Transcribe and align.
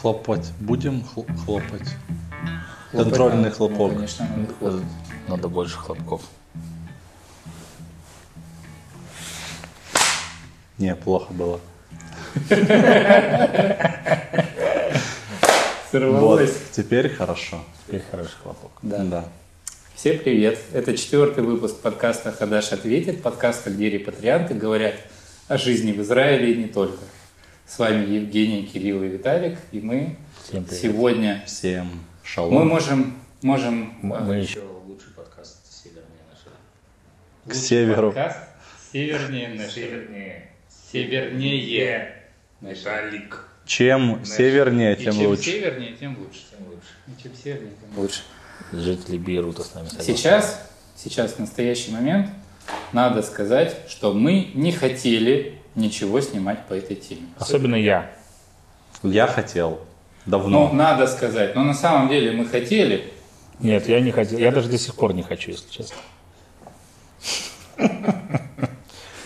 Хлопать. 0.00 0.50
Будем 0.60 1.02
хл- 1.02 1.26
хлопать. 1.44 1.88
Хлопать 2.90 3.08
Контрольный 3.08 3.42
надо. 3.44 3.54
хлопок. 3.54 3.78
Ну, 3.92 3.94
конечно, 3.96 4.26
надо 4.36 4.54
хлопать. 4.54 4.82
Надо 5.28 5.48
больше 5.48 5.76
хлопков. 5.76 6.22
Не, 10.78 10.94
плохо 10.96 11.32
было. 11.34 11.60
Вот, 12.48 12.58
Сорвалось. 15.92 16.54
теперь 16.72 17.10
хорошо. 17.10 17.58
Теперь 17.86 18.02
хороший 18.10 18.36
хлопок. 18.42 18.70
Да. 18.80 18.98
Да. 19.04 19.24
Всем 19.94 20.18
привет! 20.18 20.58
Это 20.72 20.96
четвертый 20.96 21.44
выпуск 21.44 21.76
подкаста 21.80 22.32
«Хадаш 22.32 22.72
ответит», 22.72 23.22
подкаста, 23.22 23.68
где 23.70 23.90
репатрианты 23.90 24.54
говорят 24.54 24.94
о 25.48 25.58
жизни 25.58 25.92
в 25.92 26.00
Израиле 26.00 26.52
и 26.54 26.56
не 26.56 26.68
только. 26.68 26.96
С 27.70 27.78
вами 27.78 28.04
Евгений, 28.04 28.64
Кирилл 28.64 29.04
и 29.04 29.08
Виталик, 29.10 29.56
и 29.70 29.78
мы 29.78 30.16
Всем 30.42 30.64
привет. 30.64 30.82
сегодня... 30.82 31.44
Всем 31.46 31.86
Мы 31.86 32.28
шалом. 32.28 32.66
можем... 32.66 33.14
можем 33.42 33.94
Мы, 34.02 34.16
э, 34.16 34.20
мы 34.22 34.34
еще 34.38 34.60
лучший 34.88 35.12
подкаст 35.14 35.60
севернее 35.72 36.24
нашего. 36.28 36.52
К 37.46 37.54
северу. 37.54 38.12
подкаст 38.12 38.38
севернее 38.92 39.48
нашего. 39.54 39.70
Севернее. 39.70 40.50
Севернее. 40.90 42.16
Металлик. 42.60 43.48
Чем 43.66 44.24
севернее, 44.24 44.96
И 44.96 45.04
тем 45.04 45.14
чем 45.14 45.26
лучше. 45.28 45.44
севернее, 45.44 45.92
тем 45.94 46.18
лучше. 46.18 46.40
Тем 46.50 46.66
лучше. 46.66 46.88
И 47.06 47.22
чем 47.22 47.34
севернее, 47.36 47.72
тем 47.80 48.02
лучше. 48.02 48.22
Жители 48.72 49.16
Бейрута 49.16 49.62
с 49.62 49.72
нами 49.74 49.86
согласны. 49.86 50.12
Сейчас, 50.16 50.68
сейчас, 50.96 51.34
в 51.34 51.38
настоящий 51.38 51.92
момент, 51.92 52.30
надо 52.92 53.22
сказать, 53.22 53.76
что 53.88 54.12
мы 54.12 54.50
не 54.54 54.72
хотели 54.72 55.59
ничего 55.74 56.20
снимать 56.20 56.66
по 56.66 56.74
этой 56.74 56.96
теме. 56.96 57.28
Особенно 57.38 57.76
я. 57.76 58.10
Я 59.02 59.26
хотел. 59.26 59.80
Ну, 60.26 60.32
Давно. 60.32 60.72
надо 60.72 61.06
сказать. 61.06 61.54
Но 61.54 61.64
на 61.64 61.74
самом 61.74 62.08
деле 62.08 62.32
мы 62.32 62.46
хотели. 62.46 63.12
Нет, 63.58 63.88
я 63.88 64.00
не 64.00 64.10
хотел. 64.10 64.38
Я 64.38 64.52
даже 64.52 64.68
до 64.68 64.78
сих 64.78 64.94
пор 64.94 65.14
не 65.14 65.22
хочу, 65.22 65.52
если 65.52 65.70
честно. 65.70 65.96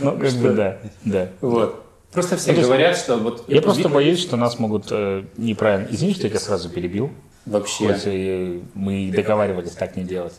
Ну, 0.00 0.18
как 0.18 0.32
бы 0.32 0.52
да, 0.52 0.78
да. 1.04 1.28
Вот. 1.40 1.86
Просто 2.10 2.36
все 2.36 2.52
Ну, 2.52 2.62
говорят, 2.62 2.96
что 2.98 3.16
вот... 3.16 3.44
Я 3.48 3.62
просто 3.62 3.88
боюсь, 3.88 4.20
что 4.20 4.36
нас 4.36 4.58
могут 4.58 4.88
э, 4.90 5.24
неправильно... 5.36 5.86
Извини, 5.88 6.14
что 6.14 6.24
я 6.24 6.30
тебя 6.30 6.40
сразу 6.40 6.68
перебил. 6.68 7.12
Вообще. 7.46 7.96
И 8.06 8.62
мы 8.74 9.04
и 9.04 9.12
договаривались 9.12 9.70
так 9.70 9.96
не 9.96 10.02
делать. 10.02 10.34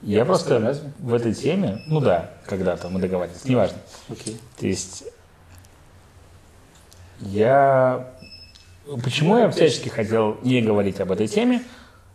Я 0.00 0.24
просто 0.24 0.78
в 0.98 1.14
этой 1.14 1.34
теме, 1.34 1.82
ну 1.86 2.00
да, 2.00 2.30
когда-то 2.46 2.88
мы 2.88 3.00
договаривались, 3.00 3.44
неважно. 3.44 3.78
Окей. 4.10 4.38
То 4.58 4.66
есть 4.66 5.04
я... 7.20 8.08
Почему 9.02 9.38
я 9.38 9.50
всячески 9.50 9.88
хотел 9.88 10.36
не 10.42 10.60
говорить 10.60 11.00
об 11.00 11.10
этой 11.12 11.26
теме? 11.26 11.62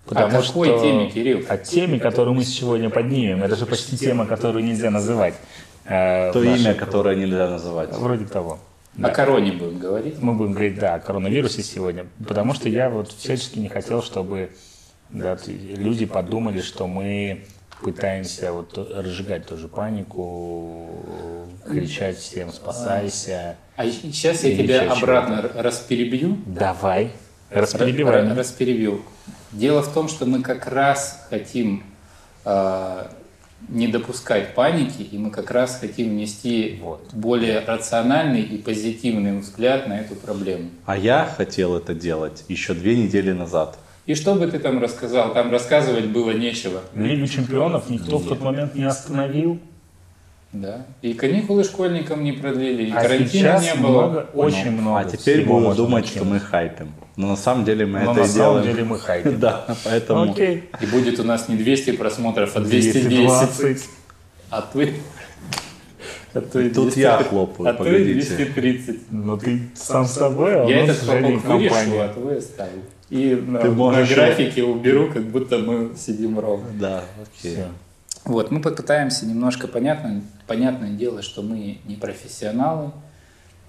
О 0.08 0.30
какой 0.30 0.68
теме, 0.80 1.10
Кирилл? 1.10 1.46
О 1.48 1.58
теме, 1.58 2.00
которую 2.00 2.34
мы 2.34 2.44
сегодня 2.44 2.90
поднимем. 2.90 3.44
Это 3.44 3.56
же 3.56 3.66
почти 3.66 3.98
тема, 3.98 4.26
которую 4.26 4.64
нельзя 4.64 4.90
называть. 4.90 5.36
э, 5.86 6.32
То 6.32 6.40
нашей- 6.42 6.62
имя, 6.62 6.74
которое 6.76 7.16
нельзя 7.16 7.50
называть. 7.50 7.92
Вроде 7.96 8.26
того. 8.26 8.60
О 9.02 9.10
короне 9.10 9.52
будем 9.54 9.80
говорить. 9.80 10.22
Мы 10.22 10.34
будем 10.34 10.52
говорить, 10.54 10.78
да, 10.78 10.96
о 10.96 11.00
коронавирусе 11.00 11.64
сегодня, 11.64 12.06
потому 12.28 12.54
что 12.54 12.70
я 12.70 12.90
вот 12.90 13.12
всячески 13.12 13.60
не 13.60 13.70
хотел, 13.70 14.04
чтобы 14.04 14.52
да, 15.10 15.38
люди 15.48 16.06
подумали, 16.06 16.62
что 16.62 16.86
мы 16.86 17.46
пытаемся 17.82 18.52
вот 18.52 18.78
разжигать 18.78 19.46
тоже 19.48 19.68
панику, 19.68 20.90
кричать 21.68 22.18
всем 22.18 22.52
«спасайся». 22.52 23.56
А 23.80 23.86
сейчас 23.90 24.44
я 24.44 24.58
тебя 24.58 24.92
обратно 24.92 25.42
расперебью. 25.56 26.38
Давай, 26.46 27.14
расперебивай. 27.50 28.26
Р- 28.28 28.36
Расперебью. 28.38 29.04
Дело 29.54 29.82
в 29.82 29.94
том, 29.94 30.10
что 30.10 30.26
мы 30.26 30.42
как 30.42 30.68
раз 30.68 31.26
хотим 31.30 31.84
э, 32.44 33.04
не 33.70 33.88
допускать 33.88 34.54
паники, 34.54 35.02
и 35.02 35.18
мы 35.18 35.32
как 35.32 35.50
раз 35.52 35.78
хотим 35.80 36.10
внести 36.10 36.78
Вот. 36.82 37.08
более 37.14 37.62
рациональный 37.62 38.42
и 38.42 38.58
позитивный 38.58 39.40
взгляд 39.40 39.88
на 39.88 40.02
эту 40.02 40.16
проблему. 40.16 40.72
А 40.86 40.98
я 40.98 41.26
хотел 41.38 41.78
это 41.78 41.94
делать 41.94 42.44
еще 42.50 42.74
две 42.74 42.98
недели 42.98 43.32
назад. 43.32 43.80
И 44.06 44.14
что 44.14 44.36
бы 44.36 44.46
ты 44.48 44.60
там 44.60 44.82
рассказал? 44.82 45.34
Там 45.34 45.52
рассказывать 45.52 46.08
было 46.08 46.32
нечего. 46.32 46.82
Лигу 46.96 47.28
чемпионов 47.28 47.90
никто 47.90 48.18
в 48.18 48.28
тот 48.28 48.42
момент 48.42 48.76
не 48.76 48.84
остановил. 48.84 49.58
Да. 50.52 50.86
И 51.04 51.14
каникулы 51.14 51.64
школьникам 51.64 52.24
не 52.24 52.32
продлили, 52.32 52.86
и 52.86 52.92
А 52.92 53.02
карантина 53.02 53.30
сейчас 53.30 53.64
не 53.64 53.74
было. 53.82 53.90
много, 54.08 54.30
очень 54.34 54.72
Ну, 54.72 54.82
много. 54.82 55.00
А 55.00 55.04
теперь 55.06 55.46
будут 55.46 55.64
можно 55.64 55.84
думать, 55.84 56.08
что 56.08 56.26
мы 56.26 56.40
хайпим. 56.40 56.92
Но 57.18 57.28
на 57.28 57.36
самом 57.36 57.66
деле 57.66 57.86
мы 57.86 58.00
Но 58.00 58.12
это 58.14 58.22
на 58.22 58.26
и 58.26 58.28
самом 58.28 58.62
делаем. 58.62 58.66
деле 58.76 58.84
мы 58.86 59.00
хайпим. 59.00 59.40
Да, 59.40 59.66
поэтому... 59.84 60.32
Окей. 60.32 60.64
И 60.82 60.86
будет 60.88 61.20
у 61.20 61.24
нас 61.24 61.50
не 61.50 61.56
200 61.56 61.92
просмотров, 61.98 62.56
а 62.56 62.62
210. 62.62 63.10
220. 63.10 63.90
А 64.50 64.62
ты... 64.64 64.94
А 66.34 66.42
то 66.42 66.60
и 66.60 66.70
Тут 66.70 66.86
200, 66.86 67.00
я 67.00 67.18
хлопаю, 67.24 67.70
А 67.70 67.74
то 67.74 67.84
и 67.84 67.88
погодите. 67.92 68.36
230. 68.36 69.00
Ну 69.12 69.38
ты 69.38 69.62
сам 69.76 70.06
с 70.06 70.12
собой, 70.14 70.62
а 70.62 70.66
у 70.66 70.70
Я 70.70 70.86
нас 70.86 70.98
этот 70.98 71.10
хлопок 71.10 71.46
вырежу, 71.46 72.00
а 72.00 72.08
твой 72.14 72.38
оставлю. 72.38 72.82
И 73.10 73.36
на, 73.36 73.60
Ты 73.60 73.68
на 73.70 73.74
можешь- 73.74 74.10
графике 74.14 74.64
уберу, 74.64 75.10
как 75.12 75.24
будто 75.24 75.58
мы 75.58 75.92
сидим 75.98 76.40
ровно. 76.40 76.68
Да, 76.80 77.04
окей. 77.22 77.54
Всё. 77.56 77.66
Вот, 78.30 78.52
мы 78.52 78.62
попытаемся 78.62 79.26
немножко 79.26 79.68
понятно, 79.68 80.22
понятное 80.46 80.92
дело, 80.92 81.24
что 81.24 81.42
мы 81.42 81.80
не 81.86 81.96
профессионалы, 81.96 82.92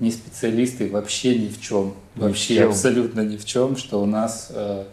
не 0.00 0.10
специалисты 0.10 0.90
вообще 0.90 1.38
ни 1.38 1.48
в 1.48 1.58
чем, 1.62 1.94
Ни 2.14 2.20
в 2.20 2.22
вообще 2.24 2.56
чем. 2.56 2.68
абсолютно 2.68 3.22
ни 3.22 3.38
в 3.38 3.44
чем, 3.46 3.76
что 3.78 4.02
у 4.02 4.06
нас 4.06 4.48
э, 4.50 4.84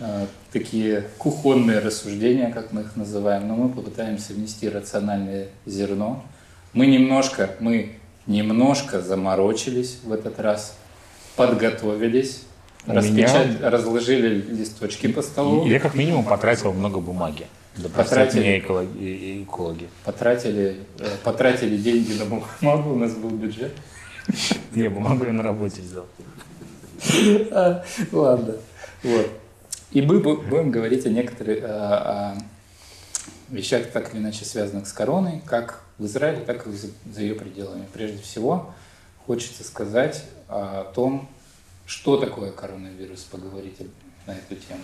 э, 0.00 0.26
такие 0.52 1.06
кухонные 1.16 1.78
рассуждения, 1.78 2.50
как 2.50 2.72
мы 2.72 2.82
их 2.82 2.94
называем, 2.94 3.48
но 3.48 3.54
мы 3.54 3.70
попытаемся 3.70 4.34
внести 4.34 4.68
рациональное 4.68 5.48
зерно. 5.64 6.22
Мы 6.74 6.84
немножко, 6.86 7.50
мы 7.58 7.92
немножко 8.26 9.00
заморочились 9.00 10.00
в 10.04 10.12
этот 10.12 10.38
раз, 10.40 10.76
подготовились, 11.36 12.42
У 12.86 12.92
распечат- 12.92 13.62
разложили 13.62 14.28
листочки 14.42 15.06
по 15.08 15.22
столу. 15.22 15.64
Я 15.66 15.80
как 15.80 15.94
минимум 15.94 16.24
потратил 16.24 16.74
много 16.74 17.00
бумаги. 17.00 17.46
Да 17.76 17.88
Потратили. 17.88 18.40
меня 18.40 18.58
экологи. 18.58 19.42
экологи. 19.44 19.88
Потратили, 20.04 20.76
э, 20.98 21.08
потратили 21.22 21.76
деньги 21.76 22.12
на 22.14 22.24
бумагу, 22.26 22.90
у 22.94 22.96
нас 22.98 23.14
был 23.14 23.30
бюджет. 23.30 23.72
Не, 24.74 24.88
бумагу 24.88 25.24
я 25.24 25.32
на 25.32 25.42
работе 25.42 25.80
взял. 25.82 26.06
А, 27.52 27.84
Ладно. 28.12 28.56
Вот. 29.02 29.30
И 29.92 30.02
мы 30.02 30.20
бу- 30.20 30.46
будем 30.48 30.70
говорить 30.70 31.06
о 31.06 31.10
некоторых 31.10 31.58
э, 31.62 31.66
о 31.66 32.34
вещах, 33.48 33.86
так 33.90 34.12
или 34.14 34.20
иначе 34.20 34.44
связанных 34.44 34.86
с 34.86 34.92
короной, 34.92 35.42
как 35.46 35.82
в 35.98 36.06
Израиле, 36.06 36.44
так 36.44 36.66
и 36.66 36.72
за, 36.72 36.88
за 37.12 37.22
ее 37.22 37.34
пределами. 37.34 37.86
Прежде 37.92 38.22
всего, 38.22 38.72
хочется 39.26 39.64
сказать 39.64 40.24
о 40.48 40.84
том, 40.94 41.28
что 41.86 42.16
такое 42.18 42.52
коронавирус, 42.52 43.22
поговорить 43.22 43.76
на 44.26 44.32
эту 44.32 44.54
тему. 44.56 44.80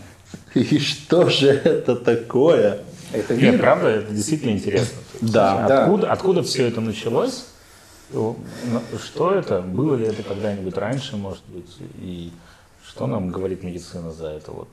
И 0.54 0.78
что 0.78 1.28
же 1.28 1.48
это 1.48 1.96
такое? 1.96 2.80
Это 3.12 3.34
Нет, 3.34 3.42
вирус. 3.42 3.60
правда, 3.60 3.88
это 3.88 4.12
действительно 4.12 4.50
интересно. 4.52 4.98
Да. 5.20 5.66
Да. 5.68 5.84
Откуда, 5.84 6.12
откуда 6.12 6.42
все 6.42 6.66
это 6.66 6.80
началось? 6.80 7.46
Ну, 8.12 8.36
Что 9.02 9.32
это? 9.34 9.60
Было 9.62 9.96
ли 9.96 10.06
это 10.06 10.22
когда-нибудь 10.22 10.76
раньше, 10.76 11.16
может 11.16 11.42
быть? 11.48 11.76
И 11.98 12.32
что 12.86 13.06
нам 13.06 13.30
говорит 13.30 13.62
медицина 13.62 14.12
за 14.12 14.28
это? 14.28 14.52
Вот. 14.52 14.68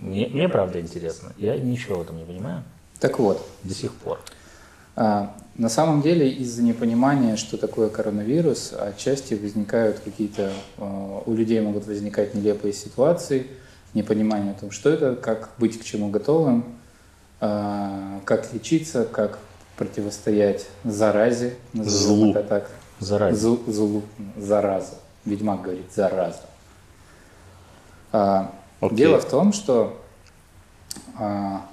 Мне, 0.00 0.26
мне 0.28 0.48
правда 0.48 0.80
интересно. 0.80 1.32
Я 1.38 1.56
ничего 1.56 1.98
в 1.98 2.02
этом 2.02 2.18
не 2.18 2.24
понимаю 2.24 2.64
Так 2.98 3.18
вот, 3.18 3.46
до 3.62 3.74
сих 3.74 3.92
пор. 3.94 4.20
А, 4.96 5.34
На 5.56 5.68
самом 5.68 6.02
деле 6.02 6.28
из-за 6.30 6.62
непонимания, 6.62 7.36
что 7.36 7.56
такое 7.56 7.88
коронавирус, 7.88 8.72
отчасти 8.72 9.34
возникают 9.34 10.00
какие-то, 10.00 10.52
а, 10.78 11.22
у 11.24 11.34
людей 11.34 11.60
могут 11.60 11.86
возникать 11.86 12.34
нелепые 12.34 12.72
ситуации, 12.72 13.46
непонимание 13.94 14.52
о 14.52 14.58
том, 14.58 14.70
что 14.70 14.90
это, 14.90 15.14
как 15.16 15.50
быть 15.58 15.78
к 15.78 15.84
чему 15.84 16.10
готовым, 16.10 16.64
а, 17.40 18.20
как 18.24 18.52
лечиться, 18.52 19.04
как 19.04 19.38
противостоять 19.76 20.66
заразе, 20.84 21.56
Злу. 21.74 22.30
это 22.30 22.42
так. 22.42 22.70
Зараза. 23.00 23.48
Зу- 23.48 23.70
злу, 23.70 24.02
зараза. 24.36 24.94
Ведьмак 25.24 25.62
говорит 25.62 25.92
зараза. 25.94 26.42
А. 28.12 28.52
Дело 28.92 29.20
в 29.20 29.28
том, 29.28 29.52
что 29.52 30.00
а, 31.18 31.66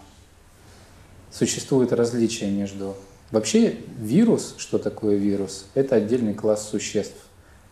существует 1.32 1.92
различие 1.94 2.50
между... 2.52 2.96
Вообще 3.32 3.78
вирус, 3.98 4.56
что 4.58 4.80
такое 4.80 5.16
вирус, 5.16 5.68
это 5.76 5.96
отдельный 5.96 6.34
класс 6.34 6.68
существ. 6.68 7.18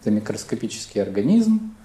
Это 0.01 0.11
микроскопический 0.11 1.01
организм. 1.01 1.75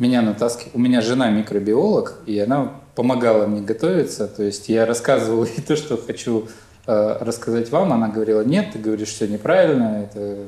Меня 0.00 0.22
натаскивала... 0.22 0.72
У 0.74 0.78
меня 0.78 1.00
жена 1.02 1.30
микробиолог, 1.30 2.18
и 2.26 2.38
она 2.38 2.72
помогала 2.94 3.46
мне 3.46 3.60
готовиться. 3.60 4.26
То 4.26 4.42
есть 4.42 4.68
я 4.68 4.86
рассказывал 4.86 5.44
ей 5.56 5.60
то, 5.60 5.76
что 5.76 5.96
хочу 5.96 6.48
э, 6.86 7.18
рассказать 7.20 7.70
вам. 7.70 7.92
Она 7.92 8.08
говорила, 8.08 8.40
нет, 8.42 8.70
ты 8.72 8.78
говоришь 8.78 9.10
все 9.10 9.28
неправильно. 9.28 10.08
Это 10.08 10.46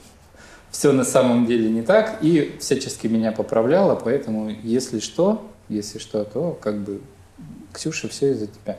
все 0.70 0.92
на 0.92 1.04
самом 1.04 1.46
деле 1.46 1.68
не 1.70 1.82
так, 1.82 2.18
и 2.22 2.56
всячески 2.58 3.06
меня 3.06 3.32
поправляла, 3.32 3.96
поэтому 3.96 4.50
если 4.62 5.00
что, 5.00 5.46
если 5.68 5.98
что, 5.98 6.24
то 6.24 6.58
как 6.60 6.78
бы 6.78 7.00
Ксюша, 7.72 8.08
все 8.08 8.32
из-за 8.32 8.46
тебя. 8.46 8.78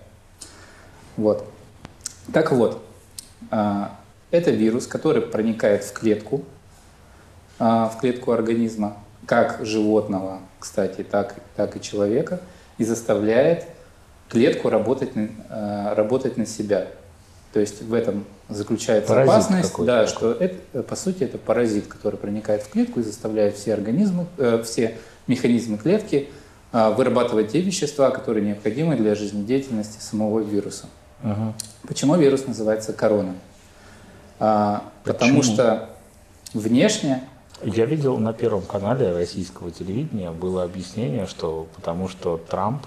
Вот. 1.15 1.47
Так 2.33 2.51
вот, 2.51 2.83
а, 3.50 4.00
это 4.31 4.51
вирус, 4.51 4.88
который 4.88 5.21
проникает 5.21 5.83
в 5.83 5.94
клетку, 5.94 6.44
а, 7.59 7.88
в 7.89 8.00
клетку 8.00 8.31
организма, 8.31 8.97
как 9.31 9.66
животного, 9.66 10.39
кстати, 10.60 11.04
так, 11.04 11.36
так 11.56 11.78
и 11.78 11.81
человека, 11.81 12.42
и 12.78 12.83
заставляет 12.83 13.63
клетку 14.28 14.69
работать, 14.69 15.16
на- 15.16 15.30
а, 15.50 15.95
работать 15.95 16.36
на 16.36 16.45
себя. 16.45 16.88
То 17.54 17.62
есть 17.62 17.81
в 17.81 17.94
этом 17.94 18.25
заключается 18.50 19.07
Паразит 19.07 19.31
опасность, 19.31 19.86
да, 19.86 20.06
что 20.06 20.33
это, 20.33 20.83
по 20.83 20.98
сути 20.98 21.24
это 21.24 21.38
паразит, 21.38 21.88
который 21.88 22.18
проникает 22.18 22.63
в 22.63 22.69
клетку 22.72 23.00
и 23.00 23.04
заставляет 23.04 23.56
все 23.56 23.74
организмы, 23.74 24.25
э, 24.38 24.62
все 24.66 24.98
механизмы 25.28 25.78
клетки 25.78 26.28
а, 26.74 26.92
вырабатывать 26.92 27.54
те 27.54 27.62
вещества, 27.62 28.10
которые 28.12 28.45
необходимы 28.45 28.98
для 28.98 29.16
жизнедеятельности 29.16 30.01
самого 30.01 30.42
вируса. 30.42 30.88
Мгм. 31.24 31.54
Почему 31.88 32.18
вирус 32.18 32.48
называется 32.48 32.92
корона? 32.92 33.36
А, 34.39 34.83
потому 35.06 35.42
что 35.42 35.89
внешне 36.54 37.24
Я 37.63 37.86
видел 37.86 38.18
на 38.18 38.34
Первом 38.34 38.63
канале 38.63 39.12
российского 39.13 39.72
телевидения 39.72 40.31
было 40.31 40.63
объяснение, 40.63 41.28
что 41.28 41.68
потому 41.75 42.08
что 42.08 42.38
Трамп, 42.38 42.86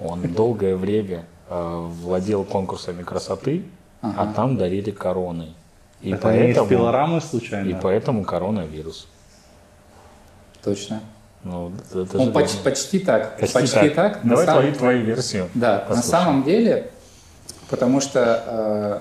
он 0.00 0.22
долгое 0.32 0.76
время 0.76 1.24
э, 1.48 1.88
владел 2.00 2.44
конкурсами 2.44 3.02
красоты, 3.02 3.64
а 4.02 4.10
Ага. 4.16 4.32
там 4.34 4.56
дарили 4.56 4.90
короны. 4.90 5.54
И 6.00 6.10
Это 6.12 6.32
не 6.32 6.38
из 6.38 6.44
поэтому, 6.56 6.68
пилорамы 6.68 7.20
случайно? 7.20 7.68
и 7.68 7.74
поэтому 7.80 8.24
коронавирус. 8.24 9.08
точно. 10.62 11.00
Ну, 11.42 11.72
это 11.92 12.16
Ну, 12.16 12.24
же- 12.26 12.30
почти, 12.32 12.58
почти 12.64 12.98
так. 13.00 13.38
Почти 13.52 13.90
так. 13.90 14.24
На 14.24 14.30
Давай 14.30 14.46
самом- 14.46 14.60
твою, 14.62 14.74
твою 14.76 15.04
версию. 15.04 15.48
Да, 15.54 15.72
на 15.74 15.78
послушаем. 15.80 16.02
самом 16.10 16.42
деле, 16.44 16.90
потому 17.68 18.00
что 18.00 18.42
э, 18.46 19.00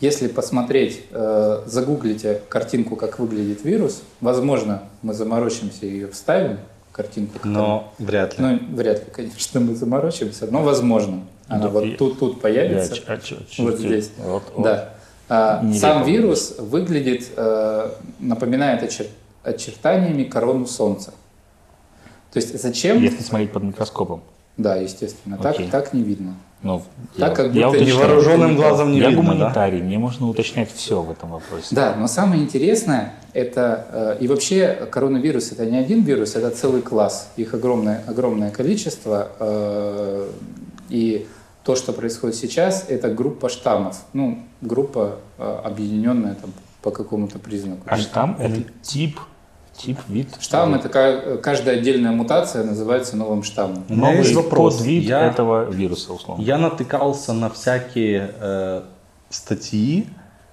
если 0.00 0.28
посмотреть, 0.28 1.02
э, 1.10 1.62
загуглите 1.66 2.40
картинку, 2.48 2.96
как 2.96 3.18
выглядит 3.18 3.64
вирус, 3.64 4.02
возможно, 4.20 4.82
мы 5.02 5.14
заморочимся 5.14 5.86
и 5.86 5.90
ее 5.90 6.08
вставим, 6.08 6.58
картинку. 6.92 7.38
Но 7.46 7.92
вряд 7.98 8.38
ли. 8.38 8.44
Ну, 8.44 8.60
вряд 8.76 8.98
ли, 9.06 9.12
конечно, 9.12 9.60
мы 9.60 9.74
заморочимся, 9.74 10.46
но 10.50 10.62
возможно. 10.62 11.22
Она 11.48 11.62
Да, 11.64 11.68
вот 11.68 11.84
и- 11.84 11.96
тут, 11.96 12.18
тут 12.18 12.34
Я 12.36 12.40
появится. 12.42 12.94
ч- 12.96 13.02
а 13.06 13.16
чё- 13.16 13.36
Вот 13.58 13.78
здесь. 13.78 14.10
Вот, 14.18 14.42
вот. 14.54 14.64
Да. 14.64 14.94
А, 15.30 15.64
сам 15.74 16.04
вирус 16.04 16.56
выглядит, 16.58 17.28
э, 17.36 17.90
напоминает 18.18 18.82
очер- 18.82 19.08
очертаниями 19.42 20.24
корону 20.24 20.66
Солнца. 20.66 21.12
То 22.32 22.38
есть 22.38 22.60
зачем? 22.60 23.00
Если 23.02 23.22
смотреть 23.22 23.52
под 23.52 23.62
микроскопом. 23.62 24.22
Да, 24.58 24.76
естественно. 24.76 25.38
Так, 25.38 25.54
Окей. 25.54 25.68
так 25.70 25.94
не 25.94 26.02
видно. 26.02 26.34
Ну, 26.60 26.82
Так, 27.16 27.36
как 27.36 27.52
будто 27.52 27.68
уточняю. 27.68 27.94
Невооруженным 27.94 28.56
глазом 28.56 28.90
не 28.90 28.98
я 28.98 29.10
видно, 29.10 29.22
да? 29.22 29.28
гуманитарий, 29.32 29.80
мне 29.80 29.98
можно 29.98 30.28
уточнять 30.28 30.72
все 30.72 31.00
в 31.00 31.10
этом 31.12 31.30
вопросе. 31.30 31.68
Да, 31.70 31.94
но 31.96 32.08
самое 32.08 32.42
интересное, 32.42 33.14
это 33.32 34.16
э, 34.18 34.24
и 34.24 34.26
вообще 34.26 34.88
коронавирус 34.90 35.52
это 35.52 35.64
не 35.66 35.76
один 35.76 36.02
вирус, 36.02 36.34
это 36.34 36.50
целый 36.50 36.82
класс. 36.82 37.30
Их 37.36 37.54
огромное, 37.54 38.02
огромное 38.08 38.50
количество. 38.50 39.28
э, 39.38 40.30
и 40.88 41.28
то, 41.62 41.76
что 41.76 41.92
происходит 41.92 42.34
сейчас, 42.34 42.86
это 42.88 43.08
группа 43.10 43.48
штаммов. 43.48 44.02
Ну, 44.12 44.38
группа 44.60 45.20
э, 45.38 45.60
объединенная 45.64 46.34
там, 46.34 46.52
по 46.82 46.90
какому-то 46.90 47.38
признаку. 47.38 47.82
А 47.86 47.96
штамм– 47.98 48.36
это 48.40 48.64
тип, 48.82 49.20
тип, 49.78 49.98
вид. 50.08 50.28
Штамм 50.40 50.74
это 50.74 50.88
ка- 50.88 51.38
каждая 51.42 51.76
отдельная 51.78 52.10
мутация 52.12 52.64
называется 52.64 53.16
новым 53.16 53.42
штаммом. 53.42 53.84
У 53.88 53.92
меня 53.94 54.02
Новый 54.06 54.18
есть 54.18 54.34
вопрос. 54.34 54.76
подвид 54.78 55.04
Я- 55.04 55.26
этого 55.28 55.70
вируса, 55.70 56.12
условно. 56.12 56.42
Я 56.42 56.58
натыкался 56.58 57.32
на 57.32 57.48
всякие 57.48 58.30
э, 58.40 58.82
статьи, 59.30 60.06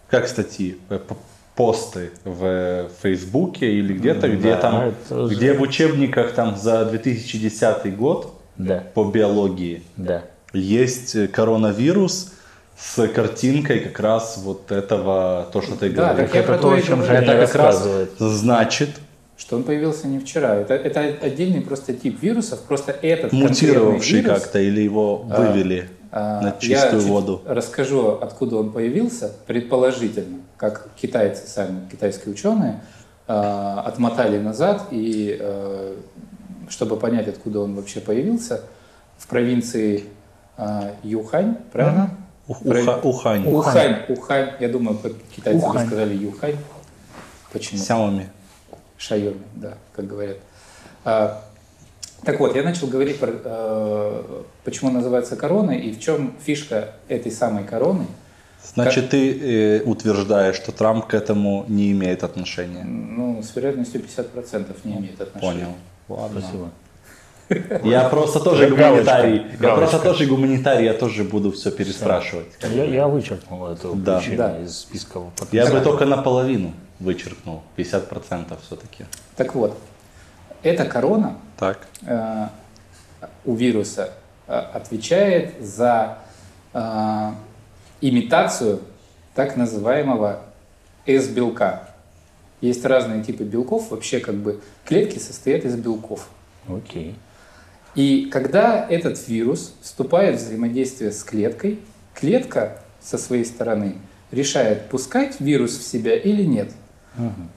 как 0.10 0.28
статьи, 0.28 0.78
Э, 0.90 1.00
посты 1.56 2.12
в 2.26 2.88
Фейсбуке 3.02 3.72
или 3.72 3.94
где-то, 3.94 4.28
где 4.30 4.52
Да, 4.52 4.58
там, 4.58 4.76
это 4.82 5.28
же- 5.30 5.36
где 5.36 5.54
в 5.54 5.62
учебниках 5.62 6.34
там 6.34 6.58
за 6.58 6.84
2010 6.86 7.96
год 7.96 8.34
Да, 8.58 8.84
по 8.94 9.06
биологии 9.06 9.82
да. 9.98 10.24
есть 10.54 11.16
э, 11.16 11.28
коронавирус 11.30 12.32
с 12.78 13.08
картинкой 13.08 13.80
как 13.80 14.02
раз 14.02 14.38
вот 14.44 14.70
этого, 14.70 15.48
то, 15.54 15.62
что 15.62 15.78
ты 15.78 15.90
Да, 15.92 16.10
говоришь. 16.10 16.26
так 16.30 16.36
я 16.36 16.40
это 16.42 16.48
про 16.50 16.58
то, 16.58 16.70
то 16.72 16.74
о 16.76 16.82
чем. 16.82 17.04
Женя 17.06 17.20
Это 17.22 17.48
как 17.48 17.56
раз 17.56 17.88
значит 18.20 18.90
Что 19.38 19.58
он 19.58 19.64
появился 19.64 20.08
не 20.08 20.20
вчера. 20.20 20.56
Это, 20.56 20.76
это 20.76 21.02
отдельный 21.02 21.62
просто 21.62 21.94
тип 21.94 22.22
вирусов. 22.22 22.62
Просто 22.62 22.92
этот 22.94 23.34
мутировавший 23.34 24.22
вирус, 24.22 24.40
как-то 24.42 24.60
или 24.60 24.82
его 24.82 25.26
А, 25.30 25.42
вывели 25.42 25.90
а, 26.12 26.42
на 26.42 26.48
я 26.48 26.56
чистую 26.60 27.02
чуть 27.02 27.10
воду. 27.10 27.42
Расскажу, 27.46 28.12
откуда 28.12 28.58
он 28.58 28.72
появился, 28.72 29.34
предположительно, 29.46 30.38
как 30.56 30.88
китайцы 30.96 31.48
сами, 31.48 31.82
китайские 31.92 32.34
ученые, 32.34 32.82
а, 33.28 33.82
отмотали 33.86 34.38
назад 34.38 34.84
и, 34.92 35.36
э, 35.38 35.96
чтобы 36.70 36.96
понять, 36.96 37.28
откуда 37.28 37.60
он 37.60 37.76
вообще 37.76 38.00
появился, 38.00 38.62
в 39.18 39.28
провинции 39.28 40.06
а, 40.58 40.94
Юхань, 41.04 41.58
правильно? 41.74 42.12
Уха- 42.48 43.00
Ухань. 43.04 43.46
Ухань, 43.48 43.98
Ухань, 44.08 44.50
я 44.60 44.70
думаю, 44.70 44.98
китайцы 45.36 45.60
бы 45.60 45.68
Ухань. 45.68 45.88
сказали 45.88 46.14
Юхань. 46.16 46.56
Почему? 47.52 47.82
Сяоми. 47.82 48.30
Шайоми, 48.98 49.42
да, 49.56 49.78
как 49.96 50.08
говорят. 50.08 50.38
А, 51.04 51.44
так 52.24 52.40
вот, 52.40 52.56
я 52.56 52.64
начал 52.64 52.88
говорить 52.88 53.20
про, 53.20 53.32
э, 53.32 54.42
почему 54.64 54.90
называется 54.90 55.36
короной 55.36 55.80
и 55.80 55.94
в 55.94 56.00
чем 56.00 56.34
фишка 56.44 56.96
этой 57.08 57.32
самой 57.32 57.64
короны. 57.64 58.08
Значит, 58.74 59.12
ты 59.12 59.78
э, 59.78 59.84
утверждаешь, 59.84 60.56
что 60.56 60.72
Трамп 60.72 61.06
к 61.06 61.14
этому 61.14 61.66
не 61.68 61.92
имеет 61.92 62.24
отношения. 62.24 62.84
Ну, 62.84 63.44
с 63.44 63.56
вероятностью 63.56 64.02
50% 64.02 64.76
не 64.86 64.98
имеет 64.98 65.22
отношения. 65.22 65.68
Понял. 66.08 66.22
Ладно. 66.22 66.42
Спасибо. 66.42 66.70
Я 67.84 68.10
просто 68.10 68.40
тоже 68.40 68.70
гуманитарий. 68.70 69.44
Я 69.62 69.76
просто 69.76 70.00
тоже 70.00 70.26
гуманитарий, 70.26 70.86
я 70.86 70.94
тоже 70.94 71.24
буду 71.24 71.52
все 71.52 71.70
переспрашивать. 71.70 72.48
Я, 72.74 73.08
вычеркнул 73.08 73.68
Да. 73.96 74.22
Да. 74.36 74.60
из 74.62 74.80
списка 74.80 75.22
Я 75.52 75.68
бы 75.68 75.80
только 75.82 76.06
наполовину 76.06 76.74
вычеркнул. 77.00 77.64
50% 77.78 78.58
все-таки. 78.66 79.06
Так 79.36 79.56
вот, 79.56 79.78
эта 80.64 80.86
корона 80.86 81.38
Так. 81.58 81.88
э, 82.06 82.48
у 83.46 83.56
вируса 83.56 84.14
э, 84.48 84.54
отвечает 84.54 85.54
за 85.62 86.20
э, 86.74 87.32
имитацию 88.02 88.82
так 89.34 89.56
называемого 89.58 90.42
S-белка. 91.06 91.90
Есть 92.62 92.86
разные 92.86 93.24
типы 93.24 93.44
белков, 93.44 93.92
вообще 93.92 94.20
как 94.20 94.36
бы 94.36 94.62
клетки 94.86 95.20
состоят 95.20 95.66
из 95.66 95.76
белков. 95.76 96.30
Окей. 96.68 97.16
И 97.96 98.28
когда 98.32 98.86
этот 98.90 99.28
вирус 99.28 99.74
вступает 99.82 100.40
в 100.40 100.44
взаимодействие 100.44 101.12
с 101.12 101.24
клеткой, 101.24 101.80
клетка 102.14 102.82
со 103.02 103.18
своей 103.18 103.46
стороны 103.46 103.98
решает, 104.32 104.90
пускать 104.90 105.40
вирус 105.40 105.78
в 105.78 105.84
себя 105.88 106.18
или 106.18 106.44
нет. 106.44 106.72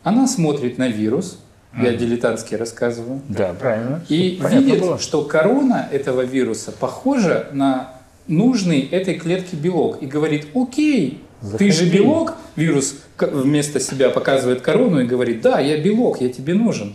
Она 0.03 0.27
смотрит 0.27 0.79
на 0.79 0.89
вирус, 0.89 1.39
я 1.77 1.93
дилетантски 1.95 2.55
рассказываю, 2.55 3.21
Да, 3.29 3.53
правильно. 3.59 4.03
и 4.09 4.39
Понятно 4.43 4.65
видит, 4.65 4.81
было. 4.81 4.99
что 4.99 5.23
корона 5.23 5.89
этого 5.93 6.23
вируса 6.23 6.73
похожа 6.73 7.49
на 7.53 7.93
нужный 8.27 8.81
этой 8.81 9.15
клетке 9.15 9.57
белок 9.57 10.03
и 10.03 10.07
говорит, 10.07 10.49
окей, 10.55 11.23
ты 11.57 11.71
же 11.71 11.85
Заходи. 11.85 11.99
белок, 11.99 12.35
вирус 12.57 12.97
вместо 13.19 13.81
себя 13.81 14.11
показывает 14.11 14.61
корону 14.61 15.01
и 15.01 15.05
говорит, 15.05 15.41
да, 15.41 15.61
я 15.61 15.79
белок, 15.81 16.21
я 16.21 16.29
тебе 16.31 16.55
нужен. 16.55 16.95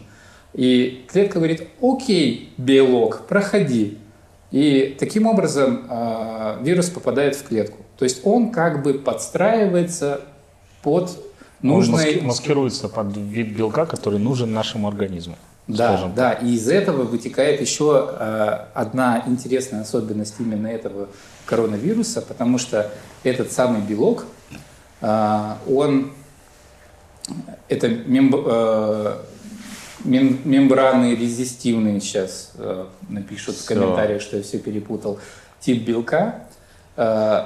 И 0.53 1.05
клетка 1.11 1.39
говорит, 1.39 1.67
окей, 1.81 2.51
белок, 2.57 3.21
проходи. 3.27 3.97
И 4.51 4.95
таким 4.99 5.25
образом 5.25 5.85
а, 5.89 6.59
вирус 6.61 6.89
попадает 6.89 7.35
в 7.35 7.43
клетку. 7.47 7.77
То 7.97 8.03
есть 8.05 8.21
он 8.23 8.51
как 8.51 8.83
бы 8.83 8.93
подстраивается 8.95 10.21
под 10.83 11.09
Он 11.63 11.69
нужной... 11.69 12.15
маски- 12.15 12.19
маскируется 12.25 12.89
под 12.89 13.15
вид 13.17 13.55
белка, 13.55 13.85
который 13.85 14.19
нужен 14.19 14.53
нашему 14.53 14.87
организму. 14.87 15.35
Да, 15.65 15.93
скажем 15.93 16.13
да, 16.13 16.33
и 16.33 16.55
из 16.55 16.67
этого 16.67 17.03
вытекает 17.03 17.61
еще 17.61 18.15
э, 18.19 18.65
одна 18.73 19.23
интересная 19.25 19.81
особенность 19.81 20.35
именно 20.39 20.67
этого 20.67 21.07
коронавируса, 21.45 22.21
потому 22.21 22.57
что 22.57 22.91
этот 23.23 23.53
самый 23.53 23.79
белок, 23.79 24.25
э, 24.99 25.53
он, 25.69 26.11
это 27.69 27.87
мемб- 27.87 28.43
э, 28.45 29.17
мем- 30.03 30.41
мембраны 30.43 31.15
резистивные 31.15 32.01
сейчас 32.01 32.51
э, 32.57 32.85
напишут 33.07 33.55
в 33.55 33.59
Всё. 33.59 33.67
комментариях, 33.73 34.21
что 34.21 34.35
я 34.35 34.43
все 34.43 34.59
перепутал, 34.59 35.17
тип 35.61 35.85
белка, 35.85 36.43
э, 36.97 37.45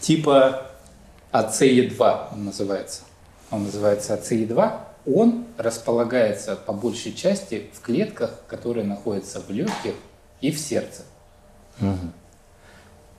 типа 0.00 0.66
АЦЕ2 1.32 2.28
он 2.34 2.44
называется. 2.44 3.02
Он 3.54 3.62
называется 3.62 4.14
АЦЕ2, 4.14 4.80
он 5.06 5.44
располагается 5.58 6.56
по 6.56 6.72
большей 6.72 7.14
части 7.14 7.70
в 7.72 7.80
клетках, 7.80 8.42
которые 8.48 8.84
находятся 8.84 9.40
в 9.40 9.48
легких 9.48 9.94
и 10.40 10.50
в 10.50 10.58
сердце. 10.58 11.02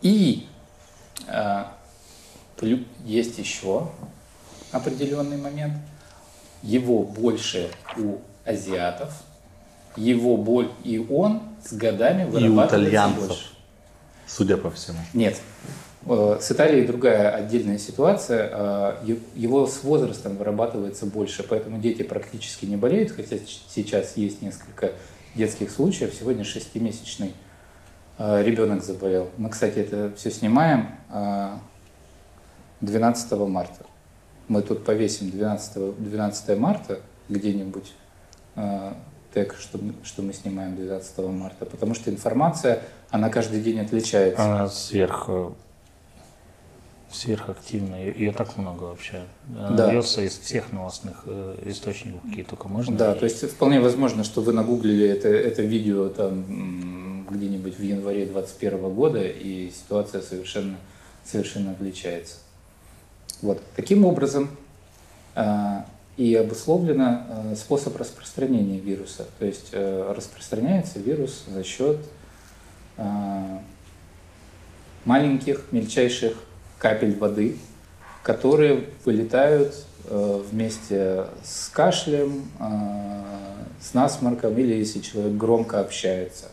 И 0.01 0.45
э, 1.27 1.63
есть 3.05 3.37
еще 3.39 3.89
определенный 4.71 5.37
момент. 5.37 5.75
Его 6.61 7.03
больше 7.03 7.71
у 7.97 8.17
азиатов, 8.43 9.13
его 9.95 10.35
боль 10.35 10.69
и 10.83 10.97
он 10.97 11.43
с 11.63 11.71
годами 11.71 12.25
вырабатывается 12.25 12.75
И 12.75 12.79
у 12.79 13.27
больше. 13.27 13.45
Судя 14.27 14.57
по 14.57 14.71
всему. 14.71 14.99
Нет. 15.13 15.35
Э, 16.07 16.37
с 16.39 16.51
Италией 16.51 16.85
другая 16.85 17.31
отдельная 17.31 17.77
ситуация. 17.77 18.49
Э, 18.51 19.17
его 19.35 19.65
с 19.67 19.83
возрастом 19.83 20.37
вырабатывается 20.37 21.05
больше, 21.05 21.43
поэтому 21.43 21.79
дети 21.79 22.03
практически 22.03 22.65
не 22.65 22.77
болеют, 22.77 23.11
хотя 23.11 23.37
сейчас 23.69 24.17
есть 24.17 24.41
несколько 24.41 24.93
детских 25.33 25.71
случаев. 25.71 26.13
Сегодня 26.17 26.43
шестимесячный 26.43 27.33
э, 28.17 28.43
ребенок 28.43 28.83
заболел. 28.83 29.29
Мы, 29.37 29.49
кстати, 29.49 29.79
это 29.79 30.13
все 30.15 30.31
снимаем 30.31 30.89
12 32.81 33.31
марта. 33.31 33.85
Мы 34.47 34.61
тут 34.61 34.85
повесим 34.85 35.31
12, 35.31 35.97
12 35.97 36.57
марта 36.57 36.99
где-нибудь 37.29 37.93
тег, 39.35 39.55
что, 39.59 39.77
что 40.03 40.21
мы 40.21 40.33
снимаем 40.33 40.75
12 40.75 41.17
марта, 41.27 41.65
потому 41.65 41.93
что 41.93 42.09
информация, 42.09 42.81
она 43.11 43.29
каждый 43.29 43.61
день 43.61 43.79
отличается. 43.79 44.41
Она 44.43 44.69
сверх 44.69 45.29
сверхактивная, 47.11 48.13
ее 48.13 48.31
так 48.33 48.57
много 48.57 48.83
вообще. 48.83 49.23
Она 49.57 49.69
да. 49.71 49.89
берется 49.89 50.21
из 50.21 50.37
всех 50.37 50.73
новостных 50.73 51.23
э, 51.25 51.55
источников, 51.65 52.21
какие 52.27 52.43
только 52.43 52.67
можно. 52.67 52.97
Да, 52.97 53.15
то 53.15 53.23
есть 53.23 53.49
вполне 53.49 53.79
возможно, 53.79 54.23
что 54.23 54.41
вы 54.41 54.51
нагуглили 54.51 55.07
это, 55.07 55.29
это 55.29 55.61
видео 55.61 56.09
там 56.09 57.25
где-нибудь 57.29 57.77
в 57.77 57.81
январе 57.81 58.25
2021 58.25 58.93
года, 58.93 59.23
и 59.23 59.71
ситуация 59.71 60.21
совершенно, 60.21 60.75
совершенно 61.23 61.71
отличается. 61.71 62.35
Вот. 63.41 63.61
Таким 63.75 64.03
образом 64.05 64.49
э, 65.35 65.83
и 66.17 66.33
обусловлено 66.35 67.25
э, 67.27 67.55
способ 67.55 67.97
распространения 67.97 68.79
вируса. 68.79 69.25
То 69.37 69.45
есть 69.45 69.69
э, 69.71 70.13
распространяется 70.15 70.99
вирус 70.99 71.43
за 71.47 71.63
счет 71.63 71.97
э, 72.97 73.57
маленьких, 75.03 75.63
мельчайших 75.71 76.33
капель 76.77 77.17
воды, 77.17 77.57
которые 78.23 78.85
вылетают 79.03 79.75
вместе 80.07 81.25
с 81.43 81.67
кашлем, 81.69 82.47
с 83.81 83.95
насморком 83.95 84.55
или 84.55 84.75
если 84.75 84.99
человек 84.99 85.33
громко 85.33 85.79
общается. 85.79 86.51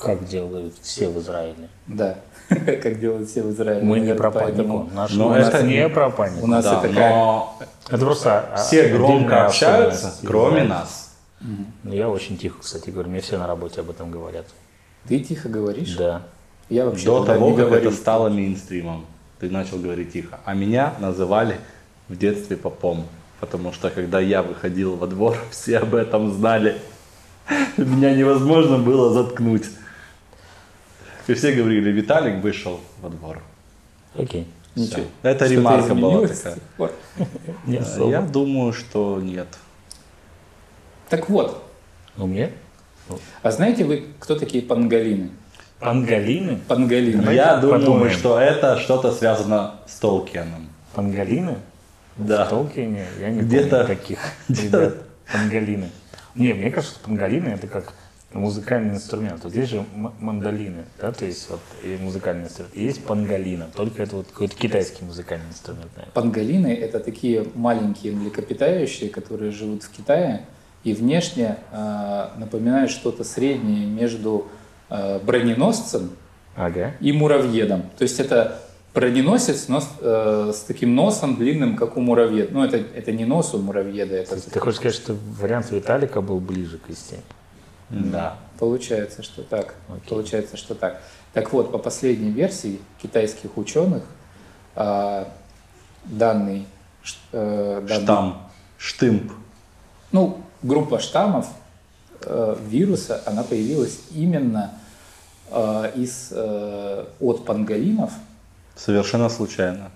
Как 0.00 0.26
делают 0.26 0.74
все 0.82 1.08
в 1.08 1.18
Израиле. 1.18 1.68
Да, 1.86 2.16
как 2.48 3.00
делают 3.00 3.28
все 3.28 3.42
в 3.42 3.50
Израиле. 3.52 3.82
Мы 3.82 4.00
не 4.00 4.14
про 4.14 4.30
панику. 4.30 4.88
Но 5.10 5.36
это 5.36 5.62
не 5.62 5.88
про 5.88 6.10
панику. 6.10 6.44
У 6.44 6.46
нас 6.46 6.64
это 6.66 6.88
как... 6.88 6.96
но 6.96 7.58
Это 7.88 7.98
просто 7.98 8.54
все 8.56 8.82
отдельная 8.82 8.98
громко 8.98 9.46
общаются, 9.46 10.14
кроме 10.24 10.64
нас. 10.64 11.14
Ну, 11.40 11.92
Я 11.92 12.08
очень 12.08 12.38
тихо, 12.38 12.56
кстати, 12.60 12.90
говорю. 12.90 13.10
Мне 13.10 13.20
все 13.20 13.38
на 13.38 13.46
работе 13.46 13.80
об 13.80 13.90
этом 13.90 14.10
говорят. 14.10 14.46
Ты 15.06 15.20
тихо 15.20 15.48
говоришь? 15.48 15.94
Да. 15.96 16.22
Я 16.70 16.86
вообще 16.86 17.04
До 17.04 17.24
того, 17.24 17.50
не 17.50 17.56
как 17.56 17.66
говорю. 17.66 17.88
это 17.88 17.94
стало 17.94 18.30
мейнстримом, 18.30 19.04
ты 19.38 19.50
начал 19.50 19.78
говорить 19.78 20.12
тихо. 20.12 20.40
А 20.46 20.54
меня 20.54 20.94
называли 20.98 21.58
в 22.08 22.16
детстве 22.16 22.56
попом. 22.56 23.04
Потому 23.40 23.72
что 23.72 23.90
когда 23.90 24.20
я 24.20 24.42
выходил 24.42 24.96
во 24.96 25.06
двор, 25.06 25.36
все 25.50 25.78
об 25.78 25.94
этом 25.94 26.32
знали. 26.32 26.76
Меня 27.76 28.14
невозможно 28.14 28.78
было 28.78 29.12
заткнуть. 29.12 29.64
И 31.26 31.34
все 31.34 31.52
говорили, 31.52 31.90
Виталик 31.90 32.42
вышел 32.42 32.80
во 33.00 33.08
двор. 33.08 33.40
Окей. 34.16 34.46
Ничего. 34.74 35.02
Всё. 35.02 35.04
Это 35.22 35.44
Что-то 35.46 35.54
ремарка 35.54 35.94
была 35.94 36.26
такая. 36.26 36.56
Я 38.10 38.20
думаю, 38.22 38.72
что 38.72 39.20
нет. 39.20 39.46
Так 41.08 41.28
вот, 41.30 41.62
У 42.16 42.26
меня? 42.26 42.50
а 43.42 43.50
знаете 43.50 43.84
вы, 43.84 44.06
кто 44.18 44.36
такие 44.36 44.62
пангалины? 44.62 45.30
Пангалины? 45.78 46.56
Пангалины. 46.66 47.18
Давайте 47.22 47.42
я 47.42 47.56
думаю, 47.58 47.80
подумаем. 47.80 48.12
что 48.12 48.38
это 48.40 48.78
что-то 48.78 49.12
связано 49.12 49.74
с 49.86 49.96
Толкианом. 49.98 50.68
Пангалины? 50.94 51.56
Да. 52.16 52.46
В 52.46 52.50
Толкине 52.50 53.06
я 53.20 53.30
не 53.30 53.40
Где-то- 53.42 53.70
помню 53.84 53.86
таких 53.86 54.18
ребят. 54.48 54.94
Пангалины. 55.32 55.90
Не, 56.34 56.52
мне 56.54 56.70
кажется, 56.70 56.96
что 56.96 57.04
пангалины 57.04 57.48
это 57.48 57.66
как 57.66 57.92
музыкальный 58.34 58.94
инструмент. 58.94 59.42
Вот 59.44 59.52
здесь 59.52 59.70
же 59.70 59.84
мандолины, 59.94 60.84
да, 61.00 61.12
то 61.12 61.24
есть 61.24 61.48
вот 61.48 61.60
и 61.82 61.96
музыкальный 62.00 62.44
инструмент. 62.44 62.74
И 62.76 62.84
есть 62.84 63.04
пангалина, 63.04 63.68
только 63.74 64.02
это 64.02 64.16
вот 64.16 64.26
какой-то 64.26 64.56
китайский 64.56 65.04
музыкальный 65.04 65.48
инструмент, 65.48 65.90
наверное. 65.96 66.12
Пангалины– 66.12 66.74
это 66.80 67.00
такие 67.00 67.46
маленькие 67.54 68.12
млекопитающие, 68.12 69.08
которые 69.08 69.52
живут 69.52 69.84
в 69.84 69.90
Китае 69.90 70.46
и 70.82 70.92
внешне 70.92 71.56
э, 71.72 72.28
напоминают 72.36 72.90
что-то 72.90 73.24
среднее 73.24 73.86
между 73.86 74.48
э, 74.90 75.18
броненосцем 75.20 76.10
Ага. 76.56 76.92
и 77.00 77.12
муравьедом. 77.12 77.82
То 77.96 78.02
есть 78.02 78.20
это 78.20 78.60
броненосец 78.94 79.68
но 79.68 79.80
с, 79.80 79.88
э, 80.00 80.52
с 80.54 80.60
таким 80.60 80.94
носом 80.94 81.36
длинным, 81.36 81.76
как 81.76 81.96
у 81.96 82.00
муравьеда. 82.00 82.52
Ну, 82.52 82.64
это, 82.64 82.76
это 82.76 83.12
не 83.12 83.24
нос 83.24 83.54
у 83.54 83.58
муравьеда, 83.58 84.14
это 84.14 84.50
Ты 84.50 84.60
хочешь 84.60 84.78
сказать, 84.78 84.94
что 84.96 85.16
вариант 85.40 85.70
Виталика 85.70 86.20
был 86.20 86.38
ближе 86.38 86.78
к 86.78 86.90
истине? 86.90 87.20
Да. 87.90 88.36
Получается, 88.58 89.22
что 89.22 89.42
так. 89.42 89.74
Окей. 89.88 90.08
Получается, 90.08 90.56
что 90.56 90.74
так. 90.74 91.02
Так 91.32 91.52
вот, 91.52 91.72
по 91.72 91.78
последней 91.78 92.30
версии 92.30 92.80
китайских 93.02 93.56
ученых, 93.56 94.04
а, 94.76 95.28
данный, 96.04 96.66
ш- 97.02 97.16
э, 97.32 97.82
данный- 97.86 98.02
Штамм. 98.04 98.42
Штымп. 98.78 99.32
ну, 100.12 100.40
группа 100.62 100.98
штаммов 101.00 101.48
э, 102.26 102.56
вируса, 102.68 103.22
она 103.26 103.42
появилась 103.42 103.98
именно 104.12 104.78
э, 105.50 105.92
из, 105.96 106.28
э, 106.30 107.06
от 107.20 107.44
панголинов, 107.44 108.12
Совершенно 108.76 109.28
случайно. 109.28 109.90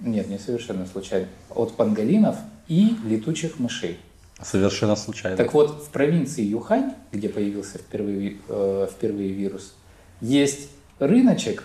нет, 0.00 0.28
не 0.28 0.38
совершенно 0.38 0.86
случайно, 0.86 1.26
от 1.50 1.74
панголинов 1.76 2.36
и 2.68 2.96
летучих 3.04 3.58
мышей. 3.58 3.98
Совершенно 4.42 4.94
случайно. 4.94 5.36
Так 5.36 5.52
вот, 5.52 5.82
в 5.82 5.88
провинции 5.88 6.42
Юхань, 6.42 6.94
где 7.10 7.28
появился 7.28 7.78
впервые, 7.78 8.36
э, 8.48 8.88
впервые 8.90 9.32
вирус, 9.32 9.74
есть 10.20 10.70
рыночек, 10.98 11.64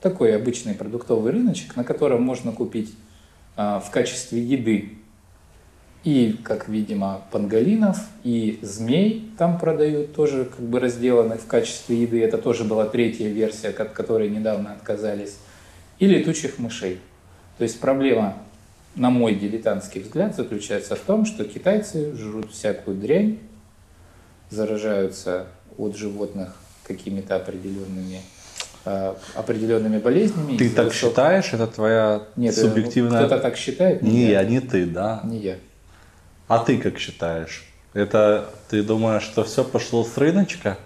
такой 0.00 0.34
обычный 0.34 0.74
продуктовый 0.74 1.32
рыночек, 1.32 1.76
на 1.76 1.84
котором 1.84 2.22
можно 2.22 2.52
купить 2.52 2.94
э, 3.56 3.80
в 3.84 3.90
качестве 3.90 4.42
еды 4.42 4.98
и, 6.04 6.36
как 6.42 6.68
видимо, 6.68 7.22
панголинов, 7.30 7.98
и 8.24 8.58
змей 8.62 9.30
там 9.38 9.58
продают, 9.58 10.14
тоже 10.14 10.46
как 10.46 10.64
бы 10.64 10.80
разделанных 10.80 11.40
в 11.40 11.46
качестве 11.46 12.02
еды. 12.02 12.20
Это 12.22 12.38
тоже 12.38 12.64
была 12.64 12.86
третья 12.86 13.28
версия, 13.28 13.68
от 13.68 13.92
которой 13.92 14.28
недавно 14.28 14.72
отказались. 14.72 15.36
И 16.00 16.06
летучих 16.06 16.58
мышей. 16.58 16.98
То 17.58 17.64
есть 17.64 17.78
проблема, 17.78 18.38
на 18.94 19.10
мой 19.10 19.34
дилетантский 19.34 20.02
взгляд, 20.02 20.36
заключается 20.36 20.96
в 20.96 21.00
том, 21.00 21.24
что 21.24 21.44
китайцы 21.44 22.14
жрут 22.14 22.52
всякую 22.52 22.96
дрянь, 22.96 23.38
заражаются 24.50 25.46
от 25.78 25.96
животных 25.96 26.54
какими-то 26.84 27.36
определенными, 27.36 28.20
э, 28.84 29.14
определенными 29.34 29.98
болезнями. 29.98 30.56
Ты 30.58 30.68
так 30.70 30.86
высокого- 30.88 30.92
считаешь? 31.10 31.52
Это 31.52 31.66
твоя 31.66 32.22
Нет, 32.36 32.56
э, 32.56 32.60
субъективная... 32.60 33.20
кто-то 33.26 33.40
так 33.40 33.56
считает? 33.56 34.02
Не 34.02 34.24
я. 34.24 34.42
я, 34.42 34.44
не 34.44 34.60
ты, 34.60 34.84
да. 34.86 35.20
Не 35.24 35.38
я. 35.38 35.56
А 36.48 36.58
ты 36.58 36.76
как 36.78 36.98
считаешь? 36.98 37.64
Это 37.94 38.50
ты 38.68 38.82
думаешь, 38.82 39.22
что 39.22 39.44
все 39.44 39.64
пошло 39.64 40.04
с 40.04 40.18
рыночка? 40.18 40.76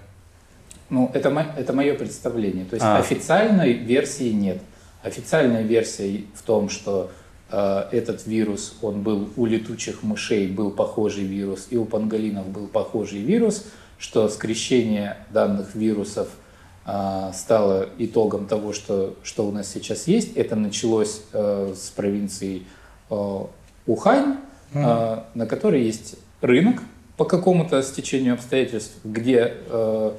Ну, 0.91 1.11
это, 1.15 1.31
мо- 1.31 1.53
это 1.57 1.73
мое 1.73 1.95
представление. 1.95 2.65
То 2.67 2.75
есть 2.77 2.87
А. 2.87 2.99
официальной 2.99 3.73
версии 3.73 4.31
нет. 4.31 4.61
Официальная 5.03 5.63
версия 5.63 6.23
в 6.35 6.43
том, 6.43 6.69
что 6.69 7.11
этот 7.49 8.26
вирус, 8.26 8.75
он 8.83 9.03
был 9.03 9.31
у 9.37 9.47
летучих 9.47 10.03
мышей, 10.03 10.49
был 10.49 10.73
похожий 10.73 11.25
вирус, 11.25 11.69
и 11.71 11.76
у 11.76 11.85
панголинов 11.85 12.49
был 12.49 12.67
похожий 12.67 13.21
вирус, 13.21 13.65
что 13.99 14.29
скрещение 14.29 15.17
данных 15.31 15.75
вирусов 15.75 16.29
э, 16.85 17.31
стало 17.35 17.88
итогом 17.99 18.47
того, 18.47 18.73
что, 18.73 19.17
что 19.23 19.47
у 19.47 19.53
нас 19.53 19.71
сейчас 19.71 20.07
есть. 20.07 20.37
Это 20.37 20.57
началось 20.57 21.23
э, 21.33 21.75
с 21.76 21.91
провинции 21.91 22.62
э, 23.11 23.41
Ухань, 23.87 24.37
э, 24.73 25.23
на 25.35 25.47
которой 25.47 25.83
есть 25.83 26.17
рынок 26.41 26.83
по 27.17 27.25
какому-то 27.25 27.83
стечению 27.83 28.35
обстоятельств, 28.35 28.97
где 29.05 29.55
э, 29.69 30.12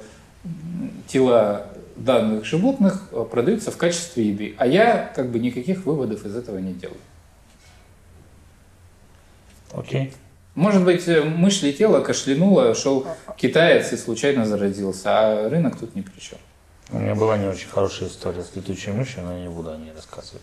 тела 1.06 1.66
данных 1.96 2.44
животных 2.44 3.08
э, 3.12 3.24
продаются 3.30 3.70
в 3.70 3.76
качестве 3.76 4.28
еды. 4.28 4.54
А 4.58 4.66
я 4.66 5.12
как 5.14 5.30
бы 5.30 5.38
никаких 5.38 5.86
выводов 5.86 6.24
из 6.24 6.34
этого 6.34 6.58
не 6.58 6.72
делаю. 6.72 6.98
Окей. 9.72 10.12
Может 10.54 10.84
быть, 10.84 11.06
э, 11.06 11.22
мышь 11.22 11.62
летела, 11.62 12.00
кашлянула, 12.00 12.74
шел 12.74 13.06
китаец 13.36 13.92
и 13.92 13.96
случайно 13.96 14.44
заразился, 14.44 15.10
а 15.10 15.48
рынок 15.48 15.78
тут 15.78 15.94
ни 15.94 16.00
при 16.00 16.18
чем. 16.18 16.38
У 16.90 16.98
меня 16.98 17.14
была 17.14 17.36
не 17.36 17.46
очень 17.46 17.68
хорошая 17.68 18.08
история 18.08 18.42
с 18.42 18.56
летучей 18.56 18.92
мышью, 18.92 19.22
но 19.22 19.36
я 19.36 19.42
не 19.42 19.48
буду 19.48 19.70
о 19.70 19.76
ней 19.76 19.92
рассказывать. 19.94 20.42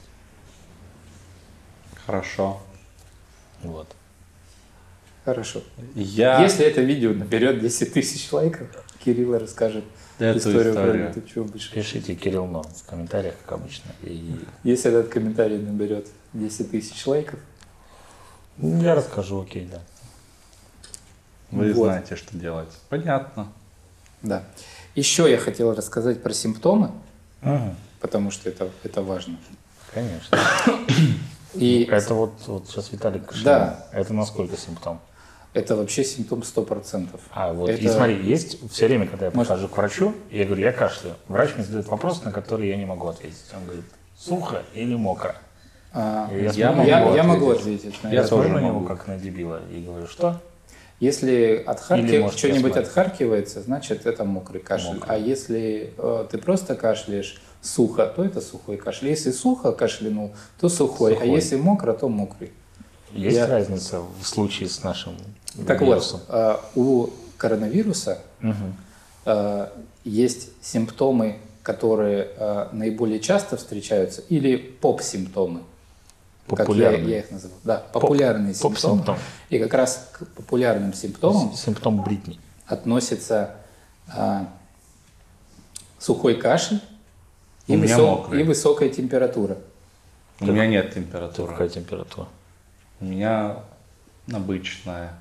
Хорошо. 2.05 2.62
Вот. 3.63 3.88
Хорошо. 5.25 5.63
Я 5.96 6.39
Если 6.44 6.65
это 6.65 6.82
видео 6.82 7.12
наберет 7.13 7.60
10 7.60 7.94
тысяч 7.94 8.32
лайков, 8.32 8.67
Кирилл 9.03 9.38
расскажет 9.38 9.84
Эту 10.20 10.38
историю, 10.38 10.70
историю. 10.70 11.12
про 11.12 11.20
летучую 11.20 11.50
мышь. 11.51 11.72
Пишите 11.72 12.13
Кирилл 12.15 12.46
Норм 12.46 12.67
в 12.72 12.86
комментариях, 12.88 13.36
как 13.44 13.60
обычно. 13.60 13.91
И 14.03 14.36
Если 14.63 14.91
этот 14.91 15.12
комментарий 15.12 15.58
наберет 15.58 16.08
10 16.34 16.72
тысяч 16.72 17.05
лайков, 17.08 17.39
я 18.57 18.95
расскажу, 18.95 19.41
окей, 19.41 19.67
да. 19.71 19.81
вы 21.51 21.74
Вот. 21.74 21.85
знаете, 21.85 22.15
что 22.15 22.38
делать. 22.38 22.69
Понятно. 22.89 23.47
да. 24.21 24.43
Еще 24.95 25.29
я 25.29 25.38
хотел 25.38 25.74
рассказать 25.74 26.24
про 26.24 26.33
симптомы, 26.33 26.91
Мгм. 27.41 27.75
потому 28.00 28.31
что 28.31 28.50
это, 28.50 28.69
это 28.83 29.01
важно. 29.01 29.38
Конечно. 29.93 30.38
И 31.53 31.83
Это 31.89 32.13
вот, 32.13 32.33
вот 32.47 32.67
сейчас 32.67 32.91
Виталик 32.91 33.25
кашлял. 33.27 33.43
Да. 33.43 33.88
Это 33.91 34.13
насколько 34.13 34.57
симптом? 34.57 35.00
это 35.53 35.77
вообще 35.77 36.03
симптом 36.03 36.41
100%. 36.43 37.17
А, 37.31 37.53
вот, 37.53 37.69
и 37.69 37.74
Это- 37.74 37.93
смотри, 37.93 38.21
есть 38.25 38.57
все 38.74 38.88
время, 38.88 39.07
когда 39.07 39.27
я 39.27 39.31
Может- 39.33 39.47
прихожу 39.53 39.69
к 39.69 39.77
врачу, 39.77 40.15
и 40.29 40.38
я 40.39 40.45
говорю, 40.45 40.62
я 40.63 40.74
кашляю. 40.74 41.15
Врач 41.29 41.55
мне 41.55 41.63
задает 41.63 41.88
вопрос, 41.88 42.24
на 42.24 42.33
который 42.33 42.67
я 42.67 42.75
не 42.75 42.83
могу 42.85 43.07
ответить. 43.07 43.38
Он 43.55 43.63
говорит, 43.63 43.85
сухо 44.17 44.63
или 44.74 44.95
мокро? 44.95 45.35
А, 45.98 46.30
я 46.34 46.52
Я 46.52 46.72
на 46.74 46.84
я, 46.84 47.00
него, 47.00 47.16
я 47.16 47.24
могу 47.24 47.50
ответить. 47.52 47.96
ответить. 47.96 48.00
Я 48.14 48.20
это. 48.22 48.30
тоже 48.30 48.50
могу. 48.50 48.86
как 48.86 49.08
на 49.08 49.18
дебила 49.18 49.62
и 49.72 49.82
говорю, 49.82 50.08
что? 50.08 50.42
Если 51.00 51.64
отхарки- 51.66 52.30
что-нибудь 52.38 52.75
я 52.75 52.82
отхаркивается, 52.82 53.62
значит 53.62 54.06
это 54.06 54.25
мокрый 54.25 54.62
кашель. 54.62 54.96
Мокрый. 54.96 55.16
А 55.16 55.18
если 55.18 55.94
э, 55.98 56.25
ты 56.30 56.38
просто 56.38 56.75
кашляешь 56.75 57.42
сухо, 57.62 58.08
то 58.08 58.24
это 58.25 58.42
сухой 58.42 58.75
кашель. 58.78 59.08
Если 59.10 59.32
сухо 59.32 59.72
кашлянул, 59.72 60.34
то 60.60 60.68
сухой. 60.68 61.14
Сухой. 61.14 61.30
А 61.30 61.32
если 61.32 61.56
мокро, 61.56 61.94
то 61.94 62.10
мокрый. 62.10 62.52
Есть 63.14 63.38
Я- 63.38 63.48
разница 63.48 64.02
в 64.22 64.28
случае 64.28 64.68
с 64.68 64.84
нашим 64.84 65.16
Так 65.66 65.82
вирусом? 65.82 66.20
вот, 66.28 66.36
э, 66.36 66.56
у 66.75 67.10
коронавируса 67.38 68.20
э, 69.25 69.68
есть 70.04 70.50
симптомы, 70.62 71.38
которые 71.64 72.28
э, 72.38 72.68
наиболее 72.74 73.20
часто 73.20 73.56
встречаются, 73.58 74.22
или 74.30 74.56
поп-симптомы. 74.58 75.62
Как 76.48 76.70
я, 76.70 76.92
я 76.92 77.20
их 77.20 77.32
называю. 77.32 77.60
Да, 77.64 77.78
популярные 77.92 78.54
симптомы. 78.54 78.74
поп-симптом. 78.75 79.18
И 79.50 79.58
как 79.60 79.74
раз 79.74 80.10
к 80.14 80.25
популярным 80.28 80.94
симптомам 80.94 81.54
Симптом 81.54 82.04
Бритни. 82.04 82.40
относится 82.68 83.56
а, 84.16 84.48
сухой 85.98 86.36
кашель 86.36 86.82
и, 87.68 87.74
У 87.75 87.78
меня 87.80 87.98
высо- 87.98 88.06
мокрый. 88.06 88.42
и 88.42 88.44
высокая 88.44 88.90
температура. 88.90 89.58
У 90.40 90.46
меня 90.46 90.68
нет 90.68 90.94
температуры. 90.94 91.52
Какая 91.54 91.70
температура? 91.70 92.28
У 93.00 93.06
меня 93.06 93.58
обычная. 94.32 95.14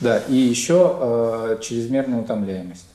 Да, 0.00 0.18
и 0.18 0.34
еще 0.36 0.96
э, 1.00 1.58
чрезмерная 1.62 2.20
утомляемость. 2.20 2.86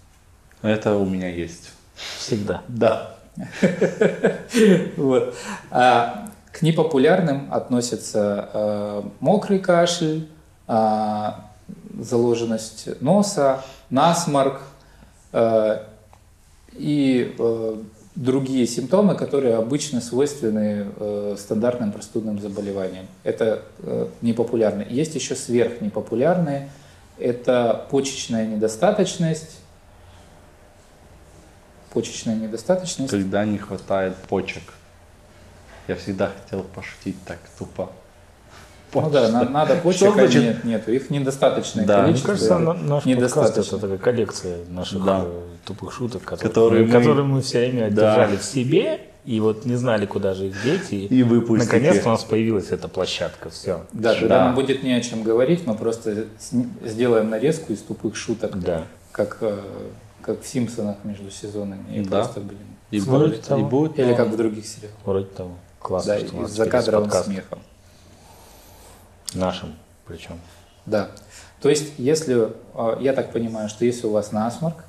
Это 0.62 0.96
у 0.96 1.06
меня 1.06 1.28
есть. 1.30 1.72
Всегда. 1.96 2.62
Да. 2.68 3.18
Вот. 4.98 5.36
А 5.70 6.30
к 6.52 6.62
непопулярным 6.62 7.48
относятся 7.52 8.50
э, 8.54 9.04
мокрый 9.20 9.60
кашель, 9.60 10.28
а, 10.68 11.50
заложенность 11.98 13.02
носа, 13.02 13.64
насморк 13.90 14.62
и 16.74 17.36
другие 18.16 18.68
симптомы, 18.68 19.16
которые 19.16 19.56
обычно 19.56 20.02
свойственны 20.02 20.88
э, 20.96 21.36
стандартным 21.38 21.92
простудным 21.92 22.40
заболеваниям. 22.40 23.08
Это 23.24 23.64
э, 23.80 24.08
непопулярные. 24.22 24.88
Есть 24.90 25.16
еще 25.16 25.36
сверхнепопулярные. 25.36 26.70
Это 27.18 27.86
почечная 27.90 28.46
недостаточность. 28.46 29.60
Почечная 31.94 32.36
недостаточность. 32.36 33.12
Когда 33.12 33.44
не 33.46 33.58
хватает 33.58 34.16
почек. 34.30 34.64
Я 35.88 35.96
всегда 35.96 36.32
хотел 36.44 36.64
пошутить 36.64 37.18
так 37.26 37.40
тупо. 37.58 37.90
Ну 38.94 39.10
да, 39.10 39.30
на- 39.30 39.50
надо 39.50 39.76
почек, 39.76 40.10
а 40.10 40.14
значит? 40.14 40.42
нет, 40.44 40.64
нету. 40.66 40.92
Их 40.92 41.10
недостаточное 41.10 41.86
Да. 41.86 41.98
Мне 42.04 42.06
количество. 42.08 42.28
кажется, 42.30 42.60
на- 42.60 42.74
наш 42.74 43.04
подкаст 43.04 43.06
недостаточно. 43.06 43.76
это 43.78 43.80
такая 43.88 43.98
коллекция 43.98 44.58
наших 44.70 45.04
Да. 45.06 45.22
э, 45.26 45.42
тупых 45.66 45.94
шуток, 45.94 46.24
которые, 46.24 46.50
Которые 46.50 46.86
мы- 46.86 46.92
которые 46.92 47.26
мы 47.26 47.42
все 47.42 47.60
время 47.60 47.90
Да. 47.90 48.16
держали 48.16 48.36
в 48.38 48.44
себе 48.44 49.00
и 49.24 49.40
вот 49.40 49.66
не 49.66 49.76
знали, 49.76 50.06
куда 50.06 50.34
же 50.34 50.48
их 50.48 50.62
деть. 50.64 50.92
И, 50.92 51.06
И 51.08 51.24
выпустите. 51.24 51.66
наконец-то 51.78 52.10
у 52.10 52.12
нас 52.12 52.24
появилась 52.26 52.70
эта 52.72 52.90
площадка. 52.90 53.50
Все. 53.50 53.86
Да, 53.94 54.14
когда 54.14 54.40
Да. 54.40 54.46
нам 54.46 54.56
будет 54.56 54.84
не 54.84 54.94
о 54.94 55.02
чем 55.02 55.24
говорить, 55.24 55.66
мы 55.66 55.76
просто 55.76 56.26
сделаем 56.84 57.30
нарезку 57.30 57.72
из 57.72 57.80
тупых 57.80 58.18
шуток, 58.18 58.60
Да. 58.60 58.84
как, 59.14 59.38
э, 59.42 59.58
как 60.22 60.42
в 60.42 60.48
Симпсонах 60.48 60.98
между 61.04 61.30
сезонами. 61.32 61.96
И 61.96 62.02
Да. 62.04 62.18
просто 62.22 62.40
будем... 62.42 62.60
И 62.92 63.00
будет, 63.00 63.42
того. 63.44 63.62
и 63.62 63.64
будет. 63.64 64.00
Или 64.00 64.14
как 64.14 64.28
в 64.30 64.38
других 64.38 64.66
сериалах. 64.66 64.98
Вроде 65.06 65.26
того. 65.28 65.52
Классно, 65.80 66.14
Да, 66.14 66.20
что 66.20 66.36
у 66.36 66.40
и 66.40 66.42
есть 66.44 66.56
закадровым 66.56 67.10
подкаст. 67.10 67.28
смехом. 67.28 67.60
Нашим 69.34 69.76
причем. 70.06 70.40
Да. 70.86 71.10
То 71.62 71.70
есть, 71.70 71.94
если, 71.98 72.50
э, 72.74 72.98
я 73.02 73.14
так 73.14 73.32
понимаю, 73.32 73.70
что 73.70 73.86
если 73.86 74.08
у 74.08 74.12
вас 74.12 74.32
насморк, 74.32 74.84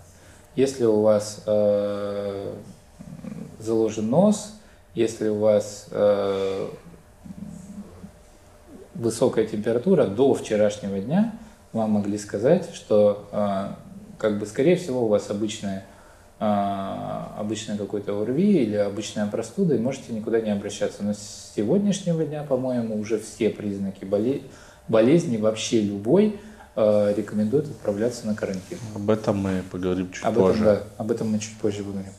если 0.56 0.84
у 0.84 1.00
вас 1.00 1.42
э, 1.46 2.54
заложен 3.58 4.10
нос, 4.10 4.54
если 4.94 5.28
у 5.28 5.38
вас 5.38 5.86
э, 5.90 6.68
высокая 8.94 9.46
температура, 9.46 10.06
до 10.06 10.34
вчерашнего 10.34 10.98
дня 10.98 11.34
вам 11.72 11.92
могли 11.92 12.18
сказать, 12.18 12.74
что 12.74 13.28
э, 13.32 13.68
как 14.22 14.38
бы 14.38 14.46
скорее 14.46 14.76
всего 14.76 15.04
у 15.04 15.08
вас 15.08 15.28
обычная 15.30 15.84
обычное 16.38 17.76
какое-то 17.78 18.20
ОРВИ 18.20 18.64
или 18.64 18.74
обычная 18.74 19.26
простуда, 19.26 19.76
и 19.76 19.78
можете 19.78 20.12
никуда 20.12 20.40
не 20.40 20.50
обращаться. 20.50 21.04
Но 21.04 21.12
с 21.14 21.52
сегодняшнего 21.54 22.24
дня, 22.24 22.42
по-моему, 22.42 22.98
уже 22.98 23.20
все 23.20 23.48
признаки 23.48 24.04
боле- 24.04 24.42
болезни, 24.88 25.36
вообще 25.36 25.80
любой, 25.82 26.40
э, 26.74 27.14
рекомендуют 27.16 27.66
отправляться 27.66 28.26
на 28.26 28.34
карантин. 28.34 28.78
Об 28.96 29.08
этом 29.10 29.36
мы 29.38 29.62
поговорим 29.70 30.10
чуть 30.10 30.24
Об 30.24 30.34
позже. 30.34 30.64
этом, 30.64 30.64
да, 30.64 30.82
об 30.98 31.10
этом 31.12 31.30
мы 31.30 31.38
чуть 31.38 31.56
позже 31.58 31.84
поговорим. 31.84 32.12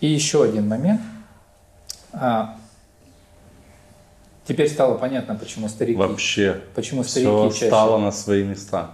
И 0.00 0.06
еще 0.06 0.44
один 0.44 0.68
момент. 0.68 1.00
А, 2.12 2.56
теперь 4.46 4.68
стало 4.68 4.98
понятно, 4.98 5.34
почему 5.34 5.68
старики, 5.68 5.98
Вообще. 5.98 6.60
почему 6.76 7.02
старики 7.02 7.28
Все 7.28 7.50
чаще, 7.50 7.66
стало 7.66 7.98
на 7.98 8.12
свои 8.12 8.44
места. 8.44 8.92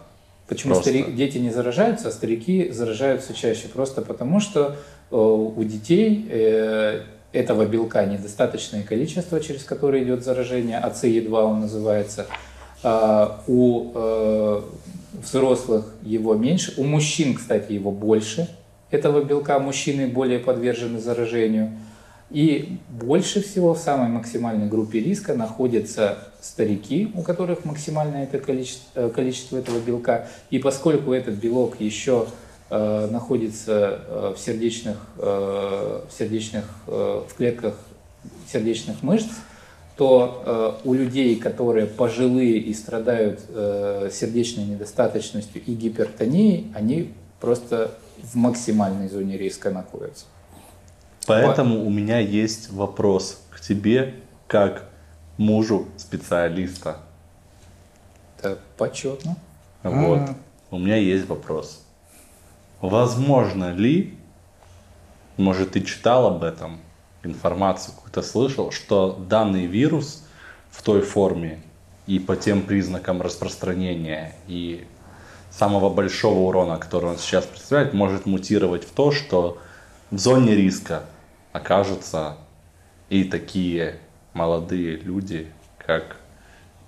Почему 0.50 0.74
просто. 0.74 0.90
стари- 0.90 1.12
дети 1.12 1.38
не 1.38 1.50
заражаются, 1.50 2.08
а 2.08 2.10
старики 2.10 2.70
заражаются 2.70 3.32
чаще, 3.32 3.68
просто 3.68 4.02
потому 4.02 4.40
что 4.40 4.76
э, 5.10 5.16
у 5.16 5.64
детей 5.64 6.26
э, 6.28 7.00
этого 7.32 7.64
белка 7.64 8.04
недостаточное 8.04 8.82
количество, 8.82 9.40
через 9.40 9.64
которое 9.64 10.02
идет 10.02 10.24
заражение, 10.24 10.78
АЦЕ2 10.78 11.32
он 11.32 11.60
называется. 11.60 12.26
А 12.82 13.42
у 13.46 13.92
э, 13.94 14.62
взрослых 15.22 15.94
его 16.02 16.34
меньше, 16.34 16.74
у 16.76 16.84
мужчин, 16.84 17.34
кстати, 17.34 17.72
его 17.72 17.90
больше 17.90 18.48
этого 18.90 19.22
белка, 19.22 19.58
мужчины 19.58 20.08
более 20.08 20.40
подвержены 20.40 20.98
заражению. 20.98 21.70
И 22.30 22.78
больше 22.88 23.42
всего 23.42 23.74
в 23.74 23.78
самой 23.78 24.08
максимальной 24.08 24.68
группе 24.68 25.00
риска 25.00 25.34
находятся 25.34 26.18
старики, 26.40 27.10
у 27.14 27.22
которых 27.22 27.64
максимальное 27.64 28.24
это 28.24 28.38
количество, 28.38 29.00
э, 29.00 29.10
количество 29.10 29.56
этого 29.56 29.80
белка. 29.80 30.28
И 30.50 30.58
поскольку 30.60 31.12
этот 31.12 31.34
белок 31.34 31.80
еще 31.80 32.28
э, 32.70 33.08
находится 33.10 34.00
э, 34.06 34.34
в 34.36 34.40
сердечных, 34.40 34.96
э, 35.18 36.02
в 36.08 36.12
сердечных, 36.16 36.64
э, 36.86 37.22
в 37.28 37.34
клетках 37.34 37.74
сердечных 38.50 39.02
мышц, 39.02 39.28
то 39.96 40.80
э, 40.84 40.88
у 40.88 40.94
людей, 40.94 41.36
которые 41.36 41.86
пожилые 41.86 42.58
и 42.58 42.72
страдают 42.72 43.40
э, 43.48 44.08
сердечной 44.12 44.64
недостаточностью 44.64 45.60
и 45.66 45.74
гипертонией, 45.74 46.72
они 46.74 47.12
просто 47.40 47.90
в 48.22 48.36
максимальной 48.36 49.08
зоне 49.08 49.36
риска 49.36 49.70
находятся. 49.70 50.26
Поэтому 51.26 51.84
у 51.84 51.90
меня 51.90 52.18
есть 52.18 52.70
вопрос 52.70 53.42
к 53.50 53.60
тебе, 53.60 54.14
как 54.46 54.88
мужу 55.36 55.88
специалиста. 55.96 56.98
Это 58.38 58.58
почетно. 58.76 59.36
Вот. 59.82 60.30
У 60.70 60.78
меня 60.78 60.96
есть 60.96 61.26
вопрос. 61.28 61.84
Возможно 62.80 63.72
ли, 63.72 64.16
может, 65.36 65.72
ты 65.72 65.82
читал 65.82 66.26
об 66.26 66.44
этом, 66.44 66.80
информацию 67.22 67.94
какую-то 67.94 68.22
слышал, 68.22 68.70
что 68.70 69.12
данный 69.28 69.66
вирус 69.66 70.24
в 70.70 70.82
той 70.82 71.02
форме, 71.02 71.60
и 72.06 72.18
по 72.18 72.36
тем 72.36 72.62
признакам 72.62 73.22
распространения 73.22 74.34
и 74.46 74.86
самого 75.50 75.90
большого 75.90 76.48
урона, 76.48 76.78
который 76.78 77.10
он 77.10 77.18
сейчас 77.18 77.44
представляет, 77.44 77.92
может 77.92 78.26
мутировать 78.26 78.84
в 78.84 78.90
то, 78.90 79.12
что 79.12 79.58
в 80.10 80.18
зоне 80.18 80.54
риска 80.54 81.04
окажутся 81.52 82.36
и 83.08 83.24
такие 83.24 83.96
молодые 84.32 84.96
люди, 84.96 85.46
как 85.78 86.16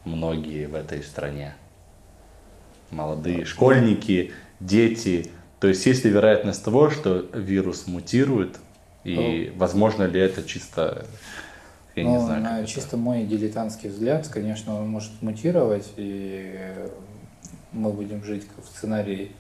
многие 0.05 0.67
в 0.67 0.75
этой 0.75 1.03
стране. 1.03 1.55
Молодые 2.91 3.45
школьники, 3.45 4.33
дети. 4.61 5.31
То 5.61 5.69
есть 5.69 5.87
есть 5.87 6.05
ли 6.05 6.11
вероятность 6.11 6.65
того, 6.65 6.91
что 6.91 7.27
вирус 7.33 7.87
мутирует, 7.87 8.59
и 9.05 9.53
возможно 9.57 10.05
ли 10.05 10.21
это 10.21 10.43
чисто, 10.43 11.07
я 11.95 12.05
не 12.05 12.09
Ну, 12.11 12.25
знаю, 12.25 12.43
на 12.43 12.49
как 12.51 12.59
это? 12.61 12.69
чисто 12.69 12.97
мой 12.97 13.25
дилетантский 13.25 13.89
взгляд, 13.89 14.29
конечно, 14.29 14.79
он 14.79 14.89
может 14.89 15.11
мутировать, 15.23 15.93
и 15.97 16.59
мы 17.73 17.91
будем 17.93 18.23
жить 18.25 18.47
в 18.63 18.67
сценарии 18.77 19.33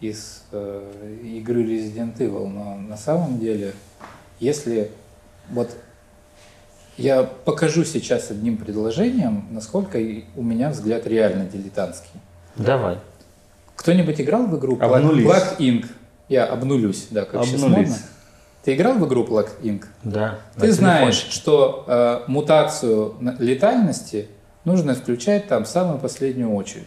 из 0.00 0.44
э, 0.52 1.16
игры 1.22 1.62
Resident 1.64 2.16
Evil, 2.18 2.48
но 2.48 2.76
на 2.76 2.96
самом 2.96 3.38
деле, 3.38 3.74
если 4.38 4.90
вот 5.50 5.70
я 6.96 7.22
покажу 7.22 7.84
сейчас 7.84 8.30
одним 8.30 8.56
предложением, 8.56 9.46
насколько 9.50 9.98
у 10.36 10.42
меня 10.42 10.70
взгляд 10.70 11.06
реально 11.06 11.44
дилетантский. 11.44 12.20
Давай. 12.56 12.98
Кто-нибудь 13.76 14.20
играл 14.20 14.46
в 14.46 14.58
игру 14.58 14.76
Black, 14.76 14.96
Обнулись. 14.96 15.26
Black 15.26 15.56
Ink? 15.58 15.86
Я 16.28 16.46
обнулюсь, 16.46 17.06
да, 17.10 17.24
как 17.24 17.44
сейчас 17.44 17.62
Обнулись. 17.62 17.88
модно. 17.88 17.96
Ты 18.62 18.74
играл 18.74 18.94
в 18.94 19.06
игру 19.06 19.24
Black 19.24 19.48
Ink? 19.62 19.86
Да. 20.04 20.38
Ты 20.58 20.72
знаешь, 20.72 21.26
что 21.30 21.84
э, 21.86 22.20
мутацию 22.26 23.14
летальности 23.38 24.28
нужно 24.64 24.94
включать 24.94 25.48
там 25.48 25.64
в 25.64 25.68
самую 25.68 25.98
последнюю 25.98 26.54
очередь. 26.54 26.86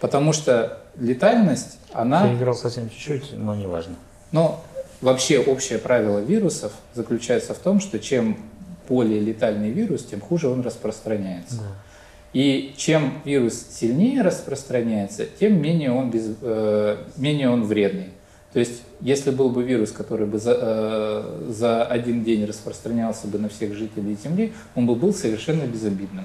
Потому 0.00 0.32
что 0.32 0.78
летальность, 0.98 1.78
Я 1.92 2.00
она... 2.00 2.32
играл 2.34 2.54
совсем 2.54 2.88
чуть-чуть, 2.88 3.32
но 3.36 3.54
не 3.54 3.66
важно. 3.66 3.96
Но 4.32 4.64
вообще 5.00 5.38
общее 5.38 5.78
правило 5.78 6.18
вирусов 6.18 6.72
заключается 6.94 7.54
в 7.54 7.58
том, 7.58 7.80
что 7.80 7.98
чем 7.98 8.38
более 8.88 9.20
летальный 9.20 9.70
вирус, 9.70 10.04
тем 10.04 10.20
хуже 10.20 10.48
он 10.48 10.62
распространяется. 10.62 11.62
И 12.32 12.74
чем 12.76 13.14
вирус 13.24 13.66
сильнее 13.72 14.22
распространяется, 14.22 15.26
тем 15.26 15.60
менее 15.60 15.92
он, 15.92 16.10
без, 16.10 16.28
э, 16.40 16.96
менее 17.16 17.50
он 17.50 17.64
вредный. 17.64 18.10
То 18.52 18.58
есть, 18.58 18.82
если 19.00 19.30
был 19.30 19.50
бы 19.50 19.62
вирус, 19.62 19.92
который 19.92 20.26
бы 20.26 20.38
за, 20.38 20.56
э, 20.60 21.50
за 21.50 21.84
один 21.84 22.24
день 22.24 22.44
распространялся 22.44 23.26
бы 23.28 23.38
на 23.38 23.48
всех 23.48 23.74
жителей 23.74 24.16
Земли, 24.22 24.52
он 24.74 24.86
бы 24.86 24.94
был 24.94 25.14
совершенно 25.14 25.64
безобидным. 25.64 26.24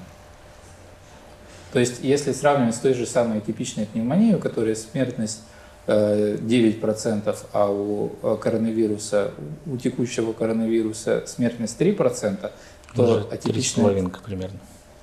То 1.72 1.80
есть, 1.80 2.02
если 2.02 2.32
сравнивать 2.32 2.74
с 2.74 2.78
той 2.78 2.94
же 2.94 3.06
самой 3.06 3.40
типичной 3.40 3.86
пневмонией, 3.86 4.36
у 4.36 4.38
которой 4.38 4.76
смертность 4.76 5.40
э, 5.86 6.36
9%, 6.36 7.36
а 7.52 7.70
у 7.70 8.12
э, 8.22 8.36
коронавируса, 8.40 9.32
у 9.66 9.76
текущего 9.76 10.32
коронавируса 10.32 11.24
смертность 11.26 11.80
3%, 11.80 12.50
то 12.94 13.28
атипичная 13.30 14.10
примерно. 14.24 14.58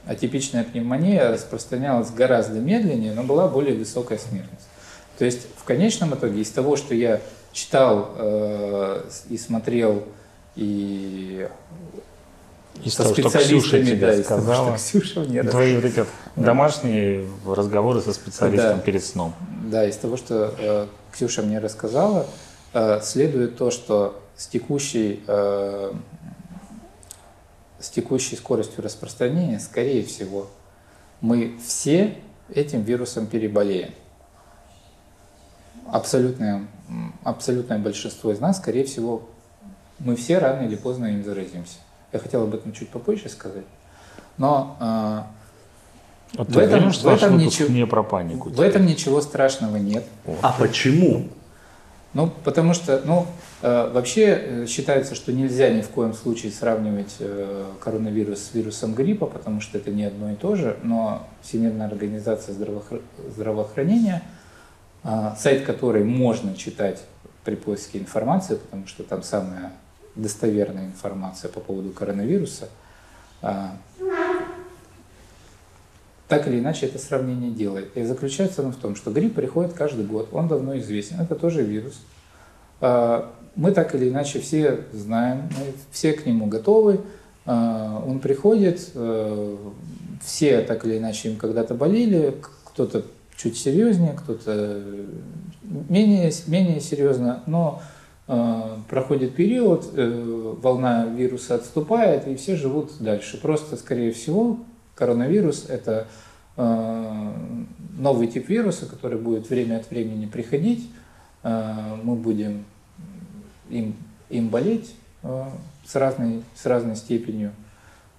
атипичная 0.05 0.63
пневмония 0.63 1.31
распространялась 1.31 2.09
гораздо 2.11 2.59
медленнее, 2.59 3.13
но 3.13 3.23
была 3.23 3.47
более 3.47 3.75
высокая 3.75 4.17
смертность. 4.17 4.67
То 5.17 5.25
есть 5.25 5.47
в 5.57 5.63
конечном 5.63 6.15
итоге 6.15 6.41
из 6.41 6.49
того, 6.49 6.75
что 6.75 6.95
я 6.95 7.21
читал 7.51 8.13
э, 8.15 9.03
и 9.29 9.37
смотрел 9.37 10.03
и 10.55 11.47
Из 12.83 12.93
со 12.93 13.03
того, 13.03 13.15
что 13.15 13.39
Ксюша 13.39 13.83
тебе 13.83 13.95
да, 13.95 14.13
из 14.13 14.25
того, 14.25 14.41
сказала, 14.41 14.77
что 14.77 14.85
Ксюша 14.85 15.19
мне 15.21 15.43
твои 15.43 15.75
вот 15.75 15.85
эти 15.85 15.99
вот 15.99 16.07
домашние 16.35 17.27
разговоры 17.45 18.01
со 18.01 18.13
специалистом 18.13 18.77
Да. 18.77 18.83
перед 18.83 19.03
сном. 19.03 19.33
Да, 19.65 19.85
из 19.87 19.95
того, 19.97 20.17
что 20.17 20.53
э, 20.57 20.87
Ксюша 21.11 21.43
мне 21.43 21.59
рассказала, 21.59 22.25
э, 22.73 22.99
следует 23.01 23.57
то, 23.57 23.71
что 23.71 24.21
с 24.35 24.47
текущей, 24.47 25.23
э, 25.27 25.93
с 27.79 27.89
текущей 27.89 28.35
скоростью 28.35 28.83
распространения, 28.83 29.59
скорее 29.59 30.03
всего, 30.03 30.47
мы 31.21 31.57
все 31.65 32.15
этим 32.53 32.81
вирусом 32.81 33.27
переболеем. 33.27 33.91
Абсолютное, 35.91 36.67
абсолютное 37.23 37.77
большинство 37.77 38.31
из 38.31 38.39
нас, 38.39 38.57
скорее 38.57 38.83
всего, 38.83 39.29
мы 39.99 40.15
все 40.15 40.39
рано 40.39 40.65
или 40.65 40.75
поздно 40.75 41.05
им 41.05 41.23
заразимся. 41.23 41.77
Я 42.13 42.19
хотел 42.19 42.43
об 42.43 42.53
этом 42.53 42.71
чуть 42.71 42.89
попозже 42.89 43.27
сказать. 43.29 43.65
Но 44.37 44.77
э, 44.79 45.21
Вот 46.35 46.47
В 46.49 46.57
этом- 46.57 46.85
уверен, 46.85 46.91
в 46.91 47.05
этом 47.05 47.37
ничего- 47.37 47.69
не 47.69 47.85
про 47.85 48.01
панику? 48.01 48.49
в 48.49 48.59
этом 48.61 48.85
ничего 48.87 49.21
страшного 49.21 49.77
нет. 49.77 50.03
А 50.41 50.51
почему? 50.57 51.27
Ну, 52.15 52.31
потому 52.43 52.73
что, 52.73 53.01
ну, 53.05 53.25
э, 53.61 53.91
вообще 53.93 54.21
э, 54.41 54.65
считается, 54.67 55.13
что 55.13 55.31
нельзя 55.31 55.69
ни 55.69 55.81
в 55.81 55.89
коем 55.89 56.13
случае 56.15 56.51
сравнивать 56.51 57.15
э, 57.19 57.65
коронавирус 57.79 58.39
с 58.39 58.53
вирусом 58.55 58.93
гриппа, 58.95 59.27
потому 59.27 59.61
что 59.61 59.77
это 59.77 59.91
не 59.91 60.05
одно 60.05 60.31
и 60.31 60.35
то 60.35 60.55
же, 60.55 60.77
но 60.83 61.27
Всемирная 61.43 61.87
организация 61.87 62.53
здравоохр- 62.55 63.01
здравоохранения, 63.35 64.23
э, 65.03 65.31
сайт 65.39 65.65
которой 65.65 66.03
можно 66.03 66.55
читать 66.55 66.99
при 67.43 67.55
поиске 67.55 67.99
информации, 67.99 68.55
потому 68.55 68.87
что 68.87 69.03
там 69.03 69.21
самая 69.21 69.71
достоверная 70.15 70.85
информация 70.85 71.49
по 71.49 71.59
поводу 71.59 71.89
коронавируса, 71.91 72.69
э, 73.41 73.67
так 76.27 76.47
или 76.47 76.59
иначе 76.59 76.87
это 76.87 76.99
сравнение 76.99 77.51
делает. 77.51 77.95
И 77.95 78.03
заключается 78.03 78.61
оно 78.61 78.71
в 78.71 78.77
том, 78.77 78.95
что 78.95 79.11
грипп 79.11 79.35
приходит 79.35 79.73
каждый 79.73 80.05
год, 80.05 80.29
он 80.31 80.47
давно 80.47 80.77
известен, 80.79 81.19
это 81.19 81.35
тоже 81.35 81.63
вирус. 81.63 81.99
А, 82.81 83.33
Мы 83.55 83.71
так 83.71 83.93
или 83.93 84.09
иначе 84.09 84.39
все 84.39 84.85
знаем, 84.93 85.43
мы 85.57 85.73
все 85.91 86.13
к 86.13 86.25
нему 86.25 86.47
готовы, 86.47 87.01
А, 87.45 88.03
он 88.07 88.19
приходит, 88.19 88.79
все 90.23 90.61
так 90.61 90.85
или 90.85 90.97
иначе 90.97 91.29
им 91.29 91.35
когда-то 91.37 91.75
болели, 91.75 92.35
кто-то 92.63 93.03
чуть 93.35 93.57
серьезнее, 93.57 94.13
кто-то 94.13 94.81
менее, 95.89 96.31
менее 96.47 96.79
серьезно, 96.79 97.43
но 97.45 97.81
проходит 98.25 99.35
период, 99.35 99.89
э, 99.93 100.53
волна 100.61 101.05
вируса 101.05 101.55
отступает, 101.55 102.27
и 102.27 102.35
все 102.35 102.55
живут 102.55 102.91
дальше. 102.99 103.39
Просто, 103.41 103.75
скорее 103.75 104.13
всего, 104.13 104.59
коронавирус– 104.95 105.65
это 105.69 106.07
э, 106.55 107.33
новый 107.97 108.27
тип 108.27 108.47
вируса, 108.47 108.85
который 108.85 109.19
будет 109.19 109.49
время 109.49 109.77
от 109.77 109.89
времени 109.89 110.25
приходить. 110.25 110.89
Э, 111.43 111.97
Мы 112.01 112.15
будем 112.15 112.65
им, 113.69 113.95
им 114.29 114.49
болеть 114.49 114.95
э, 115.23 115.45
с 115.85 115.95
разной, 115.95 116.43
с 116.55 116.65
разной 116.65 116.95
степенью. 116.95 117.51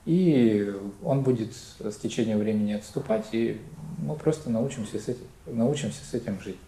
И 0.04 0.70
он 1.02 1.22
будет 1.22 1.54
с 1.54 1.96
течением 1.96 2.38
времени 2.38 2.72
отступать, 2.74 3.24
и 3.32 3.58
мы 3.98 4.16
просто 4.16 4.50
научимся 4.50 4.98
с 4.98 5.08
этим, 5.08 5.24
научимся 5.46 6.04
с 6.04 6.12
этим 6.12 6.38
жить. 6.40 6.58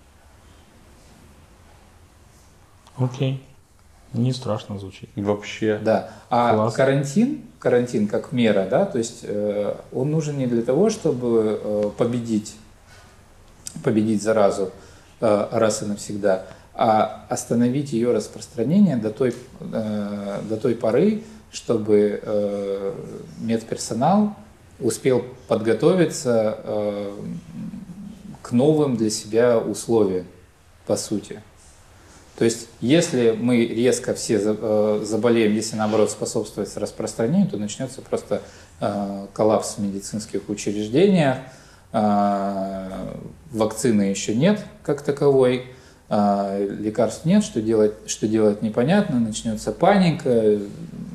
Окей. 2.99 3.43
Не 4.13 4.33
страшно 4.33 4.79
звучит. 4.79 5.11
Вообще. 5.17 5.79
Да. 5.83 6.11
А 6.31 6.55
Класс. 6.55 6.75
карантин, 6.75 7.43
карантин 7.59 8.09
как 8.09 8.33
мера, 8.33 8.67
да, 8.71 8.87
то 8.87 8.99
есть 8.99 9.21
э, 9.23 9.75
он 9.93 10.11
нужен 10.11 10.39
не 10.39 10.47
для 10.47 10.63
того, 10.63 10.89
чтобы 10.91 11.61
э, 11.63 11.91
победить, 11.99 12.55
победить 13.83 14.23
заразу 14.23 14.71
э, 15.21 15.49
раз 15.51 15.83
и 15.83 15.87
навсегда, 15.87 16.47
а 16.73 17.27
остановить 17.29 17.93
ее 17.93 18.13
распространение 18.13 18.97
до 18.97 19.11
той, 19.11 19.35
э, 19.61 20.41
до 20.49 20.57
той 20.57 20.75
поры, 20.75 21.23
чтобы 21.51 22.21
э, 22.23 22.95
медперсонал 23.41 24.35
успел 24.79 25.25
подготовиться 25.49 26.59
э, 26.63 27.15
к 28.43 28.53
новым 28.53 28.97
для 28.97 29.11
себя 29.11 29.59
условиям, 29.59 30.27
по 30.87 30.97
сути. 30.97 31.43
То 32.39 32.45
есть, 32.45 32.69
если 32.83 33.35
мы 33.39 33.65
резко 33.65 34.13
все 34.13 34.39
э, 34.45 35.01
заболеем, 35.05 35.55
если 35.55 35.77
наоборот 35.77 36.11
способствовать 36.11 36.77
распространению, 36.77 37.49
то 37.49 37.57
начнется 37.57 38.03
просто 38.03 38.43
э, 38.79 39.27
коллапс 39.33 39.77
в 39.77 39.79
медицинских 39.79 40.51
учреждениях, 40.51 41.39
э, 41.93 43.15
вакцины 43.53 44.03
еще 44.03 44.35
нет 44.35 44.63
как 44.83 45.03
таковой, 45.03 45.67
лекарств 46.09 47.25
нет, 47.25 47.43
что 47.43 47.61
делать, 47.61 47.95
что 48.07 48.29
делать 48.29 48.63
непонятно, 48.63 49.19
начнется 49.19 49.73
паника, 49.73 50.61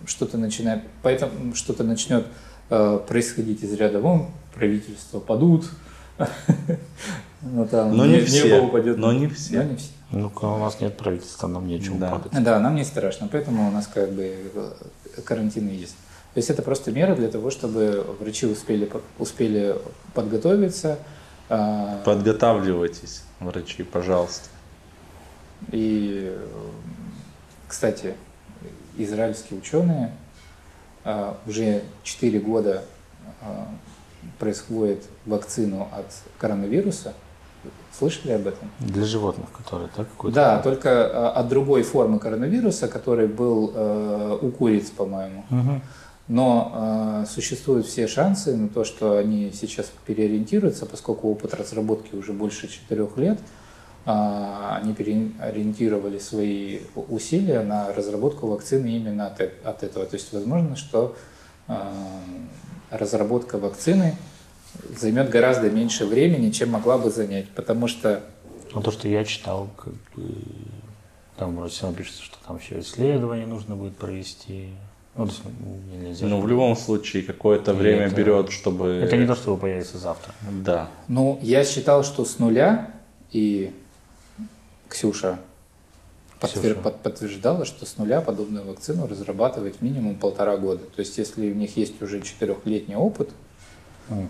что-то 0.05 0.38
начинает, 0.38 0.84
поэтому 1.01 1.55
что-то 1.55 1.86
начнет 1.86 2.25
происходить 2.67 3.63
из 3.63 3.71
ряда 3.71 4.01
вон, 4.01 4.31
правительства 4.53 5.21
падут, 5.21 5.63
но 7.41 7.65
там 7.67 7.95
Но 7.95 8.05
не 8.05 8.19
все, 8.19 8.69
но 8.97 9.13
не 9.13 9.27
все. 9.27 9.91
Ну-ка, 10.12 10.45
у 10.45 10.58
нас 10.58 10.80
нет 10.82 10.97
правительства, 10.97 11.47
нам 11.47 11.67
нечем 11.67 12.00
Да. 12.00 12.12
падать. 12.12 12.43
Да, 12.43 12.60
нам 12.60 12.76
не 12.76 12.84
страшно, 12.84 13.28
поэтому 13.32 13.67
у 13.67 13.71
нас 13.71 13.88
как 13.88 14.12
бы 14.12 14.52
э, 15.15 15.21
карантин 15.24 15.69
есть. 15.69 15.95
То 16.34 16.38
есть 16.38 16.50
это 16.50 16.62
просто 16.62 16.91
мера 16.91 17.15
для 17.15 17.28
того, 17.30 17.50
чтобы 17.50 18.06
врачи 18.19 18.45
успели, 18.45 18.89
успели 19.19 19.76
подготовиться. 20.13 20.97
а, 21.50 22.02
Подготавливайтесь, 22.06 23.24
врачи, 23.39 23.84
пожалуйста. 23.84 24.47
И, 25.71 26.38
кстати, 27.67 28.15
израильские 28.97 29.60
ученые 29.60 30.12
а, 31.04 31.38
уже 31.45 31.84
4 32.04 32.39
года 32.39 32.84
а, 33.41 33.67
производят 34.39 35.04
вакцину 35.26 35.89
от 35.91 36.06
коронавируса. 36.38 37.13
Слышали 37.97 38.32
об 38.32 38.47
этом? 38.47 38.69
Для 38.80 39.06
животных, 39.06 39.47
которые, 39.52 39.89
так? 39.95 40.08
какой-то- 40.10 40.36
Да, 40.36 40.60
только 40.62 40.89
а, 40.89 41.32
от 41.32 41.47
другой 41.50 41.84
формы 41.84 42.19
коронавируса, 42.19 42.88
который 42.88 43.28
был 43.28 43.71
э, 43.76 44.38
у 44.41 44.50
куриц, 44.52 44.89
по-моему. 44.89 45.43
Мгм. 45.50 45.82
Но 46.28 47.21
э, 47.24 47.26
существуют 47.30 47.86
все 47.86 48.08
шансы 48.08 48.56
на 48.56 48.69
то, 48.69 48.84
что 48.86 49.17
они 49.17 49.52
сейчас 49.54 49.91
переориентируются, 50.06 50.86
поскольку 50.86 51.30
опыт 51.30 51.54
разработки 51.54 52.15
уже 52.15 52.32
больше 52.34 52.67
четырех 52.67 53.17
лет. 53.17 53.39
а, 54.04 54.80
они 54.82 54.95
переориентировали 54.95 56.17
свои 56.17 56.80
усилия 56.95 57.62
на 57.62 57.93
разработку 57.93 58.47
вакцины 58.47 58.88
именно 58.97 59.28
от, 59.28 59.39
э- 59.41 59.52
от 59.63 59.84
этого. 59.84 60.06
То 60.08 60.15
есть 60.15 60.34
возможно, 60.34 60.76
что 60.76 61.15
э, 61.67 61.74
разработка 62.89 63.58
вакцины 63.60 64.15
займет 64.99 65.30
гораздо 65.30 65.69
меньше 65.69 66.06
времени, 66.06 66.51
чем 66.51 66.69
могла 66.71 66.97
бы 66.97 67.10
занять, 67.10 67.49
потому 67.49 67.88
что 67.88 68.21
Ну, 68.73 68.82
то, 68.82 68.91
что 68.91 69.08
я 69.08 69.23
читал, 69.25 69.69
как 69.77 69.93
бы, 70.15 70.32
там 71.38 71.56
вроде 71.56 71.71
все 71.73 71.91
пишется, 71.93 72.23
что 72.23 72.38
там 72.47 72.58
еще 72.58 72.80
исследование 72.80 73.45
нужно 73.47 73.75
будет 73.75 73.95
провести. 73.97 74.69
Ну, 75.15 75.25
то 75.25 75.32
есть 75.34 75.43
нельзя. 76.01 76.25
Ну, 76.27 76.39
в 76.39 76.47
любом 76.47 76.75
случае, 76.77 77.23
какое-то 77.23 77.71
И 77.71 77.75
время 77.75 78.06
это- 78.06 78.15
берет, 78.15 78.49
чтобы... 78.51 78.88
Это 78.88 79.17
не 79.17 79.27
то, 79.27 79.36
что 79.36 79.58
появится 79.58 79.97
завтра. 79.97 80.34
Да. 80.63 80.89
Ну, 81.10 81.38
я 81.41 81.65
считал, 81.65 82.04
что 82.06 82.23
с 82.23 82.39
нуля, 82.39 82.91
и 83.32 83.73
Ксюша, 84.88 85.38
подтвер- 86.39 86.82
под- 86.82 87.01
подтверждала, 87.01 87.65
что 87.65 87.86
с 87.86 87.97
нуля 87.97 88.21
подобную 88.21 88.65
вакцину 88.65 89.06
разрабатывать 89.08 89.82
минимум 89.82 90.15
полтора 90.15 90.56
года. 90.58 90.84
То 90.95 90.99
есть, 91.01 91.17
если 91.17 91.51
у 91.51 91.56
них 91.56 91.75
есть 91.77 92.01
уже 92.01 92.21
четырехлетний 92.21 92.95
опыт, 92.95 93.30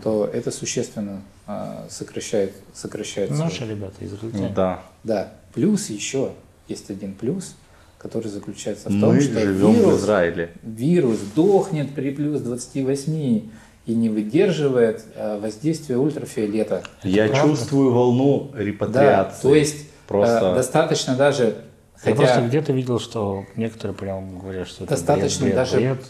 То 0.04 0.30
это 0.32 0.52
существенно 0.52 1.22
а, 1.48 1.86
сокращает, 1.90 2.54
сокращает. 2.74 3.32
Наши 3.32 3.66
ребята 3.68 3.96
Ну 4.02 4.08
израильтяне. 4.08 4.50
Да. 4.56 4.82
Да. 5.04 5.34
Плюс 5.54 5.90
еще 5.90 6.32
есть 6.68 6.90
один 6.90 7.14
плюс, 7.14 7.56
который 7.98 8.28
заключается 8.30 8.90
в 8.90 9.00
том, 9.00 9.16
Мы 9.16 9.22
что 9.22 9.40
живем 9.40 9.74
в 9.74 9.78
вирус, 9.78 10.00
Израиле. 10.02 10.52
вирус 10.64 11.20
дохнет 11.36 11.94
при 11.96 12.12
плюс 12.12 12.42
28 12.42 13.50
и 13.88 13.96
не 13.96 14.10
выдерживает 14.10 15.04
а, 15.16 15.40
воздействия 15.40 15.98
ультрафиолета. 15.98 16.84
Я 17.04 17.28
правда? 17.28 17.48
чувствую 17.50 17.92
волну 17.92 18.52
Да, 18.54 18.60
репатриации. 18.60 19.42
то 19.42 19.56
есть 19.56 19.90
Просто- 20.08 20.52
э, 20.52 20.56
достаточно 20.56 21.16
даже, 21.16 21.44
Я 21.46 21.54
хотя 21.96 22.16
просто 22.16 22.42
где-то 22.48 22.74
видел, 22.74 23.00
что 23.00 23.46
некоторые 23.56 23.96
прям 23.98 24.40
говорят, 24.40 24.68
что 24.68 24.84
это 24.84 24.94
Достаточно 24.96 25.46
бред, 25.46 25.56
бред, 25.56 25.56
даже- 25.56 25.78
бред. 25.78 26.06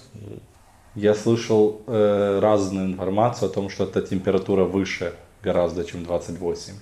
Я 0.96 1.16
слышал 1.16 1.82
э, 1.88 2.40
разную 2.42 2.88
информацию 2.88 3.50
о 3.50 3.54
том, 3.54 3.70
что 3.70 3.86
эта 3.86 4.02
температура 4.02 4.66
выше 4.66 5.14
гораздо, 5.42 5.86
чем 5.86 6.04
28. 6.04 6.74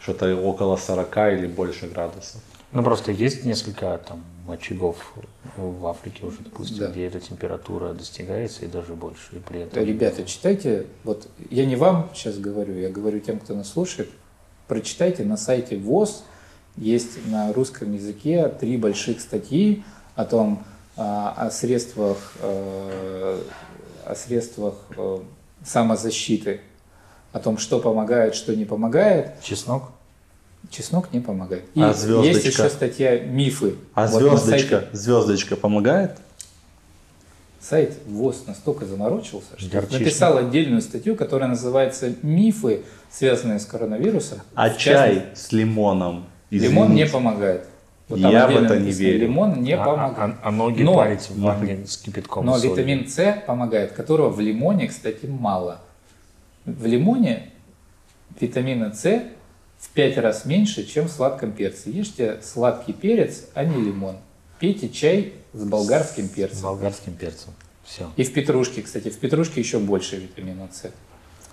Что-то 0.00 0.36
около 0.36 0.76
40 0.76 1.16
или 1.38 1.46
больше 1.46 1.86
градусов. 1.86 2.40
Ну, 2.72 2.82
просто 2.82 3.12
есть 3.12 3.44
несколько 3.44 3.98
там 4.06 4.24
очагов 4.48 5.14
в 5.56 5.86
Африке 5.86 6.26
уже, 6.26 6.38
допустим, 6.40 6.78
Да. 6.78 6.88
где 6.90 7.06
эта 7.06 7.20
температура 7.20 7.92
достигается 7.92 8.64
и 8.64 8.68
даже 8.68 8.94
больше. 8.94 9.36
И 9.36 9.38
при 9.38 9.60
этом... 9.60 9.84
ребята, 9.84 10.24
читайте, 10.24 10.86
вот 11.04 11.28
я 11.50 11.64
не 11.66 11.76
вам 11.76 12.10
сейчас 12.14 12.38
говорю, 12.38 12.74
я 12.74 12.90
говорю 12.90 13.20
тем, 13.20 13.38
кто 13.38 13.54
нас 13.54 13.70
слушает, 13.70 14.10
прочитайте 14.68 15.24
на 15.24 15.36
сайте 15.36 15.76
ВОЗ, 15.78 16.24
есть 16.76 17.26
на 17.28 17.52
русском 17.52 17.92
языке 17.92 18.48
три 18.48 18.76
больших 18.76 19.20
статьи 19.20 19.82
о 20.14 20.24
том, 20.24 20.64
о 20.96 21.50
средствах, 21.50 22.16
э, 22.40 23.40
о 24.06 24.14
средствах 24.14 24.74
э, 24.96 25.18
самозащиты, 25.64 26.60
о 27.32 27.38
том, 27.38 27.58
что 27.58 27.80
помогает, 27.80 28.34
что 28.34 28.54
не 28.56 28.64
помогает. 28.64 29.40
Чеснок? 29.42 29.90
Чеснок 30.70 31.12
не 31.12 31.20
помогает. 31.20 31.64
И 31.74 31.80
А 31.82 31.88
есть 31.88 32.00
звездочка? 32.00 32.48
еще 32.48 32.70
статья 32.70 33.18
«Мифы». 33.20 33.74
А 33.94 34.06
Вот 34.06 34.20
звездочка, 34.20 34.80
сайте- 34.80 34.88
звездочка 34.96 35.56
помогает? 35.56 36.16
Сайт 37.60 37.94
ВОЗ 38.06 38.44
настолько 38.46 38.86
заморочился, 38.86 39.48
что 39.56 39.68
Горчишник. 39.70 40.00
написал 40.00 40.38
отдельную 40.38 40.80
статью, 40.82 41.14
которая 41.16 41.48
называется 41.48 42.14
«Мифы, 42.22 42.82
связанные 43.10 43.58
с 43.58 43.66
коронавирусом». 43.66 44.40
А 44.54 44.70
чай 44.70 45.14
частности, 45.16 45.46
с 45.48 45.52
лимоном? 45.52 46.26
Лимон 46.50 46.88
не 46.88 47.02
Извините. 47.02 47.12
помогает. 47.12 47.66
Там 48.08 48.18
Я 48.30 48.46
в 48.46 48.50
это 48.50 48.78
не 48.78 48.92
верю. 48.92 49.20
Лимон 49.22 49.62
не 49.62 49.72
а, 49.72 49.84
помогает. 49.84 50.36
а- 50.42 50.48
а 50.48 50.50
ноги 50.52 50.82
Но- 50.82 50.94
парить 50.94 51.28
в 51.28 51.40
ванне 51.40 51.86
с 51.86 51.96
кипятком 51.96 52.46
Но 52.46 52.56
витамин 52.58 53.08
С 53.08 53.42
помогает, 53.46 53.92
которого 53.92 54.30
в 54.30 54.40
лимоне, 54.40 54.86
кстати, 54.88 55.26
мало. 55.26 55.80
В 56.64 56.86
лимоне 56.86 57.50
витамина 58.40 58.92
С 58.94 59.22
в 59.78 59.88
пять 59.90 60.16
раз 60.18 60.44
меньше, 60.44 60.84
чем 60.86 61.06
в 61.06 61.10
сладком 61.10 61.52
перце. 61.52 61.90
Ешьте 61.90 62.38
сладкий 62.42 62.92
перец, 62.92 63.44
а 63.54 63.64
не 63.64 63.82
лимон. 63.84 64.16
Пейте 64.58 64.88
чай 64.88 65.32
с 65.52 65.64
болгарским 65.64 66.26
С 66.26 66.30
перцем. 66.30 66.62
болгарским 66.62 67.12
перцем. 67.14 67.52
Все. 67.84 68.10
И 68.16 68.24
в 68.24 68.32
петрушке, 68.32 68.82
кстати, 68.82 69.10
в 69.10 69.18
петрушке 69.18 69.60
еще 69.60 69.78
больше 69.78 70.16
витамина 70.16 70.68
С. 70.72 70.80
Там 70.82 70.92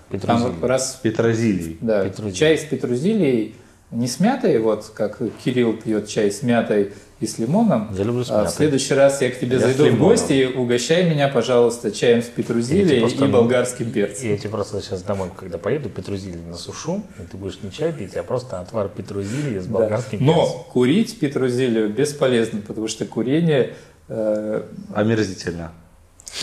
вот 0.09 0.21
Петрузилий. 0.51 0.67
раз 0.67 0.99
Петрозилий. 1.01 1.77
да, 1.81 2.03
Петрузилий. 2.05 2.35
чай 2.37 2.57
с 2.57 2.63
петрузилией, 2.65 3.55
не 3.93 4.07
с 4.07 4.19
мятой, 4.19 4.57
вот 4.59 4.91
как 4.93 5.19
Кирилл 5.43 5.73
пьет 5.73 6.07
чай 6.07 6.31
с 6.31 6.41
мятой 6.43 6.93
и 7.19 7.27
с 7.27 7.37
лимоном. 7.39 7.89
Я 7.97 8.03
люблю 8.03 8.23
с 8.23 8.29
А 8.31 8.33
в 8.33 8.37
мятой. 8.43 8.53
следующий 8.55 8.93
раз 8.95 9.21
я 9.21 9.29
к 9.31 9.39
тебе 9.39 9.53
Я 9.57 9.59
зайду 9.59 9.89
в 9.89 9.97
гости, 9.97 10.33
и 10.33 10.45
угощай 10.45 11.09
меня, 11.09 11.29
пожалуйста, 11.29 11.91
чаем 11.91 12.21
с 12.21 12.25
петрузилией 12.25 12.99
просто- 12.99 13.25
и 13.25 13.27
болгарским 13.29 13.91
перцем. 13.91 14.29
Я 14.29 14.37
тебе 14.37 14.49
просто 14.49 14.81
сейчас 14.81 15.03
домой, 15.03 15.29
когда 15.37 15.57
поеду, 15.57 15.89
петрузилий 15.89 16.41
насушу, 16.49 17.03
и 17.19 17.23
ты 17.31 17.37
будешь 17.37 17.59
не 17.61 17.71
чай 17.71 17.93
пить, 17.93 18.15
а 18.15 18.23
просто 18.23 18.59
отвар 18.59 18.89
петрузилии 18.89 19.59
с 19.59 19.65
Да. 19.67 19.73
болгарским 19.79 20.25
Но 20.25 20.33
перцем. 20.43 20.59
курить 20.71 21.19
петрузилию 21.19 21.89
бесполезно, 21.89 22.61
потому 22.61 22.87
что 22.89 23.05
курение, 23.05 23.73
э, 24.09 24.63
Омерзительно. 24.93 25.71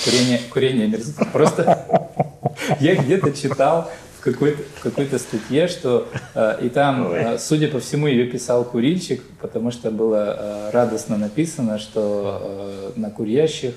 курение, 0.04 0.40
курение 0.50 0.84
омерзительно. 0.86 1.26
Просто 1.32 2.06
я 2.80 2.94
где-то 2.94 3.32
читал 3.32 3.90
в 4.20 4.22
какой-то, 4.22 4.62
в 4.76 4.82
какой-то 4.82 5.18
статье, 5.18 5.66
что 5.66 6.06
э, 6.34 6.58
и 6.66 6.68
там, 6.68 7.10
э, 7.10 7.38
судя 7.38 7.68
по 7.68 7.80
всему, 7.80 8.06
ее 8.06 8.26
писал 8.26 8.64
курильщик, 8.64 9.22
потому 9.40 9.70
что 9.70 9.90
было 9.90 10.36
э, 10.38 10.70
радостно 10.72 11.16
написано, 11.16 11.78
что 11.78 12.92
э, 12.94 13.00
на 13.00 13.10
курящих 13.10 13.74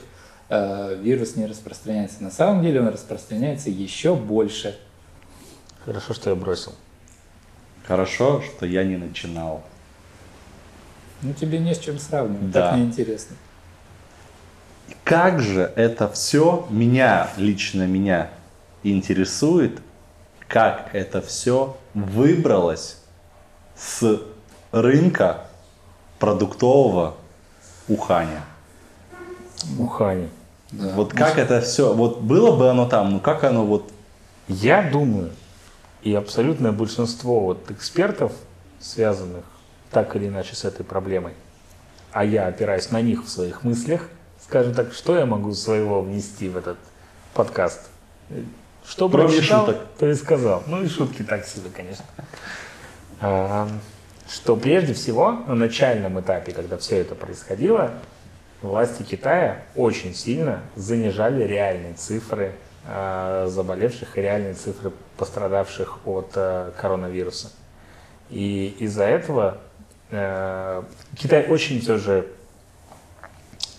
э, 0.50 0.98
вирус 1.02 1.38
не 1.38 1.46
распространяется. 1.46 2.22
На 2.22 2.30
самом 2.30 2.62
деле 2.62 2.82
он 2.82 2.90
распространяется 2.90 3.70
еще 3.70 4.16
больше. 4.16 4.78
Хорошо, 5.86 6.14
что 6.14 6.30
я 6.32 6.36
бросил. 6.36 6.74
Хорошо, 7.88 8.42
что 8.42 8.66
я 8.66 8.84
не 8.84 8.98
начинал. 8.98 9.64
Ну, 11.22 11.34
тебе 11.34 11.60
не 11.60 11.74
с 11.74 11.80
чем 11.80 12.00
сравнивать, 12.00 12.52
Да. 12.52 12.72
так 12.72 12.80
неинтересно. 12.80 13.38
Как 15.06 15.40
же 15.40 15.72
это 15.78 16.10
все 16.10 16.68
меня, 16.70 17.30
лично 17.38 17.88
меня, 17.88 18.30
интересует, 18.84 19.80
как 20.54 20.94
это 20.94 21.20
все 21.24 21.76
выбралось 21.96 22.98
с 23.76 24.22
рынка 24.72 25.48
продуктового 26.20 27.16
Уханя. 27.88 28.44
Ухани. 29.80 30.30
Да. 30.72 30.90
Вот 30.94 31.12
как 31.12 31.40
это 31.40 31.60
все, 31.62 31.92
вот 31.96 32.22
было 32.22 32.56
бы 32.56 32.70
оно 32.70 32.88
там, 32.88 33.14
ну 33.14 33.20
как 33.20 33.44
оно 33.44 33.66
вот, 33.66 33.92
Я 34.48 34.84
думаю, 34.92 35.32
и 36.04 36.14
абсолютное 36.14 36.72
большинство 36.72 37.40
вот 37.40 37.72
экспертов, 37.72 38.32
связанных 38.80 39.46
так 39.90 40.16
или 40.16 40.28
иначе 40.28 40.56
с 40.56 40.66
этой 40.66 40.86
проблемой, 40.86 41.34
а 42.12 42.24
я 42.24 42.46
опираюсь 42.46 42.92
на 42.92 43.02
них 43.02 43.26
в 43.26 43.28
своих 43.28 43.64
мыслях, 43.64 44.08
скажем 44.40 44.76
так, 44.76 44.94
что 44.94 45.18
я 45.18 45.26
могу 45.26 45.52
своего 45.56 46.04
внести 46.04 46.48
в 46.48 46.58
этот 46.58 46.78
подкаст? 47.34 47.90
Что 48.88 49.10
Кроме 49.10 49.30
прочитал, 49.30 49.66
шуток. 49.66 49.82
то 49.98 50.08
и 50.10 50.14
сказал. 50.14 50.64
Ну 50.68 50.84
и 50.84 50.88
шутки 50.90 51.24
так 51.24 51.46
себе, 51.46 51.70
конечно. 51.76 52.06
А, 53.22 53.68
Что 54.30 54.56
прежде 54.56 54.94
всего 54.94 55.32
на 55.48 55.56
начальном 55.56 56.20
этапе, 56.20 56.52
когда 56.52 56.78
все 56.78 56.98
это 56.98 57.16
происходило, 57.16 57.92
власти 58.62 59.04
Китая 59.04 59.64
очень 59.76 60.14
сильно 60.14 60.62
занижали 60.76 61.44
реальные 61.44 61.94
цифры 61.94 62.54
э, 62.86 63.48
заболевших 63.50 64.18
и 64.18 64.22
реальные 64.22 64.54
цифры 64.56 64.92
пострадавших 65.18 66.06
от 66.06 66.32
э, 66.36 66.72
коронавируса. 66.80 67.52
И 68.30 68.76
из-за 68.80 69.04
этого 69.06 69.58
э, 70.12 70.84
Китай 71.18 71.46
очень 71.48 71.82
все 71.82 71.98
же 71.98 72.28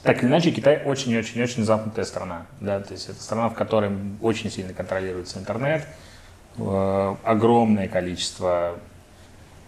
так 0.04 0.22
или 0.22 0.28
иначе, 0.28 0.50
Китай 0.50 0.82
очень-очень-очень 0.84 1.64
замкнутая 1.64 2.04
страна. 2.04 2.46
Да? 2.60 2.80
То 2.80 2.92
есть 2.92 3.08
это 3.08 3.20
страна, 3.20 3.48
в 3.48 3.54
которой 3.54 3.90
очень 4.20 4.50
сильно 4.50 4.74
контролируется 4.74 5.38
интернет, 5.38 5.86
э, 6.58 7.14
огромное 7.24 7.88
количество 7.88 8.74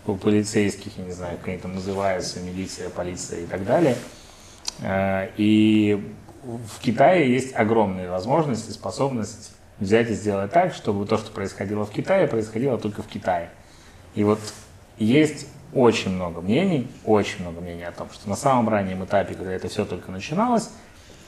полицейских, 0.05 0.99
я 0.99 1.05
не 1.05 1.13
знаю, 1.13 1.39
как 1.39 1.49
они 1.49 1.59
там 1.59 1.75
называются, 1.75 2.39
милиция, 2.41 2.91
полиция 2.91 3.41
и 3.41 3.47
так 3.47 3.65
далее. 3.65 3.97
Э, 4.83 5.31
и 5.39 6.15
в 6.45 6.81
Китае 6.81 7.33
есть 7.33 7.57
огромные 7.57 8.11
возможности, 8.11 8.71
способность 8.71 9.57
взять 9.81 10.11
и 10.11 10.15
сделать 10.15 10.53
так, 10.53 10.75
чтобы 10.75 11.07
то, 11.07 11.17
что 11.17 11.31
происходило 11.31 11.87
в 11.87 11.91
Китае, 11.91 12.29
происходило 12.29 12.77
только 12.77 13.03
в 13.03 13.07
Китае. 13.07 13.49
И 14.15 14.23
вот 14.23 14.41
есть 14.99 15.49
очень 15.73 16.11
много 16.11 16.41
мнений, 16.41 16.89
очень 17.05 17.43
много 17.43 17.61
мнений 17.61 17.85
о 17.85 17.93
том, 17.93 18.09
что 18.13 18.29
на 18.29 18.37
самом 18.37 18.69
раннем 18.69 19.05
этапе, 19.05 19.35
когда 19.35 19.53
это 19.53 19.69
все 19.69 19.85
только 19.85 20.11
начиналось, 20.11 20.71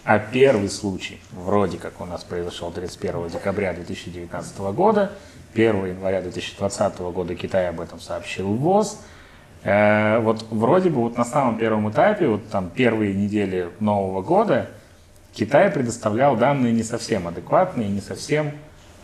а 0.04 0.18
первый 0.18 0.70
случай, 0.70 1.20
вроде 1.32 1.78
как 1.78 2.00
у 2.00 2.04
нас 2.04 2.24
произошел 2.24 2.70
31 2.70 3.28
декабря 3.28 3.74
2019 3.74 4.58
года, 4.58 5.12
1 5.54 5.86
января 5.86 6.22
2020 6.22 6.98
года 6.98 7.34
Китай 7.34 7.68
об 7.68 7.80
этом 7.80 8.00
сообщил 8.00 8.48
ВОЗ, 8.54 9.00
э, 9.64 10.18
вот 10.20 10.46
вроде 10.50 10.90
бы 10.90 11.02
вот 11.02 11.18
на 11.18 11.24
самом 11.24 11.58
первом 11.58 11.90
этапе, 11.90 12.26
вот 12.26 12.48
там 12.48 12.70
первые 12.70 13.14
недели 13.14 13.68
Нового 13.80 14.22
года, 14.22 14.68
Китай 15.34 15.70
предоставлял 15.70 16.36
данные 16.36 16.72
не 16.72 16.82
совсем 16.82 17.28
адекватные, 17.28 17.88
не 17.88 18.00
совсем 18.00 18.52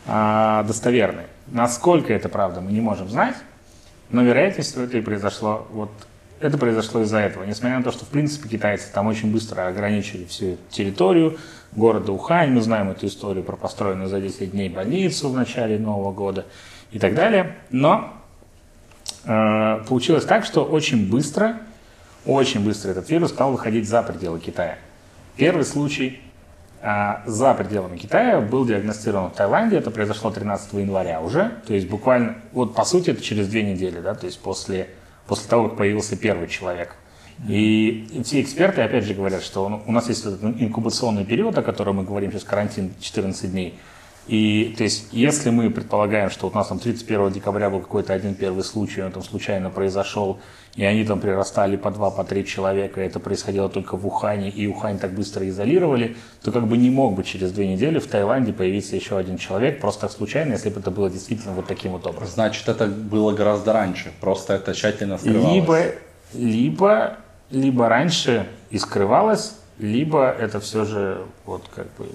а, 0.06 0.62
достоверные. 0.64 1.26
Насколько 1.46 2.12
это 2.12 2.28
правда, 2.28 2.60
мы 2.60 2.72
не 2.72 2.80
можем 2.80 3.08
знать, 3.08 3.36
но 4.10 4.22
вероятность, 4.22 4.76
это 4.76 4.98
и 4.98 5.00
произошло, 5.00 5.66
вот 5.70 5.90
это 6.40 6.58
произошло 6.58 7.02
из-за 7.02 7.18
этого. 7.18 7.44
Несмотря 7.44 7.78
на 7.78 7.84
то, 7.84 7.90
что, 7.90 8.04
в 8.04 8.08
принципе, 8.08 8.48
китайцы 8.48 8.92
там 8.92 9.06
очень 9.06 9.32
быстро 9.32 9.66
ограничили 9.66 10.24
всю 10.26 10.58
территорию 10.68 11.38
города 11.72 12.12
Ухань, 12.12 12.50
мы 12.50 12.60
знаем 12.60 12.90
эту 12.90 13.06
историю 13.06 13.44
про 13.44 13.56
построенную 13.56 14.08
за 14.08 14.20
10 14.20 14.50
дней 14.50 14.68
больницу 14.68 15.30
в 15.30 15.34
начале 15.34 15.78
Нового 15.78 16.12
года 16.12 16.44
и 16.92 16.98
так 16.98 17.14
далее. 17.14 17.56
Но 17.70 18.12
э, 19.24 19.84
получилось 19.88 20.24
так, 20.24 20.44
что 20.44 20.64
очень 20.64 21.08
быстро, 21.08 21.60
очень 22.26 22.64
быстро 22.64 22.90
этот 22.90 23.08
вирус 23.10 23.30
стал 23.30 23.52
выходить 23.52 23.88
за 23.88 24.02
пределы 24.02 24.38
Китая. 24.38 24.78
Первый 25.36 25.64
случай 25.64 26.20
за 27.26 27.54
пределами 27.54 27.96
Китая 27.96 28.40
был 28.42 28.66
диагностирован 28.66 29.30
в 29.30 29.34
Таиланде. 29.34 29.78
Это 29.78 29.90
произошло 29.90 30.30
13 30.30 30.74
января 30.74 31.22
уже. 31.22 31.52
То 31.66 31.72
есть 31.72 31.88
буквально, 31.88 32.36
вот 32.52 32.74
по 32.74 32.84
сути, 32.84 33.10
это 33.10 33.22
через 33.22 33.48
две 33.48 33.62
недели, 33.62 34.00
да, 34.00 34.14
то 34.14 34.26
есть 34.26 34.38
после, 34.40 34.88
после 35.26 35.48
того, 35.48 35.68
как 35.68 35.78
появился 35.78 36.14
первый 36.16 36.46
человек. 36.46 36.94
И 37.48 38.06
все 38.24 38.42
эксперты, 38.42 38.82
опять 38.82 39.04
же, 39.04 39.14
говорят, 39.14 39.42
что 39.42 39.82
у 39.86 39.92
нас 39.92 40.08
есть 40.08 40.26
этот 40.26 40.42
инкубационный 40.44 41.24
период, 41.24 41.56
о 41.56 41.62
котором 41.62 41.96
мы 41.96 42.04
говорим 42.04 42.30
сейчас, 42.30 42.44
карантин 42.44 42.92
14 43.00 43.50
дней. 43.50 43.78
И 44.26 44.74
то 44.78 44.84
есть, 44.84 45.08
если 45.12 45.50
мы 45.50 45.70
предполагаем, 45.70 46.30
что 46.30 46.46
вот 46.46 46.54
у 46.54 46.56
нас 46.56 46.68
там 46.68 46.78
31 46.78 47.30
декабря 47.30 47.68
был 47.68 47.80
какой-то 47.80 48.14
один 48.14 48.34
первый 48.34 48.64
случай, 48.64 49.02
он 49.02 49.12
там 49.12 49.22
случайно 49.22 49.68
произошел, 49.68 50.38
и 50.76 50.84
они 50.84 51.04
там 51.04 51.20
прирастали 51.20 51.76
по 51.76 51.90
два, 51.90 52.10
по 52.10 52.24
три 52.24 52.44
человека, 52.46 53.02
и 53.02 53.06
это 53.06 53.20
происходило 53.20 53.68
только 53.68 53.96
в 53.96 54.06
Ухане, 54.06 54.48
и 54.48 54.66
Ухань 54.66 54.98
так 54.98 55.12
быстро 55.12 55.46
изолировали, 55.48 56.16
то 56.42 56.52
как 56.52 56.66
бы 56.66 56.78
не 56.78 56.88
мог 56.88 57.14
бы 57.14 57.22
через 57.22 57.52
две 57.52 57.68
недели 57.68 57.98
в 57.98 58.06
Таиланде 58.06 58.54
появиться 58.54 58.96
еще 58.96 59.18
один 59.18 59.36
человек, 59.36 59.80
просто 59.80 60.02
так 60.02 60.12
случайно, 60.12 60.52
если 60.52 60.70
бы 60.70 60.80
это 60.80 60.90
было 60.90 61.10
действительно 61.10 61.52
вот 61.52 61.66
таким 61.66 61.92
вот 61.92 62.06
образом. 62.06 62.34
Значит, 62.34 62.68
это 62.68 62.86
было 62.86 63.32
гораздо 63.32 63.74
раньше, 63.74 64.10
просто 64.20 64.54
это 64.54 64.74
тщательно 64.74 65.18
скрывалось. 65.18 65.52
Либо, 65.52 65.78
либо, 66.32 67.16
либо 67.50 67.88
раньше 67.90 68.46
и 68.70 68.78
скрывалось, 68.78 69.54
либо 69.78 70.30
это 70.30 70.60
все 70.60 70.84
же 70.84 71.18
вот 71.44 71.62
как 71.74 71.86
бы 71.98 72.06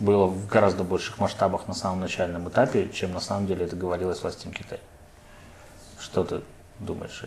было 0.00 0.26
в 0.26 0.46
гораздо 0.46 0.84
больших 0.84 1.18
масштабах 1.18 1.66
на 1.68 1.74
самом 1.74 2.00
начальном 2.00 2.48
этапе, 2.48 2.88
чем 2.92 3.12
на 3.12 3.20
самом 3.20 3.46
деле 3.46 3.64
это 3.64 3.76
говорилось 3.76 4.22
властям 4.22 4.52
Китая. 4.52 4.80
Что 5.98 6.24
ты 6.24 6.40
думаешь? 6.78 7.24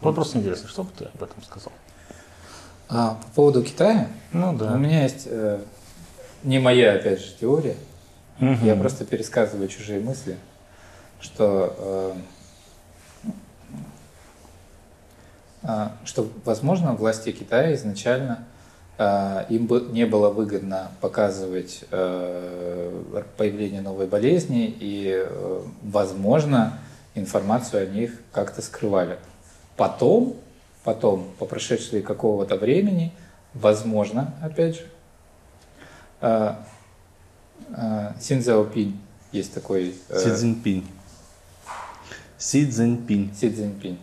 Вот 0.00 0.14
просто 0.14 0.38
интересно, 0.38 0.68
что 0.68 0.84
бы 0.84 0.90
ты 0.96 1.06
об 1.06 1.22
этом 1.22 1.42
сказал? 1.42 1.72
А, 2.88 3.14
по 3.14 3.34
поводу 3.34 3.62
Китая? 3.62 4.08
Ну 4.32 4.56
да. 4.56 4.72
У 4.72 4.78
меня 4.78 5.02
есть 5.02 5.24
э, 5.26 5.60
не 6.42 6.58
моя, 6.58 6.94
опять 6.94 7.20
же, 7.20 7.34
теория. 7.38 7.76
Угу. 8.40 8.64
Я 8.64 8.76
просто 8.76 9.04
пересказываю 9.04 9.68
чужие 9.68 10.00
мысли, 10.00 10.38
что, 11.20 12.16
э, 13.24 13.32
э, 15.64 15.88
что 16.04 16.30
возможно, 16.44 16.94
власти 16.94 17.32
Китая 17.32 17.74
изначально 17.74 18.46
им 18.98 19.66
бы 19.66 19.88
не 19.92 20.06
было 20.06 20.30
выгодно 20.30 20.90
показывать 21.00 21.84
э, 21.92 23.22
появление 23.36 23.80
новой 23.80 24.08
болезни, 24.08 24.66
и, 24.66 25.24
э, 25.24 25.62
возможно, 25.84 26.78
информацию 27.14 27.84
о 27.84 27.86
них 27.86 28.12
как-то 28.32 28.60
скрывали. 28.60 29.18
Потом, 29.76 30.34
потом, 30.82 31.28
по 31.38 31.46
прошествии 31.46 32.00
какого-то 32.00 32.56
времени, 32.56 33.12
возможно, 33.54 34.34
опять 34.42 34.76
же, 34.76 34.86
э, 36.20 36.54
Син 38.20 38.42
Цзяопинь 38.42 38.98
есть 39.30 39.54
такой... 39.54 39.94
Си 40.12 40.34
Цзиньпинь. 40.34 40.86
Си 42.36 42.68
Цзиньпинь. 42.68 43.32
Си 43.34 43.50
Цзиньпинь. 43.50 43.98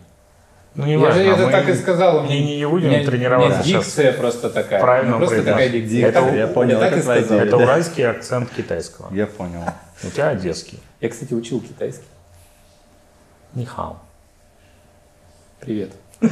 Ну, 0.76 0.84
не 0.84 0.92
я 0.92 0.98
важно, 0.98 1.22
же 1.22 1.30
это 1.30 1.46
мы 1.46 1.52
так 1.52 1.68
и 1.70 1.74
сказал. 1.74 2.24
Не, 2.24 2.44
не, 2.44 2.56
не 2.58 2.68
будем 2.68 3.04
тренироваться 3.04 3.62
сейчас. 3.62 3.84
дикция 3.86 4.12
просто 4.12 4.50
такая. 4.50 4.78
Правильно 4.80 5.16
просто 5.16 5.36
произнес. 5.36 5.54
такая 5.54 5.68
дикция. 5.70 6.12
Так- 6.12 6.34
я 6.34 6.46
понял, 6.48 6.78
так 6.78 6.92
это 6.92 6.98
и 6.98 7.02
сказал. 7.02 7.38
Это 7.38 7.56
уральский 7.56 8.06
акцент 8.06 8.50
китайского. 8.50 9.12
Я 9.14 9.26
понял. 9.26 9.62
У 10.04 10.08
тебя 10.10 10.28
одесский. 10.28 10.78
Я, 11.00 11.08
кстати, 11.08 11.32
учил 11.32 11.60
китайский. 11.62 12.04
Нихао. 13.54 13.96
Привет. 15.60 15.92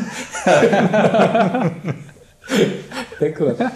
Так 3.19 3.41
вот. 3.41 3.57
Так 3.57 3.73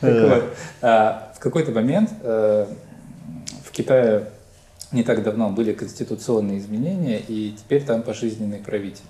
вот. 0.00 0.44
а, 0.82 1.32
В 1.36 1.38
какой-то 1.38 1.70
момент 1.70 2.10
э, 2.22 2.66
в 3.64 3.70
Китае 3.70 4.24
не 4.94 5.02
так 5.02 5.22
давно 5.22 5.50
были 5.50 5.72
конституционные 5.72 6.58
изменения, 6.58 7.18
и 7.18 7.54
теперь 7.58 7.84
там 7.84 8.02
пожизненный 8.02 8.58
правитель. 8.58 9.04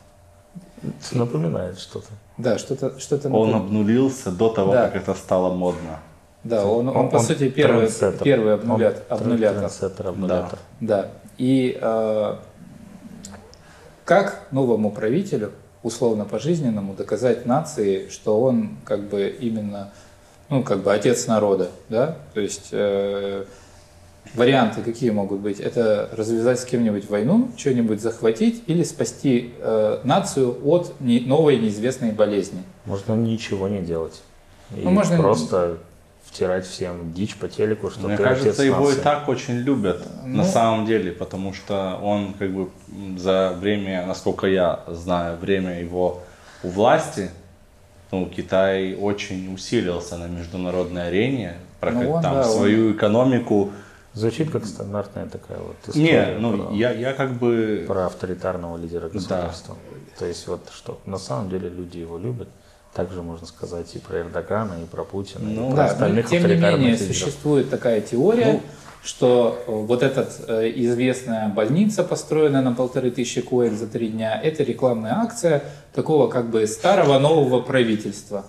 Напоминает 1.13 1.79
что-то. 1.79 2.09
Да, 2.39 2.59
что-то 2.59 2.99
что-то 2.99 3.29
Он 3.29 3.51
напом- 3.51 3.67
обнулился 3.67 4.31
до 4.31 4.49
того, 4.49 4.73
Да. 4.73 4.87
как 4.89 4.97
это 5.03 5.15
стало 5.15 5.55
модно. 5.55 6.01
Да, 6.43 6.67
он, 6.67 6.89
он, 6.89 7.09
по 7.09 7.21
сути 7.21 7.49
первый, 7.49 7.89
первый 8.23 8.55
обнулят, 8.55 9.05
Он 9.09 9.17
обнулятор. 9.19 9.71
обнулятор. 10.07 10.59
Да. 10.81 11.09
И 11.39 11.79
э, 11.81 12.37
как 14.05 14.47
новому 14.51 14.91
правителю, 14.91 15.53
условно 15.83 16.25
пожизненному, 16.25 16.95
доказать 16.95 17.47
нации, 17.47 18.09
что 18.11 18.41
он 18.41 18.77
как 18.85 19.09
бы 19.09 19.29
именно, 19.41 19.91
ну, 20.51 20.63
как 20.63 20.83
бы 20.83 20.93
отец 20.93 21.27
народа, 21.27 21.71
да? 21.89 22.17
То 22.35 22.41
есть 22.41 22.69
э, 22.73 23.45
варианты 24.35 24.83
какие 24.83 25.11
могут 25.11 25.41
быть? 25.41 25.61
Это 25.61 26.09
развязать 26.17 26.61
с 26.61 26.65
кем-нибудь 26.65 27.09
войну, 27.11 27.51
что-нибудь 27.57 28.01
захватить 28.01 28.63
или 28.67 28.83
спасти 28.83 29.53
э, 29.59 30.01
нацию 30.05 30.57
от 30.65 30.95
не- 31.01 31.21
новой 31.21 31.59
неизвестной 31.59 32.13
болезни. 32.13 32.63
Можно 32.87 33.15
ничего 33.15 33.69
не 33.69 33.81
делать. 33.81 34.23
И 34.75 34.81
Ну, 34.83 34.91
можно- 34.91 35.19
просто 35.19 35.77
втирать 36.25 36.67
всем 36.67 37.13
дичь 37.13 37.37
по 37.37 37.49
телеку, 37.49 37.91
что 37.91 38.09
Мне 38.09 38.17
ты 38.17 38.23
кажется, 38.25 38.49
отец 38.51 38.65
его 38.65 38.87
нации. 38.87 38.99
и 38.99 39.03
так 39.03 39.29
очень 39.29 39.55
любят 39.59 40.05
на 40.25 40.43
Ну. 40.43 40.45
самом 40.45 40.87
деле, 40.87 41.13
потому 41.13 41.53
что 41.53 41.99
он 42.03 42.33
как 42.39 42.51
бы 42.51 42.71
за 43.19 43.57
время, 43.61 44.05
насколько 44.07 44.47
я 44.49 44.81
знаю, 44.89 45.37
время 45.39 45.79
его 45.81 46.23
у 46.65 46.69
власти, 46.71 47.31
ну, 48.11 48.27
Китай 48.27 48.95
очень 48.95 49.53
усилился 49.55 50.17
на 50.17 50.27
международной 50.27 51.09
арене, 51.09 51.55
про 51.79 51.91
Ну, 51.93 52.13
он, 52.13 52.23
там 52.23 52.35
да, 52.35 52.49
он- 52.49 52.57
свою 52.57 52.93
экономику. 52.93 53.71
Звучит 54.15 54.51
как 54.51 54.65
стандартная 54.65 55.27
такая 55.27 55.59
вот 55.59 55.77
Не, 55.97 56.03
история 56.03 56.37
ну 56.39 56.67
про, 56.67 56.75
я, 56.75 56.93
я 56.93 57.13
как 57.13 57.35
бы 57.35 57.85
про 57.87 58.07
авторитарного 58.07 58.77
лидера 58.77 59.09
государства. 59.09 59.77
То 60.19 60.25
есть 60.27 60.47
вот 60.47 60.61
что 60.73 61.01
на 61.05 61.19
самом 61.19 61.51
деле 61.51 61.69
люди 61.69 61.99
его 61.99 62.17
любят. 62.19 62.49
Также 62.95 63.23
можно 63.23 63.45
сказать 63.45 63.93
и 63.97 63.99
про 63.99 64.21
Эрдогана, 64.21 64.75
и 64.81 64.87
про 64.87 65.03
Путина, 65.03 65.41
Ну, 65.43 65.67
и 65.67 65.71
про 65.71 65.77
Да, 65.79 65.85
остальных 65.87 66.29
тем 66.29 66.47
не 66.47 66.55
менее 66.55 66.93
лидеров. 66.93 67.01
существует 67.09 67.69
такая 67.69 68.01
теория, 68.01 68.53
Ну, 68.53 68.61
что 69.03 69.59
э, 69.67 69.71
вот 69.73 70.05
эта 70.05 70.23
известная 70.77 71.49
больница, 71.49 72.05
построенная 72.05 72.63
на 72.63 72.73
полторы 72.73 73.11
тысячи 73.11 73.41
коек 73.41 73.73
за 73.73 73.89
три 73.89 74.11
дня, 74.11 74.41
это 74.41 74.63
рекламная 74.63 75.15
акция 75.19 75.65
такого 75.93 76.29
как 76.29 76.51
бы 76.51 76.65
старого 76.69 77.19
нового 77.19 77.61
правительства. 77.61 78.45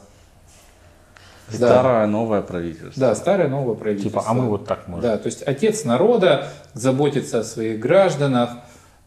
Да. 1.52 1.58
старое 1.58 2.08
новое 2.08 2.42
правительство. 2.42 2.94
Да, 2.96 3.16
старое 3.16 3.48
новое 3.48 3.76
правительство. 3.76 4.22
Типа, 4.22 4.32
а 4.32 4.34
мы 4.34 4.48
вот 4.48 4.66
так 4.66 4.88
можем. 4.88 5.04
Да, 5.04 5.18
то 5.18 5.28
есть 5.28 5.44
отец 5.44 5.84
народа 5.84 6.50
заботится 6.74 7.40
о 7.40 7.44
своих 7.44 7.80
гражданах 7.80 8.50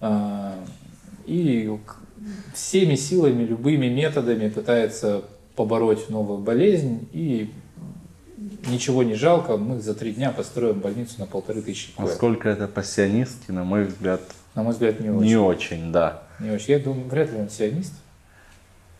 э, 0.01 0.53
и 1.27 1.77
всеми 2.55 2.95
силами, 2.95 3.45
любыми 3.45 3.87
методами 3.87 4.49
пытается 4.49 5.23
побороть 5.57 6.09
новую 6.11 6.39
болезнь 6.39 7.09
и 7.13 7.53
ничего 8.69 9.03
не 9.03 9.15
жалко, 9.15 9.57
мы 9.57 9.81
за 9.81 9.95
три 9.95 10.13
дня 10.13 10.31
построим 10.31 10.81
больницу 10.81 11.15
на 11.19 11.27
полторы 11.27 11.63
тысячи. 11.63 11.91
Насколько 11.99 12.49
это 12.49 12.69
по-сионистски, 12.69 13.51
на 13.51 13.65
мой 13.65 13.85
взгляд, 13.85 14.21
На 14.55 14.63
мой 14.63 14.73
взгляд, 14.73 15.01
не 15.01 15.11
очень. 15.11 15.27
не 15.29 15.37
очень, 15.37 15.93
да. 15.93 16.23
Не 16.39 16.51
очень. 16.51 16.73
Я 16.73 16.79
думаю, 16.79 17.09
вряд 17.09 17.33
ли 17.33 17.39
он 17.41 17.51
сионист. 17.51 17.93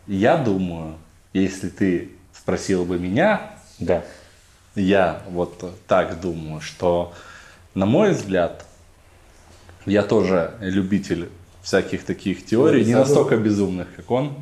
Я 0.07 0.37
думаю, 0.37 0.95
если 1.33 1.69
ты 1.69 2.09
спросил 2.41 2.85
бы 2.85 2.97
меня, 2.97 3.41
Да. 3.79 4.03
я 4.75 5.21
вот 5.29 5.63
так 5.87 6.19
думаю, 6.21 6.61
что, 6.61 7.13
на 7.73 7.85
мой 7.85 8.11
взгляд, 8.11 8.65
я 9.85 10.03
тоже 10.03 10.53
любитель 10.59 11.29
всяких 11.61 12.05
таких 12.05 12.45
теорий, 12.45 12.85
не 12.85 12.95
настолько 12.95 13.37
безумных, 13.37 13.87
как 13.95 14.09
он. 14.11 14.35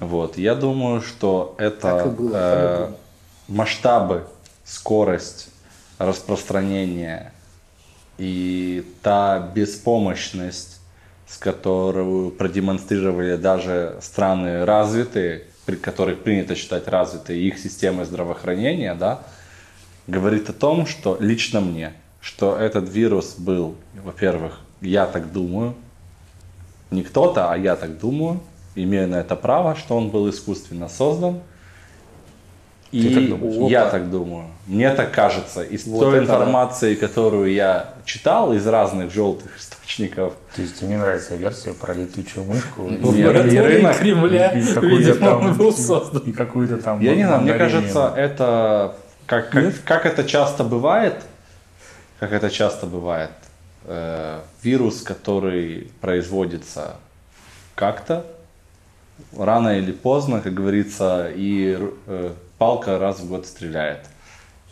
Вот, 0.00 0.38
я 0.38 0.54
думаю, 0.54 1.00
что 1.02 1.54
это 1.58 2.06
было, 2.06 2.30
э, 2.34 2.92
масштабы, 3.48 4.26
скорость 4.64 5.48
распространения 5.98 7.32
и 8.18 8.84
та 9.02 9.38
беспомощность, 9.54 10.80
с 11.28 11.36
которую 11.36 12.30
продемонстрировали 12.30 13.36
даже 13.36 13.98
страны 14.00 14.64
развитые, 14.64 15.44
при 15.66 15.76
которых 15.76 16.22
принято 16.22 16.54
считать 16.54 16.88
развитые 16.88 17.40
их 17.40 17.58
системы 17.58 18.04
здравоохранения, 18.04 18.94
да, 18.94 19.22
говорит 20.06 20.50
о 20.50 20.52
том, 20.52 20.86
что 20.86 21.16
лично 21.20 21.60
мне, 21.60 21.94
что 22.20 22.56
этот 22.56 22.88
вирус 22.88 23.34
был, 23.38 23.76
во-первых, 24.02 24.60
я 24.80 25.06
так 25.06 25.32
думаю, 25.32 25.74
не 26.90 27.02
кто-то, 27.02 27.50
а 27.50 27.56
я 27.56 27.76
так 27.76 27.98
думаю, 27.98 28.40
имею 28.74 29.08
на 29.08 29.16
это 29.16 29.36
право, 29.36 29.74
что 29.76 29.96
он 29.96 30.10
был 30.10 30.28
искусственно 30.28 30.88
создан. 30.88 31.40
И 32.92 33.12
так 33.12 33.28
думаешь? 33.28 33.70
я 33.70 33.82
Опа. 33.82 33.90
так 33.90 34.10
думаю. 34.10 34.46
Мне 34.66 34.90
так 34.90 35.12
кажется. 35.12 35.64
Из 35.64 35.84
Вот 35.86 36.00
той 36.00 36.18
это 36.18 36.26
да. 36.26 36.34
информации, 36.34 36.94
которую 36.94 37.52
я 37.52 37.94
читал 38.04 38.52
из 38.52 38.64
разных 38.66 39.12
желтых 39.12 39.58
источников, 39.84 40.34
То 40.54 40.62
есть 40.62 40.78
тебе 40.78 40.90
не 40.90 40.96
нравится 40.96 41.36
версия 41.36 41.72
про 41.72 41.94
летучую 41.94 42.44
мышку? 42.44 42.82
В 42.82 42.92
и 42.92 43.24
лаборатории 43.24 43.58
рынок, 43.58 43.98
Кремля, 43.98 44.50
и 44.52 44.62
какую-то 44.62 44.96
видимо, 44.96 45.26
там- 45.26 45.46
он 45.46 45.54
был 45.54 45.72
создан. 45.72 46.22
И 46.22 46.32
какую-то 46.32 46.78
там... 46.78 47.00
Я 47.00 47.14
не 47.14 47.24
знаю, 47.24 47.42
мне 47.42 47.54
кажется, 47.54 48.12
это 48.16 48.96
как, 49.26 49.50
как, 49.50 49.74
как 49.84 50.06
это 50.06 50.24
часто 50.24 50.64
бывает, 50.64 51.14
как 52.18 52.32
это 52.32 52.50
часто 52.50 52.86
бывает, 52.86 53.30
э, 53.84 54.40
вирус, 54.62 55.02
который 55.02 55.90
производится 56.00 56.96
как-то, 57.74 58.24
рано 59.36 59.78
или 59.78 59.92
поздно, 59.92 60.40
как 60.40 60.54
говорится, 60.54 61.30
и 61.34 61.78
э, 62.06 62.32
палка 62.58 62.98
раз 62.98 63.20
в 63.20 63.28
год 63.28 63.46
стреляет. 63.46 64.00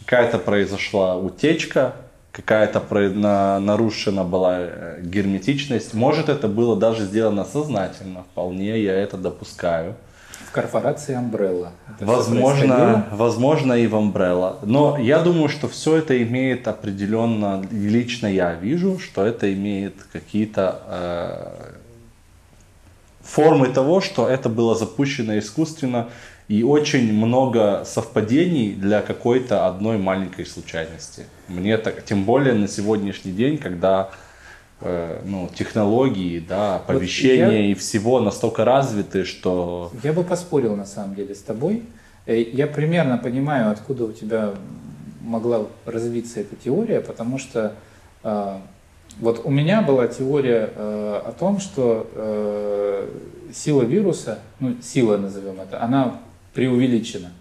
Какая-то 0.04 0.38
произошла 0.38 1.16
утечка, 1.16 1.94
какая-то 2.32 2.80
нарушена 3.60 4.24
была 4.24 4.56
э, 4.58 5.00
герметичность. 5.02 5.94
Может, 5.94 6.28
это 6.28 6.48
было 6.48 6.76
даже 6.76 7.04
сделано 7.04 7.44
сознательно, 7.44 8.24
вполне 8.32 8.82
я 8.82 8.94
это 8.94 9.18
допускаю. 9.18 9.94
В 10.48 10.50
корпорации 10.50 11.14
Umbrella. 11.16 11.70
это 11.88 12.06
Возможно, 12.06 13.06
возможно 13.12 13.74
и 13.74 13.86
в 13.86 13.94
Umbrella. 13.94 14.58
Но 14.62 14.98
я 14.98 15.20
думаю, 15.20 15.48
что 15.48 15.68
все 15.68 15.96
это 15.96 16.22
имеет 16.22 16.68
определенно, 16.68 17.62
лично 17.70 18.26
я 18.26 18.54
вижу, 18.54 18.98
что 18.98 19.24
это 19.24 19.52
имеет 19.52 19.94
какие-то 20.12 20.82
э, 20.88 21.72
формы 23.22 23.68
того, 23.68 24.00
что 24.00 24.28
это 24.28 24.48
было 24.48 24.74
запущено 24.74 25.38
искусственно 25.38 26.08
и 26.52 26.62
очень 26.64 27.14
много 27.14 27.82
совпадений 27.86 28.74
для 28.74 29.00
какой-то 29.00 29.66
одной 29.66 29.96
маленькой 29.96 30.44
случайности. 30.44 31.24
Мне 31.48 31.78
так, 31.78 32.04
тем 32.04 32.24
более 32.24 32.52
на 32.52 32.68
сегодняшний 32.68 33.32
день, 33.32 33.56
когда 33.56 34.10
э, 34.82 35.22
ну, 35.24 35.48
технологии, 35.54 36.44
да, 36.46 36.76
оповещения 36.76 37.70
и 37.70 37.74
всего 37.74 38.20
настолько 38.20 38.66
развиты, 38.66 39.24
что 39.24 39.90
Я 40.02 40.12
бы 40.12 40.24
поспорил 40.24 40.76
на 40.76 40.84
самом 40.84 41.14
деле 41.14 41.34
с 41.34 41.40
тобой. 41.40 41.84
Э, 42.26 42.38
Я 42.38 42.66
примерно 42.66 43.16
понимаю, 43.16 43.70
откуда 43.70 44.04
у 44.04 44.12
тебя 44.12 44.50
могла 45.22 45.64
развиться 45.86 46.40
эта 46.40 46.54
теория, 46.56 47.00
потому 47.00 47.38
что 47.38 47.72
э, 48.24 48.58
вот 49.20 49.40
у 49.44 49.50
меня 49.50 49.80
была 49.80 50.06
теория 50.06 50.68
э, 50.76 51.22
о 51.24 51.32
том, 51.32 51.60
что 51.60 52.06
э, 52.14 53.08
сила 53.54 53.84
вируса, 53.84 54.40
ну 54.60 54.76
сила 54.82 55.16
назовем 55.16 55.58
это, 55.58 55.82
она 55.82 56.20
преувеличена, 56.54 57.32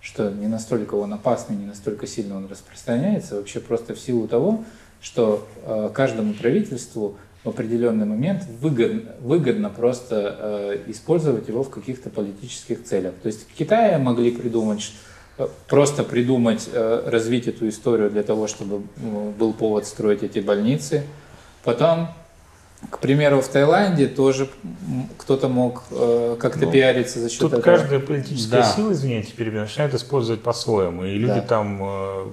что 0.00 0.30
не 0.30 0.46
настолько 0.46 0.94
он 0.94 1.12
опасный, 1.12 1.56
не 1.56 1.66
настолько 1.66 2.06
сильно 2.06 2.36
он 2.36 2.46
распространяется, 2.46 3.36
вообще 3.36 3.60
просто 3.60 3.94
в 3.94 4.00
силу 4.00 4.28
того, 4.28 4.64
что 5.00 5.46
э, 5.64 5.90
каждому 5.92 6.34
правительству 6.34 7.16
в 7.44 7.48
определенный 7.48 8.04
момент 8.04 8.44
выгодно, 8.60 9.12
выгодно 9.20 9.70
просто 9.70 10.36
э, 10.38 10.78
использовать 10.88 11.48
его 11.48 11.62
в 11.62 11.70
каких-то 11.70 12.10
политических 12.10 12.84
целях. 12.84 13.14
То 13.22 13.28
есть 13.28 13.48
в 13.48 13.54
Китае 13.54 13.98
могли 13.98 14.32
придумать, 14.32 14.92
э, 15.38 15.46
просто 15.68 16.02
придумать, 16.02 16.68
э, 16.72 17.02
развить 17.06 17.46
эту 17.46 17.68
историю 17.68 18.10
для 18.10 18.22
того, 18.22 18.48
чтобы 18.48 18.82
был 19.38 19.52
повод 19.52 19.86
строить 19.86 20.22
эти 20.22 20.40
больницы. 20.40 21.04
Потом, 21.62 22.08
к 22.90 22.98
примеру, 23.00 23.40
в 23.40 23.48
Таиланде 23.48 24.06
тоже 24.06 24.48
кто-то 25.18 25.48
мог 25.48 25.82
э, 25.90 26.36
как-то 26.38 26.66
Ну, 26.66 26.70
пиариться 26.72 27.18
за 27.20 27.28
счет 27.28 27.40
Тут 27.40 27.52
этого. 27.54 27.62
каждая 27.62 27.98
политическая 27.98 28.58
Да. 28.62 28.72
сила, 28.72 28.92
извините, 28.92 29.32
перебью, 29.32 29.62
начинает 29.62 29.94
использовать 29.94 30.42
по-своему. 30.42 31.04
И 31.04 31.14
люди 31.18 31.40
Да. 31.40 31.42
там, 31.42 31.80
э, 31.82 32.24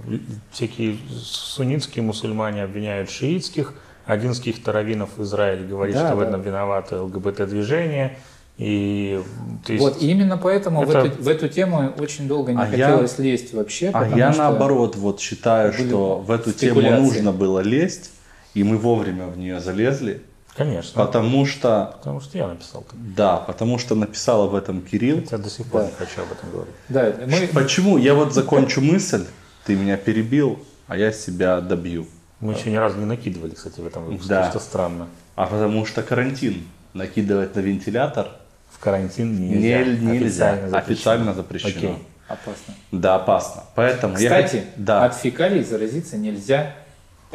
всякие 0.52 0.98
суннитские 1.20 2.04
мусульмане 2.04 2.64
обвиняют 2.64 3.10
шиитских, 3.10 3.74
один 4.06 4.32
из 4.32 4.38
каких-то 4.38 4.72
раввинов 4.72 5.10
в 5.18 5.24
Израиле 5.24 5.66
говорит, 5.66 5.96
Да, 5.96 6.08
что 6.08 6.16
в 6.16 6.20
да. 6.20 6.28
этом 6.28 6.42
виновато 6.44 7.02
ЛГБТ-движение. 7.04 8.18
И, 8.58 9.20
есть, 9.68 9.82
Вот, 9.82 10.02
именно 10.02 10.38
поэтому 10.38 10.86
в, 10.86 10.90
это- 10.90 11.08
эту, 11.08 11.24
в 11.24 11.28
эту 11.28 11.50
тему 11.50 11.92
очень 11.98 12.28
долго 12.28 12.54
не 12.54 12.62
А 12.62 12.66
я- 12.68 12.86
хотелось 12.88 13.18
лезть 13.20 13.54
вообще. 13.54 13.90
А 13.94 14.08
я 14.16 14.32
что- 14.32 14.44
наоборот 14.44 14.96
вот 14.96 15.20
считаю, 15.20 15.74
что 15.74 16.20
в 16.20 16.32
эту 16.32 16.54
тему 16.54 16.82
нужно 16.82 17.32
было 17.34 17.60
лезть, 17.60 18.12
и 18.54 18.64
мы 18.64 18.78
вовремя 18.78 19.26
в 19.26 19.38
нее 19.38 19.60
залезли, 19.60 20.22
конечно, 20.56 21.06
потому 21.06 21.46
что, 21.46 21.96
потому 22.00 22.22
что 22.22 22.38
я 22.38 22.48
написал 22.48 22.86
да, 22.94 23.38
потому 23.38 23.78
что 23.78 23.96
написал 23.96 24.44
об 24.44 24.56
этом 24.56 24.82
Кирилл. 24.82 25.24
Я 25.32 25.38
до 25.38 25.50
сих 25.50 25.66
пор 25.68 25.82
Да. 25.82 25.88
не 25.88 25.94
хочу 25.94 26.22
об 26.22 26.32
этом 26.32 26.52
говорить. 26.52 26.76
Да, 26.90 27.14
мы, 27.28 27.48
Почему? 27.54 27.98
Я 27.98 28.14
вот 28.14 28.34
закончу 28.34 28.82
мысль, 28.82 29.26
ты 29.66 29.76
меня 29.76 29.98
перебил, 29.98 30.60
а 30.88 30.98
я 30.98 31.12
себя 31.12 31.62
добью. 31.62 32.08
Мы 32.40 32.54
еще 32.54 32.70
ни 32.72 32.76
разу 32.76 32.98
не 33.00 33.06
накидывали, 33.06 33.52
кстати, 33.56 33.80
в 33.80 33.88
этом 33.88 34.06
выпуске, 34.06 34.30
Да. 34.30 34.50
что 34.50 34.60
странно. 34.60 35.08
А 35.36 35.46
потому 35.48 35.86
что 35.86 36.02
карантин. 36.04 36.66
Накидывать 36.94 37.54
на 37.56 37.60
вентилятор 37.60 38.30
В 38.70 38.80
карантин 38.80 39.36
не- 39.38 39.50
нельзя. 39.50 39.84
нельзя. 40.12 40.50
Официально 40.52 40.78
Официально 40.78 41.34
запрещено. 41.34 41.70
запрещено. 41.72 41.94
Окей. 41.96 42.06
опасно. 42.28 42.74
Да, 42.92 43.16
опасно. 43.16 43.64
Поэтому 43.76 44.18
я 44.18 44.30
Кстати, 44.30 44.56
хот- 44.56 44.64
да. 44.78 45.06
от 45.06 45.14
фекалий 45.16 45.64
заразиться 45.64 46.18
нельзя. 46.18 46.74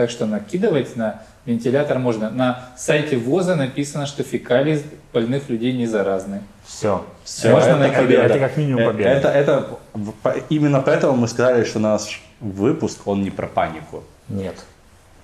Так 0.01 0.09
что 0.09 0.25
накидывать 0.25 0.97
на 0.97 1.21
вентилятор 1.45 1.99
можно. 1.99 2.31
На 2.31 2.71
сайте 2.75 3.19
ВОЗа 3.19 3.55
написано, 3.55 4.07
что 4.07 4.23
фекалии 4.23 4.83
больных 5.13 5.51
людей 5.51 5.75
не 5.75 5.85
заразны. 5.87 6.41
Все. 6.65 7.05
Всё, 7.23 7.51
Можно 7.51 7.69
это 7.73 7.79
накидать. 7.81 8.01
победа. 8.01 8.23
Это 8.23 8.39
как 8.39 8.57
минимум 8.57 8.81
Э, 8.83 8.87
победа. 8.87 9.11
Это, 9.11 9.29
это, 9.29 9.69
в- 9.93 10.13
по- 10.13 10.35
именно 10.49 10.81
поэтому 10.81 11.17
мы 11.19 11.29
сказали, 11.29 11.65
что 11.65 11.81
наш 11.81 12.23
выпуск, 12.41 13.07
он 13.07 13.23
не 13.23 13.29
про 13.29 13.47
панику. 13.47 14.03
Нет. 14.31 14.55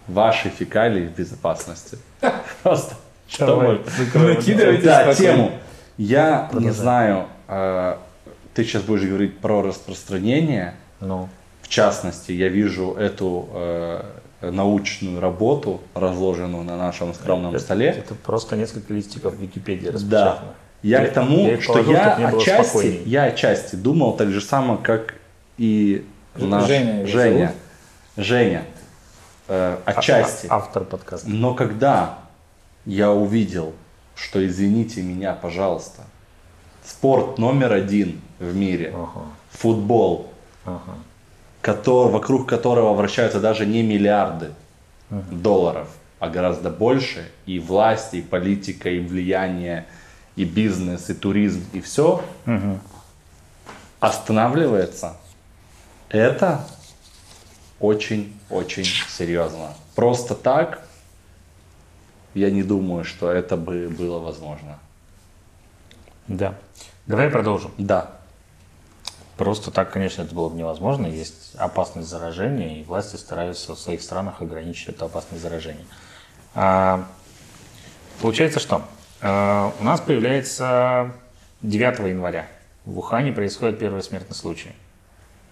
Ваши 0.09 0.51
фекалии 0.51 1.07
в 1.07 1.13
безопасности. 1.19 1.97
Просто. 2.63 2.97
Чтобы- 3.27 3.81
закроем. 3.97 4.35
Накидывайте 4.35 4.85
Да, 4.85 5.15
тему. 5.15 5.53
Я 5.97 6.51
не 6.53 6.69
знаю, 6.71 7.29
э, 7.49 7.97
ты 8.53 8.63
сейчас 8.65 8.83
будешь 8.83 9.09
говорить 9.09 9.39
про 9.39 9.63
распространение. 9.63 10.75
Ну, 11.01 11.31
В 11.63 11.69
частности, 11.69 12.33
я 12.33 12.49
вижу 12.49 12.93
эту 12.93 13.49
э, 13.55 14.03
научную 14.51 15.21
работу, 15.21 15.81
разложенную 15.95 16.65
на 16.65 16.77
нашем 16.77 17.15
скромном 17.15 17.55
это, 17.55 17.63
столе. 17.65 17.89
Это 17.89 18.15
просто 18.15 18.57
несколько 18.57 18.93
листиков 18.95 19.35
в 19.35 19.41
Википедии 19.41 19.87
Да. 19.87 19.93
распечатано. 19.93 20.55
Я 20.83 21.07
к 21.07 21.13
тому, 21.13 21.49
их 21.49 21.63
что 21.63 21.73
положил, 21.73 21.93
я 21.95 22.29
отчасти, 22.29 22.69
спокойней. 22.69 23.03
я 23.07 23.23
отчасти 23.25 23.77
думал 23.77 24.17
так 24.17 24.31
же 24.31 24.41
само, 24.41 24.77
как 24.77 25.15
и 25.59 26.07
наш 26.37 26.67
Женя 26.67 27.07
Женя. 27.07 27.53
Женя. 28.17 28.65
Э, 29.49 29.79
А- 29.85 29.91
отчасти. 29.91 30.47
а- 30.49 30.57
Автор 30.57 30.85
подкаста. 30.85 31.29
Но 31.29 31.55
когда 31.55 32.19
я 32.85 33.11
увидел, 33.13 33.73
что, 34.15 34.45
извините 34.47 35.03
меня, 35.03 35.33
пожалуйста, 35.35 36.03
спорт 36.85 37.39
номер 37.39 37.73
один 37.73 38.21
в 38.39 38.55
мире, 38.55 38.93
Ага, 38.95 39.27
футбол, 39.51 40.29
ага. 40.65 40.81
Вокруг 42.09 42.49
которого 42.49 42.95
вращаются 42.95 43.41
даже 43.41 43.67
не 43.67 43.83
миллиарды 43.83 44.53
долларов, 45.11 45.89
а 46.19 46.29
гораздо 46.29 46.71
больше, 46.71 47.31
и 47.47 47.59
власть, 47.59 48.15
и 48.15 48.23
политика, 48.23 48.89
и 48.89 49.01
влияние, 49.01 49.87
и 50.37 50.45
бизнес, 50.45 51.11
и 51.11 51.15
туризм, 51.15 51.65
и 51.73 51.81
все, 51.81 52.23
останавливается, 54.01 55.17
это 56.09 56.65
очень-очень 57.81 58.85
серьезно. 59.09 59.75
Просто 59.95 60.35
так 60.35 60.87
я 62.35 62.51
не 62.51 62.63
думаю, 62.63 63.05
что 63.05 63.31
это 63.31 63.57
бы 63.57 63.89
было 63.89 64.19
возможно. 64.19 64.79
Да. 66.29 66.55
Давай 67.07 67.31
продолжим. 67.31 67.73
Да. 67.79 68.16
Просто 69.37 69.71
так, 69.71 69.93
конечно, 69.93 70.23
это 70.23 70.35
было 70.35 70.49
бы 70.49 70.57
невозможно. 70.57 71.07
Есть 71.07 71.55
опасность 71.57 72.09
заражения, 72.09 72.81
и 72.81 72.85
власти 72.85 73.17
стараются 73.17 73.75
в 73.75 73.79
своих 73.79 74.01
странах 74.01 74.41
ограничить 74.41 74.89
это 74.89 75.05
опасность 75.05 75.43
заражения. 75.43 75.85
А, 76.55 77.07
получается, 78.23 78.61
что 78.61 78.83
а, 79.21 79.75
у 79.79 79.85
нас 79.85 80.01
появляется 80.01 81.13
9 81.63 81.99
января. 82.09 82.47
В 82.87 82.99
Ухане 82.99 83.33
происходит 83.33 83.79
первый 83.79 84.03
смертный 84.03 84.35
случай 84.35 84.73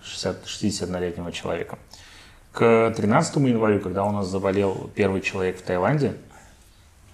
60, 0.02 0.44
61-летнего 0.44 1.30
человека. 1.30 1.78
К 2.52 2.94
13 2.96 3.36
январю, 3.36 3.80
когда 3.80 4.04
у 4.04 4.12
нас 4.12 4.28
заболел 4.28 4.90
первый 4.94 5.20
человек 5.20 5.58
в 5.58 5.62
Таиланде, 5.62 6.14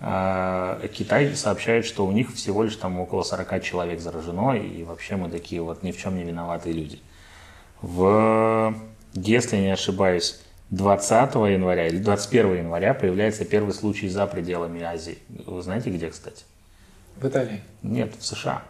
Китай 0.01 1.35
сообщает, 1.35 1.85
что 1.85 2.07
у 2.07 2.13
них 2.13 2.33
всего 2.33 2.63
лишь 2.63 2.77
там 2.77 2.99
около 3.01 3.23
40 3.23 3.63
человек 3.63 4.01
заражено, 4.01 4.57
и 4.57 4.83
вообще 4.83 5.17
мы 5.17 5.29
такие 5.29 5.61
вот 5.61 5.83
ни 5.83 5.93
в 5.93 5.99
чем 5.99 6.17
не 6.17 6.25
виноватые 6.25 6.75
люди. 6.75 7.01
В, 7.83 8.75
если 9.13 9.59
не 9.59 9.71
ошибаюсь, 9.71 10.41
20 10.71 11.35
января 11.35 11.89
или 11.89 11.99
21 11.99 12.59
января 12.59 12.95
появляется 12.95 13.45
первый 13.45 13.75
случай 13.75 14.09
за 14.09 14.27
пределами 14.27 14.83
Азии. 14.83 15.19
Вы 15.29 15.61
знаете 15.61 15.91
где, 15.91 16.09
кстати? 16.09 16.45
В 17.17 17.27
Италии? 17.27 17.61
Нет, 17.83 18.15
в 18.19 18.25
США. 18.25 18.63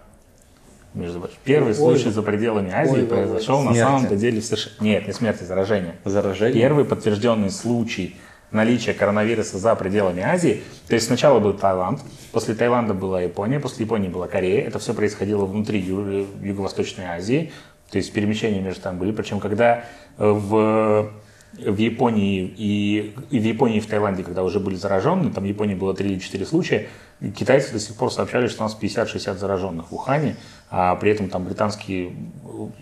Между 0.95 1.20
прочим. 1.20 1.37
Первый 1.45 1.68
ой, 1.68 1.74
случай 1.74 2.11
за 2.11 2.22
пределами 2.22 2.72
Азии 2.72 3.03
ой, 3.03 3.07
произошел 3.07 3.59
ой, 3.59 3.66
на 3.66 3.74
самом-то 3.74 4.16
деле 4.16 4.41
в 4.41 4.45
США. 4.45 4.72
Нет, 4.81 5.07
не 5.07 5.12
смерти, 5.12 5.45
заражение. 5.45 5.95
Заражение? 6.05 6.61
Первый 6.61 6.85
подтвержденный 6.85 7.51
случай 7.51 8.16
наличия 8.53 8.94
коронавируса 8.94 9.59
за 9.59 9.74
пределами 9.74 10.22
Азии. 10.22 10.62
То 10.88 10.94
есть 10.94 11.07
сначала 11.07 11.40
был 11.40 11.55
Таиланд, 11.55 12.01
после 12.32 12.55
Таиланда 12.55 12.94
была 12.94 13.22
Япония, 13.22 13.61
после 13.61 13.84
Японии 13.84 14.09
была 14.09 14.26
Корея. 14.26 14.66
Это 14.66 14.78
все 14.78 14.94
происходило 14.94 15.44
внутри 15.44 15.80
Юго-Восточной 15.80 17.07
Азии. 17.07 17.53
То 17.90 17.98
есть 17.98 18.12
перемещения 18.12 18.61
между 18.61 18.82
там 18.82 18.98
были. 18.98 19.12
Причем 19.12 19.40
когда 19.40 19.84
в 20.18 21.11
в 21.53 21.76
Японии 21.76 22.55
и, 22.57 23.14
и 23.30 23.38
в 23.38 23.42
Японии 23.42 23.78
и 23.78 23.80
в 23.80 23.86
Таиланде, 23.86 24.22
когда 24.22 24.44
уже 24.44 24.61
были 24.61 24.76
зараженные, 24.76 25.32
там 25.32 25.44
в 25.44 25.46
Японии 25.46 25.74
было 25.74 25.94
3 25.94 26.09
или 26.09 26.18
4 26.18 26.46
случая, 26.46 26.86
китайцы 27.21 27.73
до 27.73 27.79
сих 27.79 27.97
пор 27.97 28.12
сообщали, 28.12 28.47
что 28.47 28.64
у 28.64 28.66
нас 28.66 28.77
50-60 28.81 29.37
зараженных 29.37 29.91
в 29.91 29.95
Ухане, 29.95 30.37
а 30.71 30.95
при 30.97 31.11
этом 31.11 31.29
там 31.29 31.45
британские, 31.45 32.14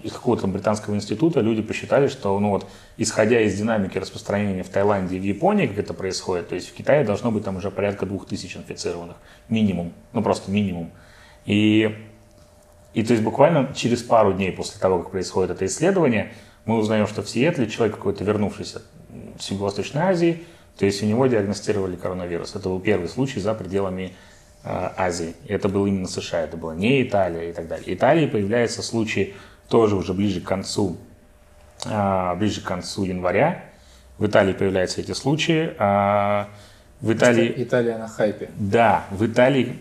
из 0.03 0.13
какого-то 0.13 0.47
британского 0.47 0.95
института 0.95 1.41
люди 1.41 1.61
посчитали, 1.61 2.07
что, 2.07 2.39
ну 2.39 2.51
вот, 2.51 2.67
исходя 2.97 3.41
из 3.41 3.57
динамики 3.57 3.99
распространения 3.99 4.63
в 4.63 4.69
Таиланде 4.69 5.17
и 5.17 5.21
в 5.21 5.25
Японии, 5.25 5.67
как 5.67 5.79
это 5.79 5.95
происходит, 5.95 6.49
то 6.49 6.55
есть 6.55 6.69
в 6.69 6.75
Китае 6.75 7.05
должно 7.05 7.33
быть 7.33 7.45
там 7.45 7.57
уже 7.57 7.71
порядка 7.71 8.07
2000 8.07 8.59
инфицированных, 8.59 9.17
минимум, 9.49 9.93
ну 10.13 10.23
просто 10.23 10.51
минимум. 10.51 10.91
И, 11.45 11.97
и 12.95 13.03
то 13.03 13.13
есть 13.13 13.25
буквально 13.25 13.73
через 13.75 14.03
пару 14.03 14.33
дней 14.33 14.53
после 14.53 14.79
того, 14.79 15.01
как 15.01 15.11
происходит 15.11 15.51
это 15.51 15.67
исследование, 15.67 16.33
мы 16.65 16.77
узнаем, 16.77 17.07
что 17.07 17.23
в 17.23 17.29
Сиэтле 17.29 17.69
человек 17.69 17.97
какой-то 17.97 18.23
вернувшийся 18.23 18.83
с 19.39 19.51
Юго-Восточной 19.51 20.03
Азии, 20.03 20.45
то 20.77 20.87
есть 20.87 21.03
у 21.03 21.07
него 21.07 21.27
диагностировали 21.27 21.97
коронавирус. 21.97 22.55
Это 22.55 22.69
был 22.69 22.79
первый 22.79 23.09
случай 23.09 23.41
за 23.41 23.55
пределами 23.55 24.13
Азии. 24.69 25.35
И 25.47 25.53
это 25.53 25.69
был 25.69 25.87
именно 25.87 26.09
США, 26.09 26.41
это 26.41 26.57
была 26.57 26.75
не 26.75 27.03
Италия 27.03 27.51
и 27.51 27.53
так 27.53 27.69
далее. 27.69 27.95
Италии 27.95 28.27
появляется 28.27 28.83
случай 28.83 29.35
тоже 29.69 29.97
уже 29.97 30.15
ближе 30.15 30.41
к 30.41 30.45
концу, 30.45 30.97
э, 31.85 32.35
ближе 32.37 32.61
к 32.61 32.65
концу 32.65 33.05
января. 33.05 33.65
В 34.19 34.27
Италии 34.27 34.53
появляются 34.53 35.01
эти 35.01 35.13
случаи. 35.13 35.75
Э, 35.79 36.47
в 37.01 37.13
Италии... 37.13 37.55
Италия 37.57 37.97
на 37.97 38.09
хайпе. 38.09 38.51
Да, 38.57 39.05
в 39.11 39.25
Италии 39.25 39.79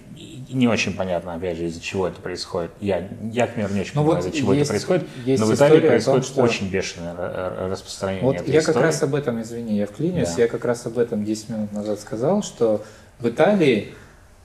не 0.50 0.68
очень 0.68 0.94
понятно, 0.94 1.34
опять 1.34 1.58
же, 1.58 1.66
из-за 1.66 1.82
чего 1.82 2.08
это 2.08 2.22
происходит. 2.22 2.72
Я, 2.80 3.10
я 3.32 3.48
к 3.48 3.54
примеру, 3.54 3.74
не 3.74 3.82
очень 3.82 3.94
ну, 3.96 4.02
понимаю, 4.02 4.24
вот 4.24 4.30
из-за 4.30 4.38
чего 4.38 4.54
есть, 4.54 4.70
это 4.70 4.72
происходит, 4.72 5.08
есть 5.26 5.42
но 5.42 5.48
в 5.50 5.56
Италии 5.56 5.80
происходит 5.80 6.26
том, 6.26 6.34
что... 6.34 6.42
очень 6.42 6.70
бешеное 6.70 7.70
распространение 7.70 8.24
вот 8.24 8.36
этой 8.38 8.52
я 8.52 8.60
истории. 8.60 8.76
как 8.76 8.84
раз 8.84 9.04
об 9.04 9.16
этом, 9.16 9.42
извини, 9.42 9.78
я 9.78 9.86
вклинюсь, 9.88 10.36
да. 10.36 10.44
я 10.44 10.48
как 10.48 10.64
раз 10.64 10.86
об 10.86 10.98
этом 10.98 11.26
10 11.26 11.50
минут 11.50 11.74
назад 11.74 12.00
сказал, 12.00 12.44
что 12.44 12.84
в 13.20 13.28
Италии, 13.28 13.94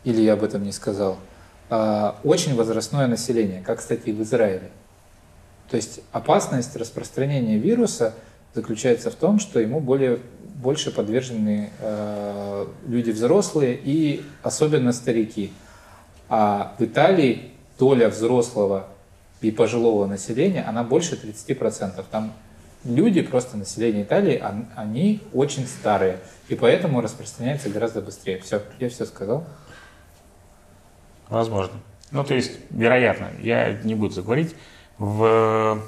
или 0.05 0.21
я 0.23 0.35
об 0.35 0.43
этом 0.43 0.63
не 0.63 0.73
сказал, 0.73 1.19
а, 1.71 2.17
очень 2.25 2.55
возрастное 2.55 3.07
население, 3.07 3.63
как, 3.65 3.79
кстати, 3.79 4.11
и 4.11 4.13
в 4.13 4.23
Израиле. 4.23 4.71
То 5.71 5.77
есть 5.77 6.01
опасность 6.13 6.77
распространения 6.77 7.57
вируса 7.57 8.15
заключается 8.55 9.11
в 9.11 9.15
том, 9.15 9.39
что 9.39 9.59
ему 9.59 9.81
более, 9.81 10.19
больше 10.57 10.91
подвержены 10.91 11.71
э, 11.79 12.67
люди 12.87 13.11
взрослые 13.11 13.79
и 13.83 14.23
особенно 14.43 14.93
старики. 14.93 15.51
А 16.29 16.75
в 16.79 16.85
Италии 16.85 17.53
доля 17.79 18.11
взрослого 18.11 18.87
и 19.41 19.51
пожилого 19.51 20.07
населения, 20.07 20.63
она 20.63 20.85
больше 20.85 21.15
30%. 21.15 22.05
Там 22.11 22.33
люди, 22.85 23.23
просто 23.23 23.57
население 23.57 24.03
Италии, 24.03 24.43
они 24.77 25.21
очень 25.33 25.67
старые. 25.67 26.19
И 26.49 26.55
поэтому 26.55 27.01
распространяется 27.01 27.71
гораздо 27.71 28.03
быстрее. 28.03 28.39
Все, 28.41 28.63
я 28.79 28.89
все 28.89 29.07
сказал. 29.07 29.45
Возможно. 31.29 31.75
Ну, 32.11 32.25
то 32.25 32.35
есть, 32.35 32.59
вероятно, 32.71 33.31
я 33.41 33.73
не 33.73 33.95
буду 33.95 34.13
заговорить. 34.15 34.55
В, 34.99 35.83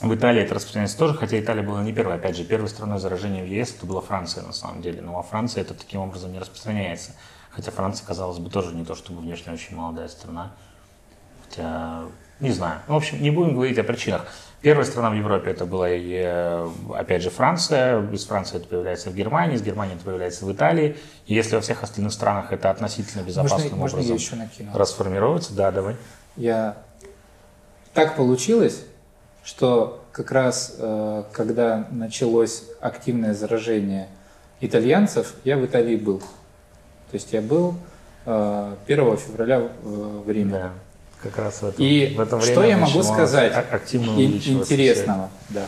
в 0.00 0.14
Италии 0.14 0.42
это 0.42 0.54
распространяется 0.54 0.96
тоже, 0.96 1.14
хотя 1.14 1.38
Италия 1.40 1.62
была 1.62 1.82
не 1.82 1.92
первая. 1.92 2.16
Опять 2.16 2.36
же, 2.36 2.44
первой 2.44 2.68
страной 2.68 2.98
заражения 2.98 3.42
в 3.42 3.46
ЕС 3.46 3.74
это 3.76 3.86
была 3.86 4.00
Франция 4.00 4.44
на 4.44 4.52
самом 4.52 4.80
деле. 4.80 5.02
Но 5.02 5.14
во 5.14 5.22
Франции 5.22 5.60
это 5.60 5.74
таким 5.74 6.00
образом 6.00 6.32
не 6.32 6.38
распространяется. 6.38 7.12
Хотя 7.50 7.70
Франция, 7.70 8.06
казалось 8.06 8.38
бы, 8.38 8.48
тоже 8.48 8.74
не 8.74 8.84
то 8.84 8.94
чтобы 8.94 9.20
внешне 9.20 9.52
очень 9.52 9.76
молодая 9.76 10.08
страна. 10.08 10.52
Хотя, 11.44 12.04
не 12.40 12.50
знаю. 12.50 12.80
В 12.86 12.94
общем, 12.94 13.20
не 13.20 13.30
будем 13.30 13.54
говорить 13.54 13.78
о 13.78 13.84
причинах. 13.84 14.26
Первая 14.64 14.86
страна 14.86 15.10
в 15.10 15.14
Европе 15.14 15.50
это 15.50 15.66
была, 15.66 15.90
э, 15.90 16.68
опять 16.94 17.22
же, 17.22 17.28
Франция. 17.28 18.00
Из 18.12 18.24
Франции 18.24 18.56
это 18.56 18.66
появляется 18.66 19.10
в 19.10 19.14
Германии, 19.14 19.56
из 19.56 19.62
Германии 19.62 19.94
это 19.94 20.06
появляется 20.06 20.46
в 20.46 20.52
Италии. 20.52 20.96
И 21.26 21.34
если 21.34 21.56
во 21.56 21.60
всех 21.60 21.82
остальных 21.82 22.14
странах 22.14 22.50
это 22.50 22.70
относительно 22.70 23.22
безопасным 23.22 23.78
можно, 23.78 23.98
образом 23.98 24.14
можно 24.14 24.38
я 24.38 24.54
еще 24.54 24.70
расформируется, 24.72 25.52
да, 25.52 25.70
давай. 25.70 25.96
Я... 26.36 26.78
Так 27.92 28.16
получилось, 28.16 28.86
что 29.44 30.02
как 30.12 30.32
раз 30.32 30.76
э, 30.78 31.24
когда 31.32 31.86
началось 31.90 32.64
активное 32.80 33.34
заражение 33.34 34.08
итальянцев, 34.62 35.34
я 35.44 35.58
в 35.58 35.66
Италии 35.66 35.96
был. 35.96 36.20
То 36.20 37.14
есть 37.14 37.34
я 37.34 37.42
был 37.42 37.74
1 38.24 38.34
э, 38.88 39.16
февраля 39.18 39.60
в 39.82 40.30
Риме. 40.30 40.52
Да, 40.52 40.72
как 41.24 41.38
раз 41.38 41.62
в, 41.62 41.68
этом, 41.68 41.84
И 41.84 42.14
в 42.14 42.20
это 42.20 42.36
время 42.36 42.52
что 42.52 42.64
я 42.64 42.76
могу 42.76 43.02
сказать 43.02 43.52
интересного? 43.96 45.30
Да. 45.48 45.66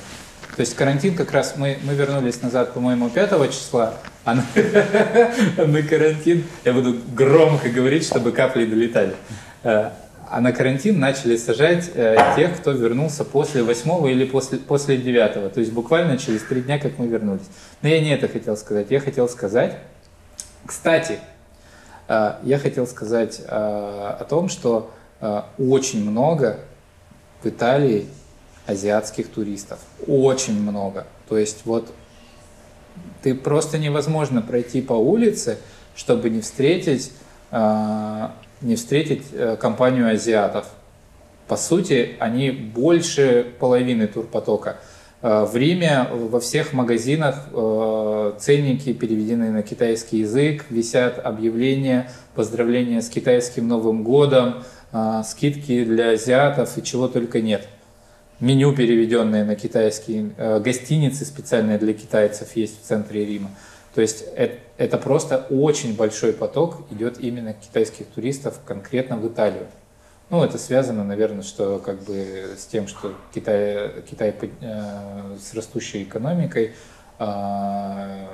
То 0.55 0.61
есть 0.61 0.75
карантин 0.75 1.15
как 1.17 1.33
раз, 1.33 1.55
мы, 1.57 1.79
мы 1.83 1.95
вернулись 1.95 2.41
назад, 2.43 2.73
по-моему, 2.73 3.11
5 3.11 3.51
числа, 3.51 3.95
а 4.25 4.35
на, 4.35 4.45
на 5.67 5.83
карантин, 5.83 6.45
я 6.65 6.73
буду 6.73 6.97
громко 7.15 7.69
говорить, 7.69 8.07
чтобы 8.07 8.33
капли 8.33 8.65
долетали, 8.65 9.15
э, 9.65 9.91
а 10.31 10.41
на 10.41 10.53
карантин 10.53 10.99
начали 10.99 11.37
сажать 11.37 11.91
э, 11.95 12.17
тех, 12.37 12.57
кто 12.59 12.71
вернулся 12.73 13.25
после 13.25 13.63
8 13.63 14.09
или 14.09 14.25
после, 14.25 14.59
после 14.59 14.97
9, 14.97 15.53
то 15.53 15.61
есть 15.61 15.73
буквально 15.73 16.17
через 16.17 16.43
три 16.43 16.63
дня, 16.63 16.79
как 16.79 16.99
мы 16.99 17.07
вернулись. 17.07 17.47
Но 17.83 17.89
я 17.91 18.01
не 18.01 18.15
это 18.15 18.27
хотел 18.27 18.57
сказать, 18.57 18.87
я 18.91 19.01
хотел 19.01 19.29
сказать, 19.29 19.77
кстати, 20.65 21.19
а, 22.09 22.41
я 22.45 22.59
хотел 22.59 22.87
сказать 22.87 23.43
а, 23.49 24.17
о 24.21 24.25
том, 24.25 24.49
что 24.49 24.91
а, 24.91 24.96
очень 25.59 26.09
много 26.09 26.59
в 27.43 27.49
Италии 27.49 28.07
азиатских 28.67 29.29
туристов. 29.29 29.79
Очень 30.07 30.61
много. 30.61 31.07
То 31.29 31.39
есть 31.39 31.63
вот 31.65 31.93
ты 33.23 33.35
просто 33.35 33.79
невозможно 33.79 34.43
пройти 34.43 34.83
по 34.83 34.95
улице, 34.95 35.59
чтобы 35.95 36.31
не 36.31 36.41
встретить, 36.41 37.13
не 37.53 38.77
встретить 38.77 39.25
э, 39.33 39.57
компанию 39.57 40.11
азиатов. 40.11 40.67
По 41.49 41.57
сути, 41.57 42.17
они 42.19 42.51
больше 42.51 43.47
половины 43.59 44.07
турпотока. 44.07 44.79
Э, 45.23 45.45
в 45.45 45.57
Риме 45.57 46.07
во 46.11 46.41
всех 46.41 46.73
магазинах 46.73 47.47
э, 47.53 48.33
ценники 48.39 48.93
переведены 48.93 49.51
на 49.51 49.63
китайский 49.63 50.19
язык, 50.19 50.65
висят 50.71 51.25
объявления, 51.25 52.11
поздравления 52.35 53.03
с 53.03 53.09
китайским 53.09 53.69
Новым 53.69 54.03
годом, 54.03 54.65
э, 54.97 55.23
скидки 55.25 55.85
для 55.85 56.11
азиатов 56.11 56.77
и 56.79 56.83
чего 56.83 57.09
только 57.09 57.41
нет. 57.41 57.69
Меню 58.41 58.75
переведенное 58.75 59.45
на 59.47 59.57
китайский, 59.57 60.33
гостиницы 60.37 61.25
специальные 61.25 61.79
для 61.79 61.95
китайцев 61.95 62.55
есть 62.55 62.83
в 62.83 62.85
центре 62.87 63.25
Рима. 63.25 63.51
То 63.95 64.03
есть 64.03 64.27
это 64.77 64.99
просто 64.99 65.47
очень 65.49 65.97
большой 65.97 66.35
поток 66.35 66.83
идет 66.91 67.19
именно 67.19 67.55
китайских 67.55 68.05
туристов 68.09 68.61
конкретно 68.67 69.17
в 69.17 69.27
Италию. 69.27 69.67
Ну, 70.29 70.45
это 70.45 70.59
связано, 70.59 71.05
наверное, 71.05 71.43
что 71.43 71.79
как 71.79 72.03
бы 72.03 72.51
с 72.59 72.67
тем, 72.67 72.89
что 72.89 73.15
Китай, 73.33 74.03
Китай 74.03 74.35
э, 74.61 75.37
с 75.41 75.55
растущей 75.55 76.03
экономикой, 76.03 76.75
а, 77.19 78.29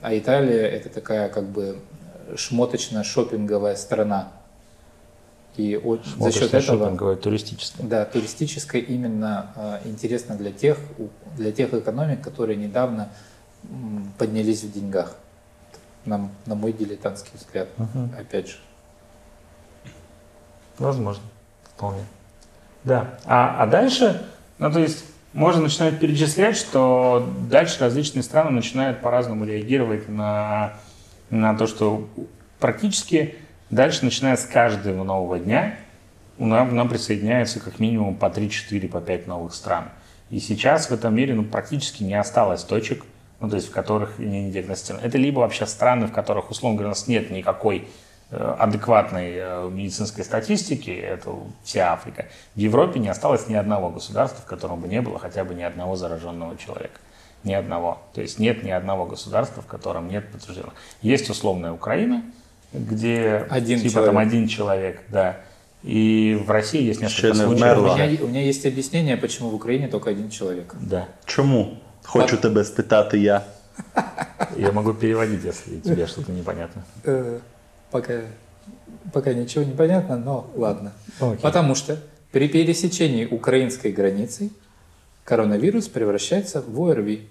а 0.00 0.16
Италия 0.16 0.66
это 0.68 0.88
такая 0.88 1.28
как 1.28 1.44
бы 1.48 1.78
шмоточно-шопинговая 2.34 3.76
страна. 3.76 4.32
И 5.58 5.76
от, 5.76 6.06
за 6.06 6.30
счет 6.30 6.54
этого... 6.54 6.86
Шопинговая, 6.86 7.16
туристическая. 7.16 7.84
Да, 7.84 8.04
туристическая 8.04 8.80
именно 8.80 9.50
э, 9.56 9.88
интересно 9.88 10.36
для 10.36 10.52
тех, 10.52 10.78
для 11.36 11.50
тех 11.50 11.74
экономик, 11.74 12.20
которые 12.22 12.56
недавно 12.56 13.08
поднялись 14.18 14.62
в 14.62 14.72
деньгах. 14.72 15.16
На, 16.04 16.30
на 16.46 16.54
мой 16.54 16.72
дилетантский 16.72 17.32
взгляд, 17.34 17.68
Угу. 17.76 18.10
опять 18.18 18.48
же. 18.48 18.56
Возможно, 20.78 21.24
вполне. 21.74 22.04
Да. 22.84 23.18
А, 23.24 23.62
а 23.62 23.66
дальше, 23.66 24.22
ну 24.58 24.72
то 24.72 24.78
есть 24.78 25.04
можно 25.32 25.62
начинать 25.62 25.98
перечислять, 25.98 26.56
что 26.56 27.28
дальше 27.50 27.80
различные 27.80 28.22
страны 28.22 28.50
начинают 28.50 29.00
по-разному 29.00 29.44
реагировать 29.44 30.08
на, 30.08 30.74
на 31.30 31.58
то, 31.58 31.66
что 31.66 32.08
практически 32.60 33.34
дальше, 33.70 34.04
начиная 34.04 34.36
с 34.36 34.44
каждого 34.44 35.04
нового 35.04 35.38
дня, 35.38 35.76
у 36.38 36.46
нам, 36.46 36.74
нам 36.74 36.88
присоединяется 36.88 37.60
как 37.60 37.78
минимум 37.78 38.14
по 38.14 38.30
3, 38.30 38.50
4, 38.50 38.88
по 38.88 39.00
5 39.00 39.26
новых 39.26 39.54
стран. 39.54 39.90
И 40.30 40.40
сейчас 40.40 40.90
в 40.90 40.92
этом 40.92 41.14
мире 41.14 41.34
ну, 41.34 41.44
практически 41.44 42.02
не 42.02 42.14
осталось 42.14 42.62
точек, 42.62 43.04
ну, 43.40 43.48
то 43.48 43.56
есть 43.56 43.68
в 43.68 43.72
которых 43.72 44.18
не, 44.18 44.50
диагностировано. 44.50 45.04
Это 45.04 45.18
либо 45.18 45.40
вообще 45.40 45.66
страны, 45.66 46.06
в 46.06 46.12
которых, 46.12 46.50
условно 46.50 46.76
говоря, 46.76 46.88
у 46.88 46.90
нас 46.90 47.08
нет 47.08 47.30
никакой 47.30 47.88
э, 48.30 48.54
адекватной 48.58 49.32
э, 49.36 49.70
медицинской 49.70 50.24
статистики, 50.24 50.90
это 50.90 51.34
вся 51.64 51.92
Африка. 51.92 52.26
В 52.54 52.58
Европе 52.58 53.00
не 53.00 53.08
осталось 53.08 53.48
ни 53.48 53.54
одного 53.54 53.90
государства, 53.90 54.42
в 54.42 54.46
котором 54.46 54.80
бы 54.80 54.88
не 54.88 55.00
было 55.00 55.18
хотя 55.18 55.44
бы 55.44 55.54
ни 55.54 55.62
одного 55.62 55.96
зараженного 55.96 56.56
человека. 56.56 57.00
Ни 57.44 57.52
одного. 57.52 58.02
То 58.14 58.20
есть 58.20 58.38
нет 58.38 58.64
ни 58.64 58.70
одного 58.70 59.06
государства, 59.06 59.62
в 59.62 59.66
котором 59.66 60.08
нет 60.08 60.30
подтвержденных. 60.30 60.74
Есть 61.00 61.30
условная 61.30 61.72
Украина, 61.72 62.22
где 62.72 63.46
Один 63.48 63.80
типа 63.80 63.92
человек. 63.92 64.12
там 64.12 64.18
один 64.18 64.48
человек, 64.48 65.02
да. 65.08 65.40
И 65.82 66.42
в 66.44 66.50
России 66.50 66.82
есть 66.82 67.00
несколько 67.00 67.34
случаев. 67.34 67.78
У 67.78 67.82
меня, 67.82 68.24
у 68.24 68.26
меня 68.26 68.42
есть 68.42 68.66
объяснение, 68.66 69.16
почему 69.16 69.50
в 69.50 69.54
Украине 69.54 69.88
только 69.88 70.10
один 70.10 70.28
человек. 70.28 70.74
Да. 70.80 71.08
Чому? 71.24 71.78
Хочу 72.02 72.36
тебе 72.36 72.64
спитати 72.64 73.16
я. 73.16 73.44
Я 74.56 74.72
могу 74.72 74.92
переводить, 74.92 75.44
если 75.44 75.78
тебе 75.78 76.06
что-то 76.06 76.32
непонятно. 76.32 76.84
Э, 77.04 77.38
пока, 77.90 78.22
пока 79.12 79.32
ничего 79.32 79.62
не 79.62 79.72
понятно, 79.72 80.16
но 80.16 80.50
ладно. 80.56 80.92
Окей. 81.20 81.38
Потому 81.40 81.74
что 81.76 81.98
при 82.32 82.48
пересечении 82.48 83.24
украинской 83.24 83.92
границы 83.92 84.50
коронавирус 85.24 85.88
превращается 85.88 86.62
в 86.66 86.82
ОРВИ. 86.82 87.28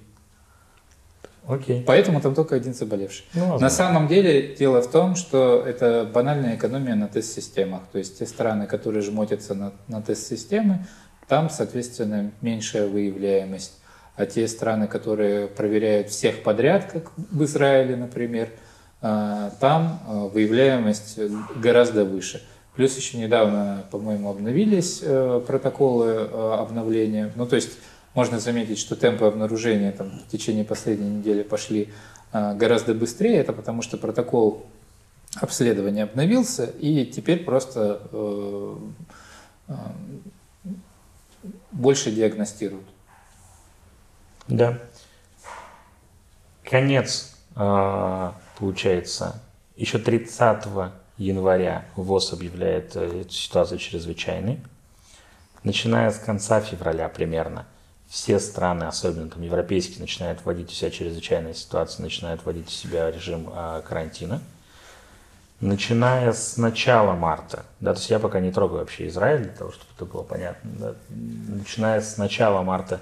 Окей. 1.47 1.83
Поэтому 1.85 2.19
там 2.19 2.35
только 2.35 2.55
один 2.55 2.73
заболевший. 2.73 3.25
Ну. 3.33 3.57
На 3.57 3.69
самом 3.69 4.07
деле 4.07 4.55
дело 4.55 4.81
в 4.81 4.91
том, 4.91 5.15
что 5.15 5.63
это 5.65 6.09
банальная 6.13 6.55
экономия 6.55 6.95
на 6.95 7.07
тест-системах. 7.07 7.83
То 7.91 7.97
есть 7.97 8.19
те 8.19 8.25
страны, 8.25 8.67
которые 8.67 9.01
жмотятся 9.01 9.53
на, 9.55 9.71
на 9.87 10.01
тест-системы, 10.01 10.85
там, 11.27 11.49
соответственно, 11.49 12.31
меньшая 12.41 12.87
выявляемость. 12.87 13.79
А 14.15 14.25
те 14.25 14.47
страны, 14.47 14.87
которые 14.87 15.47
проверяют 15.47 16.09
всех 16.09 16.43
подряд, 16.43 16.91
как 16.91 17.11
в 17.15 17.43
Израиле, 17.43 17.95
например, 17.95 18.49
а, 19.01 19.51
там 19.59 19.99
а, 20.07 20.27
выявляемость 20.27 21.19
гораздо 21.55 22.03
выше. 22.03 22.41
Плюс 22.75 22.95
еще 22.95 23.17
недавно, 23.17 23.85
по-моему, 23.89 24.29
обновились 24.29 24.99
э, 25.01 25.41
протоколы 25.47 26.29
э, 26.31 26.55
обновления. 26.59 27.31
Ну, 27.35 27.47
то 27.47 27.55
есть 27.55 27.71
можно 28.17 28.39
заметить, 28.39 28.79
что 28.79 28.95
темпы 28.95 29.25
обнаружения 29.25 29.91
там, 29.91 30.09
в 30.09 30.31
течение 30.31 30.65
последней 30.65 31.07
недели 31.07 31.43
пошли 31.43 31.93
а, 32.31 32.55
гораздо 32.55 32.95
быстрее. 32.95 33.37
Это 33.37 33.53
потому 33.53 33.83
что 33.83 33.95
протокол 33.95 34.65
обследования 35.35 36.05
обновился, 36.05 36.65
и 36.65 37.05
теперь 37.05 37.43
просто 37.43 38.01
э, 38.11 38.77
э, 39.67 39.73
больше 41.71 42.11
диагностируют. 42.11 42.87
Да. 44.47 44.79
Конец, 46.63 47.37
э, 47.55 48.31
получается, 48.57 49.39
еще 49.75 49.99
30 49.99 50.65
января 51.19 51.85
ВОЗ 51.95 52.33
объявляет 52.33 52.95
э, 52.95 53.25
ситуацию 53.29 53.77
чрезвычайной. 53.77 54.59
Начиная 55.63 56.09
с 56.09 56.17
конца 56.17 56.61
февраля 56.61 57.09
примерно, 57.09 57.67
все 58.09 58.39
страны, 58.39 58.85
особенно 58.85 59.29
там 59.29 59.41
европейские, 59.41 59.99
начинают 59.99 60.43
вводить 60.43 60.71
у 60.71 60.73
себя 60.73 60.89
чрезвычайные 60.91 61.53
ситуации, 61.53 62.01
начинают 62.01 62.45
вводить 62.45 62.67
у 62.67 62.71
себя 62.71 63.11
режим 63.11 63.49
э, 63.53 63.81
карантина. 63.87 64.41
Начиная 65.59 66.33
с 66.33 66.57
начала 66.57 67.13
марта, 67.13 67.65
да, 67.79 67.93
то 67.93 67.99
есть 67.99 68.11
я 68.11 68.19
пока 68.19 68.39
не 68.39 68.51
трогаю 68.51 68.81
вообще 68.81 69.07
Израиль, 69.07 69.43
для 69.43 69.53
того, 69.53 69.71
чтобы 69.71 69.89
это 69.95 70.05
было 70.05 70.21
понятно, 70.21 70.69
да, 70.77 70.93
начиная 71.09 71.99
с 71.99 72.17
начала 72.17 72.61
марта, 72.61 72.99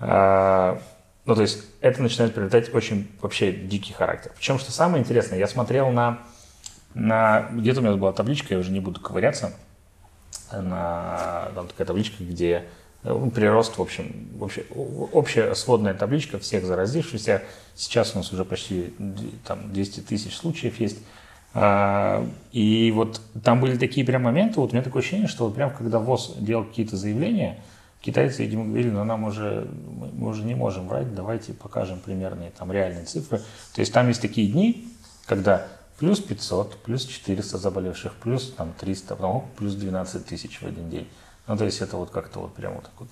а, 0.00 0.82
ну, 1.26 1.36
то 1.36 1.42
есть 1.42 1.64
это 1.80 2.02
начинает 2.02 2.34
приобретать 2.34 2.74
очень 2.74 3.08
вообще 3.20 3.52
дикий 3.52 3.92
характер. 3.92 4.32
Причем, 4.36 4.58
что 4.58 4.72
самое 4.72 5.00
интересное, 5.00 5.38
я 5.38 5.46
смотрел 5.46 5.90
на, 5.90 6.18
на 6.94 7.48
где-то 7.52 7.78
у 7.78 7.84
меня 7.84 7.94
была 7.94 8.12
табличка, 8.12 8.54
я 8.54 8.58
уже 8.58 8.72
не 8.72 8.80
буду 8.80 9.00
ковыряться, 9.00 9.52
на, 10.50 11.50
там 11.54 11.68
такая 11.68 11.86
табличка, 11.86 12.24
где 12.24 12.66
прирост, 13.34 13.78
в 13.78 13.82
общем, 13.82 14.28
вообще, 14.38 14.64
общая 15.12 15.54
сводная 15.54 15.94
табличка 15.94 16.38
всех 16.38 16.64
заразившихся. 16.64 17.42
Сейчас 17.74 18.14
у 18.14 18.18
нас 18.18 18.32
уже 18.32 18.44
почти 18.44 18.94
там, 19.44 19.72
200 19.72 20.00
тысяч 20.00 20.36
случаев 20.36 20.80
есть. 20.80 20.98
А, 21.54 22.26
И 22.52 22.90
вот 22.94 23.20
там 23.42 23.60
были 23.60 23.76
такие 23.78 24.04
прям 24.04 24.22
моменты, 24.22 24.60
вот 24.60 24.70
у 24.70 24.72
меня 24.74 24.82
такое 24.82 25.00
ощущение, 25.00 25.28
что 25.28 25.44
вот 25.46 25.54
прям 25.54 25.70
когда 25.70 25.98
ВОЗ 25.98 26.34
делал 26.38 26.64
какие-то 26.64 26.96
заявления, 26.96 27.58
китайцы, 28.02 28.42
видимо, 28.44 28.64
говорили, 28.66 28.90
ну 28.90 29.04
нам 29.04 29.24
уже, 29.24 29.66
мы- 29.90 30.28
уже 30.28 30.42
не 30.42 30.54
можем 30.54 30.86
врать, 30.88 31.14
давайте 31.14 31.52
покажем 31.54 31.98
примерные 32.00 32.50
там 32.50 32.70
реальные 32.72 33.04
цифры. 33.04 33.38
То 33.74 33.80
есть 33.80 33.92
там 33.92 34.08
есть 34.08 34.20
такие 34.20 34.50
дни, 34.52 34.86
когда 35.26 35.66
плюс 35.98 36.20
500, 36.20 36.76
плюс 36.82 37.06
400 37.06 37.56
заболевших, 37.58 38.14
плюс 38.14 38.52
там 38.52 38.74
300, 38.78 39.16
потом 39.16 39.48
плюс 39.56 39.74
12 39.74 40.26
тысяч 40.26 40.60
в 40.60 40.66
один 40.66 40.90
день. 40.90 41.08
Ну 41.48 41.56
то 41.56 41.64
есть 41.64 41.80
это 41.80 41.96
вот 41.96 42.10
как-то 42.10 42.40
вот 42.40 42.54
прям 42.54 42.74
вот 42.74 42.84
так 42.84 42.92
вот. 42.98 43.08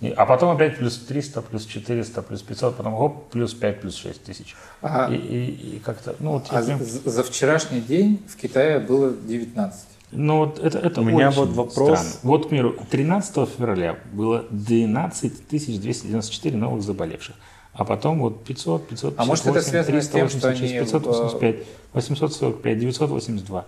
И- 0.00 0.10
а 0.10 0.26
потом 0.26 0.50
опять 0.54 0.78
плюс 0.78 0.96
300, 0.98 1.42
плюс 1.42 1.66
400, 1.66 2.22
плюс 2.22 2.40
500, 2.42 2.76
потом 2.76 2.94
оп, 2.94 3.30
плюс 3.30 3.52
5, 3.52 3.80
плюс 3.80 3.96
6 3.96 4.22
тысяч. 4.22 4.54
А- 4.80 5.10
И, 5.12 5.16
и- 5.16 5.76
и 5.76 5.78
как-то, 5.80 6.14
ну 6.20 6.32
вот 6.32 6.46
я 6.52 6.58
А 6.58 6.62
прям- 6.62 6.84
за, 6.84 7.10
за 7.10 7.22
вчерашний 7.24 7.80
день 7.80 8.22
в 8.28 8.36
Китае 8.36 8.78
было 8.78 9.10
19. 9.10 9.88
Ну 10.12 10.38
вот 10.38 10.58
это, 10.58 10.78
это 10.78 11.00
У 11.00 11.04
меня 11.04 11.30
вот 11.30 11.50
вопрос. 11.50 11.98
странно. 11.98 12.10
Вот, 12.22 12.46
к 12.46 12.48
примеру, 12.48 12.76
13 12.90 13.44
февраля 13.46 13.98
было 14.12 14.44
12 14.50 15.48
294 15.50 16.56
новых 16.56 16.82
заболевших. 16.82 17.34
А 17.74 17.84
потом 17.84 18.20
вот 18.20 18.44
500, 18.44 18.88
500, 18.88 19.14
А 19.18 19.24
может, 19.24 19.46
это 19.46 19.60
связано 19.62 20.00
с 20.00 20.08
тем, 20.08 20.28
что 20.28 20.48
они, 20.48 20.60
585, 20.68 21.56
845, 21.92 22.78
982. 22.78 23.66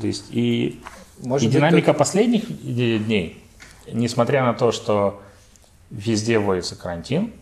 То 0.00 0.06
есть 0.06 0.24
и, 0.30 0.80
Может 1.22 1.44
и 1.44 1.46
быть, 1.48 1.56
динамика 1.56 1.92
тут- 1.92 1.98
последних 1.98 2.46
дней, 2.62 3.42
несмотря 3.92 4.44
на 4.44 4.54
то, 4.54 4.72
что 4.72 5.20
везде 5.90 6.38
вводится 6.38 6.76
карантин, 6.76 7.32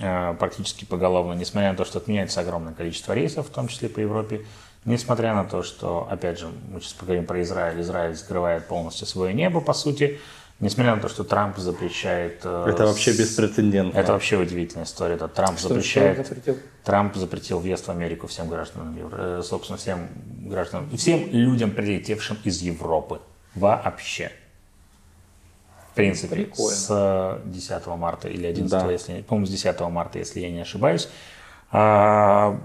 э, 0.00 0.34
практически 0.38 0.84
поголовно, 0.84 1.34
несмотря 1.34 1.70
на 1.70 1.76
то, 1.76 1.84
что 1.84 1.98
отменяется 1.98 2.40
огромное 2.40 2.74
количество 2.74 3.12
рейсов, 3.12 3.48
в 3.48 3.50
том 3.50 3.68
числе 3.68 3.88
по 3.88 4.00
Европе, 4.00 4.46
несмотря 4.84 5.34
на 5.34 5.44
то, 5.44 5.62
что, 5.62 6.06
опять 6.10 6.38
же, 6.38 6.48
мы 6.70 6.80
сейчас 6.80 6.94
поговорим 6.94 7.26
про 7.26 7.42
Израиль, 7.42 7.80
Израиль 7.80 8.14
закрывает 8.14 8.66
полностью 8.66 9.06
свое 9.06 9.34
небо, 9.34 9.60
по 9.60 9.72
сути, 9.74 10.18
несмотря 10.60 10.94
на 10.96 11.00
то, 11.00 11.08
что 11.08 11.24
Трамп 11.24 11.56
запрещает... 11.58 12.40
э, 12.44 12.66
Это 12.68 12.86
вообще 12.86 13.12
беспрецедентно. 13.16 13.98
Это 13.98 14.12
вообще 14.12 14.36
удивительная 14.36 14.84
история. 14.86 15.14
Это 15.14 15.28
Трамп 15.28 15.58
Что- 15.58 15.68
запрещает... 15.68 16.14
что 16.18 16.28
запретил? 16.34 16.58
Трамп 16.84 17.16
запретил 17.16 17.60
въезд 17.60 17.86
в 17.86 17.90
Америку 17.90 18.26
всем 18.26 18.48
гражданам, 18.48 18.96
Евро- 18.96 19.38
э, 19.38 19.42
собственно, 19.44 19.78
всем 19.78 20.08
гражданам, 20.46 20.90
всем 20.96 21.28
людям, 21.30 21.70
прилетевшим 21.70 22.38
из 22.44 22.60
Европы. 22.62 23.20
Вообще. 23.54 24.30
В 25.92 25.94
принципе, 25.94 26.36
Прикольно. 26.36 26.76
с 26.76 27.40
10 27.46 27.86
марта 27.96 28.28
или 28.28 28.46
11, 28.46 28.70
Да. 28.70 28.90
если, 28.90 29.22
по-моему, 29.22 29.46
с 29.46 29.50
10 29.50 29.80
марта, 29.90 30.18
если 30.18 30.38
я 30.40 30.50
не 30.50 30.60
ошибаюсь. 30.60 31.08
А, 31.72 32.56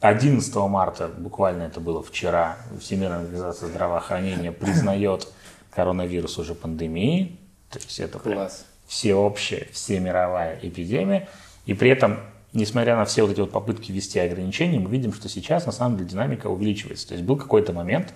11 0.00 0.54
марта, 0.68 1.08
буквально 1.08 1.64
это 1.64 1.78
было 1.78 2.02
вчера, 2.02 2.56
Всемирная 2.80 3.18
организация 3.20 3.68
здравоохранения 3.68 4.50
признает 4.50 5.28
коронавирус 5.70 6.38
уже 6.38 6.54
пандемией. 6.54 7.38
То 7.70 7.78
есть 7.78 8.00
это 8.00 8.18
Класс. 8.18 8.66
всеобщая, 8.86 9.68
всемировая 9.72 10.58
эпидемия. 10.62 11.28
И 11.66 11.74
при 11.74 11.90
этом, 11.90 12.18
несмотря 12.52 12.96
на 12.96 13.04
все 13.04 13.22
вот 13.22 13.32
эти 13.32 13.40
вот 13.40 13.52
попытки 13.52 13.92
ввести 13.92 14.18
ограничения, 14.18 14.78
мы 14.78 14.90
видим, 14.90 15.12
что 15.12 15.28
сейчас 15.28 15.66
на 15.66 15.72
самом 15.72 15.96
деле 15.96 16.10
динамика 16.10 16.48
увеличивается. 16.48 17.08
То 17.08 17.14
есть 17.14 17.24
был 17.24 17.36
какой-то 17.36 17.72
момент, 17.72 18.12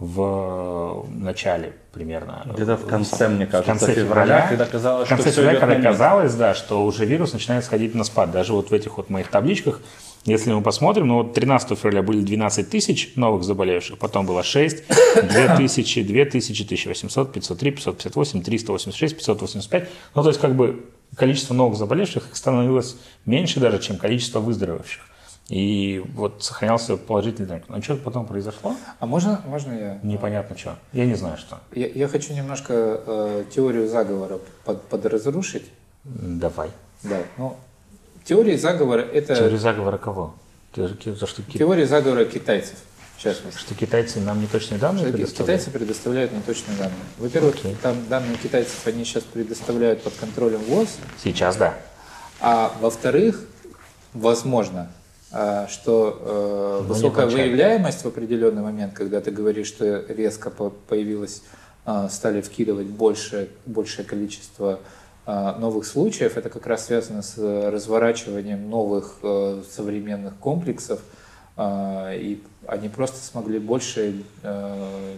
в 0.00 1.06
начале 1.10 1.74
примерно. 1.92 2.46
Где-то 2.54 2.76
в 2.76 2.86
конце, 2.86 3.28
мне 3.28 3.46
кажется, 3.46 3.74
в 3.74 3.78
конце 3.78 3.94
февраля, 3.94 4.46
когда 4.48 4.64
казалось, 4.64 5.06
в 5.06 5.08
конце 5.10 5.30
что 5.30 5.42
февраля, 5.42 5.60
когда 5.60 5.80
казалось, 5.82 6.34
да, 6.34 6.54
что 6.54 6.84
уже 6.84 7.04
вирус 7.04 7.34
начинает 7.34 7.64
сходить 7.64 7.94
на 7.94 8.04
спад. 8.04 8.30
Даже 8.30 8.54
вот 8.54 8.70
в 8.70 8.72
этих 8.72 8.96
вот 8.96 9.10
моих 9.10 9.28
табличках, 9.28 9.80
если 10.24 10.52
мы 10.52 10.62
посмотрим, 10.62 11.08
ну 11.08 11.22
вот 11.22 11.32
13 11.34 11.78
февраля 11.78 12.02
были 12.02 12.20
12 12.20 12.68
тысяч 12.68 13.12
новых 13.16 13.42
заболевших, 13.42 13.98
потом 13.98 14.26
было 14.26 14.42
6, 14.42 14.84
2 15.14 15.56
тысячи, 15.56 16.02
2 16.02 16.24
тысячи, 16.26 16.62
1800, 16.62 17.32
503, 17.32 17.70
558, 17.70 18.42
386, 18.42 19.16
585. 19.16 19.88
Ну, 20.14 20.22
то 20.22 20.28
есть 20.28 20.40
как 20.40 20.54
бы 20.54 20.84
количество 21.16 21.54
новых 21.54 21.78
заболевших 21.78 22.28
их 22.28 22.36
становилось 22.36 22.96
меньше 23.24 23.60
даже, 23.60 23.78
чем 23.78 23.96
количество 23.96 24.40
выздоровевших. 24.40 25.02
И 25.48 26.04
вот 26.14 26.44
сохранялся 26.44 26.96
положительный 26.96 27.48
тренд. 27.48 27.68
Но 27.68 27.82
что 27.82 27.96
потом 27.96 28.24
произошло? 28.24 28.76
А 29.00 29.06
можно, 29.06 29.40
можно 29.46 29.72
я? 29.72 30.00
Непонятно 30.04 30.56
что. 30.56 30.76
Я 30.92 31.06
не 31.06 31.14
знаю 31.14 31.38
что. 31.38 31.58
Я, 31.74 31.88
я 31.88 32.06
хочу 32.06 32.32
немножко 32.34 32.72
э, 33.04 33.44
теорию 33.52 33.88
заговора 33.88 34.38
под, 34.64 34.82
подразрушить. 34.82 35.64
Давай. 36.04 36.70
Да, 37.02 37.16
ну, 37.36 37.56
теория 38.30 38.56
заговора 38.56 39.00
это 39.02 39.34
Теория 39.34 39.58
заговора 39.58 39.98
кого? 39.98 40.34
Ки- 40.72 41.10
за 41.18 41.26
что, 41.26 41.42
теория 41.42 41.84
заговора 41.84 42.24
китайцев, 42.24 42.76
частности. 43.18 43.58
что 43.58 43.74
китайцы 43.74 44.20
нам 44.20 44.40
неточные 44.40 44.78
данные 44.78 45.02
Что 45.08 45.12
предоставляют? 45.12 45.62
Китайцы 45.62 45.70
предоставляют 45.76 46.32
неточные 46.32 46.76
данные. 46.78 46.94
Во-первых, 47.18 47.56
Окей. 47.56 47.76
там 47.82 47.96
данные 48.08 48.36
китайцев 48.36 48.86
они 48.86 49.04
сейчас 49.04 49.24
предоставляют 49.24 50.02
под 50.02 50.14
контролем 50.14 50.60
ВОЗ, 50.60 50.90
Сейчас 51.24 51.56
да. 51.56 51.74
а 52.40 52.72
во-вторых, 52.80 53.44
возможно, 54.14 54.92
а, 55.32 55.66
что 55.66 56.16
э, 56.20 56.82
не 56.84 56.88
высокая 56.88 57.26
выявляемость 57.26 58.04
в 58.04 58.06
определенный 58.06 58.62
момент, 58.62 58.94
когда 58.94 59.20
ты 59.20 59.32
говоришь, 59.32 59.66
что 59.66 60.04
резко 60.08 60.50
по- 60.50 60.70
появилось, 60.70 61.42
а, 61.84 62.08
стали 62.08 62.42
вкидывать 62.42 62.86
больше, 62.86 63.48
большее 63.66 64.04
количество 64.04 64.78
новых 65.58 65.84
случаев, 65.86 66.36
это 66.36 66.48
как 66.50 66.66
раз 66.66 66.86
связано 66.86 67.22
с 67.22 67.34
э, 67.38 67.68
разворачиванием 67.70 68.68
новых 68.70 69.16
э, 69.22 69.62
современных 69.70 70.36
комплексов, 70.36 71.00
а, 71.56 72.12
и 72.14 72.40
они 72.66 72.88
просто 72.88 73.18
смогли 73.18 73.58
больше, 73.58 74.22
э, 74.42 75.14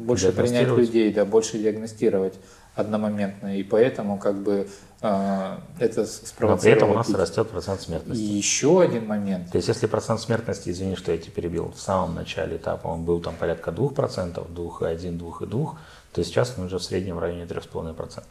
больше 0.00 0.32
принять 0.32 0.68
людей, 0.68 1.12
да, 1.12 1.24
больше 1.24 1.58
диагностировать 1.58 2.34
одномоментно, 2.74 3.58
и 3.58 3.62
поэтому 3.62 4.18
как 4.18 4.36
бы 4.36 4.68
а, 5.04 5.60
это 5.80 6.06
с- 6.06 6.20
Но 6.22 6.26
спровоцировало 6.28 6.60
при 6.60 6.72
этом 6.72 6.90
у 6.90 6.94
нас 6.94 7.06
пик. 7.08 7.18
растет 7.18 7.48
процент 7.50 7.80
И 7.80 7.84
смертности. 7.84 8.20
еще 8.22 8.80
один 8.80 9.06
момент. 9.06 9.50
То 9.50 9.56
есть 9.56 9.66
если 9.68 9.86
процент 9.88 10.20
смертности, 10.20 10.70
извини, 10.70 10.94
что 10.94 11.10
я 11.10 11.18
тебя 11.18 11.32
перебил, 11.32 11.72
в 11.76 11.80
самом 11.80 12.14
начале 12.14 12.56
этапа 12.56 12.86
он 12.86 13.04
был 13.04 13.20
там 13.20 13.34
порядка 13.34 13.72
2%, 13.72 14.46
2,1, 14.54 15.18
2,2, 15.18 15.74
то 16.12 16.22
сейчас 16.22 16.54
он 16.56 16.66
уже 16.66 16.78
в 16.78 16.82
среднем 16.84 17.16
в 17.16 17.18
районе 17.18 17.46
3,5%. 17.46 18.22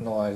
Ну, 0.00 0.14
а, 0.18 0.34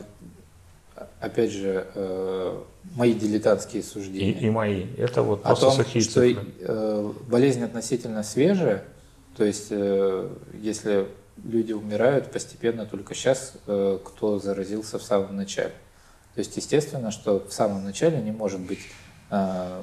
опять 1.21 1.51
же, 1.51 1.87
э, 1.95 2.63
мои 2.95 3.15
дилетантские 3.15 3.83
И, 3.83 3.85
суждения. 3.85 4.39
и 4.41 4.51
мои. 4.51 4.87
Это 4.97 5.23
вот 5.23 5.45
о 5.45 5.55
том, 5.57 5.73
сухие 5.73 6.03
что 6.05 6.21
цифры. 6.23 6.47
э, 6.61 7.13
болезнь 7.29 7.65
относительно 7.65 8.23
свежая, 8.23 8.85
то 9.37 9.45
есть 9.45 9.69
э, 9.71 10.29
если 10.61 11.09
люди 11.43 11.73
умирают 11.73 12.31
постепенно 12.31 12.87
только 12.87 13.15
сейчас, 13.15 13.55
э, 13.67 13.99
кто 14.05 14.39
заразился 14.39 14.99
в 14.99 15.03
самом 15.03 15.37
начале. 15.37 15.73
То 16.35 16.41
есть 16.41 16.57
естественно, 16.57 17.11
что 17.11 17.45
в 17.47 17.53
самом 17.53 17.85
начале 17.85 18.21
не 18.21 18.31
может 18.33 18.61
быть 18.61 18.81
э, 19.31 19.83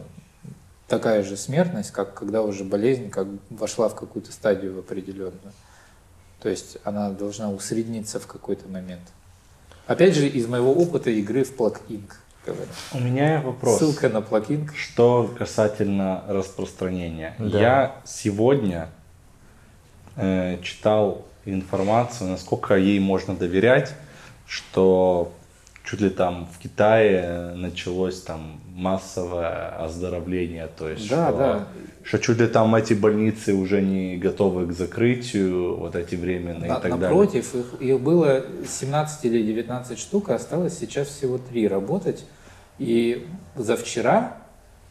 такая 0.88 1.24
же 1.24 1.38
смертность, 1.38 1.92
как 1.92 2.14
когда 2.14 2.42
уже 2.42 2.64
болезнь 2.64 3.10
как 3.10 3.28
вошла 3.50 3.90
в 3.90 3.96
какую-то 3.96 4.32
стадию 4.32 4.80
определенную. 4.80 5.54
То 6.42 6.50
есть 6.50 6.78
она 6.84 7.12
должна 7.12 7.52
усредниться 7.52 8.20
в 8.20 8.28
какой-то 8.28 8.68
момент. 8.68 9.02
Опять 9.88 10.16
же, 10.16 10.28
из 10.28 10.48
моего 10.48 10.72
опыта 10.74 11.10
игры 11.10 11.44
в 11.44 11.56
Plug 11.58 11.78
Inc. 11.90 12.12
У 12.94 13.00
меня 13.00 13.42
вопрос. 13.42 13.80
Ссылка 13.80 14.10
на 14.10 14.18
Plug 14.18 14.48
Inc. 14.48 14.70
Что 14.76 15.34
касательно 15.38 16.24
распространения. 16.28 17.36
Да. 17.38 17.60
Я 17.60 17.96
сегодня 18.06 18.90
э, 20.16 20.58
читал 20.64 21.26
информацию, 21.46 22.30
насколько 22.30 22.76
ей 22.76 23.00
можно 23.00 23.36
доверять, 23.36 23.94
что 24.48 25.34
чуть 25.84 26.02
ли 26.02 26.10
там 26.10 26.48
в 26.52 26.58
Китае 26.60 27.54
началось 27.56 28.22
там 28.22 28.60
массовое 28.74 29.70
оздоровление, 29.84 30.68
то 30.68 30.90
есть 30.90 31.10
Да, 31.10 31.30
что, 31.30 31.38
да. 31.38 31.68
Что 32.12 32.20
чуть 32.20 32.40
ли 32.40 32.48
там 32.48 32.76
эти 32.76 32.94
больницы 32.94 33.54
уже 33.54 33.82
не 33.82 34.18
готовы 34.18 34.68
к 34.68 34.74
закрытию, 34.74 35.78
вот 35.78 35.96
эти 35.96 36.16
временные 36.16 36.70
На- 36.70 36.78
и 36.78 36.82
так 36.82 37.00
далее. 37.00 37.08
напротив, 37.08 37.56
их, 37.56 37.66
их 37.80 38.00
было 38.02 38.44
17 38.68 39.24
или 39.24 39.42
19 39.42 39.98
штук, 39.98 40.28
а 40.30 40.36
осталось 40.36 40.78
сейчас 40.78 41.08
всего 41.08 41.38
3 41.38 41.70
работать. 41.70 42.26
И 42.80 43.26
за 43.56 43.78
вчера, 43.78 44.36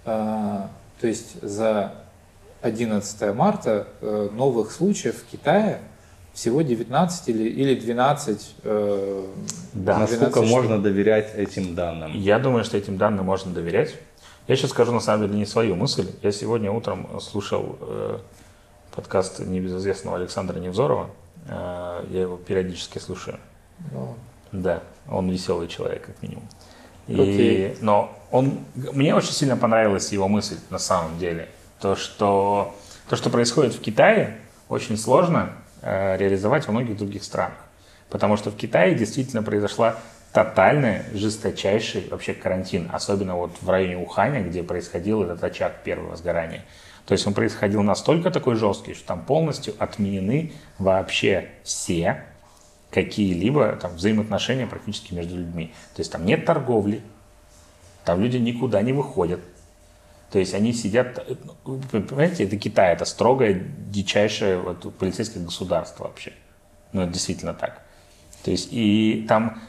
э, 0.07 0.09
то 0.09 1.07
есть 1.07 1.43
за 1.43 1.93
11 2.63 3.35
марта, 3.35 3.89
э, 4.01 4.31
новых 4.35 4.71
случаев 4.73 5.17
в 5.17 5.31
Китае 5.31 5.81
всего 6.33 6.63
19 6.63 7.29
или, 7.29 7.51
или 7.51 7.75
12. 7.79 8.55
э, 8.63 9.27
Да. 9.75 9.97
12 9.97 10.21
Насколько 10.21 10.47
штук. 10.47 10.51
можно 10.51 10.79
доверять 10.81 11.35
этим 11.37 11.75
данным? 11.75 12.13
Я 12.15 12.39
думаю, 12.39 12.65
что 12.65 12.79
этим 12.79 12.97
данным 12.97 13.27
можно 13.27 13.53
доверять. 13.53 13.95
Я 14.47 14.57
сейчас 14.57 14.71
скажу 14.71 14.93
на 14.93 15.01
самом 15.01 15.27
деле 15.27 15.39
не 15.39 15.47
свою 15.47 15.77
мысль. 15.77 16.07
Я 16.23 16.33
сегодня 16.33 16.73
утром 16.73 17.21
слушал 17.21 17.79
э, 17.81 18.19
подкаст 18.95 19.41
небезызвестного 19.41 20.17
Александра 20.17 20.59
Невзорова. 20.59 21.11
Э, 21.47 22.05
я 22.11 22.23
его 22.23 22.37
периодически 22.37 22.99
слушаю. 22.99 23.39
Ну, 23.93 24.15
Да, 24.53 24.83
он 25.09 25.31
веселый 25.31 25.69
человек, 25.69 26.07
как 26.07 26.23
минимум. 26.23 26.49
И. 27.07 27.77
Но 27.81 28.17
он, 28.31 28.61
мне 28.75 29.15
очень 29.15 29.33
сильно 29.33 29.57
понравилась 29.57 30.13
его 30.13 30.29
мысль 30.29 30.57
на 30.71 30.79
самом 30.79 31.19
деле. 31.19 31.49
То, 31.81 31.97
что, 31.97 32.75
то, 33.09 33.17
что 33.17 33.31
происходит 33.31 33.75
в 33.75 33.81
Китае, 33.81 34.39
очень 34.69 34.97
сложно 34.97 35.53
э, 35.83 36.17
реализовать 36.17 36.67
во 36.67 36.73
многих 36.73 36.97
других 36.97 37.25
странах. 37.25 37.59
Потому 38.09 38.37
что 38.37 38.51
в 38.51 38.57
Китае 38.57 38.95
действительно 38.95 39.43
произошла 39.43 39.97
тотальная, 40.33 41.05
жесточайший 41.13 42.09
вообще 42.09 42.35
карантин. 42.35 42.89
Особенно 42.93 43.37
вот 43.37 43.53
в 43.61 43.69
районе 43.69 43.97
Уханя, 43.97 44.43
где 44.43 44.63
происходил 44.63 45.23
этот 45.23 45.43
очаг 45.43 45.83
первого 45.83 46.17
сгорания. 46.17 46.65
То 47.07 47.13
есть 47.13 47.27
он 47.27 47.35
происходил 47.35 47.83
настолько 47.83 48.31
такой 48.31 48.55
жесткий, 48.55 48.95
что 48.95 49.07
там 49.09 49.25
полностью 49.25 49.75
отменены 49.79 50.53
вообще 50.79 51.49
все 51.65 52.25
какие-либо 52.91 53.77
там 53.77 53.97
взаимоотношения 53.97 54.67
практически 54.67 55.15
между 55.15 55.37
людьми. 55.37 55.73
То 55.95 56.01
есть 56.01 56.13
там 56.13 56.25
нет 56.25 56.45
торговли, 56.45 57.03
там 58.05 58.21
люди 58.21 58.37
никуда 58.37 58.83
не 58.83 58.93
выходят. 58.93 59.41
То 60.31 60.39
есть 60.39 60.55
они 60.55 60.73
сидят, 60.73 61.27
ну, 61.65 61.81
понимаете, 61.91 62.45
это 62.45 62.57
Китай, 62.57 62.93
это 62.93 63.05
строгое, 63.05 63.55
дичайшее 63.89 64.59
вот, 64.59 64.95
полицейское 64.95 65.43
государство 65.43 66.05
вообще. 66.05 66.33
Ну, 66.93 67.03
это 67.03 67.13
действительно 67.13 67.55
так. 67.55 67.83
То 68.45 68.51
есть 68.51 68.69
и 68.71 69.27
там 69.29 69.61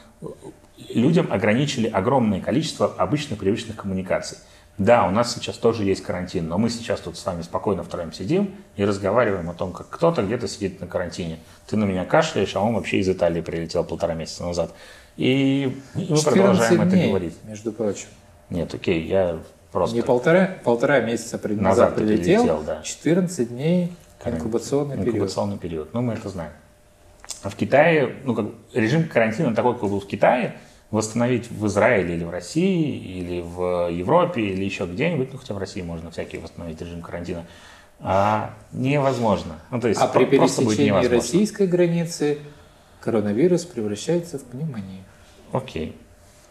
людям 0.90 1.32
ограничили 1.32 1.88
огромное 1.88 2.40
количество 2.40 2.86
обычных 2.98 3.38
привычных 3.38 3.76
коммуникаций. 3.76 4.38
Да, 4.78 5.06
у 5.06 5.10
нас 5.10 5.34
сейчас 5.34 5.58
тоже 5.58 5.84
есть 5.84 6.02
карантин, 6.02 6.48
но 6.48 6.56
мы 6.56 6.70
сейчас 6.70 7.00
тут 7.00 7.18
с 7.18 7.26
вами 7.26 7.42
спокойно 7.42 7.82
втроем 7.82 8.12
сидим 8.12 8.54
и 8.76 8.84
разговариваем 8.84 9.50
о 9.50 9.54
том, 9.54 9.72
как 9.72 9.90
кто-то 9.90 10.22
где-то 10.22 10.48
сидит 10.48 10.80
на 10.80 10.86
карантине. 10.86 11.38
Ты 11.66 11.76
на 11.76 11.84
меня 11.84 12.06
кашляешь, 12.06 12.56
а 12.56 12.60
он 12.60 12.74
вообще 12.74 12.98
из 12.98 13.08
Италии 13.08 13.42
прилетел 13.42 13.84
полтора 13.84 14.14
месяца 14.14 14.44
назад. 14.44 14.72
И 15.18 15.78
мы 15.94 16.02
14 16.06 16.24
продолжаем 16.32 16.80
это 16.80 16.90
дней, 16.90 17.08
говорить. 17.08 17.34
между 17.44 17.70
прочим. 17.72 18.06
Нет, 18.48 18.72
окей, 18.72 19.06
я 19.06 19.40
просто... 19.72 19.94
Не 19.94 20.02
полтора, 20.02 20.56
полтора 20.64 21.00
месяца 21.00 21.36
Назад 21.36 21.60
назад 21.60 21.94
прилетел, 21.96 22.42
прилетел, 22.42 22.62
да. 22.66 22.82
14 22.82 23.48
дней 23.50 23.92
Каран- 24.22 24.38
инкубационный 24.38 24.96
период. 24.96 25.14
инкубационный 25.14 25.58
период. 25.58 25.92
Ну, 25.92 26.00
мы 26.00 26.14
это 26.14 26.30
знаем. 26.30 26.52
А 27.42 27.48
в 27.48 27.56
Китае, 27.56 28.16
ну, 28.24 28.34
как 28.34 28.46
режим 28.72 29.08
карантина 29.08 29.54
такой, 29.54 29.74
как 29.74 29.88
был 29.88 30.00
в 30.00 30.06
Китае, 30.06 30.54
восстановить 30.90 31.50
в 31.50 31.66
Израиле 31.66 32.14
или 32.14 32.24
в 32.24 32.30
России, 32.30 32.96
или 32.98 33.40
в 33.40 33.90
Европе, 33.90 34.42
или 34.42 34.64
еще 34.64 34.84
где-нибудь, 34.84 35.32
ну, 35.32 35.38
хотя 35.38 35.54
в 35.54 35.58
России 35.58 35.82
можно 35.82 36.10
всякий 36.10 36.38
восстановить 36.38 36.80
режим 36.80 37.00
карантина, 37.02 37.46
а, 37.98 38.54
невозможно. 38.72 39.60
Ну, 39.70 39.80
то 39.80 39.88
есть 39.88 40.00
А 40.00 40.06
при 40.06 40.24
пересечении 40.26 40.90
российской 41.08 41.66
границы 41.66 42.38
коронавирус 43.00 43.64
превращается 43.64 44.38
в 44.38 44.44
пневмонию. 44.44 45.04
Окей. 45.52 45.96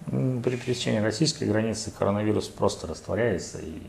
При 0.07 0.55
пересечении 0.55 0.99
российской 0.99 1.43
границы 1.43 1.91
коронавирус 1.91 2.47
просто 2.47 2.87
растворяется 2.87 3.59
и 3.59 3.81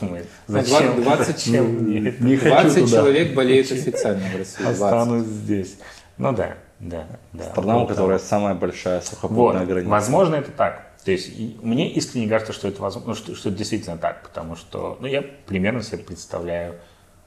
думает, 0.00 0.28
Ну, 0.46 0.60
зачем, 0.60 1.02
20 1.02 1.26
зачем 1.26 1.64
мне 1.64 2.08
это? 2.08 2.22
Не 2.22 2.36
хочу 2.36 2.50
20 2.50 2.84
туда. 2.84 2.96
человек 2.96 3.34
болеют 3.34 3.72
официально 3.72 4.28
в 4.28 4.36
России. 4.36 4.62
20. 4.62 4.82
Останусь 4.82 5.26
здесь. 5.26 5.76
Ну 6.18 6.32
да, 6.32 6.56
да, 6.80 7.06
да. 7.32 7.44
Страна, 7.44 7.76
у 7.76 7.80
Вот 7.80 7.88
которой 7.88 8.18
самая 8.18 8.54
большая 8.54 8.96
Вот, 9.00 9.06
сухопутная 9.06 9.66
граница. 9.66 9.90
возможно, 9.90 10.34
это 10.36 10.50
так. 10.50 10.82
То 11.04 11.12
есть 11.12 11.30
мне 11.62 11.90
искренне 11.92 12.26
кажется, 12.28 12.52
что 12.52 12.66
это 12.68 12.82
возможно, 12.82 13.14
что, 13.14 13.34
что 13.34 13.48
это 13.50 13.58
действительно 13.58 13.96
так, 13.96 14.22
потому 14.22 14.56
что, 14.56 14.96
ну, 15.00 15.06
я 15.06 15.22
примерно 15.46 15.82
себе 15.82 15.98
представляю, 15.98 16.74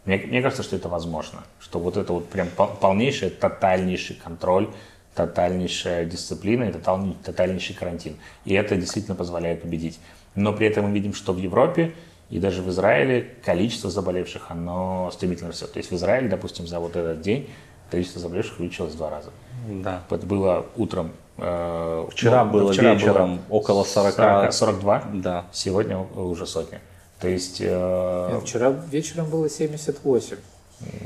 Мне, 0.05 0.17
мне 0.17 0.41
кажется, 0.41 0.63
что 0.63 0.75
это 0.75 0.89
возможно. 0.89 1.43
Что 1.59 1.77
вот 1.79 1.95
это 1.97 2.13
вот 2.13 2.27
прям 2.29 2.47
пол- 2.47 2.71
полнейший, 2.81 3.29
тотальнейший 3.29 4.15
контроль, 4.15 4.69
тотальнейшая 5.13 6.05
дисциплина 6.05 6.63
и 6.63 6.71
тоталь- 6.71 7.13
тотальнейший 7.23 7.75
карантин. 7.75 8.15
И 8.45 8.53
это 8.53 8.75
действительно 8.75 9.15
позволяет 9.15 9.61
победить. 9.61 9.99
Но 10.35 10.53
при 10.53 10.67
этом 10.67 10.85
мы 10.85 10.91
видим, 10.91 11.13
что 11.13 11.33
в 11.33 11.37
Европе 11.37 11.93
и 12.29 12.39
даже 12.39 12.61
в 12.61 12.69
Израиле 12.69 13.27
количество 13.43 13.89
заболевших, 13.89 14.45
оно 14.49 15.09
стремительно 15.13 15.49
растет. 15.49 15.73
То 15.73 15.79
есть 15.79 15.91
в 15.91 15.95
Израиле, 15.95 16.29
допустим, 16.29 16.65
за 16.65 16.79
вот 16.79 16.95
этот 16.95 17.21
день 17.21 17.49
количество 17.91 18.21
заболевших 18.21 18.59
увеличилось 18.59 18.93
в 18.93 18.97
два 18.97 19.09
раза. 19.09 19.29
Да. 19.67 20.03
Вот 20.09 20.23
было 20.23 20.65
утром... 20.77 21.11
э, 21.37 22.07
Вчера 22.11 22.45
ну, 22.45 22.51
было 22.51 22.73
вчера 22.73 22.93
вечером 22.93 23.35
было 23.49 23.57
около 23.57 23.83
40. 23.83 24.13
40, 24.15 24.53
42, 24.53 25.03
Да. 25.15 25.45
сегодня 25.51 25.97
уже 26.15 26.45
сотня. 26.45 26.81
То 27.19 27.27
есть... 27.27 27.57
э, 27.61 28.29
Нет, 28.33 28.43
Вчера 28.43 28.69
вечером 28.69 29.29
было 29.29 29.49
78. 29.49 30.37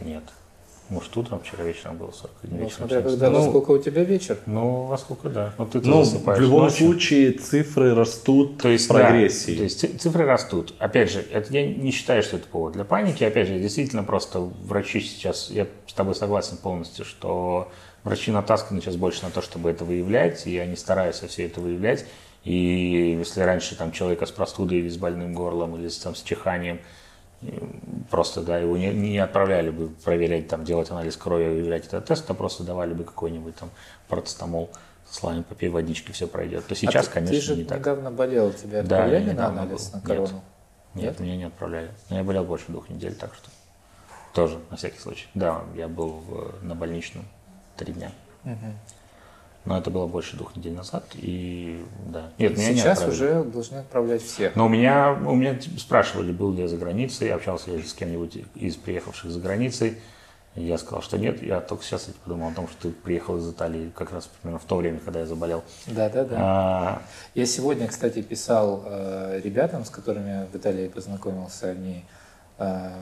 Нет. 0.05 0.23
Может, 0.89 1.15
утром, 1.17 1.39
вчера 1.39 1.63
вечером 1.63 1.97
было 1.97 2.11
40. 2.11 2.31
Ну, 2.43 2.57
вечером 2.57 2.71
смотря 2.71 2.97
70. 3.01 3.11
когда, 3.19 3.29
Ну, 3.31 3.39
во 3.41 3.49
сколько 3.49 3.71
у 3.71 3.77
тебя 3.79 4.03
вечер. 4.03 4.37
Ну, 4.45 4.83
во 4.83 4.97
сколько, 4.97 5.29
да. 5.29 5.53
Ну, 5.57 5.65
ты 5.65 5.79
Ну, 5.81 6.03
засыпаешь 6.03 6.37
в 6.39 6.41
любом 6.41 6.63
ночью. 6.63 6.87
случае 6.87 7.31
цифры 7.31 7.95
растут 7.95 8.57
То 8.59 8.69
есть, 8.69 8.85
в 8.85 8.89
прогрессии. 8.89 9.51
да, 9.51 9.57
то 9.57 9.63
есть 9.63 9.79
ци- 9.79 9.97
цифры 9.97 10.25
растут. 10.25 10.73
Опять 10.79 11.11
же, 11.11 11.25
это 11.31 11.51
я 11.53 11.65
не 11.65 11.91
считаю, 11.91 12.21
что 12.21 12.35
это 12.37 12.47
повод 12.47 12.73
для 12.73 12.83
паники. 12.83 13.23
Опять 13.23 13.47
же, 13.47 13.59
действительно 13.59 14.03
просто 14.03 14.39
врачи 14.39 14.99
сейчас, 14.99 15.49
я 15.49 15.67
с 15.87 15.93
тобой 15.93 16.15
согласен 16.15 16.57
полностью, 16.57 17.05
что 17.05 17.71
врачи 18.03 18.31
натасканы 18.31 18.81
сейчас 18.81 18.97
больше 18.97 19.23
на 19.23 19.31
то, 19.31 19.41
чтобы 19.41 19.69
это 19.71 19.85
выявлять, 19.85 20.45
и 20.45 20.57
они 20.57 20.75
стараются 20.75 21.27
все 21.27 21.45
это 21.45 21.61
выявлять. 21.61 22.05
И 22.43 23.15
если 23.17 23.39
раньше 23.41 23.77
там 23.77 23.93
человека 23.93 24.25
с 24.25 24.31
простудой 24.31 24.79
или 24.79 24.89
с 24.89 24.97
больным 24.97 25.33
горлом, 25.33 25.77
или 25.77 25.87
с, 25.87 25.97
там, 25.97 26.13
с 26.13 26.21
чиханием, 26.21 26.81
просто, 28.09 28.41
да, 28.41 28.57
его 28.57 28.77
не, 28.77 28.93
не 28.93 29.17
отправляли 29.17 29.69
бы 29.69 29.89
проверять, 29.89 30.47
там, 30.47 30.63
делать 30.63 30.89
анализ 30.91 31.15
крови, 31.17 31.47
выявлять 31.47 31.87
этот 31.87 32.05
тест, 32.05 32.29
а 32.29 32.33
просто 32.33 32.63
давали 32.63 32.93
бы 32.93 33.03
какой-нибудь 33.03 33.55
там 33.55 33.69
процетамол 34.07 34.69
с 35.09 35.17
словами 35.19 35.41
попей 35.43 35.69
водички, 35.69 36.11
все 36.11 36.27
пройдет. 36.27 36.65
То 36.67 36.75
сейчас, 36.75 37.05
а 37.05 37.07
ты, 37.09 37.13
конечно, 37.15 37.35
ты 37.35 37.41
же 37.41 37.55
не 37.55 37.63
так. 37.63 37.79
недавно 37.79 38.11
болел, 38.11 38.51
тебя 38.53 38.83
Да, 38.83 38.97
отправляли 38.97 39.27
я 39.27 39.33
на 39.33 39.47
анализ 39.47 39.89
был. 39.89 39.99
на 39.99 40.05
корону? 40.07 40.41
Нет, 40.95 41.19
меня 41.19 41.35
не 41.37 41.43
отправляли. 41.45 41.91
Но 42.09 42.17
я 42.17 42.23
болел 42.23 42.43
больше 42.43 42.65
двух 42.67 42.89
недель, 42.89 43.15
так 43.15 43.33
что 43.33 43.49
тоже, 44.33 44.59
на 44.69 44.77
всякий 44.77 44.99
случай. 44.99 45.27
Да, 45.33 45.63
я 45.75 45.87
был 45.87 46.09
в- 46.27 46.63
на 46.63 46.75
больничном 46.75 47.25
три 47.77 47.93
дня. 47.93 48.11
Но 49.65 49.77
это 49.77 49.89
было 49.89 50.07
больше 50.07 50.35
двух 50.35 50.55
недель 50.57 50.73
назад, 50.73 51.05
и 51.15 51.83
да. 52.07 52.31
Нет, 52.37 52.57
меня 52.57 52.71
не 52.71 52.79
Сейчас 52.79 52.99
отправили. 52.99 53.13
уже 53.15 53.43
должны 53.45 53.77
отправлять 53.77 54.21
всех. 54.21 54.55
Но 54.57 54.65
у 54.65 54.69
меня, 54.69 55.13
у 55.13 55.35
меня 55.35 55.55
типа, 55.55 55.79
спрашивали, 55.79 56.33
был 56.33 56.51
ли 56.53 56.63
я 56.63 56.67
за 56.67 56.75
границей, 56.75 57.33
общался 57.33 57.71
ли 57.71 57.77
я 57.77 57.83
с 57.83 57.93
кем-нибудь 57.93 58.39
из 58.55 58.75
приехавших 58.75 59.31
за 59.31 59.39
границей. 59.39 59.97
И 60.55 60.63
Я 60.65 60.77
сказал, 60.77 61.01
что 61.01 61.17
нет. 61.17 61.41
Я 61.41 61.61
только 61.61 61.83
сейчас 61.83 62.01
кстати, 62.01 62.17
подумал 62.23 62.49
о 62.49 62.53
том, 62.53 62.67
что 62.67 62.83
ты 62.83 62.89
приехал 62.91 63.37
из 63.37 63.49
Италии 63.49 63.91
как 63.95 64.11
раз 64.11 64.29
примерно 64.41 64.59
в 64.59 64.65
то 64.65 64.75
время, 64.75 64.99
когда 64.99 65.21
я 65.21 65.25
заболел. 65.25 65.63
Да, 65.87 66.09
да, 66.09 66.25
да. 66.25 66.35
А, 66.39 67.01
Я 67.33 67.45
сегодня, 67.45 67.87
кстати, 67.87 68.21
писал 68.21 68.83
э, 68.85 69.39
ребятам, 69.43 69.83
с 69.83 69.89
которыми 69.89 70.45
в 70.51 70.55
Италии 70.55 70.89
познакомился, 70.89 71.69
они 71.71 72.03
э, 72.03 72.22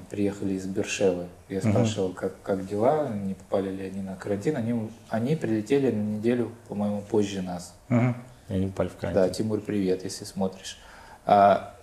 приехали 0.10 0.54
из 0.54 0.66
Бершевы. 0.66 1.28
Я 1.50 1.62
спрашивал, 1.62 2.14
как, 2.14 2.42
как 2.42 2.68
дела, 2.68 3.10
не 3.10 3.34
попали 3.34 3.70
ли 3.70 3.86
они 3.88 4.02
на 4.02 4.16
карантин. 4.16 4.56
Они, 4.58 4.90
они 5.10 5.36
прилетели 5.36 5.92
на 5.92 6.02
неделю, 6.02 6.52
по-моему, 6.68 7.02
позже 7.02 7.42
нас. 7.42 7.76
мгм. 7.90 8.16
Я 8.50 8.60
не 8.60 8.68
попали 8.68 8.90
в 8.90 8.96
карантин. 8.98 9.24
Да, 9.24 9.30
Тимур, 9.30 9.62
привет, 9.62 10.04
если 10.04 10.26
смотришь. 10.26 10.78
А, 11.26 11.76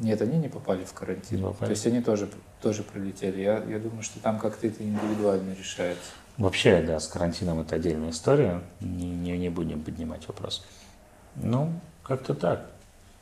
нет, 0.00 0.20
они 0.20 0.38
не 0.38 0.48
попали 0.48 0.84
в 0.84 0.92
карантин. 0.92 1.38
Не 1.38 1.44
попали. 1.44 1.66
То 1.66 1.70
есть 1.70 1.86
они 1.86 2.00
тоже, 2.00 2.28
тоже 2.60 2.82
прилетели. 2.82 3.42
Я, 3.42 3.62
я 3.64 3.78
думаю, 3.78 4.02
что 4.02 4.18
там 4.20 4.38
как-то 4.38 4.66
это 4.66 4.82
индивидуально 4.82 5.54
решается. 5.54 6.10
Вообще, 6.36 6.82
да, 6.82 6.98
с 7.00 7.06
карантином 7.06 7.60
это 7.60 7.76
отдельная 7.76 8.10
история. 8.10 8.60
Не, 8.80 9.08
не, 9.08 9.38
не 9.38 9.48
будем 9.48 9.82
поднимать 9.82 10.26
вопрос. 10.28 10.66
Ну, 11.36 11.70
как-то 12.02 12.34
так. 12.34 12.66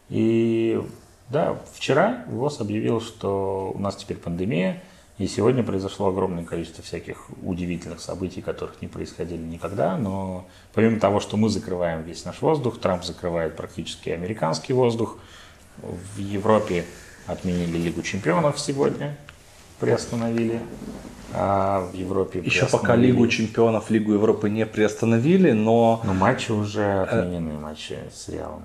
И 0.09 0.83
да, 1.29 1.57
вчера 1.75 2.25
ВОЗ 2.29 2.61
объявил, 2.61 3.01
что 3.01 3.73
у 3.75 3.79
нас 3.79 3.97
теперь 3.97 4.17
пандемия, 4.17 4.83
и 5.17 5.29
сегодня 5.29 5.63
произошло 5.63 6.09
огромное 6.09 6.45
количество 6.45 6.83
всяких 6.83 7.29
удивительных 7.43 8.01
событий, 8.01 8.41
которых 8.41 8.83
не 8.83 8.89
происходили 8.89 9.41
никогда. 9.41 9.97
Но 9.97 10.45
помимо 10.73 10.99
того, 10.99 11.21
что 11.21 11.37
мы 11.37 11.49
закрываем 11.49 12.03
весь 12.03 12.25
наш 12.25 12.43
воздух, 12.43 12.81
Трамп 12.81 13.05
закрывает 13.05 13.57
практически 13.57 14.11
американский 14.11 14.73
воздух. 14.73 15.19
В 15.79 16.19
Европе 16.19 16.85
отменили 17.27 17.79
Лигу 17.79 18.03
чемпионов 18.03 18.59
сегодня, 18.59 19.17
приостановили. 19.79 20.61
А 21.37 21.81
в 21.81 21.95
Европе 21.95 22.41
Еще 22.41 22.67
пока 22.67 22.95
Лигу 22.95 23.27
чемпионов, 23.27 23.91
Лигу 23.91 24.13
Европы 24.13 24.49
не 24.49 24.67
приостановили, 24.67 25.51
но 25.51 26.01
но 26.05 26.13
матчи 26.13 26.53
уже 26.53 27.03
отменены, 27.03 27.55
матчи 27.55 27.99
с 28.13 28.29
Реалом. 28.29 28.63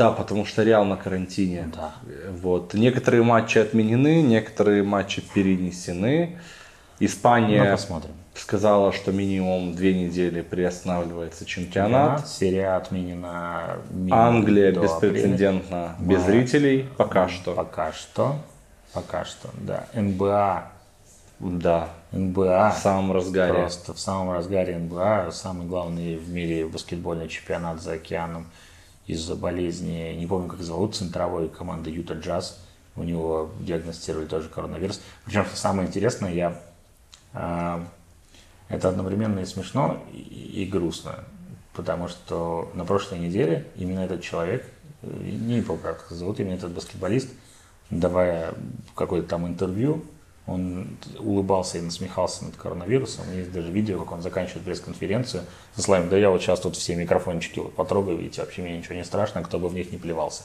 Да, 0.00 0.12
потому 0.12 0.46
что 0.46 0.62
Реал 0.62 0.86
на 0.86 0.96
карантине. 0.96 1.70
Да. 1.76 1.92
Вот. 2.30 2.72
Некоторые 2.72 3.22
матчи 3.22 3.58
отменены, 3.58 4.22
некоторые 4.22 4.82
матчи 4.82 5.20
перенесены. 5.34 6.38
Ну, 6.98 7.06
Испания 7.06 7.70
посмотрим. 7.70 8.12
сказала, 8.34 8.94
что 8.94 9.12
минимум 9.12 9.74
две 9.74 9.92
недели 9.92 10.40
приостанавливается 10.40 11.44
чемпионат. 11.44 12.26
Серия 12.26 12.76
отменена. 12.76 13.76
Англия 14.10 14.72
до 14.72 14.86
апреля. 14.86 15.12
беспрецедентно 15.12 15.96
без 15.98 16.22
зрителей 16.22 16.88
пока 16.96 17.28
что. 17.28 17.52
Пока 17.52 17.92
что. 17.92 18.36
Пока 18.94 19.26
что, 19.26 19.50
да. 19.60 19.84
НБА. 19.92 20.64
Да, 21.40 21.90
НБА. 22.12 22.74
в 22.74 22.82
самом 22.82 23.12
разгаре. 23.12 23.52
Просто 23.52 23.92
в 23.92 24.00
самом 24.00 24.32
разгаре 24.32 24.78
НБА. 24.78 25.28
Самый 25.30 25.66
главный 25.66 26.16
в 26.16 26.30
мире 26.30 26.64
баскетбольный 26.64 27.28
чемпионат 27.28 27.82
за 27.82 27.92
океаном 27.92 28.46
из-за 29.10 29.36
болезни, 29.36 30.14
не 30.16 30.26
помню, 30.26 30.48
как 30.48 30.60
зовут, 30.60 30.96
центровой 30.96 31.48
команды 31.48 31.90
Юта 31.90 32.14
Джаз. 32.14 32.60
У 32.96 33.02
него 33.02 33.50
диагностировали 33.60 34.26
тоже 34.26 34.48
коронавирус. 34.48 35.00
Причем, 35.24 35.46
самое 35.54 35.88
интересное, 35.88 36.32
я 36.32 36.60
а, 37.32 37.86
это 38.68 38.88
одновременно 38.88 39.40
и 39.40 39.44
смешно, 39.44 40.02
и, 40.12 40.62
и 40.62 40.66
грустно. 40.66 41.24
Потому 41.74 42.08
что 42.08 42.70
на 42.74 42.84
прошлой 42.84 43.18
неделе 43.18 43.66
именно 43.76 44.00
этот 44.00 44.22
человек, 44.22 44.66
э, 45.02 45.06
не 45.22 45.62
помню, 45.62 45.82
как 45.82 46.06
зовут, 46.10 46.40
именно 46.40 46.54
этот 46.54 46.72
баскетболист, 46.72 47.28
давая 47.90 48.54
какое-то 48.94 49.28
там 49.28 49.46
интервью, 49.46 50.04
он 50.50 50.98
улыбался 51.18 51.78
и 51.78 51.80
насмехался 51.80 52.44
над 52.44 52.56
коронавирусом. 52.56 53.24
Есть 53.32 53.52
даже 53.52 53.70
видео, 53.70 54.00
как 54.00 54.12
он 54.12 54.22
заканчивает 54.22 54.64
пресс-конференцию 54.64 55.44
со 55.76 55.82
словами, 55.82 56.08
да 56.10 56.16
я 56.16 56.30
вот 56.30 56.42
сейчас 56.42 56.60
тут 56.60 56.76
все 56.76 56.96
микрофончики 56.96 57.60
вот 57.60 57.74
потрогаю, 57.74 58.18
видите, 58.18 58.40
вообще 58.40 58.62
мне 58.62 58.76
ничего 58.76 58.96
не 58.96 59.04
страшно, 59.04 59.42
кто 59.42 59.58
бы 59.58 59.68
в 59.68 59.74
них 59.74 59.92
не 59.92 59.98
плевался. 59.98 60.42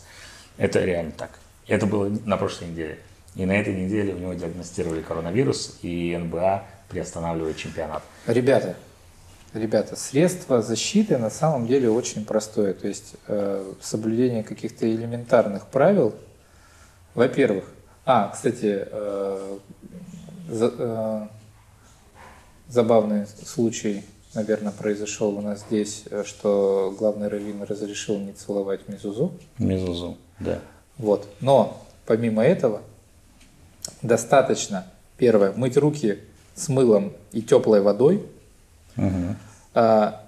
Это 0.58 0.84
реально 0.86 1.12
так. 1.12 1.32
Это 1.68 1.88
было 1.88 2.10
на 2.26 2.38
прошлой 2.38 2.70
неделе. 2.70 3.00
И 3.36 3.46
на 3.46 3.54
этой 3.54 3.74
неделе 3.74 4.14
у 4.14 4.18
него 4.18 4.34
диагностировали 4.34 5.02
коронавирус, 5.02 5.80
и 5.82 6.16
НБА 6.16 6.64
приостанавливает 6.90 7.58
чемпионат. 7.58 8.04
Ребята, 8.28 8.76
ребята, 9.54 9.96
средство 9.96 10.62
защиты 10.62 11.18
на 11.18 11.32
самом 11.32 11.66
деле 11.66 11.90
очень 11.90 12.26
простое. 12.26 12.74
То 12.74 12.88
есть 12.88 13.16
э, 13.28 13.74
соблюдение 13.82 14.44
каких-то 14.44 14.90
элементарных 14.90 15.66
правил. 15.66 16.14
Во-первых, 17.16 17.66
а, 18.06 18.30
кстати, 18.30 18.86
э, 18.86 19.58
за- 20.48 20.74
э, 20.78 21.28
забавный 22.70 23.26
случай, 23.46 24.04
наверное, 24.34 24.72
произошел 24.72 25.38
у 25.38 25.42
нас 25.42 25.62
здесь, 25.68 26.04
э, 26.10 26.24
что 26.26 26.94
главный 26.98 27.28
раввин 27.28 27.64
разрешил 27.64 28.18
не 28.20 28.34
целовать 28.34 28.88
Мизузу. 28.88 29.34
Мезузу, 29.58 30.18
да. 30.40 30.60
Вот. 30.98 31.28
Но 31.42 31.82
помимо 32.06 32.44
этого 32.44 32.82
достаточно, 34.02 34.86
первое, 35.18 35.52
мыть 35.54 35.78
руки 35.78 36.20
с 36.56 36.70
мылом 36.70 37.14
и 37.32 37.42
теплой 37.42 37.82
водой, 37.82 38.26
а, 39.74 40.22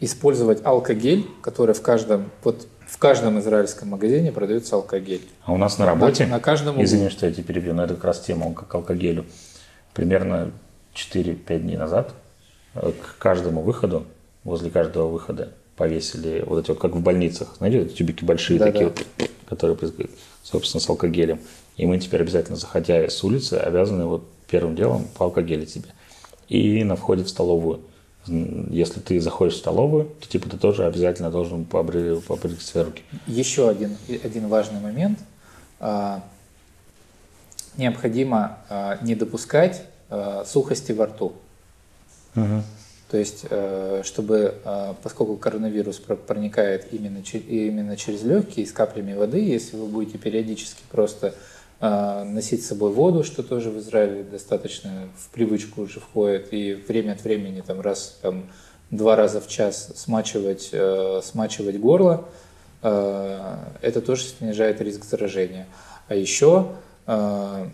использовать 0.00 0.64
алкогель, 0.64 1.26
который 1.42 1.74
в 1.74 1.82
каждом, 1.82 2.30
вот 2.42 2.66
в 2.90 2.98
каждом 2.98 3.38
израильском 3.38 3.88
магазине 3.88 4.32
продается 4.32 4.74
алкогель. 4.74 5.26
А 5.44 5.52
у 5.52 5.56
нас 5.56 5.78
на 5.78 5.86
работе, 5.86 6.26
на 6.26 6.40
каждом 6.40 6.74
углу. 6.74 6.84
извини, 6.84 7.08
что 7.08 7.26
я 7.26 7.32
тебя 7.32 7.44
перебью, 7.44 7.72
но 7.72 7.84
это 7.84 7.94
как 7.94 8.04
раз 8.04 8.20
тема 8.20 8.52
как 8.52 8.74
алкогелю. 8.74 9.24
Примерно 9.94 10.50
4-5 10.94 11.60
дней 11.60 11.76
назад 11.76 12.12
к 12.74 13.18
каждому 13.18 13.62
выходу, 13.62 14.06
возле 14.44 14.70
каждого 14.70 15.08
выхода 15.08 15.52
повесили 15.76 16.44
вот 16.46 16.62
эти 16.62 16.70
вот, 16.70 16.80
как 16.80 16.94
в 16.94 17.00
больницах, 17.00 17.54
знаете, 17.58 17.80
вот 17.80 17.94
тюбики 17.94 18.24
большие 18.24 18.58
Да-да. 18.58 18.72
такие 18.72 18.88
вот, 18.88 19.30
которые, 19.48 19.78
собственно, 20.42 20.80
с 20.80 20.88
алкогелем. 20.88 21.40
И 21.76 21.86
мы 21.86 21.98
теперь 21.98 22.20
обязательно, 22.20 22.56
заходя 22.56 23.08
с 23.08 23.24
улицы, 23.24 23.54
обязаны 23.54 24.04
вот 24.04 24.28
первым 24.48 24.74
делом 24.76 25.06
по 25.16 25.24
алкогелю 25.24 25.64
тебе. 25.64 25.88
И 26.48 26.84
на 26.84 26.96
входе 26.96 27.22
в 27.24 27.28
столовую. 27.28 27.80
Если 28.26 29.00
ты 29.00 29.20
заходишь 29.20 29.54
в 29.54 29.58
столовую, 29.58 30.04
то 30.20 30.28
типа 30.28 30.48
ты 30.48 30.56
тоже 30.56 30.84
обязательно 30.86 31.30
должен 31.30 31.62
побры- 31.62 32.20
побрызгать 32.20 32.62
свои 32.62 32.84
руки. 32.84 33.02
Еще 33.26 33.68
один, 33.68 33.96
один 34.08 34.48
важный 34.48 34.80
момент. 34.80 35.18
А, 35.80 36.22
необходимо 37.76 38.58
э, 38.68 38.98
не 39.02 39.14
допускать 39.14 39.82
э, 40.10 40.44
сухости 40.46 40.92
во 40.92 41.06
рту. 41.06 41.32
То 42.34 43.16
есть, 43.16 43.44
э, 43.50 44.02
чтобы, 44.04 44.54
поскольку 45.02 45.36
коронавирус 45.36 45.96
про- 45.98 46.14
проникает 46.14 46.92
именно, 46.92 47.22
именно 47.32 47.96
через 47.96 48.22
легкие 48.22 48.66
с 48.66 48.72
каплями 48.72 49.14
воды, 49.14 49.40
если 49.40 49.76
вы 49.76 49.86
будете 49.86 50.16
периодически 50.16 50.82
просто 50.92 51.34
носить 51.80 52.62
с 52.62 52.68
собой 52.68 52.92
воду, 52.92 53.24
что 53.24 53.42
тоже 53.42 53.70
в 53.70 53.78
Израиле 53.78 54.22
достаточно 54.22 55.08
в 55.16 55.30
привычку 55.30 55.82
уже 55.82 55.98
входит, 55.98 56.48
и 56.52 56.74
время 56.74 57.12
от 57.12 57.24
времени 57.24 57.62
там 57.62 57.80
раз, 57.80 58.18
там, 58.20 58.44
два 58.90 59.16
раза 59.16 59.40
в 59.40 59.48
час 59.48 59.92
смачивать, 59.96 60.70
э, 60.72 61.20
смачивать 61.22 61.78
горло, 61.78 62.28
э, 62.82 63.56
это 63.82 64.00
тоже 64.00 64.24
снижает 64.24 64.80
риск 64.80 65.04
заражения. 65.04 65.66
А 66.08 66.14
еще 66.14 66.72
э, 67.06 67.68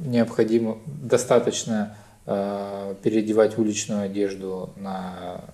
необходимо 0.00 0.78
достаточно 0.86 1.96
э, 2.26 2.94
переодевать 3.02 3.58
уличную 3.58 4.02
одежду 4.02 4.70
на, 4.76 5.44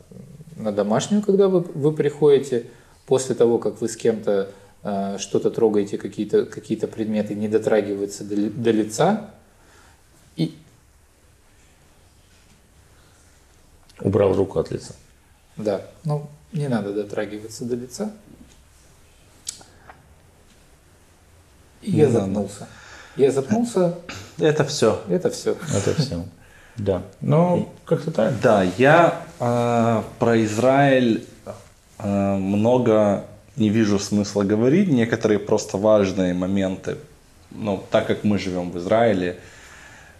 на 0.56 0.72
домашнюю, 0.72 1.22
когда 1.22 1.48
вы, 1.48 1.60
вы 1.60 1.92
приходите, 1.92 2.66
после 3.06 3.34
того, 3.34 3.58
как 3.58 3.80
вы 3.80 3.88
с 3.88 3.96
кем-то 3.96 4.50
что-то 5.18 5.50
трогаете, 5.50 5.96
какие-то 5.98 6.44
какие 6.44 6.76
предметы, 6.78 7.34
не 7.34 7.48
дотрагиваются 7.48 8.22
до, 8.24 8.36
до 8.50 8.70
лица. 8.70 9.30
И, 10.36 10.56
Убрал 14.00 14.34
руку 14.34 14.58
от 14.58 14.70
лица. 14.70 14.94
да, 15.56 15.82
ну, 16.04 16.28
не 16.52 16.68
надо 16.68 16.92
дотрагиваться 16.92 17.64
до 17.64 17.76
лица. 17.76 18.12
И 21.82 21.92
Не 21.92 21.98
я 21.98 22.06
надо. 22.08 22.20
запнулся. 22.20 22.68
Я 23.16 23.30
запнулся, 23.30 23.98
Это 24.38 24.64
все. 24.64 25.00
это 25.08 25.30
все. 25.30 25.56
Это 25.74 25.94
все. 25.94 26.24
Да. 26.76 27.02
Ну, 27.20 27.68
как-то 27.84 28.10
так. 28.10 28.40
Да, 28.40 28.64
я 28.64 29.24
э, 29.38 30.02
про 30.18 30.42
Израиль 30.44 31.24
э, 32.00 32.34
много 32.36 33.26
не 33.56 33.68
вижу 33.68 33.98
смысла 33.98 34.42
говорить. 34.42 34.88
Некоторые 34.88 35.38
просто 35.38 35.78
важные 35.78 36.34
моменты. 36.34 36.96
Ну, 37.50 37.82
так 37.90 38.06
как 38.06 38.24
мы 38.24 38.38
живем 38.38 38.70
в 38.70 38.78
Израиле, 38.78 39.38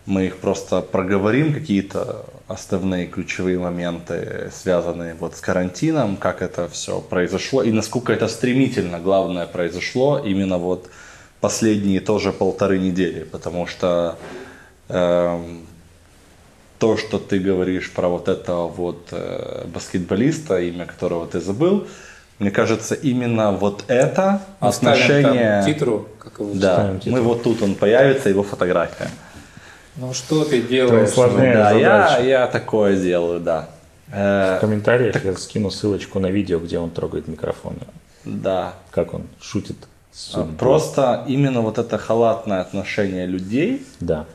мы 0.07 0.26
их 0.26 0.37
просто 0.37 0.82
проговорим, 0.82 1.55
какие-то 1.55 2.26
основные 2.47 3.07
ключевые 3.07 3.59
моменты, 3.59 4.51
связанные 4.55 5.14
вот 5.14 5.37
с 5.37 5.41
карантином, 5.41 6.16
как 6.16 6.43
это 6.43 6.68
все 6.68 7.01
произошло 7.01 7.62
и 7.62 7.72
насколько 7.72 8.12
это 8.12 8.28
стремительно, 8.28 9.01
главное, 9.01 9.47
произошло 9.47 10.18
именно 10.18 10.59
вот 10.59 10.91
последние 11.41 12.01
тоже 12.01 12.32
полторы 12.32 12.78
недели, 12.78 13.24
потому 13.24 13.66
что 13.66 14.18
эм, 14.89 15.66
то, 16.78 16.99
что 16.99 17.18
ты 17.18 17.39
говоришь 17.39 17.91
про 17.91 18.09
вот 18.09 18.28
этого 18.28 18.68
вот 18.68 19.09
э, 19.11 19.64
баскетболиста, 19.72 20.61
имя 20.61 20.85
которого 20.85 21.26
ты 21.26 21.41
забыл, 21.41 21.87
мне 22.39 22.51
кажется, 22.51 22.95
именно 22.95 23.53
вот 23.53 23.85
это 23.89 24.41
Мы 24.61 24.68
отношение... 24.68 25.62
там 25.62 25.72
титру, 25.72 26.09
как 26.18 26.39
его 26.41 26.51
Да, 26.55 26.74
ставим 26.74 26.95
мы 26.95 27.01
титру. 27.01 27.22
вот 27.22 27.43
тут 27.43 27.62
он 27.62 27.74
появится, 27.74 28.28
его 28.28 28.43
фотография. 28.43 29.09
Ну 29.97 30.12
что 30.12 30.45
ты 30.45 30.61
делаешь? 30.62 31.09
усложняешь 31.11 31.55
да, 31.57 31.70
я, 31.72 32.18
я 32.18 32.47
такое 32.49 32.97
делаю, 32.97 33.39
да. 33.41 33.68
Э, 34.12 34.57
В 34.59 34.61
комментариях 34.61 35.24
я 35.24 35.35
скину 35.37 35.70
ссылочку 35.70 36.18
на 36.18 36.26
видео, 36.28 36.59
где 36.59 36.78
он 36.78 36.91
трогает 36.91 37.28
микрофон. 37.28 37.76
да. 38.24 38.74
Как 38.91 39.14
он 39.14 39.22
шутит. 39.41 39.76
А, 39.82 39.87
судьбой. 40.16 40.57
Просто 40.59 41.24
именно 41.28 41.61
вот 41.61 41.78
это 41.78 41.99
халатное 41.99 42.61
отношение 42.61 43.26
людей, 43.26 43.87
Да. 44.01 44.26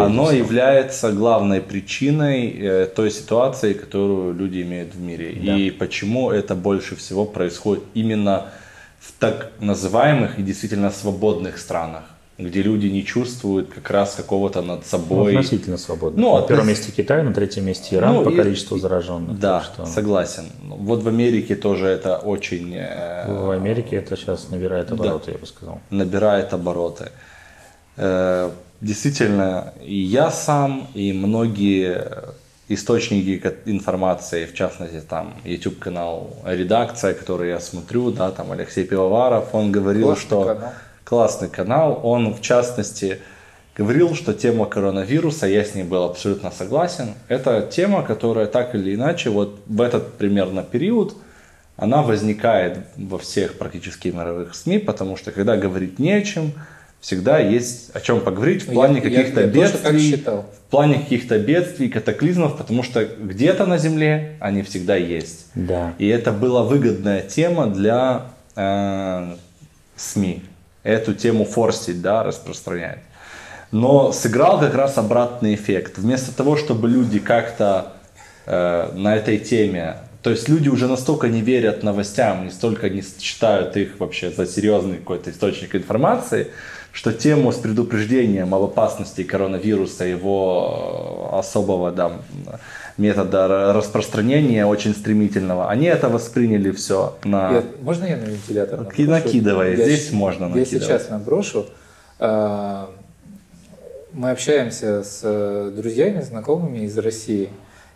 Оно 0.00 0.26
всего. 0.26 0.38
является 0.38 1.12
главной 1.12 1.60
причиной 1.60 2.50
э, 2.58 2.86
той 2.86 3.10
ситуации, 3.10 3.72
которую 3.72 4.34
люди 4.34 4.62
имеют 4.62 4.94
в 4.94 5.00
мире. 5.00 5.36
Да. 5.44 5.56
И 5.56 5.70
почему 5.70 6.30
это 6.30 6.54
больше 6.54 6.96
всего 6.96 7.24
происходит 7.24 7.84
именно 7.94 8.46
в 9.00 9.12
так 9.18 9.50
называемых 9.60 10.38
и 10.38 10.42
действительно 10.42 10.90
свободных 10.90 11.58
странах, 11.58 12.04
где 12.38 12.62
люди 12.62 12.86
не 12.86 13.04
чувствуют 13.04 13.68
как 13.74 13.90
раз 13.90 14.14
какого-то 14.14 14.62
над 14.62 14.78
Ну, 14.80 14.84
собой... 14.86 15.32
относительно 15.36 15.76
свободно. 15.76 16.20
Ну, 16.22 16.40
на 16.40 16.46
первом 16.46 16.68
месте 16.68 16.92
Китай, 16.92 17.22
на 17.22 17.34
третьем 17.34 17.66
месте 17.66 17.96
Иран 17.96 18.14
Ну, 18.14 18.24
по 18.24 18.30
и- 18.30 18.36
количеству 18.36 18.78
зараженных. 18.78 19.38
Да, 19.38 19.60
что 19.62 19.86
согласен. 19.86 20.44
Вот 20.64 21.02
в 21.02 21.08
Америке 21.08 21.54
тоже 21.56 21.86
это 21.86 22.16
очень 22.16 22.74
э, 22.74 23.26
в 23.32 23.50
Америке 23.50 23.96
это 23.96 24.16
сейчас 24.16 24.48
набирает 24.50 24.90
обороты, 24.92 25.32
я 25.32 25.38
бы 25.38 25.46
сказал. 25.46 25.80
набирает 25.90 26.52
обороты. 26.54 27.10
Действительно, 28.82 29.74
и 29.80 29.94
я 29.94 30.32
сам, 30.32 30.88
и 30.92 31.12
многие 31.12 32.04
источники 32.68 33.40
информации, 33.64 34.44
в 34.44 34.54
частности, 34.54 35.00
там, 35.00 35.34
YouTube-канал 35.44 36.36
«Редакция», 36.44 37.14
который 37.14 37.50
я 37.50 37.60
смотрю, 37.60 38.10
да, 38.10 38.32
там, 38.32 38.50
Алексей 38.50 38.84
Пивоваров, 38.84 39.54
он 39.54 39.70
говорил, 39.70 40.08
Классный 40.08 40.26
что... 40.26 40.44
канал. 40.44 40.72
Классный 41.04 41.48
канал. 41.48 42.00
Он, 42.02 42.34
в 42.34 42.40
частности, 42.40 43.20
говорил, 43.76 44.16
что 44.16 44.34
тема 44.34 44.66
коронавируса, 44.66 45.46
я 45.46 45.64
с 45.64 45.76
ней 45.76 45.84
был 45.84 46.02
абсолютно 46.02 46.50
согласен, 46.50 47.14
это 47.28 47.62
тема, 47.62 48.02
которая 48.02 48.46
так 48.46 48.74
или 48.74 48.96
иначе, 48.96 49.30
вот 49.30 49.60
в 49.66 49.80
этот 49.80 50.14
примерно 50.14 50.64
период, 50.64 51.14
она 51.76 52.02
возникает 52.02 52.78
во 52.96 53.18
всех 53.18 53.58
практически 53.58 54.08
мировых 54.08 54.56
СМИ, 54.56 54.78
потому 54.78 55.16
что 55.16 55.30
когда 55.30 55.56
говорить 55.56 56.00
не 56.00 56.12
о 56.12 56.22
чем, 56.22 56.52
всегда 57.02 57.40
есть 57.40 57.90
о 57.94 58.00
чем 58.00 58.20
поговорить 58.20 58.62
в 58.62 58.72
плане 58.72 58.96
я- 58.96 59.02
каких-то 59.02 59.46
бедствий, 59.46 60.24
в 60.24 60.70
плане 60.70 60.94
каких-то 61.00 61.38
бедствий, 61.38 61.88
катаклизмов, 61.90 62.56
потому 62.56 62.82
что 62.82 63.04
где-то 63.04 63.66
на 63.66 63.76
Земле 63.76 64.36
они 64.40 64.62
всегда 64.62 64.96
есть. 64.96 65.46
Да. 65.54 65.92
И 65.98 66.06
это 66.06 66.32
была 66.32 66.62
выгодная 66.62 67.20
тема 67.20 67.66
для 67.66 68.28
э, 68.56 69.34
СМИ. 69.96 70.44
Эту 70.84 71.12
тему 71.14 71.44
форсить, 71.44 72.00
да, 72.00 72.22
распространять. 72.22 73.00
Но 73.72 74.12
сыграл 74.12 74.60
как 74.60 74.74
раз 74.74 74.96
обратный 74.96 75.54
эффект. 75.54 75.98
Вместо 75.98 76.34
того, 76.34 76.56
чтобы 76.56 76.88
люди 76.88 77.18
как-то 77.18 77.94
э, 78.46 78.90
на 78.94 79.16
этой 79.16 79.38
теме, 79.38 79.96
то 80.22 80.30
есть 80.30 80.48
люди 80.48 80.68
уже 80.68 80.86
настолько 80.86 81.28
не 81.28 81.40
верят 81.40 81.82
новостям, 81.82 82.44
не 82.44 82.50
столько 82.50 82.88
не 82.88 83.02
считают 83.02 83.76
их 83.76 83.98
вообще 83.98 84.30
за 84.30 84.46
серьезный 84.46 84.98
какой-то 84.98 85.30
источник 85.30 85.74
информации, 85.74 86.48
что 86.92 87.12
тему 87.12 87.52
с 87.52 87.56
предупреждением 87.56 88.54
об 88.54 88.62
опасности 88.62 89.22
коронавируса, 89.24 90.04
его 90.04 91.30
э, 91.32 91.38
особого 91.38 91.90
да, 91.90 92.12
метода 92.98 93.38
ра- 93.46 93.72
распространения 93.72 94.66
очень 94.66 94.94
стремительного, 94.94 95.70
они 95.70 95.86
это 95.86 96.08
восприняли 96.10 96.70
все 96.70 97.16
на... 97.24 97.52
Я- 97.52 97.64
можно 97.80 98.04
я 98.04 98.16
на 98.18 98.24
вентилятор? 98.24 98.80
Наброшу? 98.80 99.02
накидывай, 99.10 99.70
Я 99.76 99.84
здесь 99.84 100.08
щ- 100.08 100.14
можно 100.14 100.44
Я 100.44 100.50
накидывать. 100.50 100.84
сейчас 100.86 101.08
наброшу. 101.08 101.66
А, 102.18 102.90
Мы 104.12 104.30
общаемся 104.30 105.02
с 105.02 105.20
э, 105.22 105.72
друзьями, 105.74 106.20
знакомыми 106.20 106.80
из 106.84 106.96
России. 106.98 107.48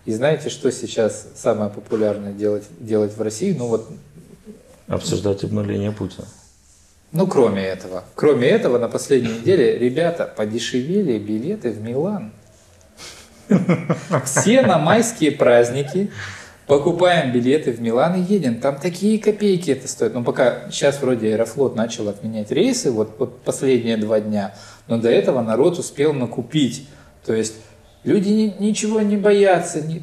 И 0.06 0.12
знаете, 0.14 0.48
что 0.48 0.72
сейчас 0.72 1.26
самое 1.36 1.68
популярное 1.68 2.32
делать, 2.32 2.64
делать 2.80 3.14
в 3.14 3.20
России? 3.20 3.54
Ну 3.58 3.66
вот, 3.66 3.90
Обсуждать 4.88 5.44
обнуление 5.44 5.92
Путина. 5.92 6.26
Ну 7.12 7.26
кроме 7.26 7.62
этого. 7.64 8.04
Кроме 8.14 8.48
этого, 8.48 8.78
на 8.78 8.88
последней 8.88 9.38
неделе, 9.38 9.78
ребята, 9.78 10.30
подешевели 10.36 11.18
билеты 11.18 11.70
в 11.70 11.80
Милан. 11.80 12.32
Все 14.24 14.62
на 14.62 14.78
майские 14.78 15.30
праздники 15.32 16.10
покупаем 16.66 17.32
билеты 17.32 17.70
в 17.72 17.80
Милан 17.80 18.16
и 18.16 18.20
едем. 18.32 18.56
Там 18.60 18.76
такие 18.76 19.18
копейки 19.20 19.70
это 19.70 19.86
стоит. 19.86 20.14
Ну, 20.14 20.24
пока 20.24 20.68
сейчас 20.70 21.00
вроде 21.00 21.28
Аэрофлот 21.34 21.76
начал 21.76 22.08
отменять 22.08 22.50
рейсы, 22.50 22.90
вот, 22.90 23.14
вот 23.18 23.40
последние 23.42 23.96
два 23.96 24.20
дня, 24.20 24.54
но 24.88 24.98
до 24.98 25.08
этого 25.10 25.42
народ 25.42 25.78
успел 25.78 26.12
накупить. 26.12 26.88
То 27.24 27.34
есть 27.34 27.54
люди 28.02 28.28
ни- 28.30 28.56
ничего 28.58 29.00
не 29.00 29.16
боятся. 29.16 29.80
не- 29.80 30.02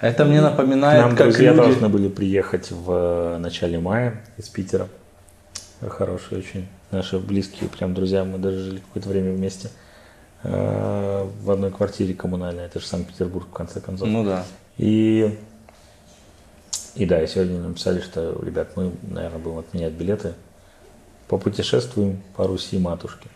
Это 0.00 0.24
мне 0.24 0.38
К 0.40 0.44
напоминает, 0.44 1.02
нам 1.02 1.10
как 1.16 1.28
друзья 1.28 1.50
люди... 1.52 1.62
должны 1.62 1.88
были 1.90 2.08
приехать 2.08 2.70
в 2.70 2.90
э, 2.90 3.38
начале 3.38 3.78
мая 3.78 4.22
из 4.38 4.48
Питера. 4.48 4.88
Хорошие 5.80 6.38
очень. 6.40 6.66
Наши 6.90 7.18
близкие 7.18 7.68
прям 7.68 7.94
друзья. 7.94 8.24
Мы 8.24 8.38
даже 8.38 8.58
жили 8.58 8.78
какое-то 8.78 9.08
время 9.08 9.32
вместе. 9.32 9.70
э, 10.42 11.28
В 11.42 11.50
одной 11.50 11.70
квартире 11.70 12.14
коммунальной. 12.14 12.64
Это 12.64 12.80
же 12.80 12.86
Санкт-Петербург, 12.86 13.46
в 13.48 13.52
конце 13.52 13.80
концов. 13.80 14.08
Ну 14.08 14.24
да. 14.24 14.44
И, 14.76 15.38
и 16.94 17.06
да, 17.06 17.22
и 17.22 17.26
сегодня 17.26 17.60
написали, 17.60 18.00
что, 18.00 18.40
ребят, 18.44 18.76
мы, 18.76 18.92
наверное, 19.02 19.38
будем 19.38 19.58
отменять 19.58 19.92
билеты. 19.92 20.34
Попутешествуем 21.28 22.22
по 22.36 22.46
Руси 22.46 22.78
матушке. 22.78 23.28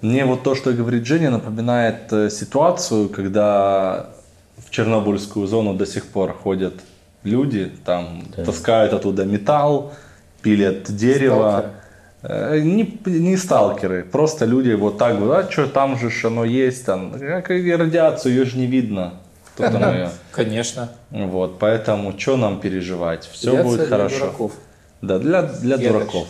Мне 0.00 0.24
вот 0.24 0.42
то, 0.42 0.54
что 0.54 0.72
говорит 0.72 1.06
Женя, 1.06 1.30
напоминает 1.30 2.12
э, 2.12 2.28
ситуацию, 2.28 3.08
когда 3.08 4.10
в 4.58 4.70
Чернобыльскую 4.70 5.46
зону 5.46 5.74
до 5.74 5.86
сих 5.86 6.06
пор 6.08 6.32
ходят 6.34 6.74
люди, 7.22 7.70
там 7.84 8.24
Да. 8.36 8.44
таскают 8.44 8.92
оттуда 8.92 9.24
металл, 9.24 9.92
пилят 10.42 10.94
дерево, 10.94 11.50
Сталкеры. 11.50 11.72
Э, 12.22 12.60
Не, 12.60 12.98
не 13.06 13.36
сталкеры, 13.36 14.04
просто 14.04 14.44
люди 14.44 14.72
вот 14.72 14.98
так 14.98 15.18
вот, 15.18 15.30
а 15.32 15.50
что 15.50 15.66
там 15.66 15.98
же 15.98 16.10
оно 16.26 16.44
есть, 16.44 16.84
там, 16.84 17.12
как 17.18 17.50
и 17.50 17.72
радиацию, 17.74 18.34
ее 18.34 18.44
же 18.44 18.58
не 18.58 18.66
видно. 18.66 19.14
Кто 19.54 19.70
там 19.70 19.94
ее? 19.94 20.10
Конечно. 20.30 20.88
Вот, 21.10 21.58
поэтому 21.58 22.18
что 22.18 22.36
нам 22.36 22.60
переживать? 22.60 23.28
Все 23.32 23.50
Радиация 23.50 23.64
будет 23.68 23.88
для 23.88 23.96
хорошо. 23.96 24.18
дураков. 24.18 24.52
Да, 25.02 25.18
для, 25.18 25.42
для 25.42 25.76
Я 25.76 25.92
дураков. 25.92 26.28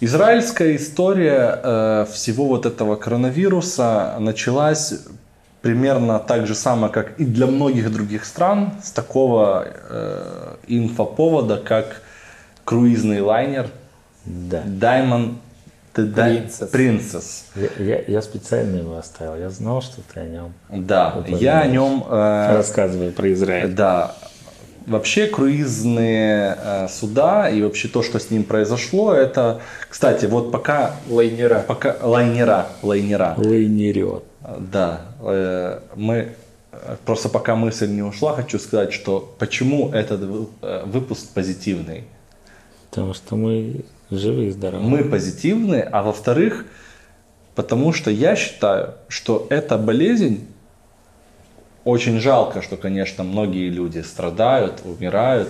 Израильская 0.00 0.76
история 0.76 1.60
э, 1.62 2.06
всего 2.12 2.46
вот 2.46 2.66
этого 2.66 2.96
коронавируса 2.96 4.16
началась 4.18 4.94
примерно 5.60 6.18
так 6.20 6.46
же 6.46 6.54
самое, 6.54 6.92
как 6.92 7.18
и 7.18 7.24
для 7.24 7.46
многих 7.46 7.92
других 7.92 8.24
стран, 8.24 8.72
с 8.82 8.92
такого 8.92 9.66
э, 9.66 10.54
инфоповода, 10.68 11.56
как 11.56 12.00
круизный 12.68 13.20
лайнер 13.22 13.70
Да. 14.26 14.62
Diamond 14.66 15.34
Princess. 15.94 16.70
Princess. 16.70 17.44
Я, 17.56 17.84
я- 17.84 18.04
я 18.06 18.22
специально 18.22 18.76
его 18.76 18.96
оставил. 18.98 19.36
Я 19.36 19.48
знал, 19.50 19.80
что 19.82 20.00
ты 20.12 20.20
о 20.20 20.24
нем. 20.26 20.52
Да, 20.68 21.08
Упоминаешь. 21.16 21.42
я 21.42 21.60
о 21.60 21.66
нем... 21.66 22.04
э, 22.08 22.54
Рассказывай 22.56 23.10
про 23.10 23.32
Израиль. 23.32 23.72
Да. 23.72 24.14
Вообще 24.86 25.26
круизные 25.26 26.56
э, 26.62 26.88
суда 26.88 27.48
и 27.48 27.62
вообще 27.62 27.88
то, 27.88 28.02
что 28.02 28.18
с 28.18 28.30
ним 28.30 28.44
произошло, 28.44 29.12
это, 29.14 29.60
кстати, 29.88 30.26
вот 30.26 30.52
пока, 30.52 30.92
Лайнера. 31.08 31.64
пока 31.66 31.96
лайнера, 32.02 32.66
лайнера, 32.82 33.34
Лайнерет. 33.38 34.22
да, 34.72 35.00
э, 35.20 35.80
мы 35.96 36.28
просто 37.06 37.28
пока 37.28 37.56
мысль 37.56 37.88
не 37.88 38.02
ушла, 38.02 38.34
хочу 38.34 38.58
сказать, 38.58 38.92
что 38.92 39.34
почему 39.38 39.90
этот 39.92 40.20
э, 40.62 40.82
выпуск 40.86 41.28
позитивный. 41.34 42.04
Потому 42.90 43.14
что 43.14 43.36
мы 43.36 43.84
живы 44.10 44.46
и 44.46 44.50
здоровы. 44.50 44.82
Мы 44.82 45.04
позитивны, 45.04 45.80
а 45.80 46.02
во-вторых, 46.02 46.66
потому 47.54 47.92
что 47.92 48.10
я 48.10 48.36
считаю, 48.36 48.94
что 49.08 49.46
эта 49.50 49.76
болезнь 49.78 50.46
очень 51.84 52.20
жалко, 52.20 52.62
что, 52.62 52.76
конечно, 52.76 53.24
многие 53.24 53.68
люди 53.68 54.00
страдают, 54.00 54.82
умирают, 54.84 55.48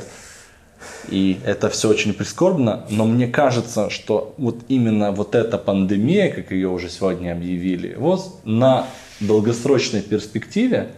и 1.08 1.40
это 1.44 1.68
все 1.68 1.88
очень 1.88 2.14
прискорбно, 2.14 2.86
но 2.90 3.04
мне 3.04 3.26
кажется, 3.26 3.90
что 3.90 4.34
вот 4.38 4.58
именно 4.68 5.10
вот 5.10 5.34
эта 5.34 5.58
пандемия, 5.58 6.30
как 6.30 6.52
ее 6.52 6.68
уже 6.68 6.88
сегодня 6.88 7.32
объявили, 7.32 7.94
вот 7.94 8.40
на 8.44 8.86
долгосрочной 9.20 10.02
перспективе 10.02 10.90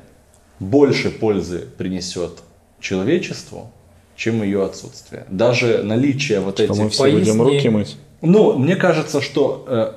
больше 0.59 1.11
пользы 1.11 1.67
принесет 1.79 2.43
человечеству, 2.81 3.73
чем 4.21 4.43
ее 4.43 4.67
отсутствие. 4.67 5.25
Даже 5.31 5.83
наличие 5.83 6.41
вот 6.41 6.57
Что 6.57 6.65
этих... 6.65 6.77
мы 6.77 6.91
все 6.91 7.05
будем 7.05 7.39
Поясни. 7.39 7.57
руки 7.57 7.69
мыть. 7.71 7.97
Ну, 8.21 8.59
мне 8.59 8.77
кажется, 8.77 9.23
что 9.23 9.65
э, 9.67 9.93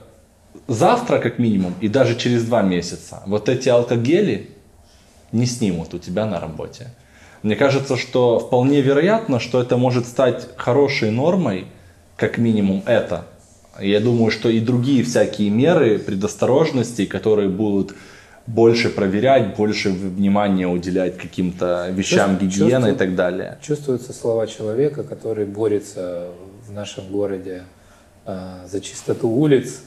завтра, 0.69 1.19
как 1.19 1.39
минимум, 1.39 1.73
и 1.81 1.89
даже 1.89 2.15
через 2.15 2.45
два 2.45 2.61
месяца, 2.61 3.21
вот 3.25 3.49
эти 3.49 3.67
алкогели 3.67 4.49
не 5.33 5.45
снимут 5.45 5.93
у 5.93 5.99
тебя 5.99 6.25
на 6.25 6.39
работе. 6.39 6.87
Мне 7.41 7.57
кажется, 7.57 7.97
что 7.97 8.39
вполне 8.39 8.79
вероятно, 8.79 9.41
что 9.41 9.61
это 9.61 9.75
может 9.75 10.07
стать 10.07 10.47
хорошей 10.55 11.11
нормой, 11.11 11.65
как 12.15 12.37
минимум 12.37 12.81
это. 12.85 13.25
Я 13.77 13.99
думаю, 13.99 14.31
что 14.31 14.47
и 14.47 14.61
другие 14.61 15.03
всякие 15.03 15.49
меры 15.49 15.99
предосторожности, 15.99 17.05
которые 17.05 17.49
будут 17.49 17.93
больше 18.47 18.89
проверять, 18.89 19.55
больше 19.55 19.89
внимания 19.89 20.67
уделять 20.67 21.17
каким-то 21.17 21.89
вещам 21.91 22.37
Чувств- 22.39 22.59
гигиены 22.59 22.91
и 22.91 22.95
так 22.95 23.15
далее. 23.15 23.57
Чувствуются 23.61 24.11
слова 24.13 24.47
человека, 24.47 25.03
который 25.03 25.45
борется 25.45 26.27
в 26.67 26.71
нашем 26.73 27.07
городе 27.07 27.63
а, 28.25 28.65
за 28.69 28.81
чистоту 28.81 29.29
улиц. 29.29 29.81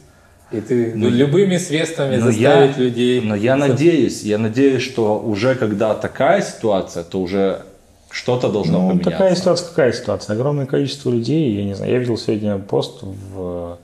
И 0.53 0.61
ты 0.61 0.93
Ну, 0.95 1.09
любыми 1.09 1.57
средствами 1.57 2.17
Но 2.17 2.27
заставить 2.31 2.77
я, 2.77 2.83
людей. 2.83 3.21
но 3.21 3.35
я 3.35 3.57
надеюсь, 3.57 4.23
я 4.23 4.39
надеюсь, 4.39 4.83
что 4.83 5.19
уже 5.19 5.55
когда 5.55 5.95
такая 5.95 6.41
ситуация, 6.41 7.03
то 7.03 7.21
уже 7.21 7.63
что-то 8.11 8.49
должно 8.51 8.81
Ну, 8.81 8.89
поменяться. 8.91 9.11
такая 9.11 9.35
ситуация, 9.35 9.69
какая 9.69 9.93
ситуация? 9.93 10.35
Огромное 10.35 10.67
количество 10.67 11.11
людей, 11.11 11.53
я 11.57 11.65
не 11.65 11.75
знаю, 11.75 11.93
я 11.93 11.99
видел 11.99 12.17
сегодня 12.17 12.59
пост 12.59 13.03
в 13.03 13.79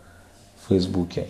Фейсбуке, 0.69 1.27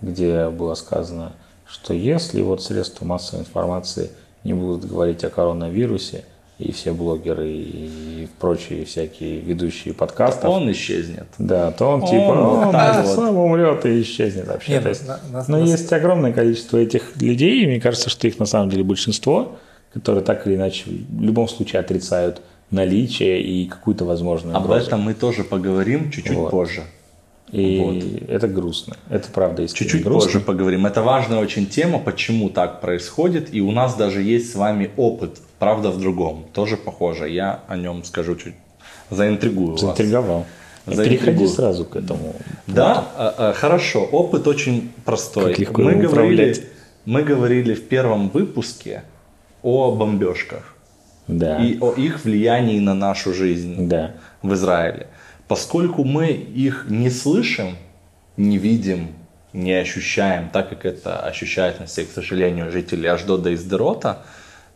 где 0.00 0.48
было 0.48 0.74
сказано, 0.74 1.32
что 1.72 1.94
если 1.94 2.42
вот 2.42 2.62
средства 2.62 3.04
массовой 3.04 3.40
информации 3.42 4.10
не 4.44 4.52
будут 4.54 4.84
говорить 4.88 5.24
о 5.24 5.30
коронавирусе, 5.30 6.24
и 6.58 6.70
все 6.70 6.92
блогеры 6.92 7.48
и 7.50 8.28
прочие 8.38 8.84
всякие 8.84 9.40
ведущие 9.40 9.94
подкастов, 9.94 10.48
Он 10.50 10.70
исчезнет. 10.70 11.26
да, 11.38 11.72
то 11.72 11.86
он, 11.86 12.02
Он 12.02 12.08
типа, 12.10 12.34
вот 12.34 12.66
он 12.66 12.72
так 12.72 13.06
сам 13.06 13.36
умрет 13.36 13.84
и 13.86 14.00
исчезнет 14.02 14.46
вообще. 14.46 14.72
Нет, 14.72 14.82
То 14.84 14.88
есть, 14.90 15.08
на- 15.08 15.18
на- 15.32 15.44
но 15.48 15.56
на- 15.58 15.64
есть 15.64 15.92
огромное 15.92 16.32
количество 16.32 16.76
этих 16.76 17.16
людей, 17.20 17.64
и 17.64 17.66
мне 17.66 17.80
кажется, 17.80 18.10
что 18.10 18.28
их 18.28 18.38
на 18.38 18.46
самом 18.46 18.68
деле 18.70 18.84
большинство, 18.84 19.56
которые 19.92 20.22
так 20.22 20.46
или 20.46 20.54
иначе 20.54 20.84
в 20.86 21.22
любом 21.22 21.48
случае 21.48 21.80
отрицают 21.80 22.42
наличие 22.70 23.42
и 23.42 23.66
какую-то 23.66 24.04
возможную 24.04 24.56
Об 24.56 24.64
угрозу. 24.64 24.86
этом 24.86 25.00
мы 25.00 25.14
тоже 25.14 25.42
поговорим 25.44 26.10
чуть-чуть 26.12 26.36
Вот. 26.36 26.50
позже. 26.50 26.82
И 27.52 28.24
это 28.28 28.48
грустно. 28.48 28.96
Это 29.10 29.28
правда 29.30 29.62
искренне 29.62 29.90
Чуть-чуть 29.90 30.04
грустно. 30.04 30.26
позже 30.32 30.40
поговорим. 30.40 30.86
Это 30.86 31.02
важная 31.02 31.38
очень 31.38 31.66
тема, 31.66 31.98
почему 31.98 32.48
так 32.48 32.80
происходит. 32.80 33.54
И 33.54 33.60
у 33.60 33.70
нас 33.72 33.94
даже 33.94 34.22
есть 34.22 34.52
с 34.52 34.54
вами 34.54 34.90
опыт, 34.96 35.38
правда, 35.58 35.90
в 35.90 36.00
другом. 36.00 36.46
Тоже 36.54 36.78
похоже. 36.78 37.28
Я 37.28 37.60
о 37.68 37.76
нем 37.76 38.04
скажу 38.04 38.36
чуть. 38.36 38.54
Заинтригую 39.10 39.72
вас. 39.72 39.80
Заинтриговал. 39.82 40.46
Переходи 40.86 41.46
сразу 41.46 41.84
к 41.84 41.94
этому. 41.94 42.34
Да, 42.66 43.06
а, 43.16 43.34
а, 43.36 43.52
хорошо. 43.52 44.02
Опыт 44.04 44.48
очень 44.48 44.90
простой. 45.04 45.50
Как 45.50 45.58
легко 45.58 45.82
мы, 45.82 45.94
говорили, 45.94 46.56
мы 47.04 47.22
говорили 47.22 47.74
в 47.74 47.86
первом 47.86 48.30
выпуске 48.30 49.04
о 49.62 49.92
бомбежках 49.92 50.74
Да. 51.28 51.62
и 51.62 51.78
о 51.80 51.92
их 51.92 52.24
влиянии 52.24 52.80
на 52.80 52.94
нашу 52.94 53.32
жизнь 53.34 53.86
Да. 53.88 54.12
в 54.42 54.54
Израиле. 54.54 55.06
Поскольку 55.52 56.02
мы 56.02 56.28
их 56.30 56.86
не 56.88 57.10
слышим, 57.10 57.76
не 58.38 58.56
видим, 58.56 59.08
не 59.52 59.74
ощущаем, 59.74 60.48
так 60.50 60.70
как 60.70 60.86
это 60.86 61.18
ощущают 61.18 61.78
на 61.78 61.84
все, 61.84 62.06
к 62.06 62.10
сожалению, 62.10 62.72
жители 62.72 63.06
Аждода 63.06 63.50
и 63.50 63.56
Сдерота, 63.56 64.22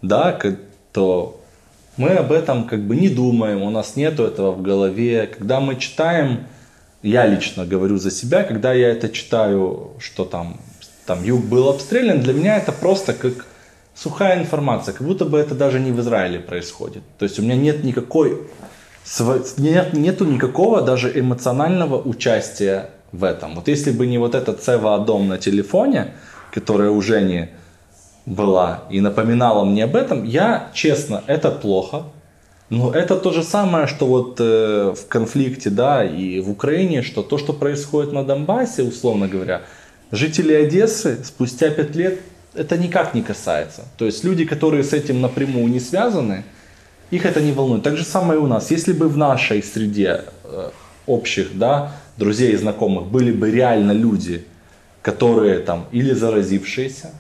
да, 0.03 0.39
то 0.93 1.41
мы 1.97 2.11
об 2.11 2.31
этом 2.31 2.69
как 2.69 2.83
бы 2.83 2.95
не 2.95 3.09
думаем, 3.09 3.63
у 3.63 3.71
нас 3.71 3.97
нету 3.97 4.25
этого 4.25 4.53
в 4.53 4.61
голове. 4.61 5.27
Когда 5.27 5.61
мы 5.61 5.77
читаем, 5.77 6.41
я 7.03 7.25
лично 7.25 7.65
говорю 7.65 7.97
за 7.97 8.11
себя, 8.11 8.43
когда 8.43 8.75
я 8.75 8.91
это 8.91 9.09
читаю, 9.09 9.95
что 9.99 10.27
там, 10.27 10.61
там 11.07 11.25
юг 11.25 11.43
был 11.47 11.71
обстрелян, 11.71 12.21
для 12.21 12.35
меня 12.35 12.59
это 12.59 12.73
просто 12.73 13.15
как 13.15 13.47
сухая 13.95 14.39
информация, 14.39 14.93
как 14.93 15.07
будто 15.07 15.25
бы 15.25 15.39
это 15.39 15.55
даже 15.55 15.81
не 15.81 15.91
в 15.91 16.01
Израиле 16.01 16.39
происходит. 16.39 17.03
То 17.19 17.25
есть 17.25 17.39
у 17.39 17.43
меня 17.43 17.57
нет 17.57 17.83
никакой, 17.83 18.43
нет, 19.59 19.93
нету 19.93 20.25
никакого 20.25 20.83
даже 20.83 21.19
эмоционального 21.19 22.01
участия 22.01 22.91
в 23.13 23.25
этом. 23.25 23.55
Вот 23.55 23.69
если 23.69 23.91
бы 23.91 24.07
не 24.07 24.19
вот 24.19 24.35
этот 24.35 24.63
Цева 24.63 24.95
Адом 24.95 25.29
на 25.29 25.39
телефоне, 25.39 26.15
которая 26.53 26.91
уже 26.91 27.21
не 27.23 27.51
была 28.27 28.85
и 28.91 29.01
напоминала 29.01 29.65
мне 29.65 29.85
об 29.85 29.97
этом, 29.97 30.25
я, 30.25 30.71
честно, 30.75 31.23
это 31.27 31.51
плохо. 31.51 32.05
Но 32.69 32.93
это 32.93 33.17
то 33.17 33.31
же 33.31 33.45
самое, 33.45 33.87
что 33.87 34.07
вот 34.07 34.41
э, 34.41 34.93
в 34.97 35.07
конфликте, 35.07 35.71
да, 35.71 36.05
и 36.05 36.41
в 36.41 36.51
Украине, 36.51 37.03
что 37.03 37.23
то, 37.23 37.39
что 37.39 37.53
происходит 37.53 38.13
на 38.13 38.25
Донбассе, 38.25 38.83
условно 38.83 39.29
говоря, 39.29 39.63
жители 40.11 40.53
Одессы 40.53 41.23
спустя 41.25 41.71
пять 41.71 41.95
лет 41.95 42.19
это 42.57 42.77
никак 42.77 43.15
не 43.15 43.23
касается. 43.23 43.83
То 43.97 44.07
есть 44.07 44.25
люди, 44.25 44.45
которые 44.45 44.83
с 44.83 44.93
этим 44.93 45.21
напрямую 45.21 45.69
не 45.69 45.79
связаны, 45.79 46.45
их 47.11 47.27
это 47.27 47.41
не 47.41 47.53
волнует. 47.53 47.83
Так 47.83 47.97
же 47.97 48.05
самое 48.05 48.41
и 48.41 48.43
у 48.43 48.47
нас. 48.47 48.71
Если 48.71 48.93
бы 48.93 49.09
в 49.09 49.17
нашей 49.17 49.63
среде 49.63 50.25
э, 50.45 50.71
общих, 51.07 51.59
да, 51.59 51.93
друзей 52.17 52.53
и 52.53 52.57
знакомых 52.57 53.07
были 53.07 53.33
бы 53.33 53.51
реально 53.51 53.93
люди, 53.93 54.45
которые 55.03 55.59
там 55.61 55.87
или 55.93 56.13
заразившиеся, 56.13 57.11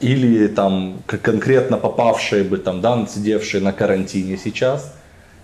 или 0.00 0.48
там 0.48 1.02
конкретно 1.06 1.76
попавшие 1.76 2.42
бы 2.42 2.58
там, 2.58 2.80
да, 2.80 3.06
сидевшие 3.06 3.62
на 3.62 3.72
карантине 3.72 4.36
сейчас, 4.36 4.94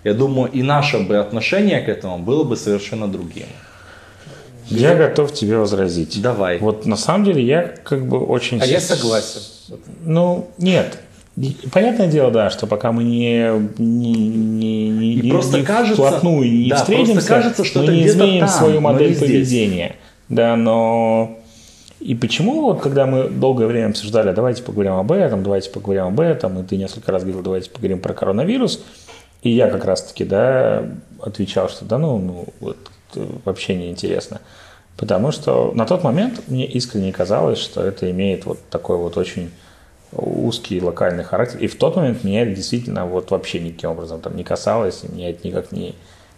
я 0.03 0.13
думаю, 0.13 0.51
и 0.51 0.61
наше 0.61 0.99
бы 0.99 1.17
отношение 1.17 1.81
к 1.81 1.89
этому 1.89 2.17
было 2.19 2.43
бы 2.43 2.57
совершенно 2.57 3.07
другим. 3.07 3.47
Я 4.65 4.95
готов 4.95 5.33
тебе 5.33 5.57
возразить. 5.57 6.21
Давай. 6.21 6.57
Вот 6.59 6.85
на 6.85 6.97
самом 6.97 7.23
деле 7.25 7.43
я 7.43 7.63
как 7.83 8.05
бы 8.05 8.19
очень... 8.19 8.59
А 8.61 8.65
я 8.65 8.81
согласен. 8.81 9.41
Ну, 10.01 10.49
нет. 10.57 10.99
Понятное 11.71 12.07
дело, 12.07 12.31
да, 12.31 12.49
что 12.49 12.65
пока 12.65 12.91
мы 12.91 13.03
не, 13.03 13.47
не, 13.77 14.11
не, 14.13 14.89
не, 14.89 15.13
И 15.13 15.21
не- 15.21 15.29
просто 15.29 15.59
не 15.59 15.65
кажется- 15.65 15.95
вплотную 15.95 16.51
не 16.51 16.69
да, 16.69 16.77
встретимся, 16.77 17.27
кажется, 17.27 17.63
что 17.63 17.83
мы 17.83 17.93
не 17.93 18.07
изменим 18.07 18.39
там, 18.41 18.49
свою 18.49 18.81
модель 18.81 19.17
поведения. 19.17 19.95
Да, 20.29 20.55
но... 20.55 21.37
И 21.99 22.15
почему, 22.15 22.61
вот, 22.61 22.81
когда 22.81 23.05
мы 23.05 23.27
долгое 23.27 23.67
время 23.67 23.89
обсуждали, 23.89 24.31
давайте 24.31 24.61
поговорим 24.63 24.93
об 24.93 25.11
этом, 25.11 25.43
давайте 25.43 25.69
поговорим 25.69 26.05
об 26.05 26.19
этом, 26.19 26.59
и 26.59 26.63
ты 26.63 26.77
несколько 26.77 27.11
раз 27.11 27.23
говорил, 27.23 27.41
давайте 27.41 27.69
поговорим 27.69 27.99
про 27.99 28.13
коронавирус, 28.13 28.83
и 29.41 29.49
я 29.49 29.67
как 29.69 29.85
раз-таки, 29.85 30.23
да, 30.23 30.85
отвечал, 31.21 31.69
что 31.69 31.85
да 31.85 31.97
ну, 31.97 32.17
ну 32.19 32.45
вот, 32.59 32.77
э, 33.15 33.25
вообще 33.45 33.75
не 33.75 33.89
интересно. 33.89 34.41
Потому 34.95 35.31
что 35.31 35.71
на 35.75 35.85
тот 35.85 36.03
момент 36.03 36.41
мне 36.47 36.65
искренне 36.65 37.11
казалось, 37.11 37.59
что 37.59 37.81
это 37.83 38.09
имеет 38.11 38.45
вот 38.45 38.59
такой 38.69 38.97
вот 38.97 39.17
очень 39.17 39.51
узкий 40.11 40.81
локальный 40.81 41.23
характер. 41.23 41.59
И 41.59 41.67
в 41.67 41.75
тот 41.77 41.95
момент 41.95 42.23
меня 42.23 42.43
это 42.43 42.55
действительно 42.55 43.05
вот 43.05 43.31
вообще 43.31 43.59
никаким 43.59 43.91
образом 43.91 44.21
там 44.21 44.35
не 44.35 44.43
касалось, 44.43 45.03
и 45.03 45.11
меня 45.11 45.29
это 45.29 45.47
никак 45.47 45.71
не, 45.71 45.95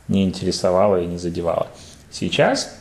не 0.07 0.23
интересовало 0.23 1.01
и 1.01 1.05
не 1.05 1.17
задевало. 1.17 1.67
Сейчас 2.11 2.75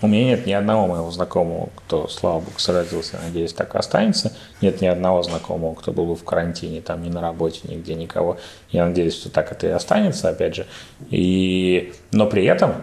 у 0.00 0.06
меня 0.06 0.26
нет 0.26 0.46
ни 0.46 0.52
одного 0.52 0.86
моего 0.86 1.10
знакомого, 1.10 1.70
кто, 1.74 2.06
слава 2.06 2.38
богу, 2.38 2.58
сразился, 2.58 3.18
надеюсь, 3.24 3.52
так 3.52 3.74
и 3.74 3.78
останется. 3.78 4.32
Нет 4.60 4.80
ни 4.80 4.86
одного 4.86 5.22
знакомого, 5.24 5.74
кто 5.74 5.92
был 5.92 6.06
бы 6.06 6.14
в 6.14 6.22
карантине, 6.22 6.80
там, 6.80 7.02
ни 7.02 7.08
на 7.08 7.20
работе, 7.20 7.60
нигде, 7.64 7.94
никого. 7.94 8.38
Я 8.70 8.86
надеюсь, 8.86 9.14
что 9.14 9.28
так 9.28 9.50
это 9.50 9.66
и 9.66 9.70
останется, 9.70 10.28
опять 10.28 10.54
же. 10.54 10.66
И... 11.10 11.92
Но 12.12 12.26
при 12.26 12.44
этом 12.44 12.74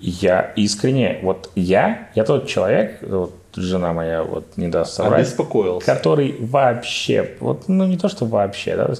я 0.00 0.52
искренне, 0.56 1.18
вот 1.22 1.50
я, 1.54 2.08
я 2.14 2.24
тот 2.24 2.46
человек, 2.46 2.98
вот 3.02 3.34
жена 3.54 3.92
моя 3.92 4.22
вот 4.22 4.44
не 4.56 4.68
даст 4.68 4.94
соврать, 4.94 5.26
Обеспокоился. 5.26 5.86
который 5.86 6.36
вообще, 6.40 7.36
вот, 7.40 7.68
ну 7.68 7.86
не 7.86 7.96
то, 7.96 8.08
что 8.08 8.24
вообще, 8.26 8.76
да, 8.76 8.92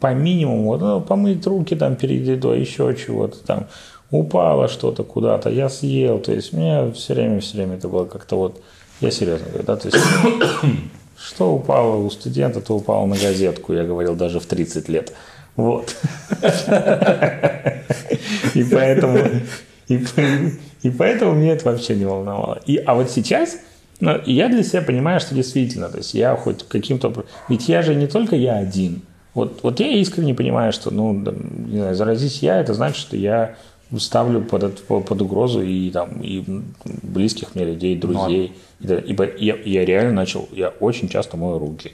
по 0.00 0.12
минимуму, 0.14 0.64
вот, 0.64 0.80
ну, 0.80 1.00
помыть 1.00 1.46
руки 1.46 1.74
там 1.74 1.96
перед 1.96 2.26
едой, 2.26 2.60
еще 2.60 2.94
чего-то 2.94 3.38
там, 3.44 3.66
упало 4.10 4.68
что-то 4.68 5.04
куда-то, 5.04 5.50
я 5.50 5.68
съел, 5.68 6.18
то 6.18 6.32
есть 6.32 6.52
меня 6.52 6.90
все 6.92 7.14
время, 7.14 7.40
все 7.40 7.56
время 7.56 7.76
это 7.76 7.88
было 7.88 8.04
как-то 8.04 8.36
вот, 8.36 8.62
я 9.00 9.10
серьезно 9.10 9.48
говорю, 9.48 9.64
да, 9.64 9.76
то 9.76 9.88
есть 9.88 9.98
что 11.18 11.54
упало 11.54 11.96
у 11.96 12.10
студента, 12.10 12.60
то 12.60 12.74
упало 12.76 13.06
на 13.06 13.16
газетку, 13.16 13.72
я 13.72 13.84
говорил 13.84 14.14
даже 14.14 14.38
в 14.40 14.46
30 14.46 14.88
лет. 14.88 15.12
Вот. 15.56 15.96
И 18.54 18.64
поэтому, 18.64 19.18
и, 19.88 20.04
и 20.82 20.90
поэтому 20.90 21.34
меня 21.34 21.52
это 21.52 21.70
вообще 21.70 21.94
не 21.94 22.04
волновало. 22.04 22.60
И, 22.66 22.76
а 22.76 22.94
вот 22.94 23.10
сейчас, 23.10 23.58
ну, 24.00 24.20
я 24.26 24.48
для 24.48 24.62
себя 24.62 24.82
понимаю, 24.82 25.20
что 25.20 25.34
действительно, 25.34 25.88
то 25.88 25.98
есть 25.98 26.14
я 26.14 26.36
хоть 26.36 26.64
каким-то... 26.68 27.24
Ведь 27.48 27.68
я 27.68 27.82
же 27.82 27.94
не 27.94 28.06
только 28.06 28.36
я 28.36 28.56
один. 28.56 29.02
Вот, 29.34 29.60
вот 29.62 29.80
я 29.80 29.88
искренне 29.88 30.34
понимаю, 30.34 30.72
что, 30.72 30.90
ну, 30.90 31.12
не 31.12 31.78
знаю, 31.78 31.94
заразись 31.94 32.42
я, 32.42 32.60
это 32.60 32.74
значит, 32.74 32.96
что 32.96 33.16
я 33.16 33.56
ставлю 33.98 34.42
под, 34.42 34.82
под 34.82 35.22
угрозу 35.22 35.62
и, 35.62 35.90
там, 35.90 36.20
и 36.20 36.44
близких 36.84 37.54
мне 37.54 37.64
людей, 37.64 37.96
друзей. 37.96 38.52
И, 38.80 38.86
ибо 39.06 39.26
я, 39.38 39.56
я 39.64 39.84
реально 39.84 40.12
начал, 40.12 40.48
я 40.52 40.68
очень 40.80 41.08
часто 41.08 41.36
мою 41.36 41.58
руки. 41.58 41.92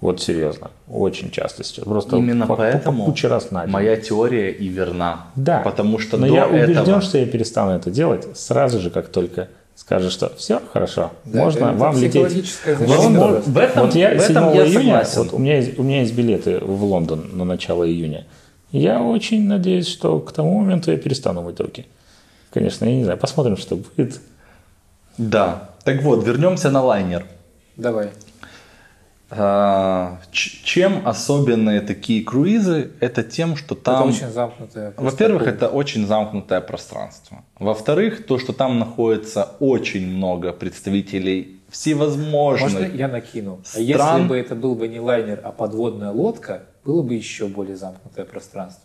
Вот 0.00 0.20
серьезно, 0.20 0.72
очень 0.88 1.30
часто 1.30 1.62
сейчас. 1.62 1.84
Просто 1.84 2.16
Именно 2.16 2.48
по, 2.48 2.56
поэтому 2.56 2.98
по, 2.98 3.04
по 3.04 3.10
куче 3.12 3.28
раз 3.28 3.52
на 3.52 3.62
день. 3.62 3.72
моя 3.72 3.96
теория 3.96 4.50
и 4.50 4.66
верна. 4.66 5.26
Да. 5.36 5.60
Потому 5.60 6.00
что 6.00 6.16
Но 6.16 6.26
до 6.26 6.34
я 6.34 6.48
убежден, 6.48 6.78
этого... 6.78 7.00
что 7.00 7.18
я 7.18 7.26
перестану 7.26 7.70
это 7.70 7.88
делать 7.88 8.26
сразу 8.36 8.80
же, 8.80 8.90
как 8.90 9.08
только 9.08 9.48
скажешь, 9.84 10.12
что 10.12 10.32
все 10.36 10.60
хорошо, 10.72 11.10
Да, 11.24 11.40
можно 11.42 11.64
это 11.66 11.72
вам 11.76 11.94
лететь 11.96 12.10
психологическая 12.12 12.76
в 12.76 12.78
защита. 12.78 13.00
Лондон. 13.00 13.42
В 13.42 13.58
этом- 13.58 13.86
вот 13.86 13.94
я 13.96 14.10
в 14.14 14.20
7 14.20 14.30
этом 14.30 14.54
я 14.54 14.64
июня, 14.66 14.80
согласен. 15.04 15.22
вот 15.22 15.32
у 15.34 15.38
меня, 15.38 15.56
есть, 15.56 15.78
у 15.78 15.82
меня 15.82 16.00
есть 16.00 16.14
билеты 16.14 16.58
в 16.60 16.84
Лондон 16.84 17.30
на 17.32 17.44
начало 17.44 17.88
июня. 17.88 18.24
Я 18.70 19.02
очень 19.02 19.46
надеюсь, 19.48 19.88
что 19.88 20.20
к 20.20 20.30
тому 20.32 20.60
моменту 20.60 20.92
я 20.92 20.96
перестану 20.96 21.42
мыть 21.42 21.58
руки. 21.60 21.86
Конечно, 22.52 22.84
я 22.84 22.94
не 22.94 23.02
знаю, 23.04 23.18
посмотрим, 23.18 23.56
что 23.56 23.76
будет. 23.76 24.20
Да. 25.18 25.70
Так 25.84 26.00
вот, 26.02 26.24
вернемся 26.24 26.70
на 26.70 26.82
лайнер. 26.82 27.26
Давай. 27.76 28.10
А, 29.34 30.18
Чем 30.30 31.08
особенные 31.08 31.80
такие 31.80 32.22
круизы? 32.22 32.90
Это 33.00 33.22
тем, 33.22 33.56
что 33.56 33.74
Это 33.74 33.84
там... 33.84 34.08
очень 34.08 34.30
замкнутая. 34.30 34.92
Во-первых, 34.96 35.46
это 35.46 35.68
очень 35.68 36.06
замкнутое 36.06 36.60
пространство. 36.60 37.42
Во-вторых, 37.58 38.26
то, 38.26 38.38
что 38.38 38.52
там 38.52 38.78
находится 38.78 39.56
очень 39.58 40.06
много 40.06 40.52
представителей 40.52 41.60
всевозможных. 41.70 42.72
Можно 42.72 42.94
я 42.94 43.08
накину? 43.08 43.60
А 43.62 43.66
стран. 43.66 43.84
если 43.86 44.28
бы 44.28 44.36
это 44.36 44.54
был 44.54 44.74
бы 44.74 44.86
не 44.86 45.00
лайнер, 45.00 45.40
а 45.42 45.50
подводная 45.50 46.10
лодка, 46.10 46.64
было 46.84 47.02
бы 47.02 47.14
еще 47.14 47.46
более 47.46 47.76
замкнутое 47.76 48.26
пространство. 48.26 48.84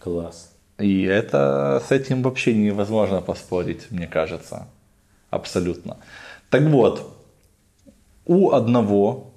Класс. 0.00 0.50
И 0.78 1.04
это 1.04 1.80
с 1.86 1.92
этим 1.92 2.22
вообще 2.22 2.52
невозможно 2.52 3.20
поспорить, 3.20 3.90
мне 3.90 4.08
кажется. 4.08 4.66
Абсолютно. 5.30 5.98
Так 6.50 6.62
вот, 6.62 7.14
у 8.26 8.50
одного 8.50 9.31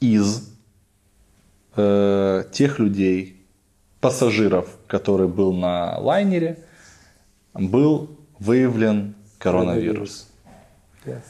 из 0.00 0.50
э, 1.76 2.44
тех 2.52 2.78
людей, 2.78 3.36
пассажиров, 4.00 4.68
который 4.86 5.28
был 5.28 5.52
на 5.52 5.98
лайнере, 5.98 6.58
был 7.54 8.10
выявлен 8.38 9.14
коронавирус. 9.38 10.28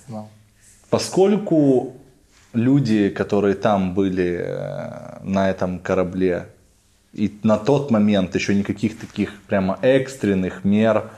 Знал. 0.07 0.29
Поскольку 0.89 1.95
люди, 2.53 3.11
которые 3.11 3.55
там 3.55 3.95
были 3.95 4.41
э, 4.43 5.19
на 5.23 5.51
этом 5.51 5.79
корабле, 5.79 6.49
и 7.13 7.39
на 7.43 7.57
тот 7.57 7.91
момент 7.91 8.35
еще 8.35 8.55
никаких 8.55 8.99
таких 8.99 9.41
прямо 9.43 9.79
экстренных 9.83 10.65
мер 10.65 11.11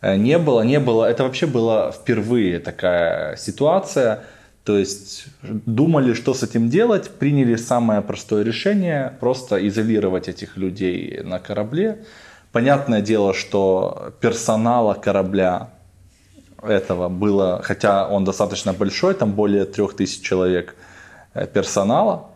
э, 0.00 0.16
не 0.16 0.38
было, 0.38 0.62
не 0.62 0.80
было, 0.80 1.04
это 1.04 1.24
вообще 1.24 1.46
была 1.46 1.90
впервые 1.92 2.58
такая 2.58 3.36
ситуация, 3.36 4.24
то 4.68 4.76
есть 4.76 5.24
думали, 5.42 6.12
что 6.12 6.34
с 6.34 6.42
этим 6.42 6.68
делать, 6.68 7.08
приняли 7.08 7.56
самое 7.56 8.02
простое 8.02 8.44
решение, 8.44 9.14
просто 9.18 9.66
изолировать 9.66 10.28
этих 10.28 10.58
людей 10.58 11.22
на 11.24 11.38
корабле. 11.38 12.04
Понятное 12.52 13.00
дело, 13.00 13.32
что 13.32 14.12
персонала 14.20 14.92
корабля 14.92 15.70
этого 16.62 17.08
было, 17.08 17.62
хотя 17.64 18.06
он 18.08 18.26
достаточно 18.26 18.74
большой, 18.74 19.14
там 19.14 19.32
более 19.32 19.64
трех 19.64 19.96
тысяч 19.96 20.20
человек 20.20 20.76
э, 21.32 21.46
персонала 21.46 22.26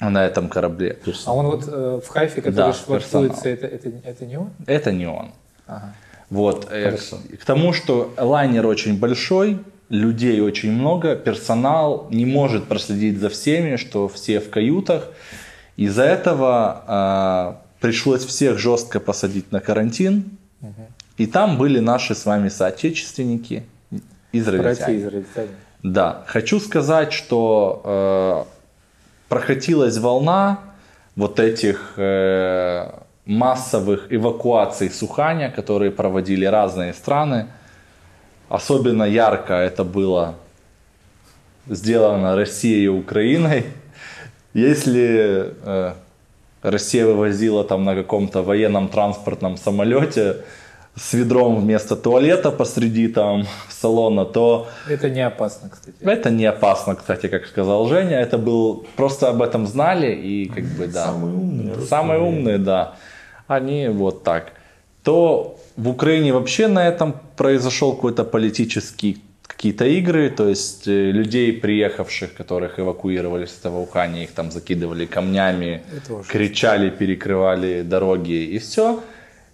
на 0.00 0.26
этом 0.26 0.50
корабле. 0.50 0.98
А 1.24 1.32
он 1.32 1.46
вот 1.46 1.64
э, 1.66 2.00
в 2.04 2.08
Хайфе, 2.08 2.42
который 2.42 2.54
Да, 2.54 2.72
швартуется, 2.74 3.48
это, 3.48 3.66
это, 3.66 3.88
это 4.04 4.26
не 4.26 4.36
он? 4.36 4.50
Это 4.66 4.92
не 4.92 5.06
он. 5.06 5.30
Ага. 5.66 5.94
Вот. 6.28 6.68
э, 6.70 6.84
Хорошо. 6.84 7.16
К 7.40 7.44
тому, 7.46 7.72
что 7.72 8.12
лайнер 8.18 8.66
очень 8.66 8.98
большой, 8.98 9.58
людей 9.94 10.40
очень 10.40 10.72
много, 10.72 11.16
персонал 11.16 12.06
не 12.10 12.26
может 12.26 12.64
проследить 12.64 13.18
за 13.18 13.28
всеми, 13.28 13.76
что 13.76 14.08
все 14.08 14.40
в 14.40 14.50
каютах. 14.50 15.08
Из-за 15.76 16.04
этого 16.04 17.58
э, 17.78 17.80
пришлось 17.80 18.24
всех 18.24 18.58
жестко 18.58 19.00
посадить 19.00 19.52
на 19.52 19.60
карантин. 19.60 20.24
И 21.16 21.26
там 21.26 21.58
были 21.58 21.78
наши 21.78 22.14
с 22.14 22.26
вами 22.26 22.48
соотечественники, 22.48 23.62
израильтяне. 24.32 24.74
Братья 24.74 24.96
израильтяне. 24.96 25.48
Да, 25.82 26.24
хочу 26.26 26.58
сказать, 26.60 27.12
что 27.12 27.82
э, 27.84 28.44
прокатилась 29.28 29.98
волна 29.98 30.58
вот 31.14 31.38
этих 31.38 31.92
э, 31.96 32.90
массовых 33.26 34.12
эвакуаций 34.12 34.90
Суханя, 34.90 35.50
которые 35.50 35.90
проводили 35.90 36.46
разные 36.46 36.94
страны. 36.94 37.46
Особенно 38.48 39.04
ярко 39.04 39.54
это 39.54 39.84
было 39.84 40.34
сделано 41.66 42.36
Россией 42.36 42.84
и 42.84 42.88
Украиной. 42.88 43.64
Если 44.54 45.54
э, 45.64 45.92
Россия 46.62 47.06
вывозила 47.06 47.64
там 47.64 47.84
на 47.84 47.94
каком-то 47.94 48.42
военном 48.42 48.88
транспортном 48.88 49.56
самолете 49.56 50.36
с 50.96 51.12
ведром 51.12 51.60
вместо 51.60 51.96
туалета 51.96 52.50
посреди 52.52 53.08
там 53.08 53.46
салона, 53.68 54.24
то 54.24 54.68
Это 54.88 55.10
не 55.10 55.26
опасно, 55.26 55.70
кстати. 55.70 55.96
это 56.00 56.30
не 56.30 56.46
опасно, 56.46 56.94
кстати, 56.94 57.28
как 57.28 57.46
сказал 57.46 57.88
Женя. 57.88 58.20
Это 58.20 58.38
был 58.38 58.86
просто 58.96 59.28
об 59.30 59.42
этом 59.42 59.66
знали 59.66 60.14
и 60.14 60.46
как 60.46 60.64
бы 60.64 60.86
да. 60.86 61.06
Самые 61.06 61.34
умные. 61.34 61.80
Самые 61.86 62.20
умные, 62.20 62.58
да. 62.58 62.94
Они 63.46 63.88
вот 63.88 64.22
так. 64.22 64.52
То 65.02 65.58
в 65.76 65.88
Украине 65.88 66.32
вообще 66.32 66.68
на 66.68 66.86
этом 66.86 67.16
произошел 67.36 67.94
какой-то 67.94 68.24
политический 68.24 69.22
какие-то 69.46 69.86
игры, 69.86 70.30
то 70.30 70.48
есть 70.48 70.88
э, 70.88 71.10
людей, 71.10 71.52
приехавших, 71.52 72.34
которых 72.34 72.78
эвакуировали 72.78 73.46
с 73.46 73.58
этого 73.58 73.80
Ухани, 73.80 74.24
их 74.24 74.32
там 74.32 74.50
закидывали 74.50 75.06
камнями, 75.06 75.82
кричали, 76.28 76.90
перекрывали 76.90 77.82
дороги 77.82 78.32
и 78.32 78.58
все. 78.58 79.02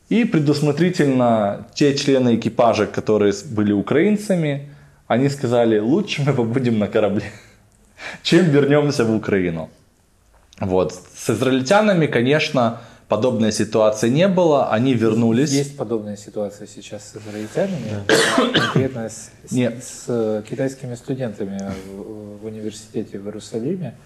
И 0.08 0.24
предусмотрительно 0.24 1.66
те 1.74 1.94
члены 1.96 2.36
экипажа, 2.36 2.86
которые 2.86 3.32
были 3.50 3.72
украинцами, 3.72 4.70
они 5.06 5.28
сказали, 5.28 5.78
лучше 5.78 6.22
мы 6.22 6.32
побудем 6.32 6.78
на 6.78 6.88
корабле, 6.88 7.30
чем 8.22 8.46
вернемся 8.46 9.04
в 9.04 9.14
Украину. 9.14 9.70
Вот. 10.58 10.92
С 10.92 11.30
израильтянами, 11.30 12.06
конечно, 12.06 12.80
подобной 13.10 13.50
ситуации 13.50 14.08
не 14.08 14.28
было, 14.28 14.70
они 14.70 14.94
вернулись. 14.94 15.50
Есть 15.50 15.76
подобная 15.76 16.16
ситуация 16.16 16.68
сейчас 16.68 17.10
с 17.10 17.16
израильтянами, 17.16 18.06
конкретно 18.54 19.08
с, 19.08 19.30
Нет. 19.50 19.82
с, 19.82 20.44
китайскими 20.48 20.94
студентами 20.94 21.72
в, 21.88 22.38
в 22.38 22.44
университете 22.46 23.18
в 23.18 23.26
Иерусалиме, 23.26 23.96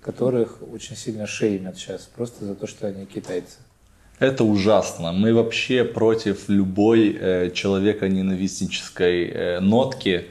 которых 0.00 0.58
очень 0.72 0.96
сильно 0.96 1.26
шеймят 1.26 1.76
сейчас, 1.76 2.08
просто 2.16 2.46
за 2.46 2.54
то, 2.54 2.66
что 2.66 2.86
они 2.86 3.04
китайцы. 3.04 3.58
Это 4.18 4.44
ужасно. 4.44 5.12
Мы 5.12 5.34
вообще 5.34 5.84
против 5.84 6.48
любой 6.48 7.14
э, 7.20 7.50
человека-ненавистнической 7.50 9.28
э, 9.28 9.60
нотки 9.60 10.08
э, 10.08 10.24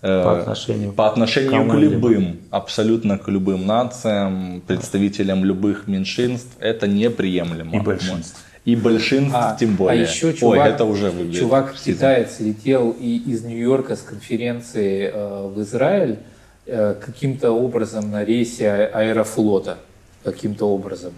По 0.00 0.40
отношению 0.40 0.92
по 0.92 1.08
отношению 1.08 1.50
к 1.50 1.54
кому-либо. 1.54 1.94
любым, 1.94 2.40
абсолютно 2.50 3.18
к 3.18 3.28
любым 3.28 3.66
нациям, 3.66 4.62
представителям 4.66 5.44
любых 5.44 5.86
меньшинств. 5.88 6.54
Это 6.60 6.86
неприемлемо. 6.86 7.76
И 7.76 7.80
большинств. 7.80 8.44
И 8.66 8.76
большинств 8.76 9.38
тем 9.58 9.76
более. 9.76 10.04
А 10.04 10.08
еще 10.08 10.34
чувак, 10.34 10.58
Ой, 10.58 10.68
это 10.70 10.84
уже 10.84 11.10
выглядит. 11.10 11.40
чувак 11.40 11.74
китаец 11.74 12.40
летел 12.40 12.90
и 12.90 13.16
из 13.16 13.44
Нью-Йорка 13.44 13.96
с 13.96 14.00
конференции 14.02 15.10
э, 15.12 15.46
в 15.48 15.60
Израиль 15.62 16.18
э, 16.66 16.94
каким-то 17.00 17.52
образом 17.52 18.10
на 18.10 18.24
рейсе 18.24 18.68
а- 18.70 18.98
Аэрофлота. 18.98 19.78
Каким-то 20.24 20.68
образом. 20.68 21.12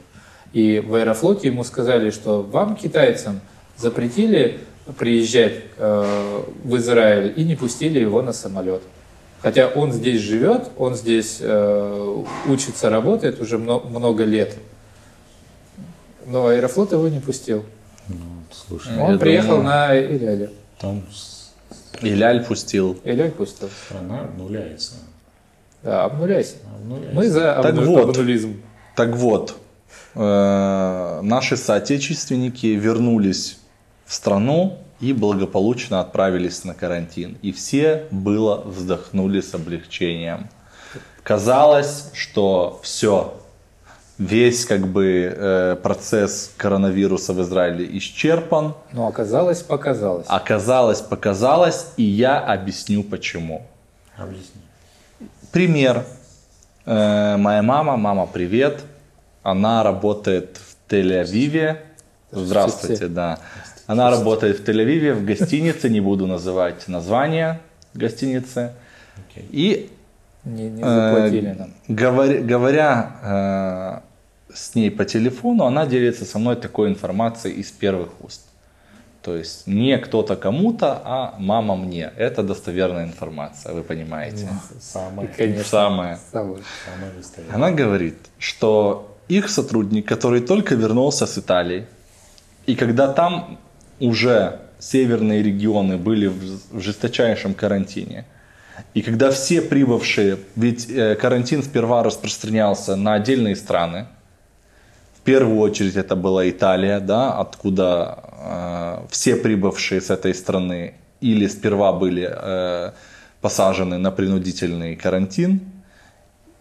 И 0.52 0.82
в 0.86 0.94
Аэрофлоте 0.94 1.48
ему 1.48 1.64
сказали, 1.64 2.10
что 2.10 2.42
вам, 2.42 2.76
китайцам, 2.76 3.40
запретили 3.76 4.58
приезжать 4.96 5.54
э, 5.76 6.42
в 6.64 6.76
Израиль 6.76 7.32
и 7.36 7.44
не 7.44 7.56
пустили 7.56 7.98
его 8.00 8.22
на 8.22 8.32
самолет. 8.32 8.82
Хотя 9.42 9.68
он 9.68 9.92
здесь 9.92 10.20
живет, 10.20 10.68
он 10.76 10.94
здесь 10.96 11.38
э, 11.40 12.22
учится, 12.48 12.90
работает 12.90 13.40
уже 13.40 13.58
мно- 13.58 13.80
много 13.80 14.24
лет. 14.24 14.56
Но 16.26 16.46
Аэрофлот 16.48 16.92
его 16.92 17.08
не 17.08 17.20
пустил. 17.20 17.64
Слушай, 18.50 18.98
Он 18.98 19.18
приехал 19.18 19.56
думаю- 19.58 19.64
на 19.64 19.98
Эляле. 19.98 20.50
там 20.80 21.04
Иляль 22.00 22.44
пустил. 22.44 22.98
Эляль 23.04 23.30
пустил. 23.30 23.68
страна 23.86 24.22
обнуляется. 24.22 24.94
Да, 25.82 26.04
обнуляйся. 26.04 26.56
Обнуляется. 26.74 27.14
Мы 27.14 27.28
за 27.28 27.40
Так 27.62 27.74
обну- 27.74 27.84
вот. 27.86 28.08
обнулизм. 28.10 28.60
Так 28.96 29.14
вот, 29.14 29.54
э, 30.14 31.20
наши 31.22 31.56
соотечественники 31.56 32.66
вернулись 32.66 33.57
в 34.08 34.14
страну 34.14 34.78
и 35.00 35.12
благополучно 35.12 36.00
отправились 36.00 36.64
на 36.64 36.74
карантин. 36.74 37.36
И 37.42 37.52
все 37.52 38.06
было 38.10 38.62
вздохнули 38.62 39.40
с 39.42 39.54
облегчением. 39.54 40.48
Казалось, 41.22 42.10
что 42.14 42.80
все, 42.82 43.38
весь 44.16 44.64
как 44.64 44.88
бы 44.88 45.32
э, 45.36 45.76
процесс 45.82 46.52
коронавируса 46.56 47.34
в 47.34 47.42
Израиле 47.42 47.86
исчерпан. 47.98 48.74
Но 48.92 49.06
оказалось, 49.06 49.62
показалось. 49.62 50.26
Оказалось, 50.28 51.02
показалось, 51.02 51.88
и 51.98 52.02
я 52.02 52.40
объясню 52.40 53.02
почему. 53.02 53.66
Объясни. 54.16 54.62
Пример. 55.52 56.04
Э, 56.86 57.36
моя 57.36 57.62
мама, 57.62 57.98
мама, 57.98 58.26
привет. 58.26 58.80
Она 59.42 59.82
работает 59.82 60.56
в 60.56 60.90
Тель-Авиве. 60.90 61.82
Здравствуйте, 62.30 63.08
да. 63.08 63.38
Она 63.88 64.10
работает 64.10 64.58
в 64.60 64.64
Тель-Авиве 64.68 65.14
в 65.14 65.24
гостинице, 65.24 65.88
не 65.88 66.00
буду 66.00 66.26
называть 66.26 66.86
название 66.88 67.58
гостиницы. 67.94 68.72
Окей. 69.16 69.48
И 69.50 69.90
Не, 70.44 70.68
не 70.68 70.82
э, 70.82 70.84
заплатили 70.84 71.54
нам. 71.58 71.70
говоря, 71.88 72.40
говоря 72.42 74.02
э, 74.50 74.54
с 74.54 74.74
ней 74.74 74.90
по 74.90 75.04
телефону, 75.04 75.64
она 75.64 75.86
делится 75.86 76.24
со 76.26 76.38
мной 76.38 76.56
такой 76.56 76.88
информацией 76.88 77.54
из 77.54 77.70
первых 77.70 78.10
уст. 78.22 78.42
То 79.22 79.34
есть 79.36 79.66
не 79.66 79.96
кто-то 79.98 80.36
кому-то, 80.36 81.00
а 81.04 81.34
мама 81.38 81.74
мне. 81.74 82.12
Это 82.16 82.42
достоверная 82.42 83.04
информация, 83.04 83.72
вы 83.74 83.82
понимаете. 83.82 84.48
Самое, 84.80 85.28
Конечно. 85.28 85.64
Самое. 85.64 86.18
Самое. 86.32 86.62
самое 86.84 87.12
достоверное. 87.16 87.54
Она 87.56 87.70
говорит, 87.70 88.16
что 88.38 89.16
их 89.28 89.48
сотрудник, 89.48 90.06
который 90.06 90.40
только 90.40 90.74
вернулся 90.74 91.26
с 91.26 91.38
Италии, 91.38 91.86
и 92.66 92.74
когда 92.76 93.08
там 93.12 93.58
уже 94.00 94.60
северные 94.78 95.42
регионы 95.42 95.96
были 95.96 96.26
в 96.26 96.80
жесточайшем 96.80 97.54
карантине, 97.54 98.24
и 98.94 99.02
когда 99.02 99.30
все 99.30 99.60
прибывшие, 99.60 100.38
ведь 100.56 100.88
э, 100.90 101.16
карантин 101.16 101.62
сперва 101.62 102.02
распространялся 102.02 102.96
на 102.96 103.14
отдельные 103.14 103.56
страны, 103.56 104.06
в 105.14 105.20
первую 105.22 105.58
очередь 105.58 105.96
это 105.96 106.16
была 106.16 106.48
Италия, 106.48 107.00
да, 107.00 107.38
откуда 107.38 108.18
э, 108.32 109.06
все 109.10 109.36
прибывшие 109.36 110.00
с 110.00 110.10
этой 110.10 110.34
страны 110.34 110.94
или 111.20 111.46
сперва 111.48 111.92
были 111.92 112.28
э, 112.30 112.92
посажены 113.40 113.98
на 113.98 114.10
принудительный 114.10 114.96
карантин, 114.96 115.60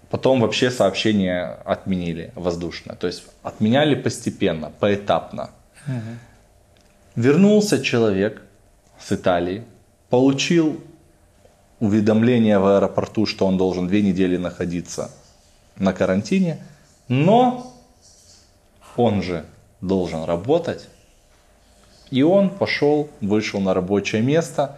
потом 0.09 0.41
вообще 0.41 0.71
сообщение 0.71 1.57
отменили 1.65 2.31
воздушно. 2.35 2.95
То 2.95 3.07
есть 3.07 3.23
отменяли 3.43 3.95
постепенно, 3.95 4.71
поэтапно. 4.79 5.51
Вернулся 7.17 7.83
человек 7.83 8.43
с 8.99 9.11
Италии, 9.11 9.63
получил 10.11 10.79
уведомление 11.79 12.59
в 12.59 12.67
аэропорту, 12.67 13.25
что 13.25 13.47
он 13.47 13.57
должен 13.57 13.87
две 13.87 14.03
недели 14.03 14.37
находиться 14.37 15.09
на 15.77 15.93
карантине, 15.93 16.59
но 17.07 17.73
он 18.95 19.23
же 19.23 19.45
должен 19.81 20.25
работать. 20.25 20.89
И 22.11 22.21
он 22.21 22.51
пошел, 22.51 23.09
вышел 23.19 23.59
на 23.61 23.73
рабочее 23.73 24.21
место 24.21 24.77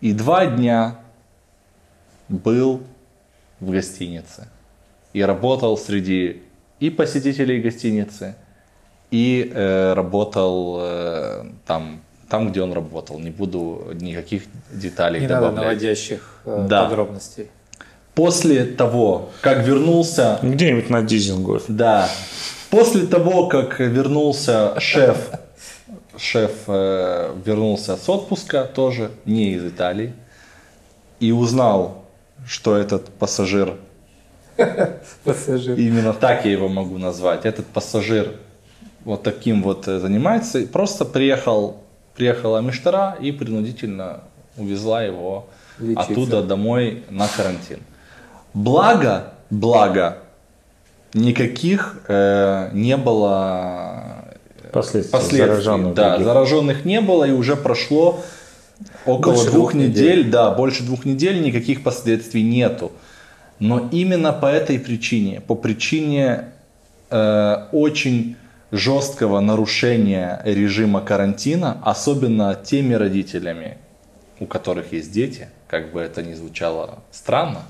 и 0.00 0.14
два 0.14 0.46
дня 0.46 0.98
был 2.30 2.82
в 3.60 3.70
гостинице. 3.70 4.48
И 5.12 5.20
работал 5.20 5.76
среди 5.76 6.42
и 6.80 6.88
посетителей 6.88 7.60
гостиницы, 7.60 8.36
и 9.10 9.50
э, 9.54 9.92
работал 9.94 10.78
э, 10.80 11.44
там, 11.66 12.00
там, 12.28 12.50
где 12.50 12.62
он 12.62 12.72
работал. 12.72 13.18
Не 13.18 13.30
буду 13.30 13.88
никаких 13.94 14.42
деталей 14.72 15.20
Не 15.20 15.26
надо 15.28 15.48
добавлять. 15.48 15.64
наводящих 15.64 16.40
э, 16.44 16.66
Да. 16.68 16.84
подробностей. 16.84 17.48
После 18.14 18.64
того, 18.64 19.30
как 19.40 19.64
вернулся 19.64 20.38
Где-нибудь 20.42 20.90
на 20.90 21.02
Дизингофе. 21.02 21.64
Да. 21.68 22.08
После 22.70 23.06
того, 23.06 23.46
как 23.46 23.78
вернулся 23.80 24.78
шеф, 24.80 25.30
шеф 26.16 26.50
э, 26.66 27.34
вернулся 27.44 27.96
с 27.96 28.08
отпуска 28.08 28.64
тоже, 28.64 29.10
не 29.24 29.52
из 29.52 29.64
Италии, 29.64 30.12
и 31.20 31.32
узнал, 31.32 32.04
что 32.46 32.76
этот 32.76 33.06
пассажир, 33.10 33.74
Пассажир. 35.24 35.76
именно 35.78 36.12
так 36.12 36.44
я 36.44 36.52
его 36.52 36.68
могу 36.68 36.98
назвать, 36.98 37.46
этот 37.46 37.66
пассажир 37.66 38.32
вот 39.08 39.22
таким 39.22 39.62
вот 39.62 39.88
э, 39.88 39.98
занимается, 40.00 40.58
и 40.58 40.66
просто 40.66 41.06
приехал, 41.06 41.78
приехала 42.14 42.58
Миштара 42.60 43.16
и 43.18 43.32
принудительно 43.32 44.20
увезла 44.58 45.02
его 45.02 45.46
Лечиться. 45.78 46.12
оттуда 46.12 46.42
домой 46.42 47.04
на 47.08 47.26
карантин. 47.26 47.78
Благо, 48.52 49.32
благо, 49.48 50.18
никаких 51.14 52.00
э, 52.06 52.68
не 52.74 52.98
было 52.98 54.26
Последствий. 54.72 55.12
последствий. 55.12 55.38
зараженных 55.46 55.94
да, 55.94 56.10
других. 56.10 56.26
зараженных 56.26 56.84
не 56.84 57.00
было, 57.00 57.24
и 57.24 57.30
уже 57.32 57.56
прошло 57.56 58.22
около 59.06 59.32
Больше 59.32 59.50
двух, 59.50 59.54
двух 59.54 59.74
недель, 59.74 60.18
недель. 60.18 60.30
да, 60.30 60.50
больше 60.50 60.82
двух 60.82 61.06
недель 61.06 61.42
никаких 61.42 61.82
последствий 61.82 62.42
нету. 62.42 62.92
Но 63.58 63.88
именно 63.90 64.34
по 64.34 64.46
этой 64.46 64.78
причине, 64.78 65.40
по 65.40 65.54
причине 65.54 66.50
э, 67.08 67.56
очень 67.72 68.36
жесткого 68.72 69.40
нарушения 69.40 70.40
режима 70.44 71.00
карантина, 71.00 71.78
особенно 71.84 72.54
теми 72.54 72.94
родителями, 72.94 73.78
у 74.40 74.46
которых 74.46 74.92
есть 74.92 75.10
дети, 75.12 75.48
как 75.68 75.92
бы 75.92 76.00
это 76.00 76.22
ни 76.22 76.34
звучало 76.34 76.98
странно, 77.10 77.62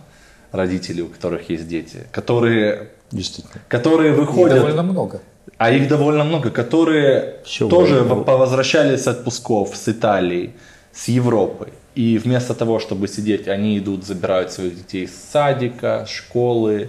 родители, 0.53 1.03
у 1.03 1.09
которых 1.09 1.51
есть 1.51 1.69
дети, 1.69 2.07
которые, 2.13 2.89
Действительно. 3.11 3.61
которые 3.69 4.13
Их 4.13 4.19
выходят 4.19 4.57
довольно 4.59 4.83
много. 4.83 5.21
а 5.57 5.71
их 5.71 5.89
довольно 5.89 6.25
много, 6.25 6.51
которые 6.51 7.37
Всё 7.45 7.69
тоже 7.69 8.01
в- 8.03 8.25
повозвращались 8.25 9.03
с 9.05 9.09
отпусков 9.09 9.77
с 9.77 9.89
Италии, 9.89 10.53
с 10.93 11.09
Европы. 11.09 11.69
И 11.95 12.19
вместо 12.19 12.55
того, 12.55 12.79
чтобы 12.79 13.09
сидеть, 13.09 13.49
они 13.49 13.79
идут, 13.79 14.05
забирают 14.05 14.53
своих 14.53 14.77
детей 14.77 15.07
с 15.09 15.15
садика, 15.33 16.07
школы, 16.09 16.89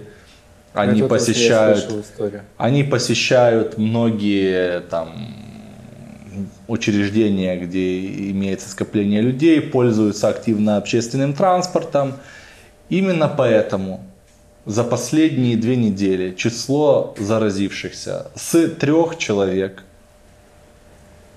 они 0.72 1.00
Это 1.00 1.08
посещают, 1.08 1.88
они 2.56 2.84
посещают 2.84 3.76
многие 3.76 4.80
там 4.82 5.34
учреждения, 6.68 7.56
где 7.56 8.06
имеется 8.30 8.68
скопление 8.68 9.20
людей, 9.20 9.60
пользуются 9.60 10.28
активно 10.28 10.76
общественным 10.76 11.32
транспортом. 11.32 12.14
Именно 12.88 13.28
поэтому 13.28 14.04
за 14.66 14.84
последние 14.84 15.56
две 15.56 15.76
недели 15.76 16.34
число 16.34 17.14
заразившихся 17.18 18.30
с 18.34 18.68
трех 18.68 19.18
человек 19.18 19.82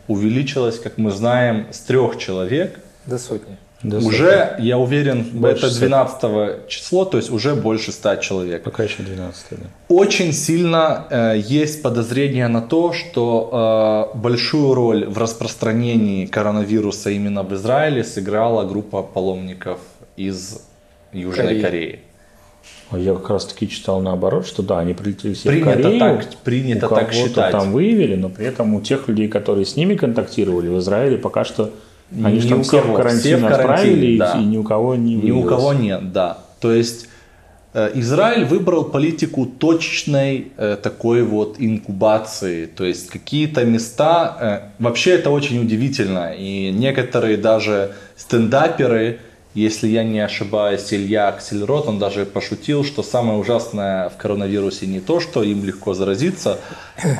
увеличилось, 0.07 0.79
как 0.79 0.97
мы 0.97 1.11
знаем, 1.11 1.67
с 1.71 1.79
трех 1.79 2.17
человек 2.17 2.79
До 3.05 3.17
сотни. 3.17 3.57
Да, 3.83 3.97
уже, 3.97 4.55
я 4.59 4.77
уверен, 4.77 5.23
Больше 5.33 5.65
это 5.65 5.75
12 5.75 6.67
число, 6.67 7.03
то 7.03 7.17
есть 7.17 7.29
уже 7.29 7.53
больше 7.53 7.91
100 7.91 8.15
человек. 8.17 8.63
Пока 8.63 8.83
еще 8.83 9.03
12 9.03 9.45
да. 9.51 9.57
Очень 9.89 10.31
сильно 10.31 11.05
э, 11.09 11.41
есть 11.45 11.81
подозрение 11.81 12.47
на 12.47 12.61
то, 12.61 12.93
что 12.93 14.09
э, 14.13 14.17
большую 14.17 14.73
роль 14.73 15.05
в 15.05 15.17
распространении 15.17 16.25
коронавируса 16.25 17.09
именно 17.09 17.43
в 17.43 17.53
Израиле 17.55 18.03
сыграла 18.03 18.65
группа 18.65 19.03
паломников 19.03 19.79
из 20.15 20.61
Южной 21.11 21.45
Кореи. 21.47 21.61
Кореи. 21.61 21.99
А 22.89 22.97
Я 22.97 23.13
как 23.15 23.29
раз 23.31 23.45
таки 23.45 23.67
читал 23.67 24.01
наоборот, 24.01 24.45
что 24.47 24.63
да, 24.63 24.79
они 24.79 24.93
прилетели 24.93 25.33
все 25.33 25.49
Принято 25.49 25.71
в 25.71 25.81
Корею, 25.81 25.99
так- 25.99 26.35
принято 26.43 26.85
у 26.85 26.89
так 26.89 27.09
кого-то 27.09 27.27
считать. 27.29 27.51
там 27.51 27.71
выявили, 27.73 28.15
но 28.15 28.29
при 28.29 28.45
этом 28.45 28.73
у 28.75 28.81
тех 28.81 29.07
людей, 29.07 29.27
которые 29.27 29.65
с 29.65 29.75
ними 29.75 29.95
контактировали 29.95 30.69
в 30.69 30.77
Израиле, 30.79 31.17
пока 31.17 31.43
что 31.43 31.71
они 32.11 32.35
Ни 32.37 32.39
же 32.39 32.55
у 32.55 32.61
всех 32.63 32.81
кого. 32.83 32.93
в 32.93 32.97
карантин 32.97 33.21
Все 33.21 33.37
в 33.37 33.45
отправили, 33.53 34.05
и- 34.07 34.17
да. 34.17 34.33
и 34.39 34.43
ни 34.45 34.57
у 34.57 34.63
кого 34.63 34.95
не 34.95 35.15
Ни 35.15 35.31
у 35.31 35.41
выявилось. 35.41 35.49
кого 35.49 35.73
нет, 35.73 36.11
да. 36.13 36.37
То 36.59 36.71
есть 36.73 37.07
э, 37.73 37.89
Израиль 37.95 38.45
выбрал 38.45 38.83
политику 38.85 39.45
точечной 39.47 40.51
э, 40.57 40.77
такой 40.81 41.23
вот 41.23 41.55
инкубации. 41.59 42.65
То 42.67 42.85
есть 42.85 43.09
какие-то 43.09 43.65
места... 43.65 44.37
э, 44.39 44.83
вообще 44.83 45.11
это 45.15 45.31
очень 45.31 45.59
удивительно. 45.59 46.33
И 46.37 46.69
некоторые 46.71 47.37
даже 47.37 47.91
стендаперы, 48.15 49.19
если 49.53 49.87
я 49.87 50.03
не 50.03 50.19
ошибаюсь, 50.19 50.91
Илья 50.91 51.27
Аксельрод, 51.27 51.87
он 51.87 51.99
даже 51.99 52.25
пошутил, 52.25 52.83
что 52.83 53.03
самое 53.03 53.37
ужасное 53.37 54.09
в 54.09 54.17
коронавирусе 54.17 54.87
не 54.87 54.99
то, 54.99 55.19
что 55.19 55.43
им 55.43 55.63
легко 55.63 55.93
заразиться, 55.93 56.59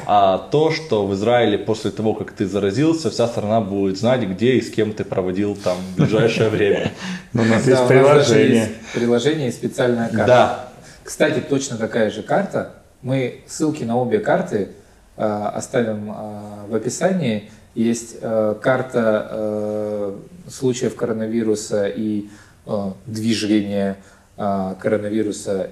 а 0.07 0.39
то, 0.39 0.72
что 0.72 1.05
в 1.05 1.14
Израиле 1.14 1.60
после 1.60 1.91
того, 1.91 2.15
как 2.15 2.31
ты 2.31 2.47
заразился, 2.47 3.11
вся 3.11 3.27
страна 3.27 3.61
будет 3.61 3.99
знать, 3.99 4.23
где 4.23 4.53
и 4.53 4.61
с 4.61 4.72
кем 4.72 4.93
ты 4.93 5.03
проводил 5.03 5.55
там 5.55 5.77
ближайшее 5.95 6.49
время. 6.49 6.91
Ну, 7.34 7.43
у 7.43 7.45
нас 7.45 7.68
есть 7.68 7.88
приложение. 7.88 8.69
приложение 8.93 9.49
и 9.49 9.51
специальная 9.51 10.10
карта. 10.10 10.26
Да, 10.26 10.69
Кстати, 11.03 11.39
точно 11.39 11.77
такая 11.77 12.10
же 12.10 12.23
карта. 12.23 12.72
Мы 13.03 13.41
ссылки 13.47 13.84
на 13.84 13.97
обе 13.97 14.19
карты 14.19 14.69
э, 15.18 15.23
оставим 15.53 16.10
э, 16.10 16.68
в 16.69 16.76
описании. 16.76 17.51
Есть 17.75 18.17
э, 18.21 18.55
карта 18.61 19.27
э, 19.31 20.15
случаев 20.49 20.95
коронавируса 20.95 21.87
и 21.87 22.29
э, 22.65 22.91
движения 23.07 23.97
э, 24.37 24.75
коронавируса 24.79 25.71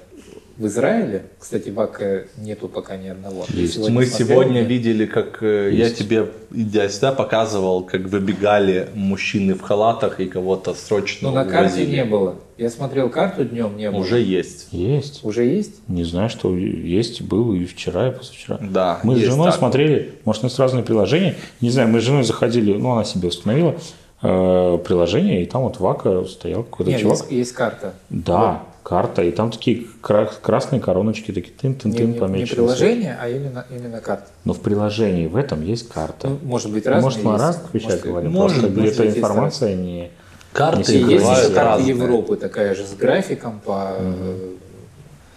в 0.61 0.67
Израиле. 0.67 1.23
Кстати, 1.39 1.69
в 1.69 1.79
АК 1.79 2.27
нету 2.37 2.67
пока 2.67 2.95
ни 2.95 3.07
одного. 3.07 3.45
Есть. 3.49 3.77
Мы 3.89 4.05
смотрел? 4.05 4.27
сегодня 4.27 4.61
видели, 4.61 5.07
как 5.07 5.41
э, 5.41 5.71
я 5.73 5.85
Есть. 5.85 5.97
тебе, 5.97 6.27
идя 6.53 6.87
сюда, 6.87 7.11
показывал, 7.13 7.83
как 7.83 8.01
выбегали 8.01 8.87
мужчины 8.93 9.55
в 9.55 9.61
халатах 9.61 10.19
и 10.19 10.27
кого-то 10.27 10.75
срочно 10.75 11.29
Но 11.29 11.35
Ну, 11.35 11.43
на 11.43 11.51
карте 11.51 11.87
не 11.87 12.05
было. 12.05 12.35
Я 12.59 12.69
смотрел 12.69 13.09
карту 13.09 13.43
днем, 13.43 13.75
не 13.75 13.89
было. 13.89 13.99
Уже 13.99 14.21
есть. 14.21 14.67
Есть. 14.71 15.25
Уже 15.25 15.45
есть? 15.45 15.81
Не 15.87 16.03
знаю, 16.03 16.29
что 16.29 16.55
есть, 16.55 17.23
был 17.23 17.53
и 17.53 17.65
вчера, 17.65 18.09
и 18.09 18.11
позавчера. 18.11 18.59
Да, 18.61 18.99
Мы 19.01 19.15
с 19.15 19.19
женой 19.19 19.47
так. 19.47 19.55
смотрели, 19.55 20.13
может, 20.25 20.43
у 20.43 20.45
нас 20.45 20.59
разные 20.59 20.83
приложения. 20.83 21.35
Не 21.59 21.71
знаю, 21.71 21.89
мы 21.89 21.99
с 22.01 22.03
женой 22.03 22.23
заходили, 22.23 22.73
ну, 22.77 22.91
она 22.91 23.03
себе 23.03 23.29
установила 23.29 23.75
э, 24.21 24.77
приложение, 24.85 25.41
и 25.41 25.45
там 25.47 25.63
вот 25.63 25.79
Вака 25.79 26.23
стоял 26.25 26.61
какой-то 26.61 26.91
Нет, 26.91 27.01
чувак. 27.01 27.17
есть, 27.17 27.31
есть 27.31 27.53
карта. 27.53 27.95
Да, 28.11 28.61
карта, 28.83 29.21
и 29.23 29.31
там 29.31 29.51
такие 29.51 29.85
кра- 30.01 30.25
красные 30.41 30.79
короночки, 30.81 31.31
такие 31.31 31.53
тын-тын-тын 31.53 32.07
не- 32.07 32.13
не 32.13 32.19
помечены. 32.19 32.55
приложение, 32.55 33.17
а 33.21 33.29
именно, 33.29 33.65
именно 33.69 34.01
карта. 34.01 34.27
Но 34.45 34.53
в 34.53 34.59
приложении 34.61 35.27
в 35.27 35.35
этом 35.35 35.63
есть 35.63 35.87
карта. 35.89 36.29
Ну, 36.29 36.39
может 36.43 36.71
быть, 36.71 36.85
разные 36.87 37.03
Может, 37.03 37.23
мы 37.23 37.31
о 37.31 37.33
есть. 37.33 37.43
разных 37.43 37.73
вещах 37.73 37.89
Может, 37.91 38.05
говорим, 38.05 38.31
может 38.31 38.59
просто 38.61 38.79
быть, 38.81 38.91
эта 38.93 39.03
есть 39.03 39.17
информация 39.17 39.75
не... 39.75 40.11
Карты 40.53 40.91
Не 40.93 41.13
есть 41.13 41.25
еще 41.25 41.53
карта. 41.53 41.81
Европы, 41.83 42.35
такая 42.35 42.75
же 42.75 42.85
с 42.85 42.93
графиком 42.93 43.61
по, 43.63 43.93
э, 43.97 44.49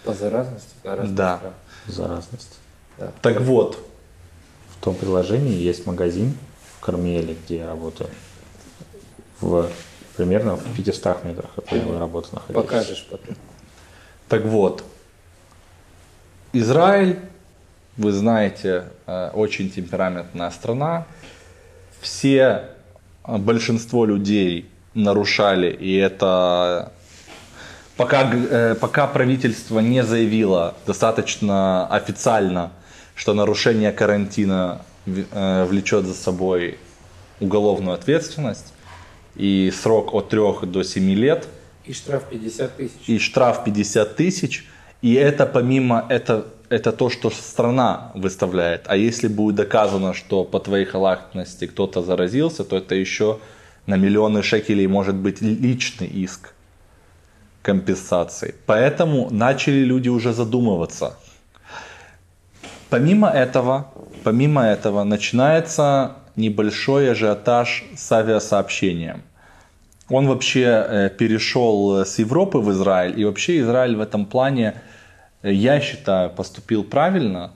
по 0.03 0.13
заразности. 0.13 0.69
по 0.83 0.89
разным 0.95 1.15
Да. 1.15 1.37
странам. 1.37 1.53
заразность. 1.87 2.59
Да. 2.97 3.11
Так 3.21 3.41
вот, 3.41 3.77
В 4.79 4.83
том 4.85 4.93
приложении 4.95 5.53
есть 5.55 5.85
магазин 5.87 6.33
в 6.77 6.79
Кармеле, 6.81 7.35
где 7.45 7.57
я 7.59 7.67
работаю. 7.67 8.09
В, 9.41 9.67
примерно 10.15 10.55
в 10.55 10.75
500 10.75 11.23
метрах 11.25 11.49
от 11.57 11.71
моей 11.71 11.97
работы 11.97 12.29
находится. 12.33 12.61
Покажешь 12.61 13.07
потом. 13.09 13.35
так 14.27 14.45
вот. 14.45 14.83
Израиль, 16.53 17.19
вы 17.97 18.11
знаете, 18.11 18.85
э, 19.07 19.29
очень 19.33 19.69
темпераментная 19.69 20.49
страна. 20.51 21.05
Все, 21.99 22.69
э, 23.25 23.37
большинство 23.37 24.05
людей 24.05 24.69
нарушали, 24.93 25.69
и 25.71 25.95
это 25.95 26.93
пока, 27.97 28.31
э, 28.33 28.75
пока 28.75 29.07
правительство 29.07 29.81
не 29.81 30.03
заявило 30.03 30.75
достаточно 30.87 31.87
официально, 31.87 32.71
что 33.15 33.33
нарушение 33.33 33.91
карантина 33.91 34.81
влечет 35.05 36.05
за 36.05 36.15
собой 36.15 36.79
уголовную 37.39 37.93
ответственность 37.93 38.73
и 39.35 39.71
срок 39.71 40.13
от 40.13 40.29
3 40.29 40.39
до 40.63 40.83
7 40.83 41.13
лет, 41.13 41.47
И 41.85 41.93
штраф 41.93 42.23
50 42.29 42.77
тысяч. 42.77 42.91
и 43.07 43.19
штраф 43.19 43.63
50 43.63 44.15
тысяч. 44.15 44.65
И 45.01 45.13
это 45.13 45.45
помимо, 45.45 46.05
это, 46.09 46.47
это 46.69 46.91
то, 46.91 47.09
что 47.09 47.29
страна 47.29 48.11
выставляет. 48.15 48.83
А 48.87 48.95
если 48.95 49.27
будет 49.27 49.55
доказано, 49.55 50.13
что 50.13 50.43
по 50.43 50.59
твоей 50.59 50.85
халатности 50.85 51.67
кто-то 51.67 52.01
заразился, 52.01 52.63
то 52.63 52.77
это 52.77 52.95
еще 52.95 53.39
на 53.85 53.97
миллионы 53.97 54.41
шекелей 54.41 54.87
может 54.87 55.15
быть 55.15 55.41
личный 55.41 56.07
иск 56.07 56.53
компенсации. 57.61 58.55
Поэтому 58.65 59.29
начали 59.31 59.83
люди 59.83 60.09
уже 60.09 60.33
задумываться. 60.33 61.17
Помимо 62.89 63.29
этого, 63.29 63.91
помимо 64.23 64.63
этого 64.63 65.03
начинается 65.03 66.15
небольшой 66.35 67.11
ажиотаж 67.11 67.85
с 67.95 68.11
авиасообщением. 68.11 69.23
Он 70.09 70.27
вообще 70.27 70.63
э, 70.63 71.09
перешел 71.09 72.01
э, 72.01 72.05
с 72.05 72.19
Европы 72.19 72.59
в 72.59 72.71
Израиль, 72.71 73.19
и 73.19 73.25
вообще 73.25 73.59
Израиль 73.59 73.95
в 73.95 74.01
этом 74.01 74.25
плане, 74.25 74.75
э, 75.41 75.51
я 75.51 75.79
считаю, 75.79 76.29
поступил 76.29 76.83
правильно. 76.83 77.51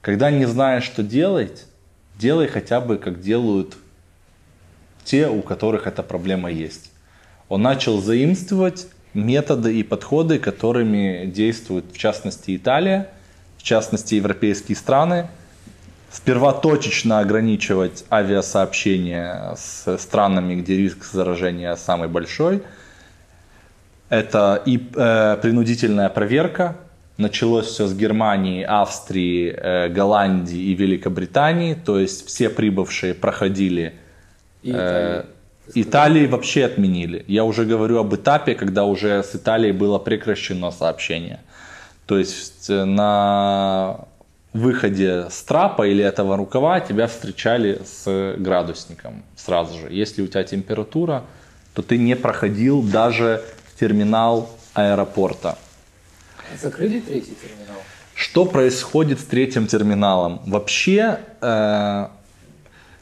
Когда 0.00 0.30
не 0.30 0.46
знаешь, 0.46 0.84
что 0.84 1.02
делать, 1.02 1.66
делай 2.18 2.48
хотя 2.48 2.80
бы, 2.80 2.98
как 2.98 3.20
делают 3.20 3.76
те, 5.04 5.28
у 5.28 5.42
которых 5.42 5.86
эта 5.86 6.02
проблема 6.02 6.50
есть. 6.50 6.90
Он 7.48 7.62
начал 7.62 8.00
заимствовать 8.00 8.88
методы 9.14 9.78
и 9.78 9.82
подходы, 9.82 10.38
которыми 10.38 11.26
действует 11.26 11.86
в 11.92 11.98
частности 11.98 12.56
Италия, 12.56 13.08
в 13.58 13.62
частности 13.62 14.14
европейские 14.14 14.76
страны. 14.76 15.28
Сперва 16.10 16.52
точечно 16.52 17.20
ограничивать 17.20 18.04
авиасообщение 18.10 19.54
с 19.56 19.96
странами, 19.98 20.56
где 20.56 20.76
риск 20.76 21.04
заражения 21.04 21.76
самый 21.76 22.08
большой. 22.08 22.62
Это 24.08 24.60
и 24.66 24.76
э, 24.76 25.36
принудительная 25.40 26.08
проверка. 26.08 26.76
Началось 27.16 27.66
все 27.66 27.86
с 27.86 27.94
Германии, 27.94 28.64
Австрии, 28.64 29.54
э, 29.56 29.88
Голландии 29.88 30.58
и 30.58 30.74
Великобритании. 30.74 31.74
То 31.74 32.00
есть 32.00 32.26
все 32.26 32.48
прибывшие 32.50 33.14
проходили 33.14 33.94
И 34.62 34.72
Э, 34.72 34.74
Италия. 34.74 35.26
Италии 35.74 36.26
вообще 36.26 36.64
отменили. 36.64 37.24
Я 37.28 37.44
уже 37.44 37.64
говорю 37.64 37.98
об 37.98 38.14
этапе, 38.14 38.54
когда 38.54 38.84
уже 38.84 39.22
с 39.22 39.36
Италией 39.36 39.72
было 39.72 39.98
прекращено 39.98 40.72
сообщение. 40.72 41.38
То 42.06 42.18
есть 42.18 42.68
э, 42.68 42.84
на 42.84 44.06
выходе 44.52 45.28
с 45.30 45.42
трапа 45.42 45.86
или 45.86 46.02
этого 46.02 46.36
рукава 46.36 46.80
тебя 46.80 47.06
встречали 47.06 47.82
с 47.84 48.34
градусником 48.38 49.22
сразу 49.36 49.78
же. 49.78 49.92
Если 49.92 50.22
у 50.22 50.26
тебя 50.26 50.44
температура, 50.44 51.24
то 51.74 51.82
ты 51.82 51.98
не 51.98 52.16
проходил 52.16 52.82
даже 52.82 53.42
терминал 53.78 54.50
аэропорта. 54.74 55.56
Закрыли 56.60 57.00
третий 57.00 57.36
терминал? 57.40 57.80
Что 58.14 58.44
происходит 58.44 59.20
с 59.20 59.24
третьим 59.24 59.66
терминалом? 59.66 60.42
Вообще, 60.46 61.20
э, 61.40 62.08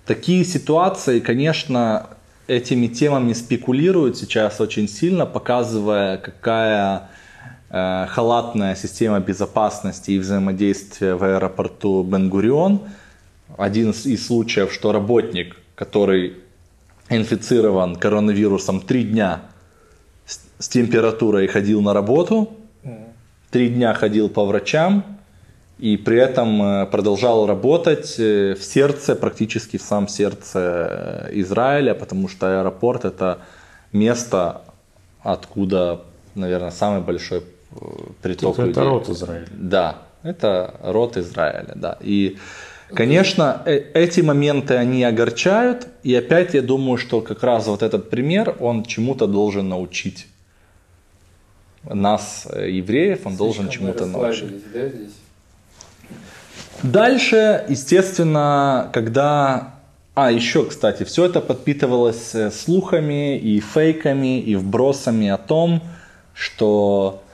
такие 0.07 0.45
ситуации, 0.45 1.19
конечно, 1.19 2.11
этими 2.47 2.87
темами 2.87 3.33
спекулируют 3.33 4.17
сейчас 4.17 4.61
очень 4.61 4.89
сильно, 4.89 5.27
показывая, 5.27 6.19
какая 6.19 7.09
халатная 7.71 8.75
система 8.75 9.21
безопасности 9.21 10.13
и 10.13 10.19
взаимодействия 10.19 11.15
в 11.15 11.25
аэропорту 11.25 12.03
Бенгурион. 12.03 12.81
Один 13.59 13.91
из, 13.91 14.27
случаев, 14.27 14.73
что 14.73 14.93
работник, 14.93 15.57
который 15.75 16.37
инфицирован 17.11 17.97
коронавирусом 17.97 18.81
три 18.81 19.05
дня 19.05 19.43
с, 20.27 20.41
с 20.59 20.69
температурой 20.69 21.47
ходил 21.47 21.83
на 21.83 21.93
работу, 21.93 22.57
три 23.51 23.69
дня 23.69 23.95
ходил 23.95 24.29
по 24.29 24.45
врачам 24.45 25.05
и 25.79 25.97
при 25.97 26.19
этом 26.19 26.63
э, 26.63 26.87
продолжал 26.87 27.47
работать 27.47 28.17
э, 28.19 28.55
в 28.55 28.63
сердце, 28.63 29.15
практически 29.15 29.77
в 29.77 29.83
самом 29.83 30.09
сердце 30.09 31.29
э, 31.31 31.41
Израиля, 31.41 31.95
потому 31.95 32.29
что 32.29 32.61
аэропорт 32.61 33.05
это 33.05 33.39
место, 33.93 34.63
откуда, 35.23 36.03
наверное, 36.35 36.73
самый 36.73 37.01
большой 37.01 37.39
э, 37.39 37.43
приток 38.23 38.55
Это, 38.55 38.63
людей. 38.63 38.73
это 38.73 38.85
род 38.85 39.09
Израиля. 39.09 39.49
Да, 39.53 40.03
это 40.23 40.75
род 40.83 41.17
Израиля, 41.17 41.73
да. 41.75 41.97
И, 42.01 42.39
конечно, 42.95 43.63
э- 43.67 43.85
эти 43.95 44.21
моменты, 44.21 44.75
они 44.75 45.05
огорчают. 45.05 45.87
И 46.03 46.15
опять 46.15 46.55
я 46.55 46.63
думаю, 46.63 46.99
что 46.99 47.21
как 47.21 47.43
раз 47.43 47.67
вот 47.67 47.83
этот 47.83 48.11
пример, 48.11 48.57
он 48.61 48.85
чему-то 48.85 49.27
должен 49.27 49.69
научить 49.69 50.27
нас, 51.85 52.47
э, 52.51 52.71
евреев, 52.71 53.27
он 53.27 53.37
должен 53.37 53.65
Слишком 53.65 53.87
чему-то 53.87 54.07
научить. 54.07 54.73
да, 54.73 54.89
здесь? 54.89 55.13
Дальше, 56.83 57.65
естественно, 57.69 58.89
когда... 58.93 59.75
А, 60.15 60.33
еще, 60.33 60.65
кстати, 60.65 61.05
все 61.05 61.27
это 61.27 61.41
подпитывалось 61.41 62.35
э, 62.35 62.51
слухами 62.51 63.39
и 63.39 63.61
фейками 63.61 64.41
и 64.41 64.57
вбросами 64.57 65.29
о 65.29 65.37
том, 65.39 65.81
что 66.35 67.23
э, 67.25 67.28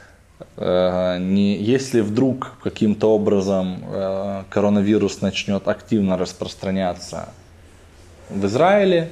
не, 0.56 1.56
если 1.56 2.01
вдруг 2.01 2.52
каким-то 2.62 3.12
образом 3.12 3.82
э, 3.86 4.43
коронавирус 4.51 5.20
начнет 5.20 5.66
активно 5.66 6.16
распространяться 6.16 7.28
в 8.31 8.47
Израиле, 8.47 9.10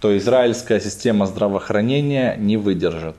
то 0.00 0.16
израильская 0.18 0.80
система 0.80 1.26
здравоохранения 1.26 2.34
не 2.36 2.56
выдержит. 2.56 3.16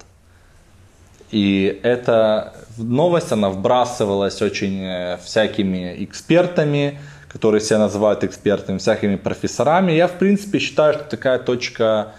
И 1.31 1.80
эта 1.84 2.53
новость, 2.77 3.31
она 3.31 3.49
вбрасывалась 3.49 4.41
очень 4.41 4.84
э, 4.84 5.18
всякими 5.23 6.03
экспертами, 6.03 6.99
которые 7.30 7.61
себя 7.61 7.80
называют 7.80 8.26
экспертами, 8.26 8.80
всякими 8.80 9.15
профессорами. 9.15 9.93
Я, 9.93 10.07
в 10.07 10.18
принципе, 10.18 10.60
считаю, 10.60 10.93
что 10.93 11.03
такая 11.03 11.39
точка 11.39 12.14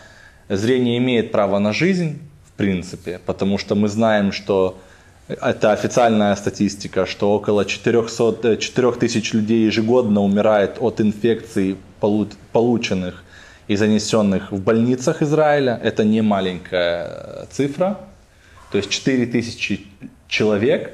зрения 0.49 0.97
имеет 0.97 1.31
право 1.31 1.59
на 1.59 1.75
жизнь, 1.75 2.21
в 2.47 2.53
принципе, 2.53 3.21
потому 3.27 3.59
что 3.59 3.75
мы 3.75 3.89
знаем, 3.89 4.33
что 4.33 4.79
это 5.29 5.73
официальная 5.73 6.35
статистика, 6.37 7.07
что 7.07 7.33
около 7.33 7.65
400, 7.65 8.39
э, 8.53 8.57
4000 8.57 9.35
людей 9.35 9.67
ежегодно 9.67 10.21
умирает 10.23 10.77
от 10.81 11.01
инфекций, 11.01 11.77
полу- 12.01 12.29
полученных 12.53 13.23
и 13.69 13.77
занесенных 13.77 14.51
в 14.53 14.61
больницах 14.61 15.23
Израиля. 15.23 15.79
Это 15.83 16.05
не 16.05 16.23
маленькая 16.23 17.07
э, 17.07 17.47
цифра. 17.51 17.99
То 18.71 18.79
есть 18.79 18.91
4000 18.91 19.87
человек 20.29 20.93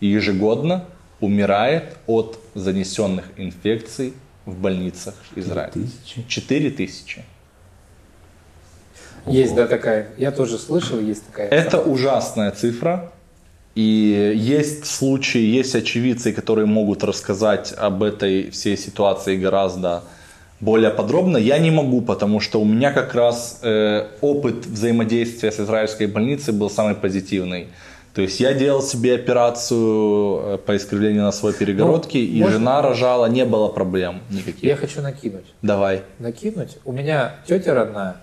ежегодно 0.00 0.84
умирает 1.20 1.96
от 2.06 2.38
занесенных 2.54 3.24
инфекций 3.36 4.14
в 4.46 4.54
больницах 4.54 5.14
Израиля. 5.34 5.72
4000. 6.28 7.24
Есть, 9.26 9.54
да, 9.56 9.66
такая. 9.66 10.08
Я 10.18 10.30
тоже 10.30 10.56
слышал, 10.56 11.00
есть 11.00 11.26
такая. 11.26 11.48
Это 11.48 11.80
ужасная 11.80 12.52
цифра. 12.52 13.10
И 13.76 14.32
есть 14.34 14.86
случаи, 14.86 15.42
есть 15.58 15.74
очевидцы, 15.74 16.32
которые 16.32 16.64
могут 16.66 17.04
рассказать 17.04 17.74
об 17.76 18.02
этой 18.02 18.50
всей 18.50 18.76
ситуации 18.76 19.36
гораздо 19.36 20.02
более 20.60 20.90
подробно. 20.90 21.36
Я 21.36 21.58
не 21.58 21.70
могу, 21.70 22.00
потому 22.00 22.40
что 22.40 22.58
у 22.58 22.64
меня 22.64 22.90
как 22.90 23.14
раз 23.14 23.60
э, 23.62 24.06
опыт 24.22 24.64
взаимодействия 24.66 25.52
с 25.52 25.60
израильской 25.60 26.06
больницей 26.06 26.54
был 26.54 26.70
самый 26.70 26.94
позитивный. 26.94 27.66
То 28.14 28.22
есть 28.22 28.40
я 28.40 28.54
делал 28.54 28.80
себе 28.80 29.14
операцию 29.14 30.54
э, 30.54 30.58
по 30.64 30.74
искривлению 30.74 31.24
носовой 31.24 31.52
перегородки, 31.52 32.16
и 32.16 32.40
можно- 32.40 32.52
жена 32.58 32.80
рожала, 32.80 33.26
не 33.26 33.44
было 33.44 33.68
проблем 33.68 34.22
никаких. 34.30 34.62
Я 34.64 34.76
хочу 34.76 35.02
накинуть. 35.02 35.44
Давай. 35.60 36.00
Накинуть. 36.18 36.78
У 36.86 36.92
меня 36.92 37.34
тетя 37.46 37.74
родная, 37.74 38.16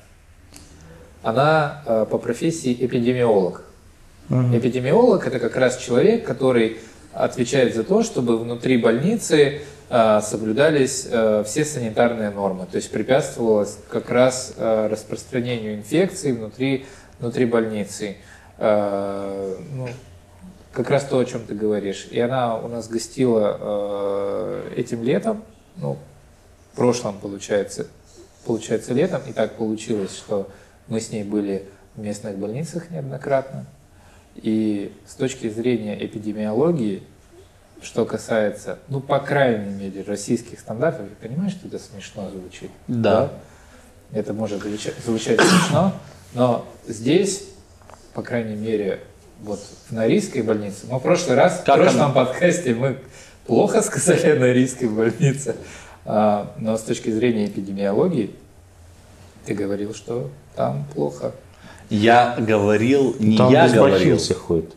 она 1.22 1.84
э, 1.86 2.06
по 2.10 2.18
профессии 2.18 2.74
эпидемиолог. 2.74 3.66
Эпидемиолог 4.30 5.28
это 5.28 5.40
как 5.40 5.56
раз 5.56 5.78
человек, 5.78 6.26
который 6.26 6.78
отвечает 7.14 7.76
за 7.76 7.84
то, 7.84 8.04
чтобы 8.04 8.38
внутри 8.38 8.78
больницы 8.78 9.62
э, 9.90 10.22
соблюдались 10.22 11.08
э, 11.10 11.44
все 11.46 11.66
санитарные 11.66 12.32
нормы, 12.32 12.66
то 12.66 12.78
есть 12.78 12.90
препятствовалось 12.90 13.78
как 13.90 14.10
раз 14.10 14.54
э, 14.58 14.88
распространению 14.88 15.76
инфекций 15.76 16.32
внутри, 16.32 16.86
внутри 17.20 17.46
больницы. 17.46 18.18
Э, 18.58 19.56
ну, 19.74 19.88
как 20.72 20.90
раз 20.90 21.06
то, 21.06 21.20
о 21.20 21.26
чем 21.26 21.46
ты 21.46 21.54
говоришь. 21.54 22.08
И 22.10 22.20
она 22.20 22.58
у 22.58 22.68
нас 22.68 22.88
гостила 22.88 23.58
э, 23.60 24.74
этим 24.78 25.04
летом, 25.04 25.44
ну, 25.78 25.98
в 26.72 26.76
прошлом, 26.76 27.20
получается, 27.20 27.88
получается, 28.46 28.94
летом, 28.94 29.22
и 29.28 29.34
так 29.34 29.54
получилось, 29.54 30.16
что 30.16 30.50
мы 30.88 31.00
с 31.00 31.12
ней 31.12 31.24
были 31.24 31.66
в 31.96 32.02
местных 32.02 32.38
больницах 32.38 32.90
неоднократно. 32.90 33.68
И 34.36 34.92
с 35.08 35.16
точки 35.16 35.50
зрения 35.50 35.98
эпидемиологии, 36.06 37.04
что 37.82 38.06
касается, 38.06 38.80
ну, 38.88 39.00
по 39.00 39.20
крайней 39.20 39.74
мере, 39.74 40.04
российских 40.04 40.60
стандартов, 40.60 41.08
я 41.10 41.28
понимаю, 41.28 41.50
что 41.50 41.68
это 41.68 41.80
смешно 41.80 42.30
звучит. 42.30 42.72
Да. 42.88 43.32
Это 44.12 44.34
может 44.34 44.62
звучать, 44.62 44.96
звучать 45.06 45.40
смешно, 45.42 45.94
но 46.34 46.66
здесь, 46.88 47.48
по 48.14 48.22
крайней 48.22 48.56
мере, 48.56 49.00
вот 49.42 49.60
в 49.90 49.92
Норийской 49.92 50.42
больнице, 50.42 50.86
мы 50.90 51.00
в 51.00 51.02
прошлый 51.02 51.36
раз, 51.36 51.64
Как 51.66 51.78
в 51.78 51.82
прошлом 51.82 52.02
она? 52.06 52.14
подкасте 52.14 52.76
мы 52.76 52.98
плохо 53.46 53.82
сказали 53.82 54.32
о 54.32 54.40
Норийской 54.40 54.88
больнице, 54.88 55.56
а, 56.06 56.54
но 56.58 56.78
с 56.78 56.82
точки 56.82 57.10
зрения 57.10 57.48
эпидемиологии 57.48 58.36
ты 59.46 59.54
говорил, 59.54 59.94
что 59.94 60.30
там 60.56 60.86
плохо. 60.94 61.34
Я 61.94 62.36
говорил, 62.40 63.16
не 63.20 63.38
Там 63.38 63.52
я 63.52 63.70
говорил. 63.70 64.18
все 64.18 64.34
ходят. 64.34 64.72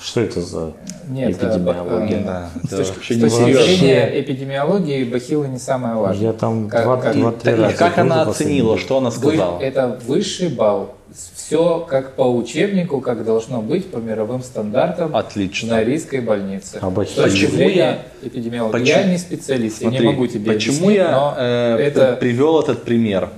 Что 0.00 0.20
это 0.20 0.40
за 0.42 0.72
Нет, 1.08 1.30
эпидемиология? 1.32 2.18
э, 2.20 2.24
Да, 2.24 2.50
С 2.62 2.72
это 2.72 2.76
точки, 2.84 3.14
зрения 3.14 4.20
эпидемиологии 4.20 5.02
бахилы 5.04 5.48
не 5.48 5.58
самое 5.58 5.94
важное. 5.96 6.26
Я 6.26 6.32
там 6.34 6.68
Как- 6.68 6.84
два, 6.84 6.96
как- 6.98 7.16
два, 7.16 7.32
три 7.32 7.52
И 7.52 7.56
раза. 7.56 7.74
как 7.76 7.98
она 7.98 8.24
последний 8.26 8.58
оценила, 8.60 8.78
что 8.78 8.98
она 8.98 9.08
Вы- 9.10 9.16
сказала? 9.16 9.58
это 9.60 9.98
высший 10.06 10.50
балл. 10.50 10.94
Все 11.34 11.80
как 11.88 12.12
по 12.16 12.22
учебнику, 12.22 13.00
как 13.00 13.24
должно 13.24 13.62
быть 13.62 13.90
по 13.90 13.96
мировым 13.96 14.42
стандартам 14.42 15.16
Отлично. 15.16 15.68
в 15.68 15.70
Норийской 15.72 16.20
больнице. 16.20 16.78
А 16.82 16.90
Почему 16.90 17.68
я- 17.68 18.02
эпидемиологии. 18.22 18.72
почему- 18.72 18.98
Я 19.00 19.04
не 19.04 19.16
специалист, 19.18 19.80
я 19.80 19.88
Смотри, 19.88 20.06
не 20.06 20.12
могу 20.12 20.26
тебе 20.26 20.52
почему 20.52 20.74
объяснить, 20.88 20.96
я 20.98 21.10
но 21.10 21.34
э, 21.38 21.76
это... 21.78 22.16
привел 22.20 22.60
этот 22.60 22.84
пример? 22.84 23.30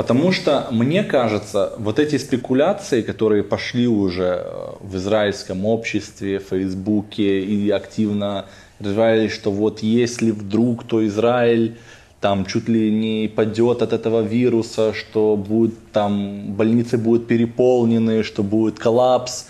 Потому 0.00 0.32
что 0.32 0.66
мне 0.70 1.04
кажется, 1.04 1.74
вот 1.76 1.98
эти 1.98 2.16
спекуляции, 2.16 3.02
которые 3.02 3.42
пошли 3.42 3.86
уже 3.86 4.42
э, 4.46 4.72
в 4.80 4.96
израильском 4.96 5.66
обществе, 5.66 6.38
в 6.38 6.44
Фейсбуке 6.44 7.40
и 7.40 7.68
активно 7.68 8.46
развивались, 8.78 9.30
что 9.30 9.50
вот 9.50 9.80
если 9.82 10.30
вдруг, 10.30 10.84
то 10.84 11.06
Израиль 11.06 11.76
там 12.18 12.46
чуть 12.46 12.66
ли 12.66 12.90
не 12.90 13.28
падет 13.28 13.82
от 13.82 13.92
этого 13.92 14.22
вируса, 14.22 14.94
что 14.94 15.36
будет 15.36 15.92
там 15.92 16.54
больницы 16.54 16.96
будут 16.96 17.26
переполнены, 17.26 18.22
что 18.22 18.42
будет 18.42 18.78
коллапс. 18.78 19.48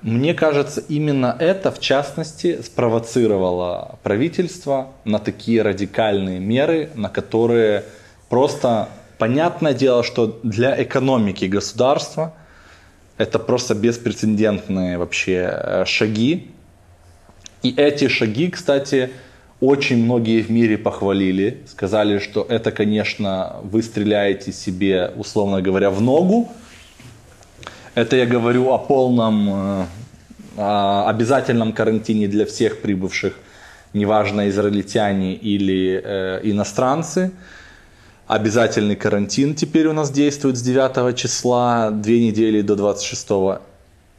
Мне 0.00 0.32
кажется, 0.32 0.82
именно 0.88 1.36
это, 1.38 1.70
в 1.70 1.80
частности, 1.80 2.62
спровоцировало 2.62 3.98
правительство 4.02 4.86
на 5.04 5.18
такие 5.18 5.60
радикальные 5.60 6.40
меры, 6.40 6.88
на 6.94 7.10
которые 7.10 7.84
просто 8.30 8.88
понятное 9.20 9.74
дело, 9.74 10.02
что 10.02 10.40
для 10.42 10.82
экономики 10.82 11.44
государства 11.44 12.32
это 13.18 13.38
просто 13.38 13.74
беспрецедентные 13.74 14.96
вообще 14.96 15.50
э, 15.52 15.84
шаги. 15.86 16.50
И 17.62 17.74
эти 17.76 18.08
шаги, 18.08 18.48
кстати, 18.48 19.10
очень 19.60 20.02
многие 20.02 20.40
в 20.40 20.50
мире 20.50 20.78
похвалили, 20.78 21.58
сказали, 21.66 22.18
что 22.18 22.46
это, 22.48 22.72
конечно, 22.72 23.56
вы 23.62 23.82
стреляете 23.82 24.52
себе, 24.52 25.12
условно 25.16 25.60
говоря, 25.60 25.90
в 25.90 26.00
ногу, 26.00 26.48
это 27.94 28.16
я 28.16 28.24
говорю 28.24 28.70
о 28.70 28.78
полном 28.78 29.50
э, 29.50 31.04
обязательном 31.06 31.74
карантине 31.74 32.26
для 32.26 32.46
всех 32.46 32.80
прибывших, 32.80 33.34
неважно 33.92 34.48
израильтяне 34.48 35.34
или 35.34 36.00
э, 36.02 36.40
иностранцы. 36.44 37.32
Обязательный 38.30 38.94
карантин 38.94 39.56
теперь 39.56 39.88
у 39.88 39.92
нас 39.92 40.08
действует 40.12 40.56
с 40.56 40.62
9 40.62 41.16
числа, 41.16 41.90
две 41.90 42.24
недели 42.24 42.60
до 42.62 42.76
26. 42.76 43.26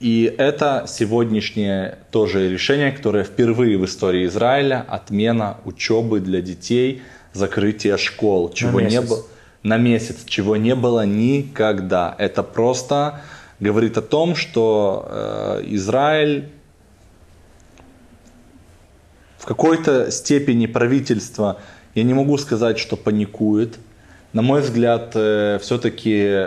И 0.01 0.35
это 0.37 0.83
сегодняшнее 0.85 1.97
тоже 2.11 2.49
решение, 2.49 2.91
которое 2.91 3.23
впервые 3.23 3.77
в 3.77 3.85
истории 3.85 4.25
Израиля 4.25 4.85
отмена 4.89 5.59
учебы 5.63 6.19
для 6.19 6.41
детей, 6.41 7.03
закрытие 7.31 7.95
школ, 7.95 8.51
чего 8.51 8.81
не 8.81 8.99
было 8.99 9.23
на 9.63 9.77
месяц, 9.77 10.25
чего 10.25 10.57
не 10.57 10.75
было 10.75 11.05
никогда. 11.05 12.13
Это 12.17 12.43
просто 12.43 13.21
говорит 13.61 13.97
о 13.97 14.01
том, 14.01 14.35
что 14.35 15.07
э, 15.09 15.63
Израиль 15.67 16.49
в 19.37 19.45
какой-то 19.45 20.11
степени 20.11 20.65
правительство, 20.65 21.61
я 21.95 22.03
не 22.03 22.13
могу 22.13 22.37
сказать, 22.37 22.77
что 22.77 22.97
паникует, 22.97 23.79
на 24.33 24.41
мой 24.41 24.61
взгляд, 24.61 25.09
все-таки 25.61 26.45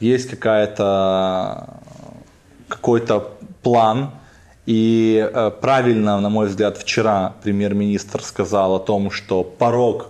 есть 0.00 0.30
какая-то 0.30 1.80
какой-то 2.68 3.32
план, 3.62 4.10
и 4.66 5.30
э, 5.32 5.50
правильно, 5.60 6.20
на 6.20 6.28
мой 6.28 6.48
взгляд, 6.48 6.76
вчера 6.76 7.34
премьер-министр 7.42 8.22
сказал 8.22 8.74
о 8.74 8.80
том, 8.80 9.12
что 9.12 9.44
порог 9.44 10.08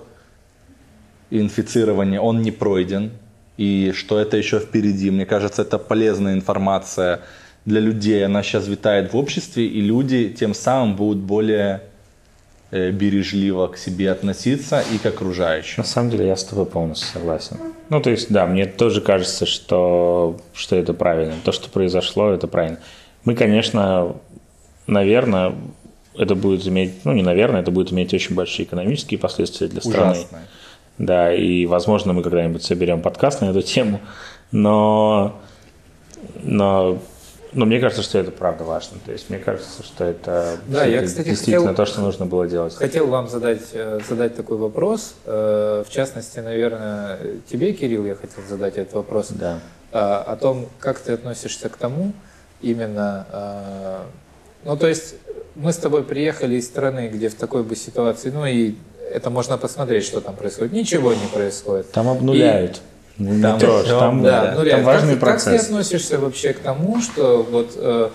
инфицирования, 1.31 2.21
он 2.21 2.41
не 2.41 2.51
пройден, 2.51 3.13
и 3.59 3.93
что 3.95 4.19
это 4.19 4.39
еще 4.39 4.59
впереди. 4.59 5.11
Мне 5.11 5.27
кажется, 5.27 5.63
это 5.63 5.79
полезная 5.79 6.35
информация 6.35 7.21
для 7.67 7.81
людей. 7.81 8.25
Она 8.25 8.43
сейчас 8.43 8.67
витает 8.67 9.13
в 9.13 9.17
обществе, 9.17 9.67
и 9.67 9.81
люди 9.83 10.31
тем 10.31 10.55
самым 10.55 10.97
будут 10.97 11.19
более 11.19 11.75
э, 11.75 11.81
бережливо 12.93 13.69
к 13.69 13.77
себе 13.77 14.11
относиться 14.11 14.83
и 14.93 14.99
к 14.99 15.07
окружающим. 15.07 15.75
На 15.79 15.85
самом 15.85 16.11
деле 16.11 16.27
я 16.27 16.37
с 16.37 16.45
тобой 16.45 16.67
полностью 16.67 17.09
согласен. 17.09 17.59
Ну, 17.89 18.01
то 18.01 18.11
есть, 18.11 18.33
да, 18.33 18.47
мне 18.47 18.67
тоже 18.67 19.01
кажется, 19.01 19.47
что, 19.47 20.37
что 20.53 20.77
это 20.77 20.95
правильно. 20.95 21.35
То, 21.45 21.53
что 21.53 21.69
произошло, 21.71 22.31
это 22.31 22.47
правильно. 22.47 22.79
Мы, 23.25 23.35
конечно, 23.35 24.17
наверное, 24.87 25.55
это 26.17 26.35
будет 26.35 26.67
иметь, 26.67 27.05
ну 27.05 27.13
не 27.13 27.23
наверное, 27.23 27.61
это 27.61 27.71
будет 27.71 27.93
иметь 27.93 28.15
очень 28.15 28.35
большие 28.35 28.67
экономические 28.67 29.19
последствия 29.19 29.69
для 29.69 29.81
страны. 29.81 30.13
Ужасные. 30.13 30.43
Да, 30.99 31.35
и 31.35 31.67
возможно 31.67 32.13
мы 32.13 32.23
когда-нибудь 32.23 32.63
соберем 32.63 33.03
подкаст 33.03 33.43
на 33.43 33.47
эту 33.47 33.61
тему, 33.61 34.01
но, 34.51 35.39
но, 36.43 36.99
но 37.57 37.67
мне 37.67 37.81
кажется, 37.81 38.03
что 38.03 38.19
это 38.19 38.31
правда 38.31 38.65
важно. 38.65 38.99
То 39.05 39.13
есть 39.13 39.31
мне 39.31 39.39
кажется, 39.39 39.83
что 39.83 40.05
это, 40.05 40.59
да, 40.69 40.85
я, 40.85 41.03
кстати, 41.03 41.31
действительно 41.31 41.69
хотел, 41.69 41.75
то, 41.75 41.87
что 41.87 42.01
нужно 42.03 42.27
было 42.27 42.47
делать. 42.47 42.75
Хотел 42.75 43.07
вам 43.07 43.29
задать, 43.29 43.63
э, 43.73 43.99
задать 44.09 44.37
такой 44.37 44.59
вопрос. 44.59 45.15
Э, 45.25 45.83
в 45.87 45.91
частности, 45.91 46.39
наверное, 46.39 47.19
тебе, 47.51 47.73
Кирилл, 47.73 48.05
я 48.07 48.15
хотел 48.15 48.45
задать 48.49 48.77
этот 48.77 48.95
вопрос. 48.95 49.29
Да. 49.31 49.59
О 49.93 50.37
том, 50.37 50.69
как 50.79 50.99
ты 50.99 51.13
относишься 51.13 51.69
к 51.69 51.77
тому, 51.77 52.13
именно 52.61 53.27
э, 53.33 53.99
ну, 54.67 54.77
то 54.77 54.87
есть 54.89 55.15
мы 55.55 55.73
с 55.73 55.77
тобой 55.77 56.03
приехали 56.03 56.57
из 56.57 56.67
страны, 56.67 57.09
где 57.09 57.29
в 57.29 57.37
такой 57.37 57.63
бы 57.63 57.77
ситуации, 57.77 58.31
ну 58.31 58.45
и 58.45 58.75
это 59.11 59.31
можно 59.31 59.57
посмотреть, 59.57 60.05
что 60.05 60.21
там 60.21 60.35
происходит. 60.35 60.73
Ничего 60.73 61.13
не 61.13 61.27
происходит. 61.33 61.91
Там 61.93 62.09
обнуляют. 62.09 62.77
И... 62.77 62.96
Не 63.19 63.43
там, 63.43 63.59
трожь, 63.59 63.89
там, 63.89 64.23
да, 64.23 64.55
да, 64.57 64.71
там 64.71 64.85
важный 64.85 65.15
как, 65.15 65.21
процесс. 65.21 65.45
Как 65.45 65.61
ты 65.61 65.67
относишься 65.67 66.19
вообще 66.19 66.53
к 66.53 66.59
тому, 66.59 67.01
что 67.01 67.43
вот 67.43 67.73
э, 67.77 68.11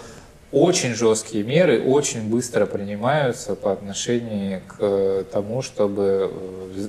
очень 0.52 0.94
жесткие 0.94 1.44
меры 1.44 1.82
очень 1.82 2.30
быстро 2.30 2.66
принимаются 2.66 3.56
по 3.56 3.72
отношению 3.72 4.62
к 4.68 5.24
тому, 5.32 5.62
чтобы 5.62 6.32
э, 6.76 6.88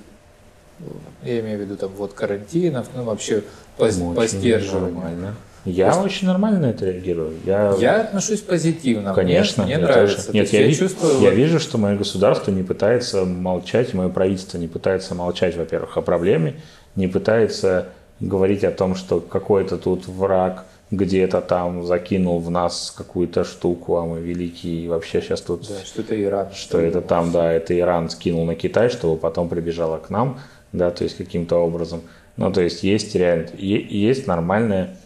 я 1.23 1.41
имею 1.41 1.59
в 1.59 1.61
виду 1.63 1.77
там 1.77 1.91
вот 1.97 2.13
карантинов, 2.13 2.89
ну 2.95 3.05
вообще 3.05 3.45
по, 3.77 3.87
по 3.87 4.27
сдерживанию. 4.27 5.35
Я 5.65 5.89
есть... 5.89 6.01
очень 6.01 6.27
нормально 6.27 6.59
на 6.59 6.67
это 6.71 6.87
реагирую. 6.87 7.35
Я, 7.45 7.75
я 7.79 8.01
отношусь 8.01 8.41
позитивно. 8.41 9.15
Конечно, 9.15 9.65
мне, 9.65 9.77
мне 9.77 9.87
нравится. 9.87 10.27
Тоже. 10.27 10.33
Нет, 10.33 10.53
я, 10.53 10.61
я, 10.61 10.67
ви... 10.67 10.75
чувствую... 10.75 11.21
я 11.21 11.31
вижу, 11.31 11.61
что 11.61 11.79
мое 11.79 11.97
государство 11.97 12.51
не 12.51 12.65
пытается 12.65 13.25
молчать, 13.25 13.95
мое 13.95 14.09
правительство 14.09 14.59
не 14.59 14.67
пытается 14.67 15.15
молчать, 15.15 15.57
во-первых, 15.57 15.97
о 15.97 16.03
проблеме, 16.03 16.57
не 16.97 17.07
пытается 17.07 17.87
говорить 18.23 18.65
о 18.65 18.71
том, 18.71 18.95
что 18.95 19.21
какой-то 19.21 19.77
тут 19.77 20.07
враг 20.07 20.65
где-то 20.91 21.41
там 21.41 21.85
закинул 21.85 22.39
в 22.39 22.51
нас 22.51 22.93
какую-то 22.97 23.45
штуку, 23.45 23.97
а 23.97 24.05
мы 24.05 24.21
великие, 24.21 24.85
и 24.85 24.89
вообще 24.89 25.21
сейчас 25.21 25.41
тут... 25.41 25.67
Да, 25.69 25.75
что 25.85 26.03
это 26.03 26.23
Иран. 26.23 26.47
Что 26.53 26.81
это 26.81 27.01
там, 27.01 27.33
да, 27.33 27.53
это 27.53 27.79
Иран 27.79 28.11
скинул 28.11 28.45
на 28.45 28.55
Китай, 28.55 28.91
чтобы 28.91 29.17
потом 29.17 29.49
прибежало 29.49 29.99
к 29.99 30.11
нам, 30.11 30.39
да, 30.73 30.91
то 30.91 31.05
есть 31.05 31.17
каким-то 31.17 31.57
образом. 31.57 32.03
Ну, 32.37 32.53
то 32.53 32.61
есть 32.61 32.83
есть 32.83 33.15
реально, 33.15 33.49
есть 33.57 34.27
нормальная 34.27 34.97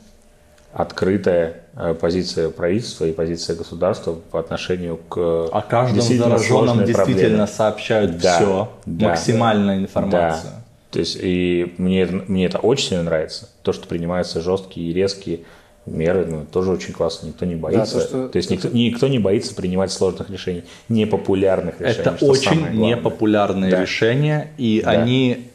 открытая 0.72 1.62
э, 1.74 1.94
позиция 1.94 2.50
правительства 2.50 3.06
и 3.06 3.12
позиция 3.12 3.56
государства 3.56 4.12
по 4.12 4.38
отношению 4.38 4.98
к 4.98 5.16
О 5.18 5.62
каждом 5.62 6.02
зараженном 6.02 6.84
действительно 6.84 7.28
проблеме. 7.28 7.46
сообщают 7.46 8.18
да, 8.18 8.36
все, 8.36 8.68
да, 8.84 9.08
максимальная 9.08 9.78
информация. 9.78 10.50
Да. 10.50 10.65
То 10.90 11.00
есть 11.00 11.18
и 11.20 11.74
мне, 11.78 12.06
мне 12.06 12.46
это 12.46 12.58
очень 12.58 12.90
сильно 12.90 13.04
нравится, 13.04 13.48
то, 13.62 13.72
что 13.72 13.86
принимаются 13.86 14.40
жесткие 14.40 14.90
и 14.90 14.92
резкие 14.92 15.40
меры, 15.84 16.26
ну, 16.26 16.44
тоже 16.44 16.72
очень 16.72 16.92
классно, 16.92 17.28
никто 17.28 17.44
не 17.44 17.54
боится. 17.54 17.94
Да, 17.94 18.00
то, 18.00 18.08
что... 18.08 18.28
то 18.28 18.36
есть 18.36 18.50
никто, 18.50 18.68
никто 18.68 19.08
не 19.08 19.18
боится 19.18 19.54
принимать 19.54 19.92
сложных 19.92 20.30
решений, 20.30 20.64
непопулярных 20.88 21.80
решений. 21.80 22.00
Это 22.00 22.24
очень 22.24 22.70
непопулярные 22.72 23.70
да. 23.70 23.80
решения, 23.80 24.50
и 24.58 24.82
да. 24.84 24.90
они 24.90 25.50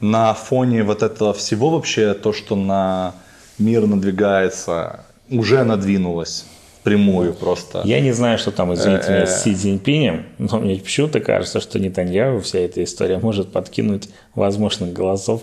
на 0.00 0.34
фоне 0.34 0.84
вот 0.84 1.02
этого 1.02 1.32
всего 1.34 1.70
вообще, 1.70 2.14
то, 2.14 2.32
что 2.32 2.54
на 2.56 3.14
мир 3.58 3.86
надвигается, 3.86 5.04
уже 5.28 5.64
надвинулась 5.64 6.44
прямую 6.82 7.34
просто. 7.34 7.82
Я 7.84 8.00
не 8.00 8.12
знаю, 8.12 8.38
что 8.38 8.50
там, 8.50 8.72
извините 8.74 9.10
меня, 9.10 9.26
с 9.26 9.42
Си 9.42 9.54
Цзиньпинем, 9.54 10.26
но 10.38 10.58
мне 10.60 10.76
почему-то 10.76 11.20
кажется, 11.20 11.60
что 11.60 11.78
Нетаньяху 11.78 12.40
вся 12.40 12.58
эта 12.58 12.82
история 12.82 13.18
может 13.18 13.52
подкинуть 13.52 14.08
возможных 14.34 14.92
голосов 14.92 15.42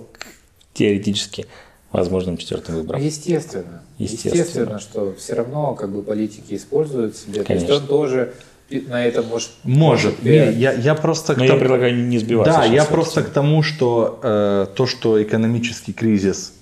теоретически 0.74 1.48
возможным 1.92 2.38
четвертым 2.38 2.76
выбором. 2.76 3.02
Естественно. 3.02 3.82
Естественно. 3.98 4.34
Естественно, 4.34 4.80
что 4.80 5.16
все 5.18 5.34
равно 5.34 5.76
как 5.76 5.92
бы 5.92 6.02
политики 6.02 6.56
используют 6.56 7.16
себя. 7.16 7.44
Конечно. 7.44 7.68
То 7.68 7.74
есть 7.74 7.84
он 7.84 7.88
тоже 7.88 8.34
на 8.70 9.06
этом 9.06 9.28
может... 9.28 9.52
Может. 9.64 10.24
Не, 10.24 10.52
я, 10.52 10.74
я 10.74 10.96
просто... 10.96 11.34
Но 11.34 11.40
тому... 11.40 11.54
я 11.54 11.60
предлагаю 11.60 11.96
не 11.96 12.18
сбиваться. 12.18 12.54
Да, 12.54 12.66
я 12.66 12.84
просто 12.84 13.24
к 13.24 13.30
тому, 13.30 13.64
что 13.64 14.20
э, 14.24 14.68
то, 14.76 14.88
что 14.88 15.22
экономический 15.22 15.94
кризис 15.94 16.54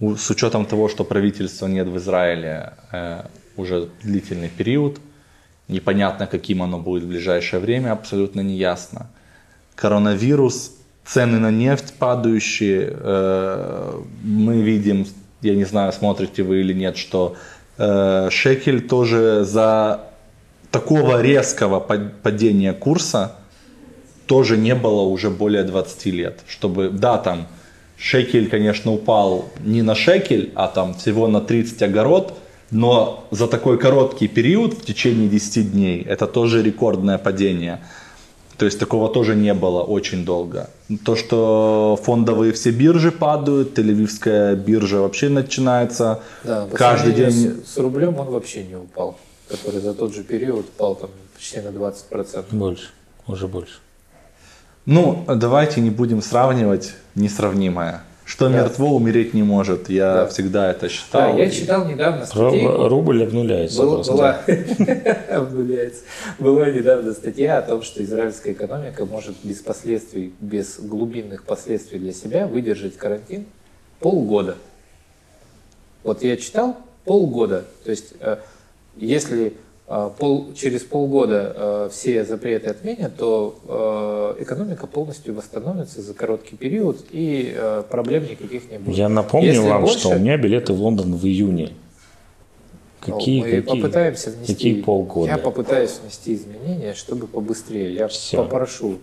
с 0.00 0.30
учетом 0.30 0.64
того, 0.64 0.88
что 0.88 1.04
правительства 1.04 1.66
нет 1.66 1.88
в 1.88 1.96
Израиле 1.96 2.72
э, 2.92 3.22
уже 3.58 3.88
длительный 4.02 4.48
период, 4.48 4.98
непонятно, 5.68 6.26
каким 6.26 6.62
оно 6.62 6.78
будет 6.78 7.04
в 7.04 7.08
ближайшее 7.08 7.60
время, 7.60 7.92
абсолютно 7.92 8.40
не 8.40 8.56
ясно. 8.56 9.10
Коронавирус, 9.74 10.72
цены 11.04 11.38
на 11.38 11.50
нефть 11.50 11.94
падающие, 11.98 12.90
э, 12.90 14.00
мы 14.22 14.62
видим, 14.62 15.06
я 15.42 15.54
не 15.54 15.64
знаю, 15.64 15.92
смотрите 15.92 16.42
вы 16.42 16.60
или 16.60 16.72
нет, 16.72 16.96
что 16.96 17.36
э, 17.78 18.28
шекель 18.30 18.86
тоже 18.86 19.44
за 19.44 20.00
такого 20.70 21.22
резкого 21.22 21.80
падения 21.80 22.72
курса 22.72 23.32
тоже 24.26 24.56
не 24.56 24.74
было 24.74 25.02
уже 25.02 25.30
более 25.30 25.64
20 25.64 26.06
лет. 26.06 26.40
Чтобы, 26.46 26.90
да, 26.90 27.16
там 27.16 27.46
шекель, 27.96 28.48
конечно, 28.48 28.92
упал 28.92 29.48
не 29.64 29.82
на 29.82 29.94
шекель, 29.94 30.52
а 30.54 30.68
там 30.68 30.94
всего 30.94 31.26
на 31.26 31.40
30 31.40 31.82
огород, 31.82 32.38
но 32.70 33.26
за 33.30 33.46
такой 33.46 33.78
короткий 33.78 34.28
период, 34.28 34.74
в 34.74 34.84
течение 34.84 35.28
10 35.28 35.72
дней, 35.72 36.02
это 36.02 36.26
тоже 36.26 36.62
рекордное 36.62 37.18
падение. 37.18 37.80
То 38.58 38.64
есть 38.64 38.78
такого 38.78 39.08
тоже 39.08 39.36
не 39.36 39.54
было 39.54 39.82
очень 39.82 40.24
долго. 40.24 40.68
То, 41.04 41.14
что 41.14 41.98
фондовые 42.02 42.52
все 42.52 42.72
биржи 42.72 43.12
падают, 43.12 43.78
Тель-Авивская 43.78 44.56
биржа 44.56 45.00
вообще 45.00 45.28
начинается 45.28 46.20
да, 46.42 46.66
каждый 46.74 47.12
день. 47.12 47.62
С, 47.64 47.74
с 47.74 47.76
рублем 47.76 48.18
он 48.18 48.26
вообще 48.26 48.64
не 48.64 48.74
упал, 48.74 49.16
который 49.48 49.80
за 49.80 49.94
тот 49.94 50.12
же 50.12 50.24
период 50.24 50.66
упал 50.66 50.96
там 50.96 51.10
почти 51.36 51.60
на 51.60 51.68
20%. 51.68 52.46
Больше, 52.50 52.88
уже 53.28 53.46
больше. 53.46 53.78
Ну, 54.86 55.24
давайте 55.28 55.80
не 55.80 55.90
будем 55.90 56.20
сравнивать 56.20 56.94
несравнимое. 57.14 58.02
Что 58.28 58.50
да. 58.50 58.56
мертво 58.56 58.94
умереть 58.94 59.32
не 59.32 59.42
может. 59.42 59.88
Я 59.88 60.12
да. 60.12 60.26
всегда 60.26 60.70
это 60.70 60.90
считал. 60.90 61.32
Да, 61.32 61.42
я 61.42 61.50
читал 61.50 61.86
недавно 61.86 62.26
статью. 62.26 62.86
Рубль 62.86 63.24
обнуляется. 63.24 63.80
Был, 63.80 64.02
была, 64.02 64.42
обнуляется. 65.30 66.02
Была 66.38 66.68
недавно 66.68 67.14
статья 67.14 67.56
о 67.56 67.62
том, 67.62 67.80
что 67.80 68.04
израильская 68.04 68.52
экономика 68.52 69.06
может 69.06 69.34
без 69.42 69.60
последствий, 69.60 70.34
без 70.40 70.78
глубинных 70.78 71.44
последствий 71.44 71.98
для 71.98 72.12
себя 72.12 72.46
выдержать 72.46 72.98
карантин 72.98 73.46
полгода. 73.98 74.56
Вот 76.02 76.22
я 76.22 76.36
читал 76.36 76.76
полгода. 77.06 77.64
То 77.84 77.90
есть, 77.90 78.12
э, 78.20 78.36
если 78.94 79.54
пол, 80.18 80.52
через 80.54 80.82
полгода 80.82 81.52
э, 81.56 81.88
все 81.92 82.24
запреты 82.24 82.70
отменят, 82.70 83.16
то 83.16 84.34
э, 84.38 84.42
экономика 84.42 84.86
полностью 84.86 85.34
восстановится 85.34 86.02
за 86.02 86.14
короткий 86.14 86.56
период 86.56 87.06
и 87.10 87.54
э, 87.56 87.82
проблем 87.88 88.24
никаких 88.24 88.70
не 88.70 88.78
будет. 88.78 88.96
Я 88.96 89.08
напомню 89.08 89.48
Если 89.48 89.68
вам, 89.68 89.82
больше... 89.82 89.98
что 89.98 90.08
у 90.10 90.18
меня 90.18 90.36
билеты 90.36 90.72
в 90.72 90.80
Лондон 90.80 91.14
в 91.14 91.24
июне. 91.24 91.72
Какие, 93.00 93.40
Мы 93.40 93.50
какие, 93.62 93.80
попытаемся 93.80 94.30
внести, 94.30 94.54
какие 94.54 94.82
полгода? 94.82 95.30
Я 95.30 95.38
попытаюсь 95.38 95.98
внести 96.02 96.34
изменения, 96.34 96.94
чтобы 96.94 97.26
побыстрее. 97.26 97.94
Я 97.94 98.08
Все. 98.08 98.36
попрошу 98.36 98.98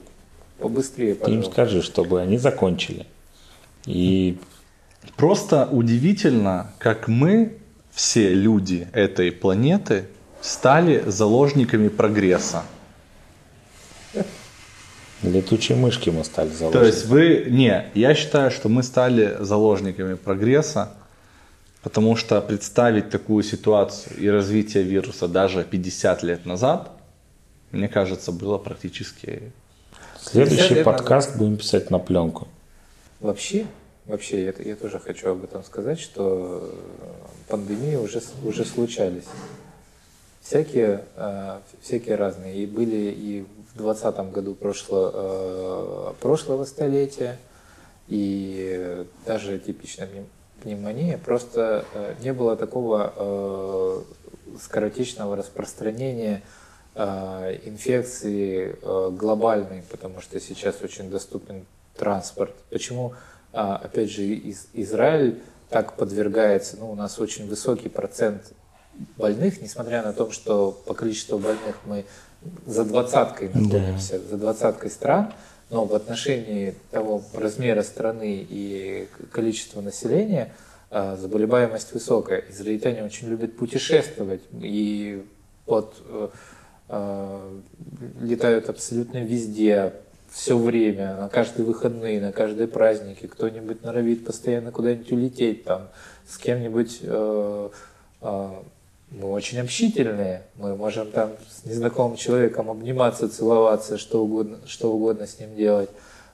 побыстрее, 0.59 1.15
пожалуйста. 1.15 1.41
Ты 1.41 1.47
им 1.47 1.51
скажи, 1.51 1.81
чтобы 1.81 2.21
они 2.21 2.37
закончили. 2.37 3.05
И 3.85 4.37
Просто 5.15 5.67
удивительно, 5.71 6.71
как 6.77 7.07
мы, 7.07 7.53
все 7.91 8.33
люди 8.33 8.87
этой 8.91 9.31
планеты, 9.31 10.05
стали 10.41 11.03
заложниками 11.07 11.87
прогресса. 11.87 12.63
Летучие 15.23 15.77
мышки 15.77 16.09
мы 16.09 16.23
стали 16.23 16.49
То 16.49 16.55
заложниками. 16.55 16.85
есть 16.87 17.05
вы... 17.07 17.45
Не, 17.49 17.85
я 17.95 18.13
считаю, 18.13 18.51
что 18.51 18.69
мы 18.69 18.83
стали 18.83 19.37
заложниками 19.39 20.13
прогресса, 20.15 20.91
потому 21.81 22.15
что 22.15 22.41
представить 22.41 23.09
такую 23.09 23.43
ситуацию 23.43 24.17
и 24.17 24.27
развитие 24.29 24.83
вируса 24.83 25.27
даже 25.27 25.63
50 25.63 26.23
лет 26.23 26.45
назад, 26.45 26.91
мне 27.71 27.87
кажется, 27.87 28.31
было 28.31 28.57
практически... 28.57 29.51
Следующий 30.21 30.57
50 30.57 30.71
лет 30.71 30.85
подкаст 30.85 31.37
будем 31.37 31.57
писать 31.57 31.91
на 31.91 31.99
пленку. 31.99 32.47
Вообще, 33.19 33.65
вообще, 34.05 34.45
я, 34.45 34.53
я 34.63 34.75
тоже 34.75 34.99
хочу 34.99 35.29
об 35.29 35.43
этом 35.43 35.63
сказать, 35.63 35.99
что 35.99 36.73
пандемии 37.47 37.95
уже, 37.95 38.21
уже 38.43 38.65
случались. 38.65 39.25
Всякие, 40.45 41.03
э, 41.15 41.59
всякие 41.81 42.15
разные. 42.17 42.55
И 42.57 42.65
были 42.67 43.09
и 43.11 43.41
в 43.41 43.77
2020 43.77 44.29
году 44.31 44.53
прошло, 44.53 45.09
э, 45.11 46.13
прошлого 46.21 46.65
столетия, 46.65 47.39
и 48.07 49.07
даже 49.25 49.57
типичная 49.57 50.05
пнев- 50.07 50.27
пневмония. 50.61 51.17
Просто 51.17 51.83
э, 51.95 52.13
не 52.21 52.31
было 52.31 52.55
такого 52.55 54.03
скоротечного 54.61 55.35
распространения 55.35 56.41
инфекции 56.95 58.77
глобальной, 59.17 59.83
потому 59.89 60.21
что 60.21 60.39
сейчас 60.39 60.81
очень 60.81 61.09
доступен 61.09 61.65
транспорт. 61.97 62.53
Почему, 62.69 63.13
опять 63.51 64.09
же, 64.11 64.23
из- 64.23 64.67
Израиль 64.71 65.41
так 65.69 65.97
подвергается, 65.97 66.77
ну, 66.79 66.89
у 66.91 66.95
нас 66.95 67.19
очень 67.19 67.49
высокий 67.49 67.89
процент 67.89 68.53
больных, 69.17 69.61
несмотря 69.61 70.03
на 70.03 70.13
то, 70.13 70.31
что 70.31 70.71
по 70.85 70.93
количеству 70.93 71.37
больных 71.37 71.77
мы 71.85 72.05
за 72.65 72.85
двадцаткой 72.85 73.49
находимся, 73.49 74.19
за 74.19 74.37
двадцаткой 74.37 74.91
стран, 74.91 75.33
но 75.69 75.85
в 75.85 75.95
отношении 75.95 76.75
того 76.91 77.23
размера 77.33 77.81
страны 77.81 78.45
и 78.47 79.07
количества 79.31 79.81
населения 79.81 80.53
а, 80.91 81.15
заболеваемость 81.15 81.93
высокая. 81.93 82.43
Израильтяне 82.49 83.03
очень 83.03 83.27
любят 83.27 83.57
путешествовать 83.57 84.41
и 84.53 85.25
под, 85.65 85.95
э, 86.07 86.29
э, 86.89 87.59
летают 88.21 88.69
абсолютно 88.69 89.17
везде, 89.23 89.93
все 90.35 90.57
время, 90.57 91.15
на 91.15 91.29
каждые 91.29 91.65
выходные, 91.65 92.19
на 92.19 92.31
каждые 92.33 92.67
праздники. 92.67 93.25
Кто-нибудь 93.25 93.83
норовит 93.83 94.25
постоянно 94.25 94.71
куда-нибудь 94.71 95.11
улететь, 95.11 95.63
там, 95.63 95.87
с 96.27 96.37
кем-нибудь 96.37 96.99
э, 97.01 97.69
э, 98.21 98.49
мы 99.15 99.31
очень 99.31 99.59
общительные, 99.59 100.43
мы 100.55 100.75
можем 100.75 101.09
там 101.11 101.31
с 101.49 101.65
незнакомым 101.65 102.17
человеком 102.17 102.69
обниматься, 102.69 103.29
целоваться, 103.29 103.97
что 103.97 104.23
угодно, 104.23 104.57
что 104.67 104.91
угодно 104.91 105.25
с 105.25 105.39
ним 105.39 105.55
делать. 105.55 105.89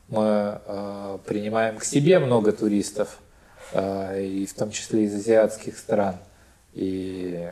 Мы 0.10 0.60
э, 0.66 1.18
принимаем 1.26 1.78
к 1.78 1.84
себе 1.84 2.20
много 2.20 2.52
туристов, 2.52 3.20
э, 3.74 4.24
и 4.26 4.46
в 4.46 4.54
том 4.54 4.72
числе 4.72 5.04
из 5.06 5.14
азиатских 5.16 5.78
стран. 5.78 6.16
И 6.74 7.50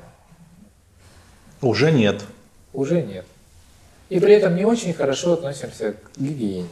Уже 1.61 1.91
нет. 1.91 2.22
уже 2.73 3.01
нет. 3.01 3.26
И 4.10 4.19
при 4.19 4.34
этом 4.34 4.56
не 4.56 4.65
очень 4.65 4.93
хорошо 4.93 5.34
относимся 5.34 5.93
к 5.93 6.19
гигиене. 6.19 6.68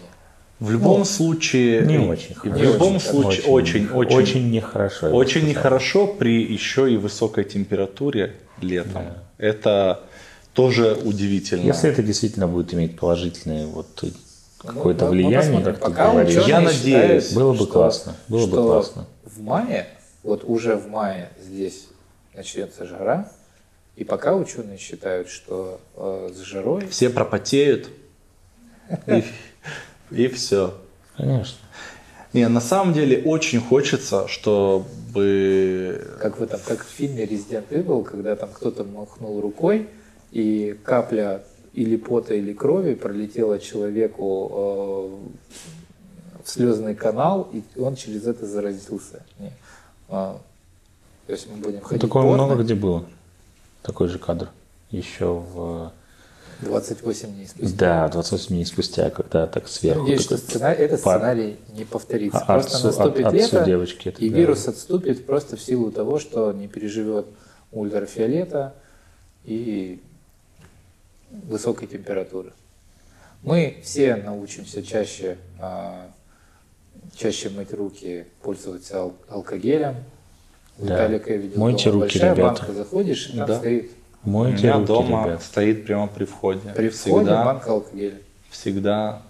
В 0.59 0.71
любом 0.71 1.05
случае... 1.05 1.85
Не 1.85 1.99
очень 1.99 2.33
В 2.33 2.39
хорошо. 2.39 2.63
любом 2.63 2.95
очень, 2.95 3.07
случае 3.07 3.45
очень, 3.45 3.89
очень, 3.91 4.17
очень 4.17 4.49
нехорошо. 4.51 5.05
я 5.05 5.11
бы 5.11 5.17
Очень 5.17 5.47
нехорошо 5.47 6.07
при 6.07 6.41
еще 6.41 6.91
и 6.91 6.97
высокой 6.97 7.43
температуре 7.43 8.33
летом. 8.61 9.03
Это 9.37 10.01
тоже 10.53 10.93
удивительно. 11.03 11.61
Если 11.65 11.89
это 11.89 12.01
действительно 12.03 12.47
будет 12.47 12.73
иметь 12.73 12.97
положительное 12.99 13.67
вот 13.67 13.87
какое-то 14.59 15.05
Ну, 15.05 15.11
мы 15.11 15.17
влияние, 15.17 15.39
посмотрим. 15.39 15.75
как 15.75 15.83
ты 15.85 15.91
говоришь, 15.91 16.33
Я 16.33 16.41
считают, 16.43 16.65
надеюсь, 16.65 17.31
было 17.33 17.51
бы 17.51 17.57
что- 17.57 17.67
классно, 17.67 18.15
было 18.27 18.45
бы 18.45 18.51
что 18.53 18.63
классно. 18.67 19.05
В 19.25 19.41
мае, 19.41 19.87
вот 20.23 20.43
уже 20.45 20.75
в 20.75 20.87
мае 20.89 21.29
здесь 21.43 21.87
начнется 22.35 22.85
жара, 22.87 23.31
и 23.95 24.03
пока 24.03 24.35
ученые 24.35 24.77
считают, 24.77 25.29
что 25.29 25.79
э, 25.95 26.31
с 26.35 26.39
жарой 26.39 26.87
Все 26.87 27.09
пропотеют. 27.09 27.89
И, 29.07 29.23
и 30.11 30.27
все. 30.29 30.73
Конечно. 31.17 31.57
Не, 32.33 32.47
на 32.47 32.61
самом 32.61 32.93
деле 32.93 33.21
очень 33.23 33.59
хочется, 33.59 34.27
чтобы... 35.17 36.17
как 36.19 36.39
в 36.39 36.43
этом, 36.43 36.59
как 36.65 36.83
в 36.83 36.89
фильме 36.89 37.25
Resident 37.25 37.69
Evil, 37.69 38.03
когда 38.03 38.35
там 38.35 38.49
кто-то 38.53 38.83
махнул 38.83 39.41
рукой, 39.41 39.87
и 40.31 40.77
капля 40.83 41.43
или 41.73 41.95
пота, 41.97 42.33
или 42.33 42.53
крови 42.53 42.95
пролетела 42.95 43.59
человеку 43.59 44.51
э, 44.51 46.43
в 46.43 46.49
слезный 46.49 46.95
канал, 46.95 47.49
и 47.51 47.63
он 47.79 47.95
через 47.95 48.25
это 48.25 48.45
заразился. 48.45 49.23
Не. 49.39 49.51
А, 50.09 50.39
то 51.25 51.33
есть 51.33 51.47
мы 51.49 51.57
будем 51.57 51.81
ходить 51.81 52.01
Такое 52.01 52.23
потно, 52.23 52.45
много 52.45 52.63
где 52.63 52.75
было. 52.75 53.05
Такой 53.83 54.07
же 54.07 54.19
кадр. 54.19 54.49
Еще 54.91 55.25
в... 55.25 55.91
28 56.61 57.33
дней 57.35 57.47
спустя. 57.47 57.75
Да, 57.77 58.07
28 58.09 58.47
дней 58.47 58.65
спустя, 58.65 59.09
когда 59.09 59.47
так 59.47 59.67
сверху. 59.67 60.01
Надеюсь, 60.01 60.21
что 60.23 60.37
сценарий, 60.37 60.83
этот 60.85 61.01
пар. 61.03 61.17
сценарий 61.19 61.57
не 61.73 61.85
повторится. 61.85 62.39
А 62.39 62.45
просто 62.45 62.77
отцу- 62.77 62.83
наступит 62.87 63.25
от- 63.25 63.33
лето, 63.33 63.63
девочки 63.65 64.09
это, 64.09 64.21
и 64.21 64.29
да. 64.29 64.37
вирус 64.37 64.67
отступит 64.67 65.25
просто 65.25 65.55
в 65.55 65.61
силу 65.61 65.91
того, 65.91 66.19
что 66.19 66.51
не 66.51 66.67
переживет 66.67 67.27
ультрафиолета 67.71 68.73
и 69.45 70.01
высокой 71.31 71.87
температуры. 71.87 72.53
Мы 73.43 73.77
все 73.83 74.15
научимся 74.15 74.81
чаще, 74.81 75.37
а, 75.59 76.09
чаще 77.15 77.49
мыть 77.49 77.71
руки, 77.73 78.25
пользоваться 78.41 78.97
ал- 78.97 79.13
алкогелем. 79.29 79.95
Да. 80.79 80.93
Виталика 81.05 81.31
я 81.33 81.37
видел 81.37 81.59
Мойте 81.59 81.89
руки, 81.89 81.99
большая 82.01 82.33
ребята. 82.35 82.61
банка, 82.61 82.73
заходишь, 82.73 83.29
и 83.29 83.37
там 83.37 83.47
Да. 83.47 83.57
стоит 83.59 83.91
У 84.27 84.29
Мойте 84.29 84.63
меня 84.63 84.73
руки, 84.73 84.87
дома 84.87 85.23
ребят. 85.23 85.41
стоит 85.41 85.85
прямо 85.85 86.07
при 86.07 86.25
входе. 86.25 86.59
при 86.75 86.89
входе 86.89 87.15
всегда, 87.23 87.45
банка 87.45 87.71
алкогеля. 87.71 88.17
всегда. 88.49 89.21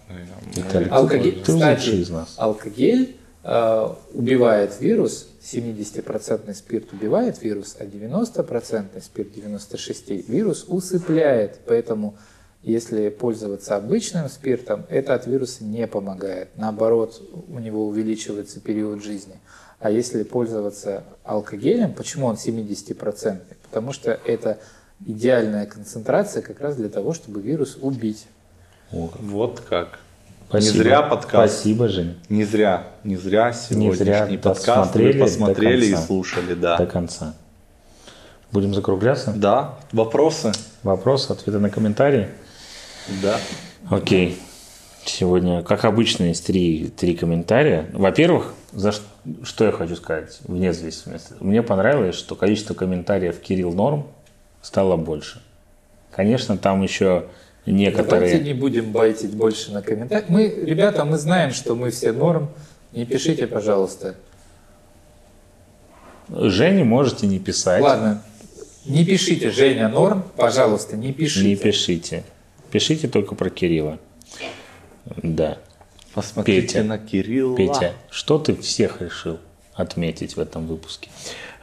Виталик, 0.55 0.91
Алкоголь, 0.91 1.31
ты 1.33 1.53
кстати, 1.53 1.89
из 1.89 2.09
нас. 2.09 2.33
алкоголь 2.35 3.09
э, 3.43 3.87
убивает 4.15 4.81
вирус, 4.81 5.27
70% 5.43 6.51
спирт 6.55 6.93
убивает 6.93 7.43
вирус, 7.43 7.75
а 7.79 7.85
90% 7.85 8.99
спирт 9.03 9.33
96 9.33 10.27
вирус 10.29 10.65
усыпляет. 10.67 11.59
Поэтому 11.67 12.15
если 12.63 13.09
пользоваться 13.09 13.75
обычным 13.75 14.27
спиртом, 14.29 14.83
это 14.89 15.13
от 15.13 15.27
вируса 15.27 15.63
не 15.63 15.85
помогает. 15.85 16.49
Наоборот, 16.55 17.21
у 17.49 17.59
него 17.59 17.87
увеличивается 17.87 18.59
период 18.61 19.03
жизни. 19.03 19.35
А 19.79 19.91
если 19.91 20.23
пользоваться 20.23 21.03
алкогелем, 21.23 21.93
почему 21.93 22.25
он 22.25 22.33
70%? 22.33 23.41
Потому 23.61 23.93
что 23.93 24.19
это 24.25 24.57
идеальная 25.05 25.65
концентрация 25.65 26.41
как 26.41 26.59
раз 26.61 26.75
для 26.75 26.89
того, 26.89 27.13
чтобы 27.13 27.41
вирус 27.41 27.77
убить. 27.81 28.25
О, 28.91 29.09
Вот 29.19 29.61
как. 29.61 29.99
Спасибо. 30.49 30.73
Не 30.77 30.79
зря 30.83 31.01
подкаст. 31.01 31.53
Спасибо, 31.53 31.87
Жень. 31.89 32.17
Не 32.29 32.45
зря, 32.45 32.87
не 33.03 33.17
зря 33.17 33.51
сегодняшний 33.51 33.95
зря 34.05 34.39
подкаст 34.41 34.95
вы 34.95 35.13
посмотрели 35.13 35.87
и 35.87 35.95
слушали, 35.95 36.53
да. 36.53 36.77
До 36.77 36.85
конца. 36.85 37.35
Будем 38.53 38.73
закругляться. 38.73 39.33
Да, 39.35 39.77
вопросы? 39.91 40.53
Вопросы, 40.83 41.31
ответы 41.31 41.59
на 41.59 41.69
комментарии. 41.69 42.29
Да. 43.21 43.37
Окей. 43.89 44.37
Сегодня, 45.03 45.63
как 45.63 45.83
обычно, 45.83 46.25
есть 46.25 46.45
три, 46.45 46.87
три 46.95 47.15
комментария. 47.15 47.89
Во-первых, 47.93 48.53
за 48.71 48.93
ш- 48.93 49.01
что 49.43 49.65
я 49.65 49.71
хочу 49.71 49.95
сказать, 49.97 50.39
вне 50.43 50.71
зависимости. 50.73 51.33
Мне 51.41 51.61
понравилось, 51.61 52.15
что 52.15 52.35
количество 52.35 52.73
комментариев 52.73 53.39
Кирилл 53.39 53.73
Норм 53.73 54.07
стало 54.67 54.97
больше. 54.97 55.41
Конечно, 56.11 56.57
там 56.57 56.83
еще 56.83 57.27
некоторые... 57.65 58.31
Давайте 58.31 58.39
не 58.39 58.53
будем 58.53 58.91
байтить 58.91 59.33
больше 59.33 59.71
на 59.71 59.81
комментариях. 59.81 60.27
Мы, 60.27 60.47
ребята, 60.49 61.05
мы 61.05 61.17
знаем, 61.17 61.51
что 61.51 61.73
мы 61.73 61.89
все 61.89 62.11
норм. 62.11 62.49
Не 62.91 63.05
пишите, 63.05 63.47
пожалуйста. 63.47 64.15
Жене 66.29 66.83
можете 66.83 67.27
не 67.27 67.39
писать. 67.39 67.81
Ладно, 67.81 68.21
не 68.85 69.05
пишите, 69.05 69.51
Женя, 69.51 69.87
норм, 69.87 70.25
пожалуйста, 70.35 70.97
не 70.97 71.13
пишите. 71.13 71.47
Не 71.47 71.55
пишите. 71.55 72.23
Пишите 72.69 73.07
только 73.07 73.33
про 73.35 73.49
Кирилла. 73.49 73.99
Да. 75.23 75.59
Посмотрите 76.13 76.61
Петя. 76.61 76.83
на 76.83 76.97
Кирилла. 76.97 77.55
Петя, 77.55 77.93
что 78.09 78.37
ты 78.37 78.53
всех 78.55 79.01
решил 79.01 79.39
отметить 79.75 80.35
в 80.35 80.39
этом 80.41 80.67
выпуске? 80.67 81.09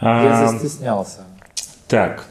Я 0.01 0.45
А, 0.45 0.47
застеснялся. 0.49 1.25
Так, 1.87 2.25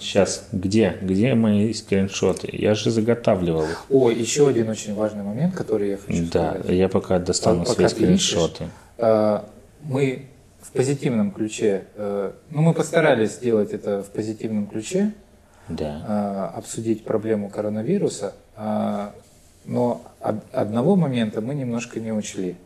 сейчас, 0.00 0.46
где? 0.52 0.96
Где 1.00 1.34
мои 1.34 1.72
скриншоты? 1.72 2.48
Я 2.52 2.74
же 2.74 2.90
заготавливал 2.90 3.64
их. 3.64 3.84
О, 3.90 4.10
еще 4.10 4.48
один 4.48 4.68
очень 4.68 4.94
важный 4.94 5.22
момент, 5.22 5.54
который 5.54 5.90
я 5.90 5.96
хочу 5.96 6.24
Да, 6.32 6.54
сказать. 6.54 6.70
я 6.76 6.88
пока 6.88 7.18
достану 7.18 7.64
свои 7.66 7.88
скриншоты. 7.88 8.68
А, 8.98 9.48
Мы 9.84 10.26
в 10.60 10.70
позитивном 10.72 11.32
ключе, 11.32 11.84
э, 11.96 12.32
ну 12.50 12.62
мы 12.62 12.72
постарались 12.72 13.32
сделать 13.32 13.72
это 13.72 14.02
в 14.04 14.10
позитивном 14.10 14.66
ключе, 14.68 15.12
Да. 15.68 16.04
а, 16.06 16.54
обсудить 16.56 17.04
проблему 17.04 17.48
коронавируса. 17.50 18.32
А, 18.56 19.12
Но 19.64 20.02
од- 20.20 20.42
одного 20.52 20.96
момента 20.96 21.40
мы 21.40 21.54
немножко 21.54 22.00
не 22.00 22.12
учли. 22.12 22.56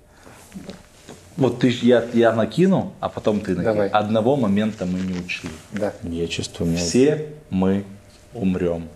Вот 1.37 1.61
ты 1.61 1.69
я, 1.83 2.05
я 2.15 2.33
накину, 2.33 2.93
а 3.01 3.09
потом 3.09 3.41
ты 3.41 3.51
накинь. 3.51 3.65
Давай. 3.65 3.89
Одного 3.89 4.37
момента 4.37 4.87
мы 4.87 5.01
не 5.01 5.19
учли. 5.19 5.51
Да. 5.73 5.93
Я 6.03 6.27
чувствую, 6.29 6.71
меня 6.71 6.81
Все 6.81 7.27
мы 7.51 7.85
умрем. 8.33 8.89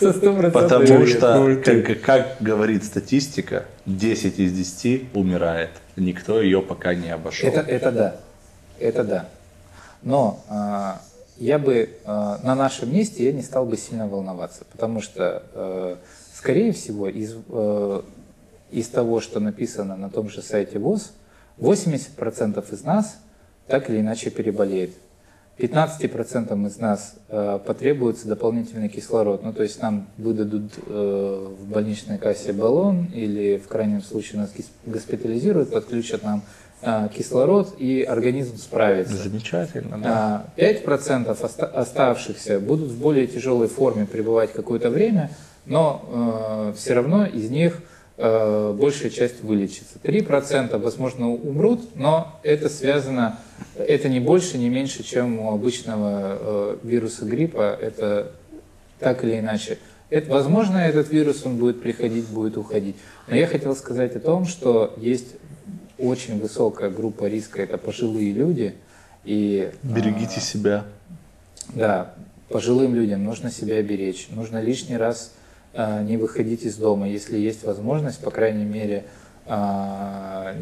Потому 0.00 1.06
что, 1.06 1.60
как, 1.64 2.00
как 2.00 2.36
говорит 2.40 2.84
статистика, 2.84 3.64
10 3.86 4.38
из 4.38 4.52
10 4.52 5.14
умирает. 5.14 5.70
Никто 5.96 6.40
ее 6.40 6.62
пока 6.62 6.94
не 6.94 7.10
обошел. 7.10 7.48
Это, 7.48 7.60
это 7.60 7.92
да, 7.92 8.16
это 8.78 9.04
да. 9.04 9.28
Но 10.02 10.40
а, 10.48 11.00
я 11.36 11.58
бы 11.58 11.90
а, 12.04 12.38
на 12.42 12.54
нашем 12.54 12.92
месте 12.94 13.24
я 13.24 13.32
не 13.32 13.42
стал 13.42 13.66
бы 13.66 13.76
сильно 13.76 14.08
волноваться, 14.08 14.64
потому 14.72 15.02
что, 15.02 15.42
э, 15.52 15.96
скорее 16.34 16.72
всего, 16.72 17.08
из, 17.08 17.36
э, 17.48 18.02
из 18.70 18.88
того, 18.88 19.20
что 19.20 19.40
написано 19.40 19.96
на 19.96 20.10
том 20.10 20.28
же 20.28 20.42
сайте 20.42 20.78
ВОЗ, 20.78 21.12
80% 21.58 22.74
из 22.74 22.84
нас 22.84 23.18
так 23.66 23.88
или 23.90 24.00
иначе 24.00 24.30
переболеет. 24.30 24.90
15% 25.58 26.66
из 26.66 26.78
нас 26.78 27.16
э, 27.28 27.58
потребуется 27.64 28.26
дополнительный 28.26 28.88
кислород. 28.88 29.42
Ну, 29.42 29.52
то 29.52 29.62
есть 29.62 29.80
нам 29.82 30.08
выдадут 30.16 30.72
э, 30.86 31.48
в 31.58 31.66
больничной 31.66 32.16
кассе 32.18 32.52
баллон 32.52 33.06
или 33.12 33.58
в 33.58 33.68
крайнем 33.68 34.02
случае 34.02 34.40
нас 34.40 34.50
госпитализируют, 34.86 35.70
подключат 35.70 36.22
нам 36.22 36.42
э, 36.80 37.08
кислород 37.14 37.74
и 37.78 38.02
организм 38.02 38.56
справится. 38.56 39.16
Замечательно, 39.16 39.98
да. 39.98 40.46
А 40.56 40.60
5% 40.60 41.30
оста- 41.30 41.66
оставшихся 41.66 42.58
будут 42.58 42.90
в 42.90 42.98
более 42.98 43.26
тяжелой 43.26 43.68
форме 43.68 44.06
пребывать 44.06 44.52
какое-то 44.54 44.88
время, 44.88 45.30
но 45.66 46.72
все 46.74 46.94
равно 46.94 47.26
из 47.26 47.50
них 47.50 47.76
э, 47.76 47.89
большая 48.20 49.10
часть 49.10 49.42
вылечится. 49.42 49.98
3% 50.02 50.76
возможно 50.78 51.30
умрут, 51.30 51.96
но 51.96 52.38
это 52.42 52.68
связано, 52.68 53.38
это 53.76 54.08
не 54.08 54.20
больше, 54.20 54.58
не 54.58 54.68
меньше, 54.68 55.02
чем 55.02 55.40
у 55.40 55.52
обычного 55.52 56.38
э, 56.40 56.76
вируса 56.82 57.24
гриппа, 57.24 57.76
это 57.80 58.32
так 58.98 59.24
или 59.24 59.38
иначе. 59.38 59.78
Это, 60.10 60.30
возможно, 60.30 60.76
этот 60.76 61.10
вирус, 61.10 61.46
он 61.46 61.56
будет 61.56 61.80
приходить, 61.80 62.26
будет 62.26 62.56
уходить. 62.56 62.96
Но 63.28 63.36
я 63.36 63.46
хотел 63.46 63.74
сказать 63.76 64.16
о 64.16 64.20
том, 64.20 64.44
что 64.44 64.92
есть 64.96 65.36
очень 65.96 66.40
высокая 66.40 66.90
группа 66.90 67.26
риска, 67.26 67.62
это 67.62 67.78
пожилые 67.78 68.32
люди, 68.32 68.74
и 69.24 69.70
Берегите 69.82 70.40
себя. 70.40 70.84
да, 71.74 72.14
пожилым 72.48 72.94
людям 72.94 73.24
нужно 73.24 73.50
себя 73.50 73.82
беречь, 73.82 74.28
нужно 74.30 74.60
лишний 74.60 74.96
раз 74.96 75.32
а, 75.32 75.39
не 75.74 76.16
выходить 76.16 76.64
из 76.64 76.76
дома, 76.76 77.08
если 77.08 77.38
есть 77.38 77.64
возможность, 77.64 78.20
по 78.20 78.30
крайней 78.30 78.64
мере, 78.64 79.04
а, 79.46 80.54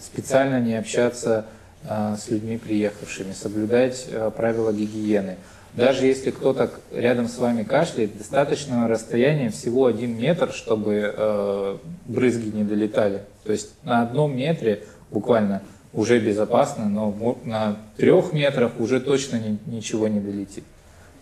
специально 0.00 0.60
не 0.60 0.76
общаться 0.76 1.46
а, 1.88 2.16
с 2.16 2.28
людьми 2.28 2.56
приехавшими, 2.56 3.32
соблюдать 3.32 4.06
а, 4.12 4.30
правила 4.30 4.72
гигиены. 4.72 5.36
Даже 5.74 6.06
если 6.06 6.30
кто-то 6.30 6.70
рядом 6.92 7.28
с 7.28 7.36
вами 7.38 7.64
кашляет, 7.64 8.16
достаточного 8.16 8.86
расстояния 8.88 9.50
всего 9.50 9.86
один 9.86 10.18
метр, 10.18 10.50
чтобы 10.50 11.78
брызги 12.06 12.48
не 12.48 12.64
долетали. 12.64 13.22
То 13.44 13.52
есть 13.52 13.70
на 13.84 14.02
одном 14.02 14.36
метре 14.36 14.84
буквально 15.10 15.62
уже 15.92 16.18
безопасно, 16.20 16.88
но 16.88 17.38
на 17.44 17.76
трех 17.96 18.32
метрах 18.32 18.72
уже 18.80 18.98
точно 18.98 19.36
ни- 19.36 19.58
ничего 19.66 20.08
не 20.08 20.20
долетит. 20.20 20.64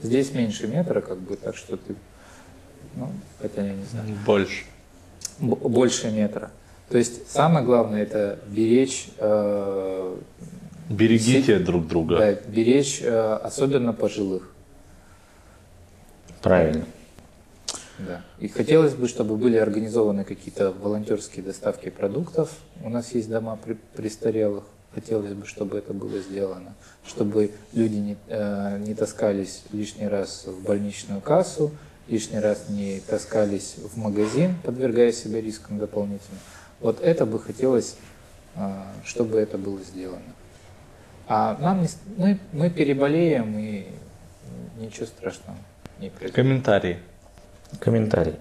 Здесь 0.00 0.32
меньше 0.32 0.68
метра, 0.68 1.00
как 1.00 1.18
бы, 1.18 1.36
так 1.36 1.56
что 1.56 1.76
ты, 1.76 1.94
ну, 2.97 3.10
хотя 3.40 3.62
я 3.64 3.74
не 3.74 3.85
знаю, 3.85 4.06
Больше. 4.27 4.64
больше 5.39 6.10
метра. 6.10 6.51
То 6.89 6.98
есть 6.98 7.31
самое 7.31 7.64
главное 7.64 8.02
это 8.02 8.39
беречь, 8.48 9.09
э, 9.18 10.16
Берегите 10.89 11.59
друг 11.59 11.86
друга. 11.89 12.16
да, 12.18 12.32
беречь 12.48 13.01
э, 13.02 13.35
особенно 13.43 13.93
пожилых. 13.93 14.52
правильно. 16.43 16.85
Да. 17.98 18.20
И 18.40 18.48
хотелось 18.48 18.93
бы, 18.94 19.09
чтобы 19.09 19.36
были 19.36 19.56
организованы 19.56 20.24
какие-то 20.24 20.70
волонтерские 20.70 21.43
доставки 21.43 21.89
продуктов. 21.89 22.51
У 22.85 22.90
нас 22.90 23.12
есть 23.14 23.31
дома 23.31 23.56
при- 23.64 23.78
престарелых. 23.97 24.64
Хотелось 24.94 25.32
бы, 25.32 25.47
чтобы 25.47 25.78
это 25.78 25.93
было 25.94 26.18
сделано, 26.20 26.74
чтобы 27.06 27.51
люди 27.73 27.97
не, 27.97 28.16
э, 28.28 28.78
не 28.78 28.94
таскались 28.94 29.62
лишний 29.73 30.09
раз 30.09 30.44
в 30.47 30.62
больничную 30.62 31.20
кассу, 31.20 31.70
лишний 32.08 32.38
раз 32.38 32.68
не 32.68 33.00
таскались 33.00 33.76
в 33.78 33.96
магазин, 33.96 34.56
подвергая 34.64 35.12
себя 35.12 35.40
рискам 35.40 35.78
дополнительно. 35.78 36.38
Вот 36.80 37.00
это 37.00 37.26
бы 37.26 37.40
хотелось, 37.40 37.96
э, 38.54 38.82
чтобы 39.04 39.38
это 39.38 39.58
было 39.58 39.80
сделано. 39.80 40.22
А 41.28 41.56
нам 41.60 41.82
не 41.82 41.88
мы, 42.16 42.38
мы 42.52 42.70
переболеем 42.70 43.58
и 43.58 43.86
ничего 44.78 45.06
страшного 45.06 45.58
не 45.98 46.10
произойдет. 46.10 46.36
Комментарии. 46.36 46.98
Комментарий. 47.80 48.34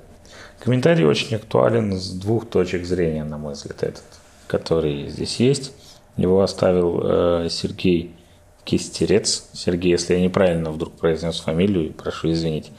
Комментарий 0.60 1.06
очень 1.06 1.36
актуален 1.36 1.94
с 1.94 2.12
двух 2.12 2.48
точек 2.48 2.86
зрения, 2.86 3.24
на 3.24 3.38
мой 3.38 3.54
взгляд, 3.54 3.84
этот, 3.84 4.04
который 4.48 5.10
здесь 5.10 5.40
есть. 5.40 5.74
Его 6.18 6.42
оставил 6.42 7.02
э, 7.04 7.50
Сергей 7.50 8.16
Кистерец. 8.64 9.46
Сергей, 9.54 9.92
если 9.92 10.16
я 10.16 10.22
неправильно 10.22 10.72
вдруг 10.72 10.94
произнес 10.94 11.40
фамилию, 11.40 11.94
прошу 11.94 12.32
извинить. 12.32 12.72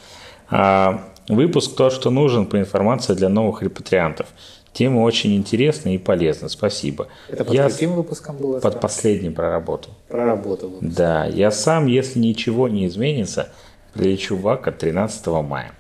А, 0.51 1.05
выпуск 1.29 1.75
«То, 1.77 1.91
что 1.91 2.11
нужен» 2.11 2.47
по 2.47 2.59
информации 2.59 3.15
для 3.15 3.29
новых 3.29 3.63
репатриантов. 3.63 4.27
Тема 4.73 5.01
очень 5.01 5.35
интересная 5.35 5.95
и 5.95 5.99
полезна. 5.99 6.49
Спасибо. 6.51 7.09
Это 7.29 7.45
под 7.45 7.55
Я 7.55 7.69
каким 7.71 7.95
выпуском 7.95 8.37
было? 8.37 8.55
под 8.55 8.61
сказано? 8.61 8.81
последним 8.81 9.35
проработал. 9.35 9.95
Про 10.09 10.27
работу. 10.27 10.69
выпуск. 10.69 10.95
Да, 10.95 11.25
я 11.25 11.51
сам, 11.51 11.87
если 11.87 12.19
ничего 12.19 12.69
не 12.69 12.87
изменится, 12.87 13.49
прилечу 13.95 14.37
в 14.37 14.47
АКА 14.47 14.73
13 14.73 15.27
мая. 15.27 15.73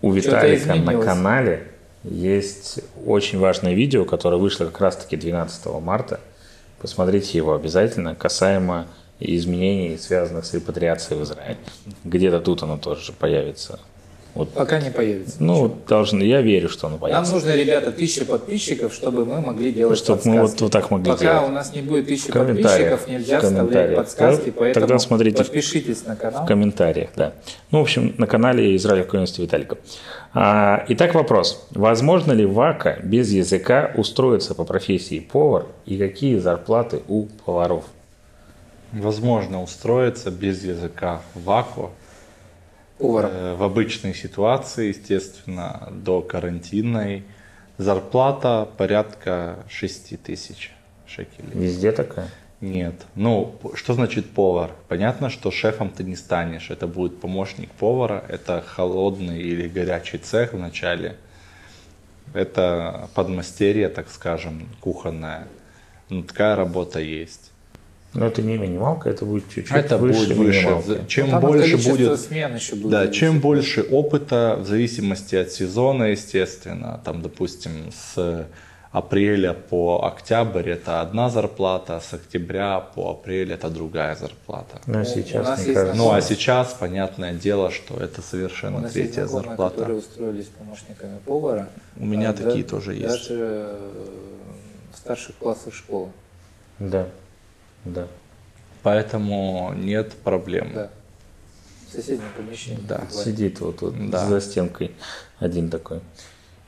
У 0.00 0.10
Виталика 0.10 0.74
на 0.74 0.94
канале 1.00 1.68
есть 2.02 2.80
очень 3.04 3.38
важное 3.38 3.74
видео, 3.74 4.04
которое 4.04 4.38
вышло 4.38 4.64
как 4.64 4.80
раз-таки 4.80 5.16
12 5.16 5.66
марта. 5.82 6.20
Посмотрите 6.80 7.36
его 7.36 7.54
обязательно, 7.54 8.14
касаемо 8.14 8.86
изменений, 9.20 9.96
связанных 9.98 10.44
с 10.44 10.54
репатриацией 10.54 11.20
в 11.20 11.24
Израиль. 11.24 11.56
Где-то 12.04 12.40
тут 12.40 12.62
оно 12.62 12.78
тоже 12.78 13.12
появится. 13.12 13.80
Вот, 14.34 14.50
Пока 14.50 14.78
не 14.80 14.90
появится. 14.90 15.42
ну, 15.42 15.74
должен, 15.88 16.20
я 16.20 16.42
верю, 16.42 16.68
что 16.68 16.86
оно 16.86 16.94
Нам 16.96 17.00
появится. 17.00 17.34
нужно, 17.34 17.56
ребята, 17.56 17.90
тысяча 17.90 18.24
подписчиков, 18.24 18.94
чтобы 18.94 19.24
мы 19.24 19.40
могли 19.40 19.72
делать 19.72 19.98
Чтобы 19.98 20.20
мы 20.26 20.36
подсказки. 20.36 20.52
вот- 20.52 20.60
вот 20.60 20.72
так 20.72 20.90
могли 20.92 21.10
Пока 21.10 21.24
делать. 21.24 21.48
у 21.48 21.52
нас 21.52 21.74
не 21.74 21.82
будет 21.82 22.06
тысячи 22.06 22.30
подписчиков, 22.30 23.08
нельзя 23.08 23.40
вставлять 23.40 23.96
подсказки, 23.96 24.50
поэтому 24.50 24.86
тогда 24.86 24.98
смотрите 25.00 25.38
подпишитесь 25.38 26.04
на 26.06 26.14
канал. 26.14 26.44
В 26.44 26.46
комментариях, 26.46 27.10
да. 27.16 27.32
Ну, 27.72 27.80
в 27.80 27.82
общем, 27.82 28.14
на 28.16 28.28
канале 28.28 28.76
Израиля 28.76 29.04
в 29.04 29.38
Виталика. 29.38 29.78
А, 30.34 30.84
итак, 30.88 31.14
вопрос. 31.14 31.66
Возможно 31.70 32.30
ли 32.30 32.46
в 32.46 32.60
АКА 32.60 33.00
без 33.02 33.32
языка 33.32 33.90
устроиться 33.96 34.54
по 34.54 34.64
профессии 34.64 35.18
повар 35.18 35.66
и 35.84 35.98
какие 35.98 36.38
зарплаты 36.38 37.00
у 37.08 37.26
поваров? 37.44 37.84
Возможно 38.92 39.62
устроиться 39.62 40.30
без 40.30 40.64
языка 40.64 41.22
в 41.34 41.50
АКУ. 41.50 41.90
Поваром. 42.98 43.30
Э, 43.32 43.54
В 43.54 43.62
обычной 43.62 44.14
ситуации, 44.14 44.88
естественно, 44.88 45.88
до 45.92 46.20
карантинной, 46.22 47.24
зарплата 47.76 48.68
порядка 48.76 49.64
6 49.68 50.20
тысяч 50.22 50.72
шекелей. 51.06 51.50
Везде 51.52 51.92
такая? 51.92 52.28
Нет. 52.60 52.94
Ну, 53.14 53.54
что 53.74 53.94
значит 53.94 54.30
повар? 54.30 54.72
Понятно, 54.88 55.30
что 55.30 55.52
шефом 55.52 55.90
ты 55.90 56.02
не 56.02 56.16
станешь. 56.16 56.70
Это 56.70 56.88
будет 56.88 57.20
помощник 57.20 57.70
повара. 57.70 58.24
Это 58.28 58.64
холодный 58.66 59.40
или 59.40 59.68
горячий 59.68 60.18
цех 60.18 60.54
в 60.54 60.58
начале. 60.58 61.16
Это 62.34 63.08
подмастерье, 63.14 63.88
так 63.88 64.10
скажем, 64.10 64.68
кухонное. 64.80 65.46
Ну, 66.10 66.22
такая 66.24 66.56
работа 66.56 66.98
есть. 67.00 67.47
Но 68.18 68.26
это 68.26 68.42
не 68.42 68.58
минималка, 68.58 69.10
это 69.10 69.24
будет 69.24 69.44
чуть-чуть 69.48 69.76
это 69.76 69.96
выше 69.96 70.18
будет 70.26 70.36
выше. 70.38 70.60
минималки. 70.66 71.06
Чем 71.08 71.26
Там 71.30 71.36
от 71.36 71.44
больше 71.44 71.76
будет 71.90 72.20
смен 72.20 72.54
еще 72.56 72.74
будет 72.74 72.90
Да, 72.90 73.08
чем 73.08 73.40
больше 73.40 73.82
опыта, 73.82 74.56
в 74.60 74.66
зависимости 74.66 75.36
от 75.36 75.52
сезона, 75.52 76.04
естественно, 76.04 77.00
там, 77.04 77.22
допустим, 77.22 77.70
с 77.92 78.46
апреля 78.90 79.52
по 79.52 80.04
октябрь 80.06 80.70
это 80.70 81.00
одна 81.02 81.28
зарплата, 81.30 82.00
с 82.00 82.14
октября 82.14 82.80
по 82.80 83.10
апрель 83.10 83.52
это 83.52 83.68
другая 83.70 84.16
зарплата. 84.16 84.80
Но 84.86 85.02
У 85.02 85.04
сейчас, 85.04 85.46
нас 85.46 85.60
есть 85.60 85.74
кажется, 85.74 85.96
Ну 85.96 86.10
а 86.10 86.20
сейчас, 86.20 86.74
понятное 86.80 87.34
дело, 87.34 87.70
что 87.70 87.94
это 88.02 88.20
У 88.20 88.24
совершенно 88.24 88.80
нас 88.80 88.96
есть 88.96 89.12
третья 89.14 89.26
знакомые, 89.26 89.48
зарплата. 89.48 89.74
которые 89.76 89.98
устроились 89.98 90.46
помощниками 90.46 91.18
повара. 91.24 91.68
У 92.00 92.04
меня 92.06 92.30
А, 92.30 92.32
такие 92.32 92.64
да- 92.64 92.70
тоже 92.70 92.94
есть. 92.94 93.08
Даже 93.08 93.34
э, 93.38 93.78
в 94.92 94.96
старших 94.96 95.36
классах 95.36 95.74
школы. 95.74 96.08
Да, 96.78 97.06
да. 97.92 98.06
Поэтому 98.82 99.72
нет 99.76 100.12
проблем. 100.24 100.70
Да. 100.74 100.90
в 101.88 101.92
соседнем 101.92 102.28
помещении. 102.36 102.80
Да. 102.86 102.98
буквально. 102.98 103.24
Сидит 103.24 103.60
вот 103.60 103.78
тут 103.78 104.10
Да. 104.10 104.26
за 104.26 104.40
стенкой 104.40 104.92
один 105.38 105.70
такой. 105.70 106.00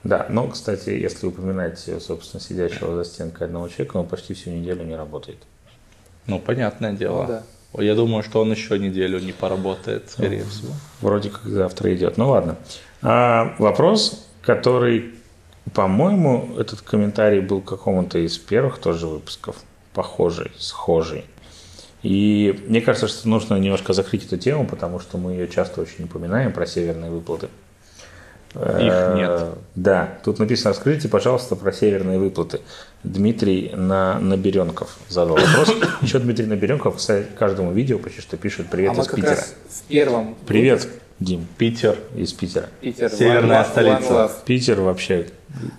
Да, 0.02 0.26
но, 0.30 0.48
кстати, 0.48 0.90
если 0.90 1.26
упоминать, 1.26 1.78
собственно, 2.00 2.40
сидящего 2.40 2.96
за 2.96 3.04
стенкой 3.08 3.46
одного 3.48 3.68
человека, 3.68 3.98
он 3.98 4.06
почти 4.06 4.32
всю 4.32 4.50
неделю 4.50 4.84
не 4.84 4.96
работает. 4.96 5.38
Ну, 6.26 6.38
понятное 6.38 6.92
дело. 6.92 7.22
Ну 7.22 7.28
да. 7.28 7.42
Я 7.84 7.94
думаю, 7.94 8.22
что 8.22 8.40
он 8.40 8.50
еще 8.50 8.78
неделю 8.78 9.20
не 9.20 9.32
поработает, 9.32 10.10
скорее 10.10 10.44
всего. 10.44 10.72
Вроде 11.00 11.30
как 11.30 11.44
завтра 11.44 11.94
идет. 11.94 12.16
Ну 12.16 12.30
ладно. 12.30 12.56
А, 13.02 13.54
вопрос, 13.58 14.26
который, 14.42 15.14
по-моему, 15.74 16.56
этот 16.58 16.80
комментарий 16.80 17.40
был 17.40 17.60
какому-то 17.60 18.18
из 18.18 18.38
первых 18.38 18.78
тоже 18.78 19.06
выпусков. 19.06 19.56
Похожий, 20.00 20.50
схожий. 20.58 21.26
И 22.02 22.58
мне 22.68 22.80
кажется, 22.80 23.06
что 23.06 23.28
нужно 23.28 23.56
немножко 23.56 23.92
закрыть 23.92 24.24
эту 24.24 24.38
тему, 24.38 24.66
потому 24.66 24.98
что 24.98 25.18
мы 25.18 25.32
ее 25.32 25.46
часто 25.46 25.82
очень 25.82 26.04
упоминаем 26.04 26.54
про 26.54 26.64
северные 26.64 27.10
выплаты. 27.10 27.48
Э, 28.54 29.14
нет. 29.14 29.58
Да, 29.74 30.08
тут 30.24 30.38
написано, 30.38 30.70
расскажите, 30.70 31.10
пожалуйста, 31.10 31.54
про 31.54 31.70
северные 31.70 32.18
выплаты. 32.18 32.62
Дмитрий 33.04 33.72
на 33.74 34.18
Наберенков 34.18 34.96
задал 35.10 35.36
вопрос. 35.36 35.70
Еще 36.00 36.18
Дмитрий 36.18 36.46
Наберенков, 36.46 36.96
кстати, 36.96 37.26
каждому 37.38 37.72
видео 37.72 37.98
почти 37.98 38.22
что 38.22 38.38
пишет 38.38 38.70
«Привет 38.70 38.92
а 38.92 38.94
мы 38.94 39.02
из 39.02 39.06
как 39.06 39.16
Питера». 39.16 39.30
раз 39.32 39.54
в 39.68 39.82
первом 39.82 40.34
Привет, 40.46 40.88
Дим, 41.18 41.46
Питер. 41.58 41.98
из 42.16 42.32
Питера. 42.32 42.70
Питер, 42.80 43.10
Северная 43.10 43.64
Love, 43.64 43.70
столица. 43.70 44.12
Love. 44.12 44.32
Питер 44.46 44.80
вообще 44.80 45.26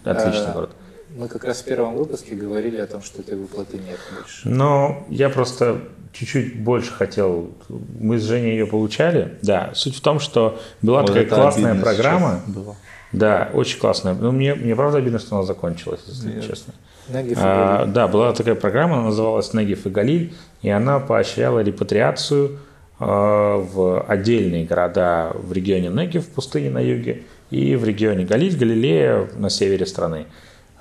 отличный 0.03 0.49
А, 0.49 0.53
город. 0.53 0.69
Мы 1.15 1.27
как 1.27 1.43
раз 1.43 1.61
в 1.61 1.65
первом 1.65 1.95
выпуске 1.95 2.35
говорили 2.35 2.77
о 2.77 2.87
том, 2.87 3.01
что 3.01 3.21
этой 3.21 3.35
выплаты 3.35 3.77
нет 3.77 3.99
больше. 4.15 4.47
Но 4.47 5.05
я 5.09 5.29
просто 5.29 5.81
чуть-чуть 6.13 6.61
больше 6.61 6.91
хотел. 6.91 7.51
Мы 7.99 8.17
с 8.17 8.23
Женей 8.23 8.51
ее 8.53 8.65
получали. 8.65 9.37
Да, 9.41 9.71
суть 9.73 9.95
в 9.95 10.01
том, 10.01 10.19
что 10.19 10.59
была 10.81 11.01
Вот 11.01 11.07
такая 11.07 11.25
классная 11.25 11.79
программа. 11.81 12.41
было. 12.47 12.75
Да, 13.11 13.49
очень 13.53 13.79
классная. 13.79 14.13
Но 14.13 14.31
мне, 14.31 14.55
мне 14.55 14.75
правда 14.75 14.99
обидно, 14.99 15.19
что 15.19 15.35
она 15.35 15.45
закончилась, 15.45 16.01
если 16.07 16.39
честно. 16.41 16.73
Негев 17.09 17.37
и 17.37 17.41
А, 17.41 17.85
да, 17.85 18.07
была 18.07 18.31
такая 18.33 18.55
программа, 18.55 18.95
она 18.95 19.05
называлась 19.05 19.53
Негев 19.53 19.85
и 19.85 19.89
Галиль, 19.89 20.33
и 20.61 20.69
она 20.69 20.99
поощряла 20.99 21.59
репатриацию 21.59 22.59
а, 22.99 23.57
в 23.57 24.01
отдельные 24.03 24.65
города 24.65 25.31
в 25.33 25.51
регионе 25.51 25.89
Негев, 25.89 26.25
в 26.25 26.29
пустыне 26.29 26.69
на 26.69 26.79
юге, 26.79 27.23
и 27.49 27.75
в 27.75 27.83
регионе 27.83 28.25
Галиль, 28.25 28.55
Галилея 28.57 29.27
на 29.35 29.49
севере 29.49 29.85
страны. 29.85 30.27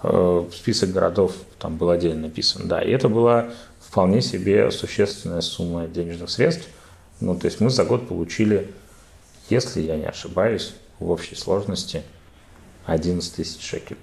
А, 0.02 0.48
Список 0.52 0.92
городов 0.92 1.34
там 1.58 1.76
был 1.76 1.90
отдельно 1.90 2.22
написан, 2.22 2.68
да, 2.68 2.80
и 2.80 2.90
это 2.90 3.08
была 3.08 3.50
вполне 3.80 4.22
себе 4.22 4.70
существенная 4.70 5.40
сумма 5.40 5.86
денежных 5.86 6.30
средств. 6.30 6.68
Ну, 7.20 7.38
то 7.38 7.46
есть 7.46 7.60
мы 7.60 7.70
за 7.70 7.84
год 7.84 8.08
получили, 8.08 8.70
если 9.50 9.80
я 9.82 9.96
не 9.96 10.06
ошибаюсь, 10.06 10.74
в 10.98 11.10
общей 11.10 11.34
сложности 11.34 12.02
11 12.86 13.34
тысяч 13.34 13.62
шекелей. 13.62 13.98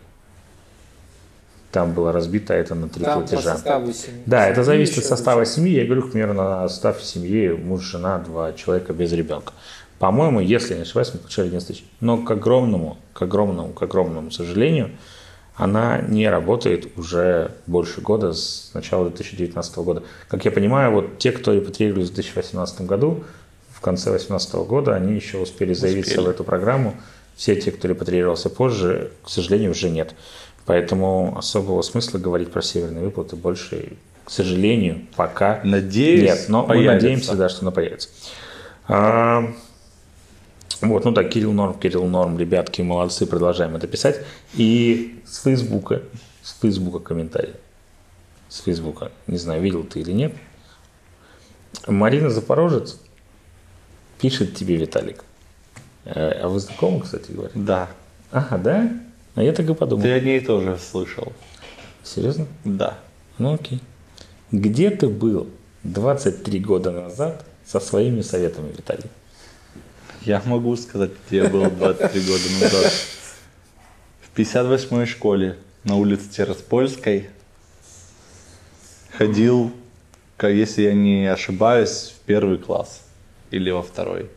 Там 1.71 1.93
было 1.93 2.11
разбито 2.11 2.53
это 2.53 2.75
на 2.75 2.89
три 2.89 3.03
Там 3.03 3.21
по 3.21 3.27
платежа. 3.27 3.53
составу 3.53 3.91
семьи. 3.91 4.23
Да, 4.25 4.47
это 4.47 4.63
зависит 4.63 4.99
от 4.99 5.05
состава 5.05 5.41
различаются. 5.41 5.61
семьи. 5.61 5.79
Я 5.79 5.85
говорю, 5.85 6.03
к 6.03 6.11
примеру, 6.11 6.33
на 6.33 6.67
состав 6.69 7.03
семьи 7.03 7.49
муж, 7.49 7.81
жена, 7.83 8.19
два 8.19 8.53
человека 8.53 8.93
без 8.93 9.11
ребенка. 9.11 9.53
По-моему, 9.99 10.39
если 10.39 10.71
я 10.71 10.77
не 10.77 10.83
ошибаюсь, 10.83 11.13
мы 11.13 11.19
получали 11.19 11.47
11 11.47 11.67
тысяч. 11.67 11.83
Но 11.99 12.17
к 12.19 12.31
огромному, 12.31 12.97
к 13.13 13.21
огромному, 13.21 13.73
к 13.73 13.81
огромному 13.81 14.31
сожалению, 14.31 14.91
она 15.57 15.99
не 16.01 16.29
работает 16.29 16.97
уже 16.97 17.51
больше 17.65 17.99
года, 17.99 18.31
с 18.33 18.69
начала 18.73 19.09
2019 19.09 19.77
года. 19.77 20.03
Как 20.27 20.45
я 20.45 20.51
понимаю, 20.51 20.91
вот 20.91 21.17
те, 21.17 21.31
кто 21.31 21.53
репатриировались 21.53 22.09
в 22.11 22.13
2018 22.13 22.81
году, 22.81 23.23
в 23.71 23.81
конце 23.81 24.11
2018 24.11 24.55
года, 24.67 24.95
они 24.95 25.15
еще 25.15 25.39
успели 25.39 25.73
заявиться 25.73 26.13
Успели. 26.13 26.25
в 26.25 26.29
эту 26.29 26.43
программу. 26.43 26.93
Все 27.35 27.55
те, 27.55 27.71
кто 27.71 27.87
репатрировался 27.87 28.49
позже, 28.49 29.11
к 29.23 29.29
сожалению, 29.29 29.71
уже 29.71 29.89
нет. 29.89 30.13
Поэтому 30.65 31.35
особого 31.37 31.81
смысла 31.81 32.19
говорить 32.19 32.51
про 32.51 32.61
северные 32.61 33.05
выплаты 33.05 33.35
больше, 33.35 33.93
к 34.25 34.29
сожалению, 34.31 35.01
пока 35.15 35.61
Надеюсь, 35.63 36.23
нет. 36.23 36.45
Но 36.49 36.63
мы 36.63 36.69
появится. 36.69 36.93
надеемся, 36.93 37.35
да, 37.35 37.49
что 37.49 37.61
она 37.61 37.71
появится. 37.71 38.09
Вот, 40.81 41.05
ну 41.05 41.11
да, 41.11 41.23
Кирилл 41.23 41.53
Норм, 41.53 41.73
Кирилл 41.79 42.05
Норм, 42.05 42.37
ребятки, 42.37 42.81
молодцы, 42.81 43.25
продолжаем 43.25 43.75
это 43.75 43.87
писать. 43.87 44.19
И 44.53 45.19
с 45.25 45.41
Фейсбука, 45.41 46.03
с 46.43 46.53
Фейсбука 46.61 46.99
комментарий. 46.99 47.53
С 48.49 48.61
Фейсбука. 48.61 49.11
Не 49.25 49.37
знаю, 49.37 49.61
видел 49.61 49.83
ты 49.83 50.01
или 50.01 50.11
нет. 50.11 50.33
Марина 51.87 52.29
Запорожец 52.29 52.99
пишет 54.19 54.55
тебе, 54.55 54.75
Виталик. 54.75 55.23
Э, 56.05 56.41
А 56.43 56.47
вы 56.47 56.59
знакомы, 56.59 57.01
кстати 57.01 57.31
говоря? 57.31 57.51
Да. 57.55 57.89
Ага, 58.31 58.57
да? 58.57 58.91
А 59.35 59.43
я 59.43 59.53
так 59.53 59.69
и 59.69 59.73
подумал. 59.73 60.03
Ты 60.03 60.11
о 60.11 60.19
ней 60.19 60.39
тоже 60.39 60.77
слышал. 60.77 61.33
Серьезно? 62.03 62.47
Да. 62.63 62.97
Ну 63.37 63.53
окей. 63.53 63.81
Где 64.51 64.89
ты 64.91 65.07
был 65.07 65.47
23 65.83 66.59
года 66.59 66.91
назад 66.91 67.45
со 67.65 67.79
своими 67.79 68.21
советами, 68.21 68.71
Виталий? 68.75 69.09
Я 70.21 70.41
могу 70.45 70.75
сказать, 70.75 71.11
где 71.27 71.37
я 71.37 71.49
был 71.49 71.69
23 71.69 72.21
года 72.21 72.43
назад. 72.61 72.93
В 74.21 74.37
58-й 74.37 75.05
школе 75.05 75.57
на 75.83 75.95
улице 75.95 76.29
Тераспольской 76.29 77.29
ходил, 79.17 79.71
ка- 80.35 80.49
если 80.49 80.83
я 80.83 80.93
не 80.93 81.25
ошибаюсь, 81.27 82.13
в 82.15 82.25
первый 82.25 82.57
класс 82.57 83.01
или 83.51 83.71
во 83.71 83.81
второй. 83.81 84.29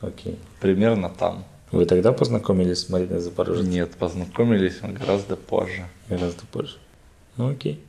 Окей. 0.00 0.38
Примерно 0.60 1.08
там. 1.10 1.44
Вы 1.70 1.86
тогда 1.86 2.12
познакомились 2.12 2.78
с 2.80 2.88
Мариной 2.88 3.20
Запорожец? 3.20 3.64
Нет, 3.64 3.92
познакомились 3.92 4.78
мы 4.82 4.92
гораздо 4.92 5.36
позже. 5.36 5.86
Гораздо 6.08 6.44
позже. 6.46 6.78
Ну 7.36 7.50
окей. 7.50 7.80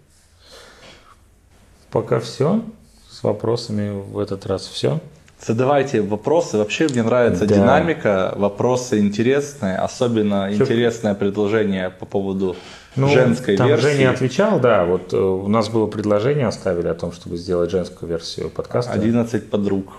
Пока 1.90 2.20
все. 2.20 2.64
С 3.10 3.24
вопросами 3.24 3.90
в 3.90 4.20
этот 4.20 4.46
раз 4.46 4.68
все. 4.68 5.00
Задавайте 5.44 6.02
вопросы. 6.02 6.58
Вообще 6.58 6.88
мне 6.88 7.02
нравится 7.02 7.46
Да. 7.48 7.56
динамика. 7.56 8.34
Вопросы 8.38 9.00
интересные. 9.00 9.78
Особенно 9.78 10.48
Чё- 10.56 10.64
интересное 10.64 11.16
предложение 11.16 11.90
по 11.90 12.06
поводу 12.06 12.56
женской 12.96 13.56
Ну, 13.56 13.58
там 13.58 13.68
версии. 13.68 13.84
Женя 13.84 14.12
отвечал, 14.12 14.60
да. 14.60 14.86
Вот 14.86 15.14
э, 15.14 15.18
у 15.18 15.48
нас 15.48 15.70
было 15.70 15.88
предложение, 15.88 16.46
оставили 16.48 16.88
о 16.88 16.94
том, 16.94 17.12
чтобы 17.12 17.38
сделать 17.38 17.72
женскую 17.72 18.08
версию 18.10 18.50
подкаста. 18.52 18.92
11 18.94 19.50
подруг. 19.50 19.94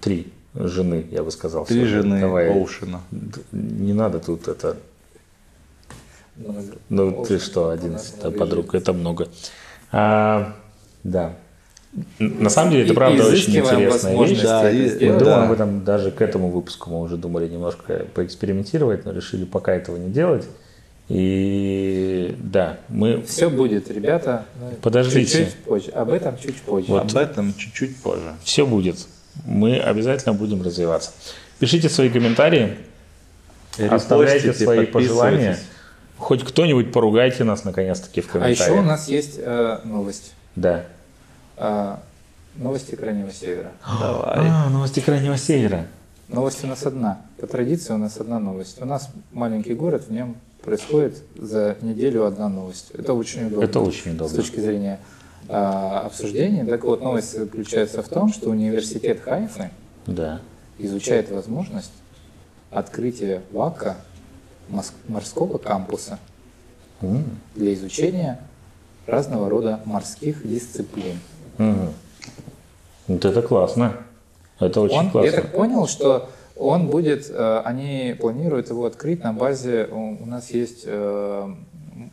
Три 0.00 0.32
жены, 0.54 1.04
я 1.10 1.24
бы 1.24 1.30
сказал. 1.32 1.64
Три 1.66 1.80
сегодня. 1.80 2.02
жены 2.02 2.20
Давай. 2.20 2.50
Оушена. 2.52 3.00
Не 3.50 3.92
надо 3.92 4.20
тут 4.20 4.46
это 4.46 4.76
Ну, 6.36 6.62
Ну, 6.90 7.24
ты 7.24 7.38
что, 7.38 7.64
у 7.64 7.70
нас 7.70 7.78
11 7.80 8.22
много 8.22 8.38
подруг, 8.38 8.74
это 8.74 8.92
много. 8.92 9.28
А, 9.90 10.52
да. 11.02 11.32
На 12.18 12.50
самом 12.50 12.72
деле, 12.72 12.84
это 12.84 12.92
И- 12.92 12.96
правда 12.96 13.26
очень 13.26 13.56
интересная 13.56 14.16
вещь. 14.26 14.40
Да, 14.42 14.70
и- 14.70 14.88
сделать. 14.88 15.18
Да. 15.18 15.24
думаем 15.24 15.42
об 15.44 15.52
этом 15.52 15.84
даже 15.84 16.10
к 16.10 16.20
этому 16.20 16.50
выпуску. 16.50 16.90
Мы 16.90 17.00
уже 17.00 17.16
думали 17.16 17.48
немножко 17.48 18.04
поэкспериментировать, 18.14 19.04
но 19.04 19.12
решили 19.12 19.44
пока 19.44 19.74
этого 19.74 19.96
не 19.96 20.10
делать. 20.10 20.44
И 21.08 22.34
да, 22.38 22.78
мы... 22.88 23.22
Все 23.22 23.48
будет, 23.48 23.90
ребята. 23.90 24.44
Подождите. 24.82 25.44
Чуть-чуть 25.44 25.54
позже. 25.64 25.90
Об 25.92 26.10
этом 26.12 26.36
чуть 26.38 26.56
позже. 26.62 26.86
Вот. 26.88 27.10
Об 27.12 27.16
этом 27.16 27.54
чуть-чуть 27.56 27.96
позже. 27.96 28.34
Все 28.42 28.66
будет. 28.66 28.98
Мы 29.44 29.78
обязательно 29.78 30.34
будем 30.34 30.62
развиваться. 30.62 31.12
Пишите 31.58 31.88
свои 31.88 32.08
комментарии, 32.10 32.76
оставляйте 33.88 34.52
свои 34.52 34.86
пожелания. 34.86 35.58
Хоть 36.18 36.42
кто-нибудь 36.44 36.92
поругайте 36.92 37.44
нас 37.44 37.64
наконец-таки 37.64 38.20
в 38.22 38.28
А 38.28 38.32
комментариях. 38.38 38.60
еще 38.70 38.80
у 38.80 38.82
нас 38.82 39.08
есть 39.08 39.34
э, 39.38 39.78
новость. 39.84 40.32
Да. 40.56 40.86
А, 41.56 42.00
новости 42.56 42.94
Крайнего 42.94 43.30
Севера. 43.32 43.72
Давай. 44.00 44.48
А, 44.48 44.68
новости 44.70 45.00
Крайнего 45.00 45.36
Севера. 45.36 45.86
Новость 46.28 46.64
у 46.64 46.66
нас 46.66 46.84
одна. 46.84 47.20
По 47.40 47.46
традиции 47.46 47.92
у 47.92 47.98
нас 47.98 48.16
одна 48.18 48.38
новость. 48.38 48.80
У 48.80 48.84
нас 48.84 49.08
маленький 49.32 49.74
город, 49.74 50.06
в 50.08 50.12
нем 50.12 50.36
происходит 50.62 51.22
за 51.36 51.76
неделю 51.82 52.24
одна 52.26 52.48
новость. 52.48 52.90
Это 52.92 53.12
очень 53.14 53.46
удобно. 53.46 53.64
Это 53.64 53.80
очень 53.80 54.12
С 54.12 54.14
удобно. 54.14 54.36
точки 54.36 54.60
зрения 54.60 54.98
а, 55.48 56.00
обсуждения. 56.00 56.64
Так 56.64 56.82
вот, 56.84 57.00
новость 57.02 57.38
заключается 57.38 58.02
в 58.02 58.08
том, 58.08 58.32
что 58.32 58.50
университет 58.50 59.20
Хайфы 59.22 59.70
Да. 60.06 60.40
изучает 60.78 61.30
возможность 61.30 61.92
открытия 62.70 63.42
ВАКа 63.52 63.96
морского 65.08 65.58
кампуса 65.58 66.18
для 67.54 67.72
изучения 67.74 68.40
разного 69.06 69.48
рода 69.48 69.80
морских 69.84 70.44
дисциплин. 70.46 71.18
Мгм. 71.58 71.92
Вот 73.08 73.24
это 73.24 73.42
классно. 73.42 73.96
Это 74.58 74.80
очень 74.80 74.96
Он, 74.98 75.10
классно. 75.10 75.30
я 75.30 75.42
так 75.42 75.52
понял, 75.52 75.86
что 75.86 76.28
он 76.56 76.88
будет, 76.88 77.30
э, 77.30 77.62
они 77.64 78.16
планируют 78.18 78.70
его 78.70 78.86
открыть 78.86 79.22
на 79.22 79.32
базе, 79.32 79.88
у, 79.90 80.24
нас 80.24 80.50
есть 80.50 80.84
э, 80.86 81.54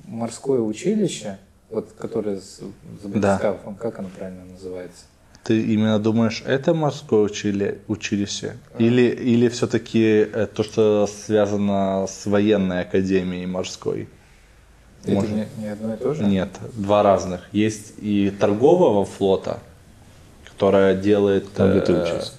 морское 0.05 0.59
училище, 0.59 1.37
вот, 1.69 1.89
которое 1.97 2.37
с, 2.37 2.59
с 2.59 2.61
Да. 3.05 3.37
батискафом, 3.37 3.75
как 3.75 3.99
оно 3.99 4.09
правильно 4.15 4.43
называется? 4.45 5.05
Ты 5.43 5.61
именно 5.61 5.99
думаешь, 5.99 6.43
это 6.45 6.73
морское 6.73 7.21
учили, 7.21 7.79
училище? 7.87 8.57
Или, 8.77 9.03
или 9.03 9.49
все-таки 9.49 10.25
то, 10.55 10.63
что 10.63 11.07
связано 11.07 12.05
с 12.07 12.25
военной 12.25 12.81
академией 12.81 13.45
морской? 13.45 14.07
Это 15.03 15.11
Может. 15.11 15.31
не, 15.31 15.47
не 15.57 15.67
одно 15.67 15.93
и 15.93 15.97
то 15.97 16.13
же? 16.13 16.23
Нет, 16.23 16.49
два 16.73 17.03
разных. 17.03 17.41
Есть 17.51 17.93
и 17.99 18.29
торгового 18.29 19.05
флота, 19.05 19.59
которая 20.45 20.95
делает... 20.95 21.51
Там, 21.53 21.71
где 21.71 21.81
ты 21.81 21.91
э, 21.93 22.03
учился. 22.03 22.31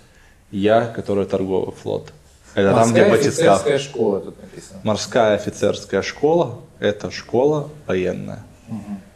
Я, 0.51 0.87
который 0.87 1.27
торговый 1.27 1.75
флот. 1.75 2.13
Это 2.55 2.73
там, 2.73 2.93
где 2.93 3.03
Морская 3.05 3.11
батискаф. 3.11 3.61
офицерская 3.61 3.79
школа 3.79 4.21
тут 4.21 4.41
написано. 4.41 4.81
Морская 4.85 5.35
офицерская 5.35 6.03
школа– 6.03 6.61
это 6.79 7.11
школа 7.11 7.69
военная. 7.87 8.45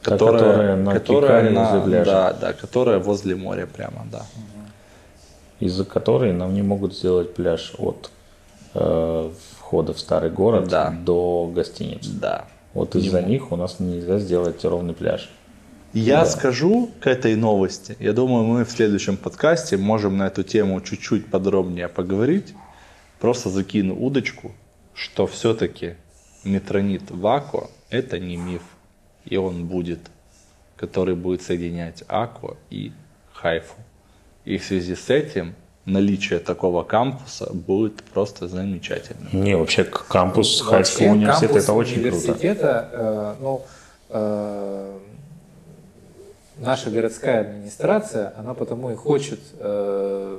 Та, 0.02 0.10
которая 0.10 0.76
на 0.76 0.98
Кикаре 0.98 1.50
на- 1.50 1.70
возле 1.78 1.80
пляжа. 2.02 2.10
Да, 2.10 2.32
да, 2.34 2.52
которая 2.52 2.98
возле 2.98 3.34
моря 3.34 3.66
прямо, 3.66 4.06
да. 4.12 4.26
из-за 5.60 5.84
которой 5.84 6.32
нам 6.32 6.52
не 6.54 6.62
могут 6.62 6.94
сделать 6.94 7.34
пляж 7.34 7.72
от 7.78 8.10
э, 8.74 9.30
входа 9.58 9.92
в 9.94 9.98
старый 9.98 10.30
город 10.30 10.68
Да. 10.68 10.90
до 10.90 11.50
гостиницы. 11.54 12.10
Да. 12.12 12.44
Вот 12.74 12.95
из-за 12.95 13.23
них 13.23 13.53
у 13.53 13.57
нас 13.57 13.81
нельзя 13.81 14.19
сделать 14.19 14.65
ровный 14.65 14.95
пляж. 14.95 15.31
Я 15.95 16.27
скажу 16.27 16.90
к 17.01 17.07
этой 17.07 17.35
новости. 17.35 17.97
Я 17.99 18.12
думаю, 18.12 18.45
мы 18.45 18.65
в 18.65 18.70
следующем 18.70 19.16
подкасте 19.16 19.78
можем 19.78 20.19
на 20.19 20.27
эту 20.27 20.43
тему 20.43 20.81
чуть-чуть 20.82 21.31
подробнее 21.31 21.89
поговорить. 21.89 22.55
Просто 23.20 23.49
закину 23.49 23.99
удочку, 23.99 24.53
что 24.93 25.27
все-таки 25.27 25.95
метронит 26.45 27.11
Вако– 27.11 27.70
это 27.90 28.19
не 28.19 28.36
миф. 28.36 28.62
И 29.24 29.39
он 29.39 29.66
будет, 29.66 30.01
который 30.77 31.15
будет 31.15 31.40
соединять 31.40 32.05
Аква 32.07 32.59
и 32.69 32.93
Хайфу. 33.32 33.77
И 34.45 34.59
в 34.59 34.65
связи 34.65 34.95
с 34.95 35.09
этим 35.09 35.55
наличие 35.93 36.39
такого 36.39 36.82
кампуса 36.85 37.52
будет 37.52 38.02
просто 38.05 38.47
замечательно. 38.48 39.28
Не, 39.32 39.56
вообще 39.56 39.85
кампус 39.85 40.60
Хайфского 40.60 41.09
университета 41.09 41.47
кампус 41.48 41.62
это 41.65 41.73
очень 41.73 42.02
круто. 42.02 42.16
университета, 42.16 42.89
э, 42.93 43.35
ну, 43.40 43.62
э, 44.10 44.98
наша 46.59 46.90
городская 46.90 47.40
администрация, 47.40 48.32
она 48.39 48.55
потому 48.55 48.90
и 48.90 48.94
хочет 48.94 49.40
э, 49.59 50.39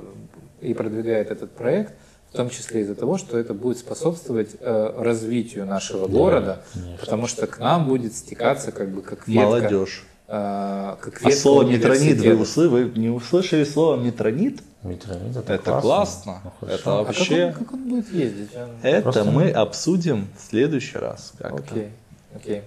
и 0.60 0.74
продвигает 0.74 1.30
этот 1.30 1.50
проект, 1.52 1.94
в 2.32 2.36
том 2.36 2.48
числе 2.50 2.82
из-за 2.82 2.94
того, 2.94 3.18
что 3.18 3.38
это 3.38 3.54
будет 3.54 3.78
способствовать 3.78 4.50
э, 4.60 4.92
развитию 4.98 5.66
нашего 5.66 6.06
города, 6.06 6.62
потому 7.00 7.26
что 7.26 7.46
к 7.46 7.58
нам 7.58 7.88
будет 7.88 8.14
стекаться 8.14 8.70
как 8.72 8.90
бы 8.90 9.02
как 9.02 9.26
ветка, 9.26 9.44
Молодежь. 9.46 10.04
э, 10.28 10.94
как 11.00 11.20
А 11.24 11.30
слово 11.32 11.62
метронит, 11.64 12.18
вы, 12.18 12.30
университета. 12.30 12.36
услы- 12.60 12.68
вы 12.68 12.92
не 13.00 13.08
услышали 13.08 13.64
слово 13.64 13.96
метронит? 14.00 14.60
Метронит 14.82 15.36
Это 15.36 15.80
классно. 15.80 16.40
Ну, 16.62 16.68
Это 16.68 16.82
хорошо. 16.82 17.00
А 17.00 17.04
как 17.04 17.06
вообще... 17.18 17.46
он, 17.46 17.52
как 17.52 17.72
он 17.74 17.88
будет 17.88 18.08
ездить? 18.12 18.50
Он- 18.56 18.70
Это 18.82 19.02
Просто 19.02 19.24
мы 19.24 19.50
обсудим 19.50 20.28
в 20.38 20.42
следующий 20.50 20.96
раз. 20.98 21.32
Как-то. 21.38 21.62
Окей, 21.62 21.88
окей. 22.34 22.62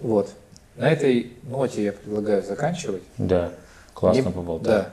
Вот. 0.00 0.30
На 0.76 0.90
этой 0.92 1.32
ноте 1.42 1.82
я 1.84 1.92
предлагаю 1.92 2.42
заканчивать. 2.44 3.02
Да, 3.18 3.50
классно 3.94 4.22
Мне- 4.22 4.32
поболтали. 4.32 4.76
Да. 4.84 4.92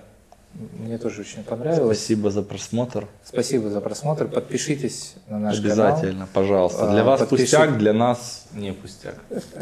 Мне 0.80 0.98
тоже 0.98 1.22
очень 1.22 1.44
понравилось. 1.44 1.98
Спасибо 1.98 2.32
за 2.32 2.42
просмотр. 2.42 3.08
Спасибо 3.26 3.70
за 3.70 3.82
просмотр. 3.82 4.28
Подпишитесь 4.30 5.16
на 5.28 5.38
наш 5.38 5.60
Обязательно, 5.60 6.28
пожалуйста. 6.34 6.88
А, 6.88 6.92
Для 6.94 7.04
вас 7.04 7.20
подпиши- 7.22 7.42
пустяк, 7.44 7.78
для 7.78 7.92
нас 7.92 8.46
не 8.54 8.72
пустяк. 8.72 9.16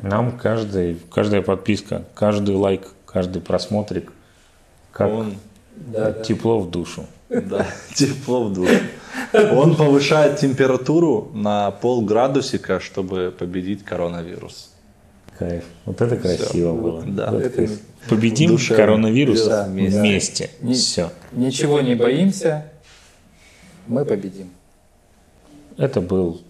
Нам 0.04 0.38
каждый, 0.38 1.02
каждая 1.12 1.42
подписка, 1.42 2.04
каждый 2.14 2.56
лайк, 2.56 2.88
каждый 3.08 3.42
просмотрик, 3.42 4.14
как 4.92 5.10
Он, 5.10 5.36
Да, 5.88 6.12
да. 6.12 6.24
тепло 6.24 6.60
в 6.60 6.70
душу. 6.72 7.06
да, 7.30 7.68
тепло 7.96 8.46
в 8.46 8.54
душе. 8.54 8.82
Он 9.34 9.76
повышает 9.76 10.40
температуру 10.40 11.30
на 11.34 11.72
полградусика, 11.72 12.80
чтобы 12.80 13.34
победить 13.38 13.84
коронавирус. 13.84 14.72
Кайф. 15.38 15.64
Вот 15.86 16.00
это 16.02 16.16
красиво 16.18 16.74
было. 16.74 17.04
Да. 17.08 17.32
Вот 17.32 17.42
Это 17.42 17.50
кайф. 17.58 17.80
Победим 18.10 18.52
Душа 18.52 18.76
коронавирус 18.76 19.46
да, 19.46 19.66
вместе. 19.66 20.00
вместе. 20.00 20.50
Не- 20.62 20.74
Все. 20.74 21.10
Ничего 21.32 21.82
не 21.82 21.96
боимся. 21.96 22.66
Мы 23.88 24.06
победим. 24.06 24.50
Это 25.78 26.02
был 26.02 26.42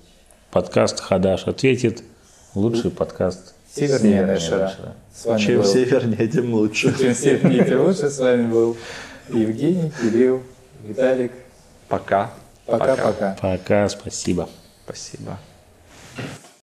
подкаст 0.52 1.00
«Хадаш 1.00 1.48
ответит». 1.48 2.04
Лучший 2.56 2.92
подкаст 2.92 3.56
Севернее 3.74 4.22
вами 5.26 5.40
Чем 5.42 5.62
был... 5.62 5.66
севернее, 5.66 6.28
тем 6.28 6.54
лучше. 6.54 6.96
Чем 7.00 7.16
севернее, 7.16 7.66
тем 7.66 7.86
лучше. 7.86 8.10
С 8.10 8.20
вами 8.20 8.46
был 8.48 8.78
Евгений, 9.30 9.92
Кирилл, 10.02 10.44
Виталик. 10.84 11.32
Пока. 11.88 12.32
Пока-пока. 12.66 13.38
Пока, 13.42 13.90
спасибо. 13.90 14.50
Спасибо. 14.86 15.38